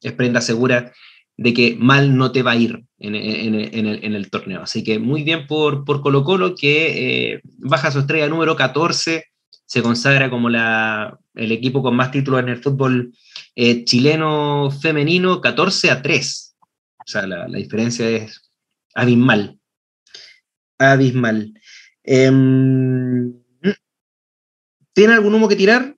es 0.01 0.13
prenda 0.13 0.41
segura 0.41 0.93
de 1.37 1.55
que 1.55 1.75
mal 1.77 2.17
no 2.17 2.33
te 2.33 2.43
va 2.43 2.53
a 2.53 2.57
ir 2.57 2.85
en, 2.99 3.15
el, 3.15 4.31
torneo. 4.31 4.63
Así 4.63 4.85
que 4.85 4.99
muy 4.99 5.23
bien 5.23 5.47
por, 5.47 5.87
por 5.87 6.03
Colo 6.03 6.23
Colo, 6.23 6.55
que 6.55 7.33
eh, 7.33 7.41
baja 7.59 7.91
su 7.91 8.01
estrella 8.01 8.29
número 8.29 8.57
14, 8.57 9.25
se 9.65 9.83
consagra 9.83 10.29
como 10.29 10.51
la, 10.51 11.19
el 11.35 11.53
equipo 11.53 11.83
con 11.83 11.97
más 11.97 12.11
títulos 12.11 12.41
en 12.41 12.51
el 12.51 12.63
fútbol 12.63 13.15
eh, 13.55 13.85
chileno 13.85 14.71
femenino, 14.71 15.41
14 15.41 15.91
a 15.91 16.03
3. 16.03 16.57
O 16.99 17.07
sea, 17.07 17.27
la, 17.27 17.47
diferencia 17.47 18.09
es 18.09 18.51
abismal. 18.95 19.59
Abismal. 20.79 21.55
Em, 22.03 23.33
¿Tiene 24.93 25.15
algún 25.15 25.35
humo 25.35 25.49
que 25.49 25.57
tirar? 25.57 25.97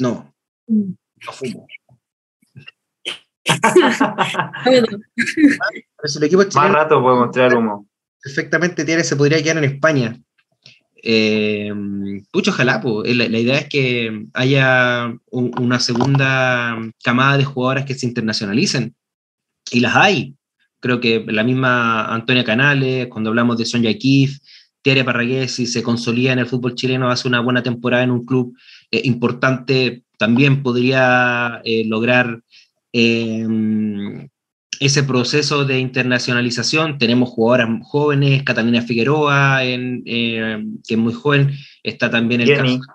No. 0.00 0.34
Mm. 0.66 0.92
No 1.26 1.32
fumo. 1.32 1.66
Pero 4.64 4.86
si 6.04 6.18
el 6.18 6.24
equipo 6.24 6.42
Más 6.54 6.72
rato 6.72 7.00
podemos 7.02 7.30
tirar 7.30 7.54
humo. 7.56 7.86
perfectamente 8.22 8.84
tiene, 8.84 9.04
se 9.04 9.16
podría 9.16 9.42
quedar 9.42 9.58
en 9.58 9.64
España. 9.64 10.16
Eh, 11.02 11.72
pucho, 12.30 12.50
ojalá, 12.50 12.80
po. 12.80 13.04
Eh, 13.04 13.14
La, 13.14 13.28
la 13.28 13.38
idea 13.38 13.58
es 13.58 13.68
que 13.68 14.26
haya 14.34 15.12
un- 15.30 15.52
una 15.58 15.80
segunda 15.80 16.76
camada 17.02 17.38
de 17.38 17.44
jugadoras 17.44 17.84
que 17.86 17.94
se 17.94 18.06
internacionalicen. 18.06 18.94
Y 19.70 19.80
las 19.80 19.96
hay. 19.96 20.34
Creo 20.80 21.00
que 21.00 21.24
la 21.28 21.44
misma 21.44 22.06
Antonia 22.14 22.44
Canales, 22.44 23.06
cuando 23.08 23.30
hablamos 23.30 23.56
de 23.58 23.66
Sonja 23.66 23.92
Kif, 23.94 24.38
Tiare 24.82 25.04
Parragués, 25.04 25.52
si 25.52 25.66
se 25.66 25.82
consolida 25.82 26.32
en 26.32 26.38
el 26.38 26.46
fútbol 26.46 26.74
chileno, 26.74 27.10
hace 27.10 27.28
una 27.28 27.40
buena 27.40 27.62
temporada 27.62 28.02
en 28.02 28.10
un 28.10 28.24
club 28.24 28.56
eh, 28.90 29.02
importante, 29.04 30.04
también 30.18 30.62
podría 30.62 31.60
eh, 31.64 31.84
lograr 31.86 32.42
eh, 32.92 34.28
ese 34.80 35.02
proceso 35.02 35.64
de 35.64 35.78
internacionalización. 35.78 36.98
Tenemos 36.98 37.28
jugadoras 37.30 37.68
jóvenes, 37.82 38.42
Catalina 38.42 38.82
Figueroa, 38.82 39.64
en, 39.64 40.02
eh, 40.06 40.64
que 40.86 40.94
es 40.94 40.98
muy 41.00 41.12
joven, 41.12 41.52
está 41.82 42.10
también 42.10 42.40
el 42.40 42.48
Jenny. 42.48 42.78
caso, 42.80 42.92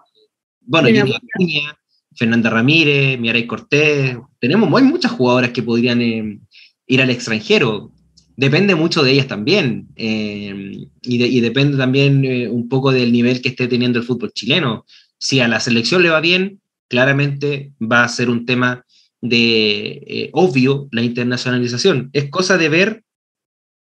bueno, 0.61 0.87
Jenny 0.87 0.99
Jenny 1.11 1.15
Acuña, 1.15 1.77
Fernanda 2.15 2.49
Ramírez, 2.49 3.19
Miaray 3.19 3.45
Cortés, 3.45 4.17
tenemos 4.39 4.71
hay 4.81 4.87
muchas 4.87 5.11
jugadoras 5.11 5.51
que 5.51 5.61
podrían 5.63 6.01
eh, 6.01 6.39
ir 6.87 7.01
al 7.01 7.09
extranjero. 7.09 7.91
Depende 8.37 8.73
mucho 8.75 9.01
de 9.03 9.11
ellas 9.11 9.27
también, 9.27 9.87
eh, 9.95 10.87
y, 11.03 11.17
de- 11.17 11.27
y 11.27 11.39
depende 11.39 11.77
también 11.77 12.25
eh, 12.25 12.49
un 12.49 12.67
poco 12.67 12.91
del 12.91 13.11
nivel 13.11 13.41
que 13.41 13.49
esté 13.49 13.67
teniendo 13.67 13.99
el 13.99 14.05
fútbol 14.05 14.33
chileno. 14.33 14.85
Si 15.19 15.39
a 15.39 15.47
la 15.47 15.59
selección 15.59 16.01
le 16.03 16.09
va 16.09 16.19
bien, 16.19 16.59
claramente 16.89 17.71
va 17.81 18.03
a 18.03 18.09
ser 18.09 18.29
un 18.29 18.45
tema 18.45 18.83
de 19.29 20.03
eh, 20.07 20.29
obvio 20.33 20.87
la 20.91 21.01
internacionalización. 21.01 22.09
Es 22.13 22.29
cosa 22.29 22.57
de 22.57 22.69
ver 22.69 23.03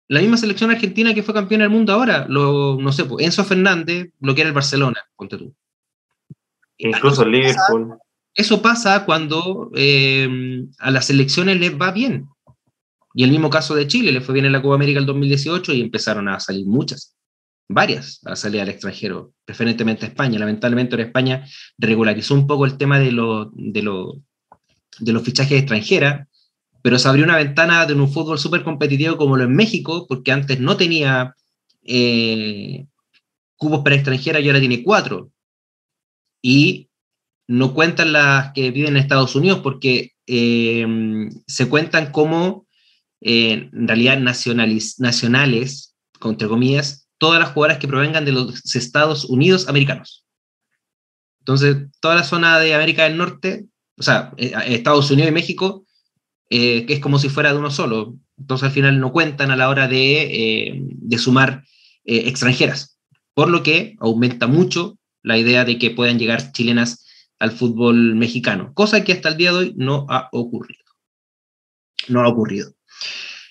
la 0.09 0.19
misma 0.21 0.37
selección 0.37 0.69
argentina 0.71 1.13
que 1.13 1.23
fue 1.23 1.33
campeona 1.33 1.63
del 1.63 1.71
mundo 1.71 1.93
ahora, 1.93 2.25
lo, 2.29 2.77
no 2.79 2.91
sé, 2.91 3.05
pues, 3.05 3.25
Enzo 3.25 3.43
Fernández, 3.43 4.09
lo 4.19 4.35
que 4.35 4.41
era 4.41 4.49
el 4.49 4.53
Barcelona, 4.53 4.99
ponte 5.15 5.37
tú. 5.37 5.53
Incluso 6.77 7.23
el 7.23 7.31
Liverpool. 7.31 7.97
Eso 8.35 8.61
pasa 8.61 9.05
cuando 9.05 9.71
eh, 9.75 10.65
a 10.79 10.91
las 10.91 11.05
selecciones 11.05 11.59
les 11.59 11.79
va 11.79 11.91
bien. 11.91 12.27
Y 13.13 13.23
el 13.23 13.29
mismo 13.31 13.49
caso 13.49 13.75
de 13.75 13.87
Chile, 13.87 14.11
le 14.11 14.21
fue 14.21 14.33
bien 14.33 14.45
en 14.45 14.51
la 14.51 14.61
Copa 14.61 14.75
América 14.75 14.99
el 14.99 15.05
2018 15.05 15.71
y 15.73 15.81
empezaron 15.81 16.27
a 16.27 16.39
salir 16.39 16.65
muchas, 16.65 17.15
varias, 17.69 18.19
a 18.25 18.35
salir 18.35 18.59
al 18.61 18.69
extranjero, 18.69 19.33
preferentemente 19.45 20.05
a 20.05 20.09
España. 20.09 20.39
Lamentablemente 20.39 20.95
ahora 20.95 21.05
España 21.05 21.45
regularizó 21.77 22.33
un 22.33 22.47
poco 22.47 22.65
el 22.65 22.75
tema 22.77 22.97
de, 22.99 23.11
lo- 23.11 23.51
de, 23.53 23.83
lo- 23.83 24.19
de 24.99 25.13
los 25.13 25.23
fichajes 25.23 25.59
extranjeras, 25.59 26.27
pero 26.81 26.99
se 26.99 27.07
abrió 27.07 27.23
una 27.23 27.37
ventana 27.37 27.85
de 27.85 27.93
un 27.93 28.11
fútbol 28.11 28.37
súper 28.37 28.63
competitivo 28.63 29.17
como 29.17 29.37
lo 29.37 29.43
en 29.43 29.55
México, 29.55 30.05
porque 30.07 30.31
antes 30.31 30.59
no 30.59 30.75
tenía 30.77 31.35
eh, 31.83 32.85
cubos 33.55 33.81
para 33.83 33.95
extranjeras 33.95 34.41
y 34.41 34.47
ahora 34.47 34.59
tiene 34.59 34.83
cuatro. 34.83 35.31
Y 36.41 36.89
no 37.47 37.73
cuentan 37.73 38.11
las 38.11 38.51
que 38.53 38.71
viven 38.71 38.95
en 38.95 39.01
Estados 39.01 39.35
Unidos 39.35 39.59
porque 39.63 40.11
eh, 40.27 40.85
se 41.47 41.69
cuentan 41.69 42.11
como 42.11 42.67
eh, 43.21 43.69
en 43.71 43.87
realidad 43.87 44.19
nacionales, 44.19 45.95
con- 46.19 46.31
entre 46.33 46.47
comillas, 46.49 47.07
todas 47.17 47.39
las 47.39 47.51
jugadoras 47.51 47.77
que 47.79 47.87
provengan 47.87 48.25
de 48.25 48.33
los 48.33 48.75
Estados 48.75 49.23
Unidos 49.25 49.69
americanos. 49.69 50.25
Entonces, 51.39 51.87
toda 52.01 52.15
la 52.15 52.23
zona 52.23 52.59
de 52.59 52.73
América 52.73 53.03
del 53.03 53.17
Norte, 53.17 53.65
o 53.97 54.03
sea, 54.03 54.33
eh, 54.37 54.53
Estados 54.67 55.09
Unidos 55.11 55.29
y 55.29 55.33
México, 55.33 55.85
eh, 56.49 56.85
que 56.85 56.93
es 56.93 56.99
como 56.99 57.19
si 57.19 57.29
fuera 57.29 57.51
de 57.51 57.59
uno 57.59 57.71
solo. 57.71 58.15
Entonces, 58.37 58.67
al 58.67 58.71
final 58.71 58.99
no 58.99 59.11
cuentan 59.11 59.51
a 59.51 59.55
la 59.55 59.69
hora 59.69 59.87
de, 59.87 60.21
eh, 60.23 60.79
de 60.81 61.17
sumar 61.17 61.63
extranjeras, 62.05 62.99
por 63.33 63.49
lo 63.49 63.63
que 63.63 63.95
aumenta 63.99 64.47
mucho 64.47 64.99
la 65.21 65.37
idea 65.37 65.63
de 65.63 65.79
que 65.79 65.91
puedan 65.91 66.19
llegar 66.19 66.51
chilenas 66.51 67.05
al 67.39 67.51
fútbol 67.51 68.15
mexicano, 68.15 68.73
cosa 68.73 69.05
que 69.05 69.13
hasta 69.13 69.29
el 69.29 69.37
día 69.37 69.51
de 69.51 69.57
hoy 69.57 69.73
no 69.77 70.05
ha 70.09 70.27
ocurrido. 70.33 70.83
No 72.09 72.21
ha 72.21 72.27
ocurrido. 72.27 72.73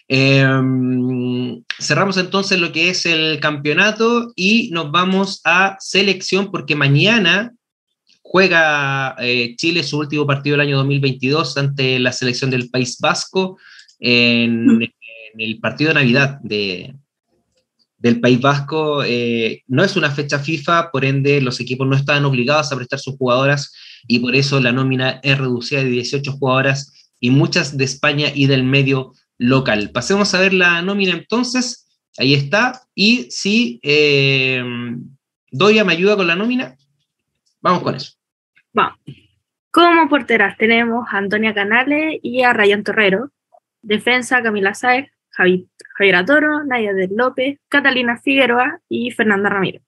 Eh, 0.08 0.46
cerramos 1.80 2.18
entonces 2.18 2.60
lo 2.60 2.70
que 2.72 2.90
es 2.90 3.06
el 3.06 3.40
campeonato 3.40 4.32
y 4.36 4.70
nos 4.70 4.90
vamos 4.90 5.40
a 5.44 5.76
selección 5.80 6.50
porque 6.50 6.76
mañana 6.76 7.54
juega 8.32 9.14
eh, 9.18 9.54
Chile 9.56 9.82
su 9.82 9.98
último 9.98 10.26
partido 10.26 10.54
del 10.54 10.66
año 10.66 10.78
2022 10.78 11.58
ante 11.58 11.98
la 11.98 12.12
selección 12.12 12.48
del 12.50 12.70
País 12.70 12.96
Vasco 12.98 13.58
en, 14.00 14.80
en 14.80 14.90
el 15.36 15.60
partido 15.60 15.88
de 15.88 15.94
Navidad 15.94 16.40
de, 16.42 16.94
del 17.98 18.20
País 18.20 18.40
Vasco. 18.40 19.04
Eh, 19.04 19.62
no 19.68 19.84
es 19.84 19.96
una 19.96 20.10
fecha 20.10 20.38
FIFA, 20.38 20.90
por 20.90 21.04
ende 21.04 21.42
los 21.42 21.60
equipos 21.60 21.86
no 21.86 21.94
estaban 21.94 22.24
obligados 22.24 22.72
a 22.72 22.76
prestar 22.76 23.00
sus 23.00 23.16
jugadoras 23.16 23.70
y 24.08 24.18
por 24.20 24.34
eso 24.34 24.58
la 24.60 24.72
nómina 24.72 25.20
es 25.22 25.36
reducida 25.36 25.84
de 25.84 25.90
18 25.90 26.32
jugadoras 26.32 27.10
y 27.20 27.28
muchas 27.28 27.76
de 27.76 27.84
España 27.84 28.28
y 28.34 28.46
del 28.46 28.64
medio 28.64 29.12
local. 29.36 29.90
Pasemos 29.90 30.32
a 30.32 30.40
ver 30.40 30.54
la 30.54 30.80
nómina 30.80 31.12
entonces. 31.12 31.86
Ahí 32.16 32.32
está. 32.32 32.80
Y 32.94 33.30
si 33.30 33.78
eh, 33.82 34.64
Doria 35.50 35.84
me 35.84 35.92
ayuda 35.92 36.16
con 36.16 36.26
la 36.26 36.34
nómina, 36.34 36.78
vamos 37.60 37.82
con 37.82 37.94
eso. 37.94 38.21
Vamos. 38.74 38.98
Como 39.70 40.08
porteras 40.08 40.56
tenemos 40.56 41.06
a 41.10 41.18
Antonia 41.18 41.52
Canales 41.52 42.18
y 42.22 42.42
a 42.42 42.52
Rayán 42.52 42.84
Torrero. 42.84 43.30
Defensa 43.82 44.42
Camila 44.42 44.74
Sáez, 44.74 45.10
Javi, 45.30 45.68
Javiera 45.96 46.24
Toro, 46.24 46.64
Nadia 46.64 46.94
del 46.94 47.10
López, 47.14 47.58
Catalina 47.68 48.18
Figueroa 48.18 48.80
y 48.88 49.10
Fernanda 49.10 49.50
Ramírez. 49.50 49.82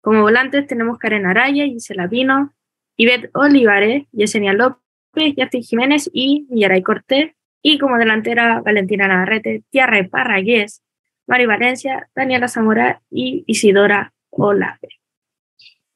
Como 0.00 0.22
volantes 0.22 0.66
tenemos 0.66 0.98
Karen 0.98 1.26
Araya, 1.26 1.64
Gisela 1.64 2.08
Pino, 2.08 2.54
Ivette 2.96 3.30
Olivares, 3.34 4.06
Yesenia 4.12 4.52
López, 4.52 5.34
Justin 5.36 5.62
Jiménez 5.62 6.10
y 6.12 6.46
Millaray 6.50 6.82
Cortés. 6.82 7.32
Y 7.62 7.78
como 7.78 7.98
delantera 7.98 8.60
Valentina 8.60 9.08
Navarrete, 9.08 9.64
Tiarra 9.70 10.06
Parragués, 10.08 10.82
Mari 11.26 11.46
Valencia, 11.46 12.08
Daniela 12.14 12.48
Zamora 12.48 13.02
y 13.10 13.44
Isidora 13.46 14.12
Olave. 14.30 14.97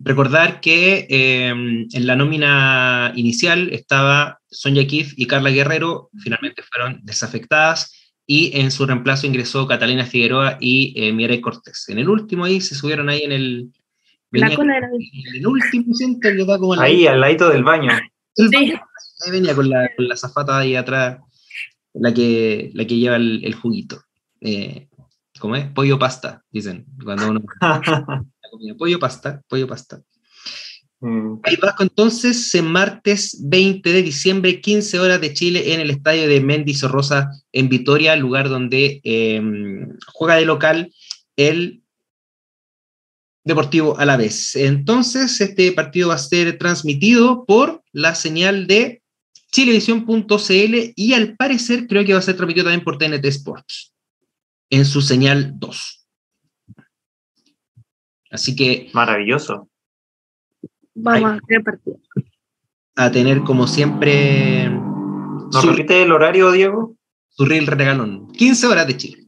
Recordar 0.05 0.61
que 0.61 1.07
eh, 1.09 1.49
en 1.51 2.07
la 2.07 2.17
nómina 2.17 3.13
inicial 3.15 3.71
estaba 3.73 4.41
Sonja 4.51 4.85
Kif 4.87 5.15
y 5.17 5.27
Carla 5.27 5.51
Guerrero, 5.51 6.11
finalmente 6.23 6.63
fueron 6.63 7.01
desafectadas 7.05 8.13
y 8.27 8.59
en 8.59 8.71
su 8.71 8.85
reemplazo 8.87 9.27
ingresó 9.27 9.67
Catalina 9.67 10.05
Figueroa 10.05 10.57
y 10.61 10.93
eh, 10.97 11.13
Mireille 11.13 11.41
Cortés. 11.43 11.89
En 11.89 11.99
el 11.99 12.09
último 12.09 12.45
ahí 12.45 12.61
se 12.61 12.75
subieron 12.75 13.09
ahí 13.09 13.23
en 13.23 13.33
el... 13.33 13.69
La 14.31 14.55
cola 14.55 14.79
era 14.79 14.87
en 14.87 15.37
el 15.37 15.47
último 15.47 15.95
siento 15.95 16.21
que 16.23 16.43
va 16.45 16.59
como 16.59 16.75
en 16.75 16.81
la- 16.81 16.87
Ahí, 16.87 17.07
al 17.07 17.21
ladito 17.21 17.49
del 17.51 17.63
baño. 17.65 17.91
el 18.37 18.49
baño. 18.49 18.81
Ahí 19.25 19.31
venía 19.31 19.55
con 19.55 19.69
la, 19.69 19.89
con 19.95 20.09
la 20.09 20.17
zafata 20.17 20.59
ahí 20.59 20.75
atrás, 20.75 21.19
la 21.93 22.13
que, 22.15 22.71
la 22.75 22.85
que 22.87 22.97
lleva 22.97 23.17
el, 23.17 23.45
el 23.45 23.55
juguito. 23.55 24.03
Eh, 24.41 24.89
¿Cómo 25.39 25.55
es? 25.57 25.67
Pollo 25.67 25.99
pasta, 25.99 26.43
dicen. 26.51 26.87
Cuando 27.05 27.29
uno 27.31 27.43
comida. 28.53 28.75
Pollo 28.77 28.99
pasta, 28.99 29.43
pollo 29.49 29.67
pasta. 29.67 30.03
Mm, 31.01 31.41
País 31.41 31.59
Vasco 31.59 31.83
entonces, 31.83 32.55
en 32.55 32.67
martes 32.67 33.37
20 33.43 33.93
de 33.93 34.03
diciembre, 34.03 34.61
15 34.61 35.01
horas 35.01 35.21
de 35.21 35.35
Chile, 35.35 35.75
en 35.75 35.81
el 35.81 35.91
estadio 35.91 36.29
de 36.29 36.41
Mendy 36.41 36.75
Sorrosa, 36.75 37.31
en 37.51 37.69
Vitoria, 37.69 38.15
lugar 38.15 38.49
donde 38.49 39.01
eh, 39.03 39.43
juega 40.13 40.37
de 40.37 40.45
local 40.45 40.95
el 41.37 41.83
Deportivo 43.45 43.99
a 43.99 44.05
la 44.05 44.17
vez. 44.17 44.55
Entonces, 44.55 45.41
este 45.41 45.73
partido 45.73 46.11
va 46.11 46.15
a 46.15 46.19
ser 46.19 46.59
transmitido 46.59 47.45
por 47.45 47.83
la 47.91 48.15
señal 48.15 48.69
de 48.69 49.03
chilevisión.cl 49.51 50.93
y 50.95 51.13
al 51.15 51.37
parecer 51.37 51.89
creo 51.89 52.05
que 52.05 52.13
va 52.13 52.21
a 52.21 52.23
ser 52.23 52.37
transmitido 52.37 52.67
también 52.67 52.85
por 52.85 52.99
TNT 52.99 53.25
Sports 53.27 53.93
en 54.71 54.85
su 54.85 55.03
señal 55.03 55.55
2. 55.57 56.02
Así 58.33 58.57
que 58.57 58.91
Maravilloso. 58.95 59.69
Vamos 60.95 61.33
a 61.33 61.63
partido. 61.65 61.97
a 62.97 63.11
tener 63.11 63.41
como 63.43 63.67
siempre 63.67 64.69
¿Nos 64.71 65.61
su, 65.61 65.69
repite 65.71 66.03
el 66.03 66.13
horario, 66.13 66.51
Diego? 66.51 66.97
su 67.29 67.45
reel 67.45 67.67
regalón. 67.67 68.31
15 68.33 68.67
horas 68.67 68.87
de 68.87 68.97
Chile. 68.97 69.25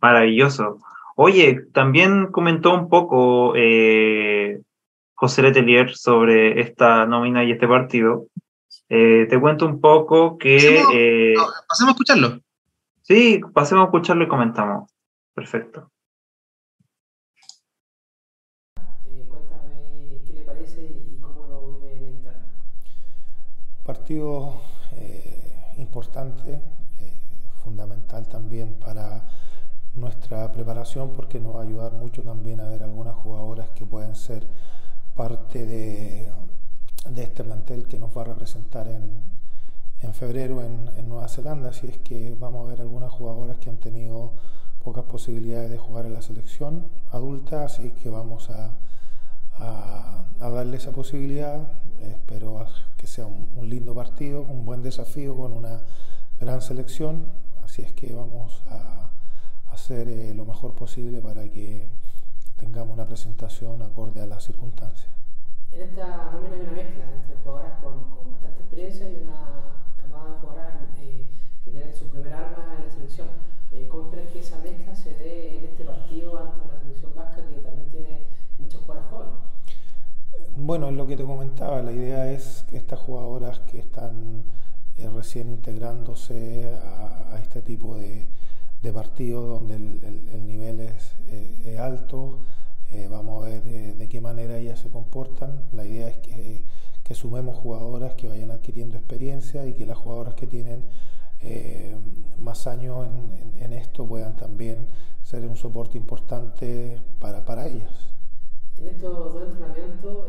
Maravilloso. 0.00 0.78
Oye, 1.16 1.60
también 1.72 2.26
comentó 2.32 2.74
un 2.74 2.88
poco 2.88 3.54
eh, 3.56 4.60
José 5.14 5.42
Letelier 5.42 5.94
sobre 5.96 6.60
esta 6.60 7.06
nómina 7.06 7.44
y 7.44 7.52
este 7.52 7.66
partido. 7.68 8.26
Eh, 8.88 9.26
te 9.30 9.40
cuento 9.40 9.64
un 9.66 9.80
poco 9.80 10.36
que... 10.38 10.56
Pasemos- 10.58 10.92
eh, 10.94 11.34
no, 11.36 11.42
pasemos 11.68 11.88
a 11.88 11.92
escucharlo. 11.92 12.40
sí, 13.02 13.40
pasemos 13.52 13.82
a 13.82 13.86
escucharlo 13.86 14.24
y 14.24 14.28
comentamos. 14.28 14.90
Perfecto. 15.34 15.90
Eh, 18.76 19.24
cuéntame 19.28 20.18
qué 20.26 20.32
le 20.34 20.44
partido 23.84 24.54
importante, 25.76 26.60
fundamental 27.62 28.26
también 28.26 28.74
para 28.74 29.24
nuestra 29.94 30.50
preparación 30.52 31.12
porque 31.14 31.40
nos 31.40 31.56
va 31.56 31.60
a 31.60 31.62
ayudar 31.62 31.92
mucho 31.92 32.22
también 32.22 32.60
a 32.60 32.68
ver 32.68 32.82
algunas 32.82 33.14
jugadoras 33.14 33.70
que 33.70 33.86
pueden 33.86 34.14
ser 34.16 34.46
parte 35.14 35.64
de, 35.64 36.32
este 37.16 37.44
plantel 37.44 37.86
que 37.86 37.98
nos 37.98 38.16
va 38.16 38.22
a 38.22 38.24
representar 38.24 38.88
en, 38.88 39.22
en 40.02 40.14
febrero 40.14 40.62
en, 40.62 40.90
en, 40.96 41.08
Nueva 41.08 41.28
Zelanda, 41.28 41.70
así 41.70 41.86
es 41.86 41.98
que 41.98 42.36
vamos 42.38 42.66
a 42.66 42.70
ver 42.70 42.80
algunas 42.80 43.12
jugadoras 43.12 43.58
que 43.58 43.70
han 43.70 43.76
tenido 43.76 44.32
pocas 44.82 45.04
posibilidades 45.04 45.70
de 45.70 45.78
jugar 45.78 46.06
en 46.06 46.14
la 46.14 46.22
selección 46.22 46.88
adulta, 47.10 47.64
así 47.64 47.92
que 47.92 48.10
vamos 48.10 48.50
a, 48.50 48.72
a 49.58 50.50
darle 50.50 50.76
esa 50.76 50.90
posibilidad. 50.90 51.60
Espero 52.00 52.66
que 52.96 53.06
sea 53.06 53.26
un, 53.26 53.50
un, 53.56 53.68
lindo 53.68 53.94
partido, 53.94 54.42
un 54.42 54.64
buen 54.64 54.82
desafío 54.82 55.36
con 55.36 55.52
una 55.52 55.82
gran 56.40 56.60
selección, 56.62 57.26
así 57.62 57.82
es 57.82 57.92
que 57.92 58.12
vamos 58.12 58.62
a 58.66 59.10
hacer 59.70 60.08
eh, 60.08 60.32
lo 60.34 60.44
mejor 60.44 60.74
posible 60.74 61.20
para 61.20 61.48
que 61.50 61.88
tengamos 62.56 62.94
una 62.94 63.06
presentación 63.06 63.82
acorde 63.82 64.22
a 64.22 64.26
las 64.26 64.44
circunstancias. 64.44 65.12
En 65.70 65.82
esta 65.82 66.30
nómina 66.32 66.54
hay 66.54 66.60
una 66.62 66.72
mezcla 66.72 67.04
entre 67.12 67.36
jugadoras 67.42 67.80
con, 67.82 68.10
con 68.10 68.32
bastante 68.32 68.60
experiencia 68.60 69.10
y 69.10 69.16
una 69.16 69.82
camada 70.00 70.34
de 70.34 70.40
jugadoras 70.40 70.74
eh, 71.00 71.26
que 71.64 71.70
tienen 71.70 71.94
su 71.94 72.08
primer 72.08 72.32
arma 72.32 72.76
en 72.78 72.84
la 72.84 72.90
selección. 72.90 73.28
Eh, 73.72 73.88
¿Cómo 73.90 74.04
esperas 74.04 74.30
que 74.30 74.38
esa 74.38 74.58
mezcla 74.58 74.94
se 74.94 75.14
dé 75.14 75.58
en 75.58 75.64
este 75.64 75.84
partido 75.84 76.38
ante 76.38 76.66
la 76.68 76.78
selección 76.78 77.12
vasca 77.14 77.44
que 77.46 77.60
también 77.60 77.90
tiene 77.90 78.26
muchas 78.58 78.80
jugadoras 78.82 79.10
jóvenes? 79.10 79.34
Bueno, 80.56 80.88
es 80.88 80.94
lo 80.94 81.06
que 81.06 81.16
te 81.16 81.24
comentaba, 81.24 81.82
la 81.82 81.92
idea 81.92 82.30
es 82.30 82.64
que 82.68 82.76
estas 82.76 83.00
jugadoras 83.00 83.58
que 83.60 83.80
están 83.80 84.44
eh, 84.96 85.08
recién 85.08 85.50
integrándose 85.50 86.72
a, 86.80 87.40
este 87.42 87.60
tipo 87.62 87.96
de, 87.96 88.28
partidos 88.92 89.48
donde 89.48 89.74
el, 89.74 90.04
el, 90.04 90.28
el 90.28 90.46
nivel 90.46 90.80
es, 90.80 91.16
eh, 91.28 91.78
alto, 91.78 92.40
eh, 92.90 93.08
vamos 93.10 93.42
a 93.42 93.48
ver 93.48 93.62
de 93.62 94.08
qué 94.08 94.20
manera 94.20 94.58
ellas 94.58 94.78
se 94.78 94.90
comportan. 94.90 95.64
La 95.72 95.84
idea 95.84 96.08
es 96.08 96.18
que, 96.18 96.62
que, 97.02 97.14
sumemos 97.14 97.56
jugadoras 97.56 98.14
que 98.14 98.28
vayan 98.28 98.50
adquiriendo 98.50 98.96
experiencia 98.96 99.66
y 99.66 99.72
que 99.72 99.86
las 99.86 99.98
jugadoras 99.98 100.34
que 100.34 100.46
tienen 100.46 100.84
más 102.38 102.66
años 102.66 103.06
en, 103.06 103.54
en, 103.54 103.62
en, 103.62 103.72
esto 103.72 104.06
puedan 104.06 104.36
también 104.36 104.86
ser 105.22 105.46
un 105.46 105.56
soporte 105.56 105.98
importante 105.98 107.00
para, 107.18 107.44
para 107.44 107.66
ellas. 107.66 108.13
En 108.78 108.88
estos 108.88 109.34
dos 109.34 109.42
entrenamientos 109.48 110.26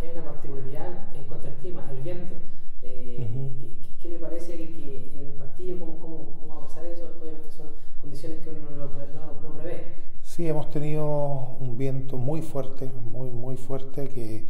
hay 0.00 0.10
una 0.12 0.24
particularidad 0.24 1.14
en 1.14 1.24
cuanto 1.24 1.48
al 1.48 1.54
clima, 1.54 1.88
el 1.90 2.02
viento. 2.02 2.34
Uh 2.82 2.86
-huh. 2.86 3.50
¿qué, 3.82 3.88
¿qué, 4.00 4.08
le 4.10 4.18
parece 4.18 4.56
que 4.56 5.10
en 5.14 5.26
el 5.26 5.32
partido, 5.32 5.78
cómo, 5.80 5.98
cómo, 5.98 6.16
cómo 6.40 6.54
va 6.54 6.60
a 6.62 6.66
pasar 6.68 6.86
eso? 6.86 7.10
Obviamente 7.20 7.50
son 7.50 7.68
condiciones 8.00 8.40
que 8.42 8.50
uno 8.50 8.70
no, 8.70 8.86
no, 8.86 9.40
no 9.42 9.54
prevé. 9.56 9.96
Sí, 10.22 10.46
hemos 10.48 10.70
tenido 10.70 11.56
un 11.60 11.78
viento 11.78 12.16
muy 12.18 12.42
fuerte, 12.42 12.90
muy, 13.10 13.30
muy 13.30 13.56
fuerte, 13.56 14.08
que, 14.08 14.46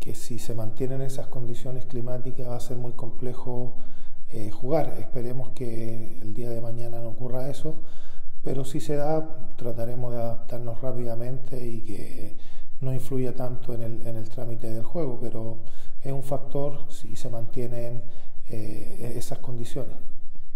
que 0.00 0.14
si 0.14 0.38
se 0.38 0.54
mantienen 0.54 1.00
esas 1.00 1.28
condiciones 1.28 1.86
climáticas 1.86 2.48
va 2.48 2.56
a 2.56 2.60
ser 2.60 2.76
muy 2.76 2.92
complejo 2.92 3.76
eh, 4.30 4.50
jugar. 4.50 4.96
Esperemos 4.98 5.50
que 5.50 6.18
el 6.22 6.34
día 6.34 6.50
de 6.50 6.60
mañana 6.60 7.00
no 7.00 7.10
ocurra 7.10 7.48
eso, 7.48 7.76
pero 8.42 8.64
si 8.64 8.80
se 8.80 8.96
da, 8.96 9.48
trataremos 9.56 10.12
de 10.12 10.18
adaptarnos 10.20 10.80
rápidamente 10.80 11.64
y 11.64 11.82
que 11.82 12.36
no 12.82 12.92
influya 12.92 13.34
tanto 13.34 13.72
en 13.74 13.82
el, 13.82 14.06
en 14.06 14.16
el 14.16 14.28
trámite 14.28 14.68
del 14.68 14.84
juego, 14.84 15.18
pero 15.20 15.58
es 16.02 16.12
un 16.12 16.22
factor 16.22 16.90
si 16.90 17.16
se 17.16 17.30
mantienen 17.30 18.02
eh, 18.48 19.14
esas 19.16 19.38
condiciones. 19.38 19.96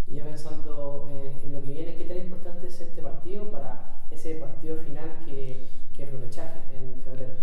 Y 0.07 0.17
ya 0.17 0.25
pensando 0.25 1.09
eh, 1.11 1.41
en 1.45 1.53
lo 1.53 1.63
que 1.63 1.73
viene, 1.73 1.95
¿qué 1.97 2.05
tan 2.05 2.19
importante 2.19 2.67
es 2.67 2.81
este 2.81 3.01
partido 3.01 3.51
para 3.51 4.07
ese 4.11 4.35
partido 4.37 4.77
final 4.79 5.19
que, 5.25 5.69
que 5.95 6.03
es 6.03 6.13
repechaje 6.13 6.59
en 6.77 7.01
febrero? 7.03 7.35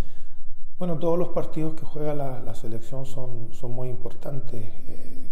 Bueno, 0.78 1.00
todos 1.00 1.18
los 1.18 1.30
partidos 1.30 1.76
que 1.76 1.86
juega 1.86 2.14
la, 2.14 2.42
la 2.42 2.54
selección 2.54 3.06
son, 3.06 3.54
son 3.54 3.72
muy 3.72 3.90
importantes. 3.90 4.62
Eh, 4.88 5.30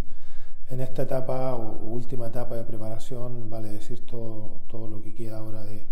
en 0.70 0.80
esta 0.80 1.02
etapa 1.02 1.54
o 1.54 1.84
última 1.92 2.28
etapa 2.28 2.56
de 2.56 2.64
preparación, 2.64 3.50
vale 3.50 3.68
decir 3.70 4.06
todo, 4.06 4.62
todo 4.68 4.88
lo 4.88 5.02
que 5.02 5.14
queda 5.14 5.38
ahora 5.38 5.62
de, 5.62 5.86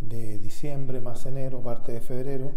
de 0.00 0.38
diciembre 0.38 1.00
más 1.00 1.26
enero, 1.26 1.60
parte 1.60 1.90
de 1.92 2.00
febrero, 2.00 2.52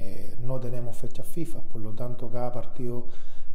eh, 0.00 0.34
no 0.40 0.58
tenemos 0.58 0.96
fechas 0.96 1.26
FIFA, 1.26 1.60
por 1.60 1.82
lo 1.82 1.92
tanto 1.92 2.30
cada 2.30 2.50
partido 2.52 3.06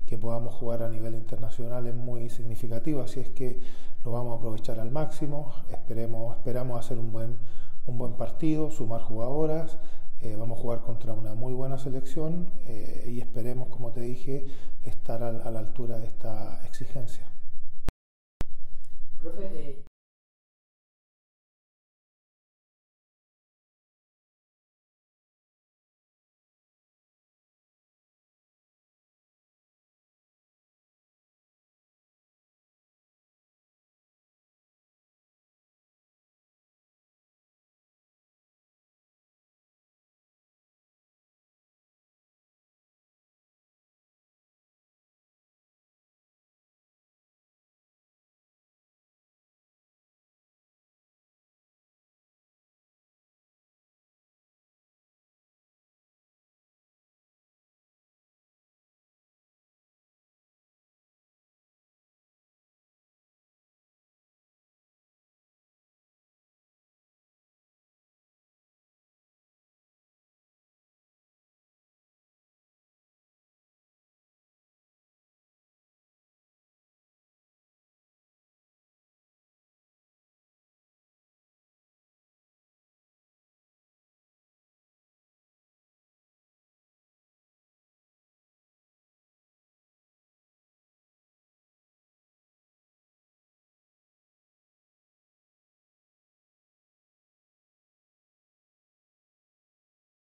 que 0.06 0.18
podamos 0.18 0.54
jugar 0.54 0.84
a 0.84 0.90
nivel 0.90 1.16
internacional 1.16 1.88
es 1.88 1.96
muy 1.96 2.30
significativo, 2.30 3.02
así 3.02 3.20
es 3.20 3.30
que 3.30 3.60
lo 4.04 4.12
vamos 4.12 4.34
a 4.34 4.38
aprovechar 4.38 4.80
al 4.80 4.92
máximo, 4.92 5.52
esperemos, 5.72 6.38
esperamos 6.38 6.80
hacer 6.80 7.00
un 7.00 7.12
buen, 7.12 7.38
un 7.88 7.98
buen 7.98 8.14
partido, 8.14 8.70
sumar 8.70 9.02
jugadoras, 9.02 9.80
eh, 10.22 10.36
vamos 10.36 10.60
a 10.60 10.62
jugar 10.62 10.82
contra 10.82 11.14
una 11.14 11.34
muy 11.34 11.54
buena 11.54 11.78
selección 11.78 12.52
eh, 12.68 13.06
y 13.08 13.20
esperemos, 13.20 13.70
como 13.70 13.92
te 13.92 14.02
dije, 14.02 14.46
estar 14.84 15.24
a, 15.24 15.32
la 15.32 15.60
altura 15.60 16.00
de 16.00 16.08
esta 16.08 16.64
exigencia. 16.66 17.26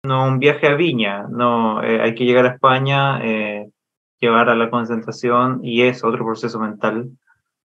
No 0.02 0.26
un 0.26 0.38
viaje 0.38 0.66
a 0.66 0.74
Viña, 0.74 1.26
no, 1.28 1.82
eh, 1.82 2.00
hay 2.00 2.14
que 2.14 2.24
llegar 2.24 2.46
a 2.46 2.54
España, 2.54 3.20
eh, 3.24 3.70
llegar 4.18 4.48
a 4.48 4.54
la 4.54 4.70
concentración 4.70 5.60
y 5.62 5.82
es 5.82 6.04
otro 6.04 6.24
proceso 6.24 6.58
mental 6.58 7.10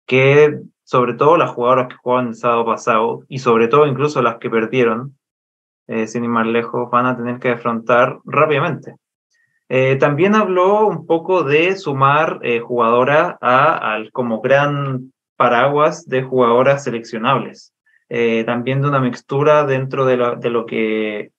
que 0.06 0.58
sobre 0.84 1.14
todo 1.14 1.36
las 1.36 1.50
jugadoras 1.50 1.88
que 1.88 1.96
jugaban 1.96 2.28
el 2.28 2.34
sábado 2.34 2.66
pasado 2.66 3.20
y 3.28 3.38
sobre 3.38 3.68
todo 3.68 3.86
incluso 3.86 4.20
las 4.22 4.36
que 4.36 4.50
perdieron, 4.50 5.16
eh, 5.86 6.06
sin 6.06 6.24
ir 6.24 6.30
más 6.30 6.46
lejos, 6.46 6.90
van 6.90 7.06
a 7.06 7.16
tener 7.16 7.38
que 7.38 7.50
afrontar 7.50 8.18
rápidamente. 8.24 8.96
Eh, 9.70 9.96
también 9.96 10.34
habló 10.34 10.86
un 10.86 11.06
poco 11.06 11.42
de 11.42 11.74
sumar 11.76 12.40
jugadora 12.62 13.38
a, 13.40 13.94
al 13.94 14.12
como 14.12 14.42
gran 14.42 15.12
paraguas 15.36 16.06
de 16.06 16.22
jugadoras 16.22 16.84
seleccionables. 16.84 17.72
también 18.46 18.82
de 18.82 18.88
una 18.88 19.00
mixtura 19.00 19.64
dentro 19.64 20.04
de, 20.04 20.16
la, 20.18 20.34
de 20.36 20.50
lo 20.50 20.66
que 20.66 21.32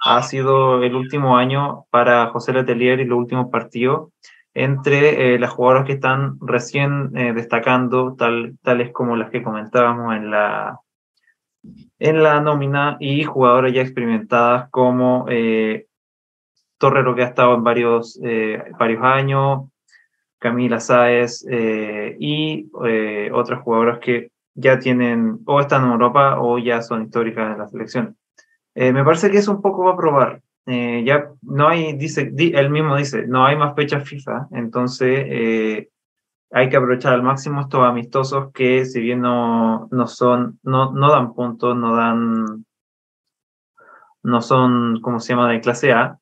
ha 0.00 0.22
sido 0.22 0.82
el 0.82 0.94
último 0.94 1.36
año 1.36 1.84
para 1.90 2.26
José 2.28 2.52
Letelier 2.52 3.00
y 3.00 3.04
los 3.04 3.18
últimos 3.18 3.50
partidos 3.50 4.10
entre 4.52 5.34
eh, 5.34 5.38
las 5.38 5.50
jugadoras 5.50 5.86
que 5.86 5.92
están 5.92 6.38
recién 6.40 7.16
eh, 7.16 7.32
destacando, 7.32 8.16
tal, 8.16 8.58
tales 8.62 8.92
como 8.92 9.16
las 9.16 9.30
que 9.30 9.42
comentábamos 9.42 10.16
en 10.16 10.30
la, 10.30 10.80
en 11.98 12.22
la 12.22 12.40
nómina, 12.40 12.96
y 12.98 13.22
jugadoras 13.22 13.72
ya 13.72 13.82
experimentadas 13.82 14.68
como 14.70 15.26
eh, 15.28 15.86
Torrero, 16.78 17.14
que 17.14 17.22
ha 17.22 17.26
estado 17.26 17.54
en 17.54 17.62
varios, 17.62 18.18
varios 18.78 19.04
años, 19.04 19.70
Camila 20.40 20.80
Sáez 20.80 21.46
eh, 21.50 22.16
y 22.18 22.70
eh, 22.86 23.30
otras 23.32 23.60
jugadoras 23.60 23.98
que 23.98 24.32
ya 24.54 24.78
tienen 24.78 25.38
o 25.44 25.60
están 25.60 25.84
en 25.84 25.92
Europa 25.92 26.40
o 26.40 26.58
ya 26.58 26.80
son 26.80 27.04
históricas 27.04 27.52
en 27.52 27.58
la 27.58 27.68
selección. 27.68 28.16
Eh, 28.74 28.92
me 28.92 29.04
parece 29.04 29.30
que 29.30 29.38
es 29.38 29.48
un 29.48 29.60
poco 29.60 29.84
va 29.84 29.92
a 29.92 29.96
probar. 29.96 30.42
ya 30.66 31.30
no 31.42 31.68
hay, 31.68 31.94
dice, 31.94 32.32
él 32.36 32.70
mismo 32.70 32.96
dice, 32.96 33.26
no 33.26 33.44
hay 33.44 33.56
más 33.56 33.74
fechas 33.74 34.08
FIFA, 34.08 34.48
entonces 34.52 35.88
hay 36.52 36.68
que 36.68 36.76
aprovechar 36.76 37.12
al 37.14 37.22
máximo 37.22 37.62
estos 37.62 37.84
amistosos 37.84 38.52
que 38.52 38.84
si 38.84 39.00
bien 39.00 39.20
no, 39.20 39.88
no 39.90 40.06
son, 40.06 40.58
no, 40.62 40.92
no 40.92 41.10
dan 41.10 41.34
puntos, 41.34 41.76
no 41.76 41.94
dan, 41.94 42.64
no 44.22 44.42
son, 44.42 45.00
¿cómo 45.00 45.20
se 45.20 45.32
llama?, 45.32 45.50
de 45.50 45.60
clase 45.60 45.92
A, 45.92 46.18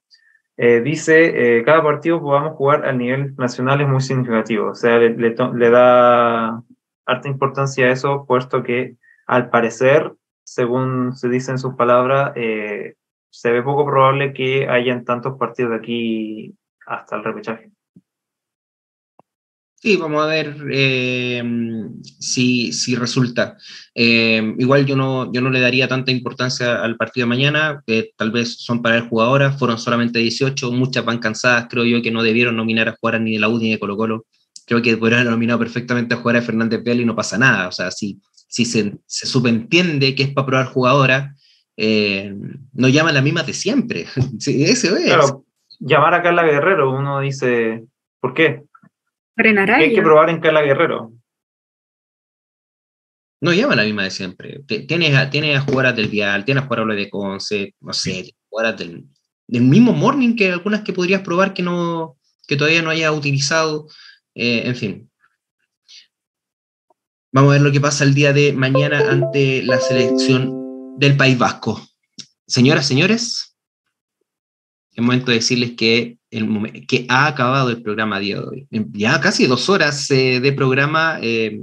eh, 0.57 0.81
dice, 0.81 1.59
eh, 1.59 1.65
cada 1.65 1.83
partido 1.83 2.21
podamos 2.21 2.57
jugar 2.57 2.85
al 2.85 2.99
nivel 2.99 3.35
nacional 3.37 3.81
es 3.81 3.89
muy 3.89 4.01
significativo, 4.01 4.71
o 4.71 4.75
sea, 4.75 4.99
le, 4.99 5.11
le, 5.11 5.71
da 5.71 6.63
harta 7.07 7.29
importancia 7.29 7.87
a 7.87 7.93
eso, 7.93 8.27
puesto 8.27 8.63
que 8.63 8.97
al 9.27 9.51
parecer, 9.51 10.13
según 10.49 11.15
se 11.15 11.29
dice 11.29 11.51
en 11.51 11.59
sus 11.59 11.75
palabras, 11.75 12.33
eh, 12.35 12.95
se 13.31 13.53
ve 13.53 13.63
poco 13.63 13.85
probable 13.85 14.33
que 14.33 14.67
hayan 14.67 15.05
tantos 15.05 15.37
partidos 15.39 15.73
de 15.73 15.77
aquí 15.77 16.55
hasta 16.87 17.17
el 17.17 17.25
repechaje. 17.25 17.71
Sí, 19.75 19.97
vamos 19.97 20.25
a 20.25 20.27
ver 20.27 20.57
eh, 20.73 21.43
si, 22.19 22.73
si, 22.73 22.97
resulta. 22.97 23.57
Eh, 23.95 24.55
igual 24.59 24.87
yo 24.87 24.97
no, 24.97 25.31
yo 25.33 25.41
no 25.41 25.51
le 25.51 25.61
daría 25.61 25.87
tanta 25.87 26.11
importancia 26.11 26.83
al 26.83 26.97
partido 26.97 27.27
de 27.27 27.29
mañana, 27.29 27.83
que 27.87 28.11
tal 28.17 28.33
vez 28.33 28.57
son 28.59 28.83
para 28.83 28.97
el 28.97 29.03
jugadoras, 29.09 29.57
fueron 29.57 29.79
solamente 29.79 30.19
18, 30.19 30.73
muchas 30.73 31.05
van 31.05 31.19
cansadas, 31.19 31.69
creo 31.71 31.85
yo 31.85 32.03
que 32.03 32.11
no 32.11 32.25
debieron 32.25 32.57
nominar 32.57 32.89
a 32.89 32.97
jugar 32.99 33.21
ni 33.21 33.35
de 33.35 33.39
la 33.39 33.49
U 33.49 33.59
ni 33.59 33.71
de 33.71 33.79
Colo 33.79 33.97
Colo. 33.97 34.27
Creo 34.67 34.83
que 34.83 34.97
podrían 34.97 35.29
haber 35.29 35.59
perfectamente 35.59 36.15
a 36.15 36.19
jugar 36.19 36.37
a 36.37 36.43
Fernández 36.43 36.83
Vial 36.83 37.01
y 37.01 37.05
no 37.05 37.15
pasa 37.15 37.39
nada. 37.39 37.69
O 37.69 37.73
sea, 37.73 37.91
si, 37.91 38.19
si 38.49 38.65
se, 38.65 38.99
se 39.07 39.27
subentiende 39.27 40.15
que 40.15 40.25
es 40.25 40.33
para 40.33 40.47
probar 40.47 40.67
jugadora, 40.67 41.37
eh, 41.77 42.35
no 42.73 42.89
llaman 42.89 43.15
las 43.15 43.23
mismas 43.23 43.47
de 43.47 43.53
siempre. 43.53 44.07
Eso 44.47 44.97
es. 44.97 45.05
Claro, 45.05 45.45
llamar 45.79 46.15
a 46.15 46.23
Carla 46.23 46.43
Guerrero, 46.43 46.91
uno 46.91 47.21
dice, 47.21 47.85
¿por 48.21 48.35
qué? 48.35 48.65
Hay 49.37 49.95
que 49.95 50.03
probar 50.03 50.31
en 50.31 50.41
Carla 50.41 50.63
Guerrero. 50.63 51.13
No 53.41 53.53
llama 53.53 53.77
la 53.77 53.85
misma 53.85 54.03
de 54.03 54.11
siempre. 54.11 54.63
Tienes 54.67 55.15
a, 55.15 55.31
tienes 55.31 55.57
a 55.57 55.61
jugadoras 55.61 55.95
del 55.95 56.09
Vial, 56.09 56.45
tienes 56.45 56.65
a 56.65 56.67
jugadoras 56.67 56.97
de 56.97 57.09
Conce, 57.09 57.75
no 57.81 57.93
sé, 57.93 58.35
jugadoras 58.49 58.81
del, 58.81 59.05
del, 59.47 59.63
mismo 59.63 59.93
Morning 59.93 60.35
que 60.35 60.51
algunas 60.51 60.81
que 60.81 60.93
podrías 60.93 61.23
probar 61.23 61.55
que, 61.55 61.63
no, 61.63 62.17
que 62.49 62.57
todavía 62.57 62.83
no 62.83 62.91
haya 62.91 63.13
utilizado. 63.13 63.87
Eh, 64.35 64.63
en 64.65 64.75
fin. 64.75 65.11
Vamos 67.31 67.51
a 67.51 67.53
ver 67.55 67.63
lo 67.63 67.73
que 67.73 67.81
pasa 67.81 68.05
el 68.05 68.15
día 68.15 68.33
de 68.33 68.55
mañana 68.55 69.11
ante 69.11 69.63
la 69.63 69.79
selección 69.81 70.97
del 70.99 71.15
País 71.15 71.37
Vasco. 71.37 71.79
Señoras, 72.47 72.87
señores, 72.87 73.55
es 74.93 75.03
momento 75.03 75.31
de 75.31 75.37
decirles 75.37 75.73
que, 75.77 76.17
el, 76.31 76.87
que 76.89 77.05
ha 77.11 77.27
acabado 77.27 77.69
el 77.69 77.83
programa 77.83 78.19
día 78.19 78.41
de 78.41 78.47
hoy. 78.47 78.67
Ya 78.93 79.21
casi 79.21 79.47
dos 79.47 79.69
horas 79.69 80.11
eh, 80.11 80.41
de 80.41 80.53
programa. 80.55 81.19
Eh, 81.21 81.61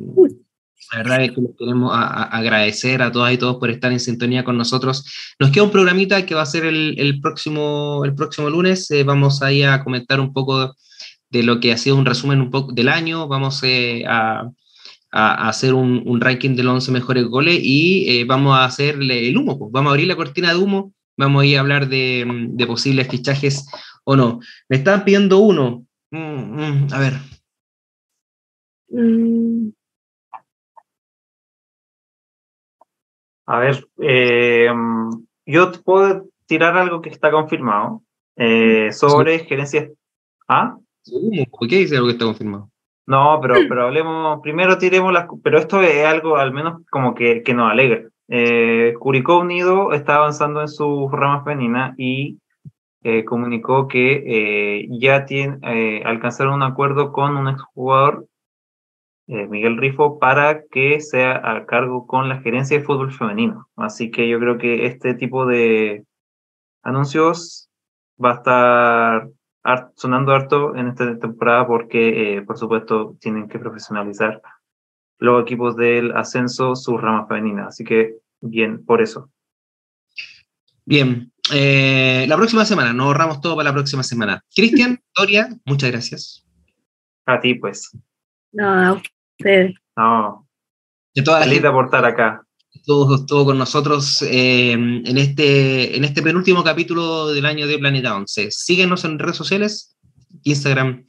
la 0.91 0.99
verdad 0.99 1.23
es 1.23 1.31
que 1.31 1.41
les 1.41 1.51
queremos 1.57 1.91
agradecer 1.93 3.01
a 3.01 3.11
todas 3.11 3.33
y 3.33 3.39
todos 3.39 3.55
por 3.55 3.71
estar 3.71 3.91
en 3.91 3.99
sintonía 3.99 4.43
con 4.43 4.59
nosotros. 4.59 5.03
Nos 5.39 5.49
queda 5.49 5.63
un 5.63 5.71
programita 5.71 6.27
que 6.27 6.35
va 6.35 6.43
a 6.43 6.45
ser 6.45 6.63
el, 6.65 7.19
próximo, 7.21 8.03
el 8.05 8.13
próximo 8.13 8.51
lunes. 8.51 8.91
Eh, 8.91 9.03
vamos 9.03 9.41
ahí 9.41 9.63
a 9.63 9.83
comentar 9.83 10.19
un 10.19 10.31
poco 10.31 10.75
de 11.31 11.41
lo 11.41 11.59
que 11.59 11.73
ha 11.73 11.77
sido 11.77 11.95
un 11.95 12.05
resumen 12.05 12.39
un 12.39 12.51
poco 12.51 12.71
del 12.71 12.87
año. 12.87 13.27
Vamos 13.27 13.63
a, 14.07 14.47
a, 15.11 15.47
hacer 15.47 15.73
un, 15.73 16.03
un, 16.05 16.21
ranking 16.21 16.55
de 16.55 16.63
los 16.63 16.73
11 16.73 16.91
mejores 16.91 17.25
goles 17.25 17.59
y 17.61 18.23
vamos 18.25 18.57
a 18.57 18.65
hacerle 18.65 19.27
el 19.29 19.37
humo. 19.37 19.57
Pues. 19.57 19.71
Vamos 19.71 19.89
a 19.89 19.93
abrir 19.93 20.07
la 20.07 20.15
cortina 20.15 20.49
de 20.49 20.57
humo 20.57 20.93
Vamos 21.17 21.43
a 21.43 21.45
ir 21.45 21.57
a 21.57 21.61
hablar 21.61 21.87
de, 21.87 22.65
posibles 22.67 23.07
fichajes 23.07 23.67
o 24.03 24.15
no. 24.15 24.39
Me 24.67 24.77
estaban 24.77 25.05
pidiendo 25.05 25.39
uno. 25.39 25.85
Mm, 26.11 26.17
mm, 26.17 26.87
a 26.93 26.99
ver. 26.99 27.13
Mm. 28.89 29.69
A 33.47 33.59
ver, 33.59 33.87
eh, 34.01 34.69
yo 35.45 35.71
puedo 35.83 36.27
tirar 36.47 36.75
algo 36.77 37.01
que 37.01 37.09
está 37.09 37.31
confirmado 37.31 38.03
eh, 38.35 38.91
sobre 38.91 39.39
gerencias. 39.39 39.91
¿Ah? 40.47 40.77
¿Qué 41.03 41.77
dice 41.77 41.95
algo 41.95 42.07
que 42.07 42.13
está 42.13 42.25
confirmado? 42.25 42.71
No, 43.07 43.39
pero, 43.41 43.55
pero 43.69 43.85
hablemos, 43.85 44.39
primero 44.41 44.77
tiremos 44.77 45.13
las, 45.13 45.27
pero 45.43 45.59
esto 45.59 45.81
es 45.81 46.05
algo 46.05 46.37
al 46.37 46.51
menos 46.51 46.81
como 46.89 47.13
que, 47.13 47.43
que 47.43 47.53
nos 47.53 47.71
alegra. 47.71 48.01
Eh, 48.27 48.95
Curicó 48.99 49.39
Unido 49.39 49.93
está 49.93 50.15
avanzando 50.15 50.61
en 50.61 50.67
su 50.67 51.09
rama 51.09 51.43
femenina 51.43 51.93
y 51.97 52.39
eh, 53.03 53.23
comunicó 53.23 53.87
que 53.87 54.23
eh, 54.25 54.87
ya 54.99 55.25
tiene, 55.25 56.01
alcanzaron 56.03 56.55
un 56.55 56.63
acuerdo 56.63 57.11
con 57.11 57.37
un 57.37 57.47
exjugador, 57.47 58.27
Miguel 59.27 59.77
Rifo, 59.77 60.19
para 60.19 60.63
que 60.65 60.99
sea 61.01 61.41
a 61.43 61.65
cargo 61.65 62.05
con 62.05 62.29
la 62.29 62.41
gerencia 62.41 62.77
de 62.77 62.83
fútbol 62.83 63.11
femenino. 63.11 63.67
Así 63.75 64.11
que 64.11 64.27
yo 64.27 64.39
creo 64.39 64.59
que 64.59 64.85
este 64.85 65.15
tipo 65.15 65.47
de 65.47 66.03
anuncios 66.83 67.69
va 68.23 68.31
a 68.31 68.35
estar 68.35 69.29
sonando 69.95 70.33
harto 70.33 70.75
en 70.75 70.89
esta 70.89 71.17
temporada 71.17 71.65
porque, 71.67 72.43
por 72.45 72.57
supuesto, 72.57 73.17
tienen 73.19 73.47
que 73.47 73.59
profesionalizar 73.59 74.41
los 75.17 75.41
equipos 75.41 75.75
del 75.75 76.15
ascenso, 76.15 76.75
su 76.75 76.97
rama 76.97 77.27
femenina. 77.27 77.67
Así 77.67 77.83
que 77.83 78.17
bien, 78.41 78.85
por 78.85 79.01
eso. 79.01 79.29
Bien, 80.85 81.31
eh, 81.53 82.25
la 82.27 82.35
próxima 82.35 82.63
semana, 82.63 82.93
nos 82.93 83.07
ahorramos 83.07 83.41
todo 83.41 83.55
para 83.55 83.69
la 83.69 83.73
próxima 83.73 84.03
semana. 84.03 84.43
Cristian, 84.53 85.01
Doria, 85.17 85.49
muchas 85.65 85.91
gracias. 85.91 86.45
A 87.25 87.39
ti, 87.39 87.55
pues. 87.55 87.91
No, 88.51 88.69
a 88.69 88.93
usted. 88.93 89.71
No. 89.97 90.47
De 91.13 91.23
toda 91.23 91.39
la 91.39 91.47
gente 91.47 91.67
aportar 91.67 92.05
acá. 92.05 92.44
Todo 92.85 93.45
con 93.45 93.57
nosotros 93.57 94.21
eh, 94.21 94.71
en, 94.73 95.17
este, 95.17 95.95
en 95.95 96.03
este 96.03 96.21
penúltimo 96.21 96.63
capítulo 96.63 97.27
del 97.33 97.45
año 97.45 97.67
de 97.67 97.79
Planeta 97.79 98.15
11. 98.15 98.49
Síguenos 98.51 99.05
en 99.05 99.19
redes 99.19 99.37
sociales, 99.37 99.95
Instagram, 100.43 101.07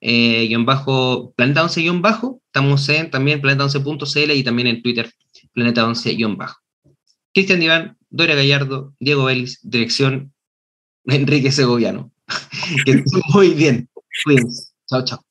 eh, 0.00 0.46
guion 0.48 0.64
bajo, 0.64 1.32
Planeta 1.36 1.62
11 1.62 1.80
guion 1.82 2.02
bajo, 2.02 2.42
estamos 2.46 2.88
en 2.88 3.10
también 3.10 3.40
planeta11.cl 3.40 4.32
y 4.32 4.42
también 4.42 4.68
en 4.68 4.82
Twitter, 4.82 5.10
Planeta 5.52 5.86
11 5.86 6.14
guion 6.14 6.36
bajo. 6.36 6.60
Cristian 7.32 7.60
Diván, 7.60 7.96
Doria 8.10 8.34
Gallardo, 8.34 8.94
Diego 9.00 9.24
Vélez, 9.24 9.58
dirección 9.62 10.32
Enrique 11.04 11.52
Segoviano. 11.52 12.12
muy 13.34 13.50
bien. 13.50 13.88
Chao, 14.88 15.04
chao. 15.04 15.25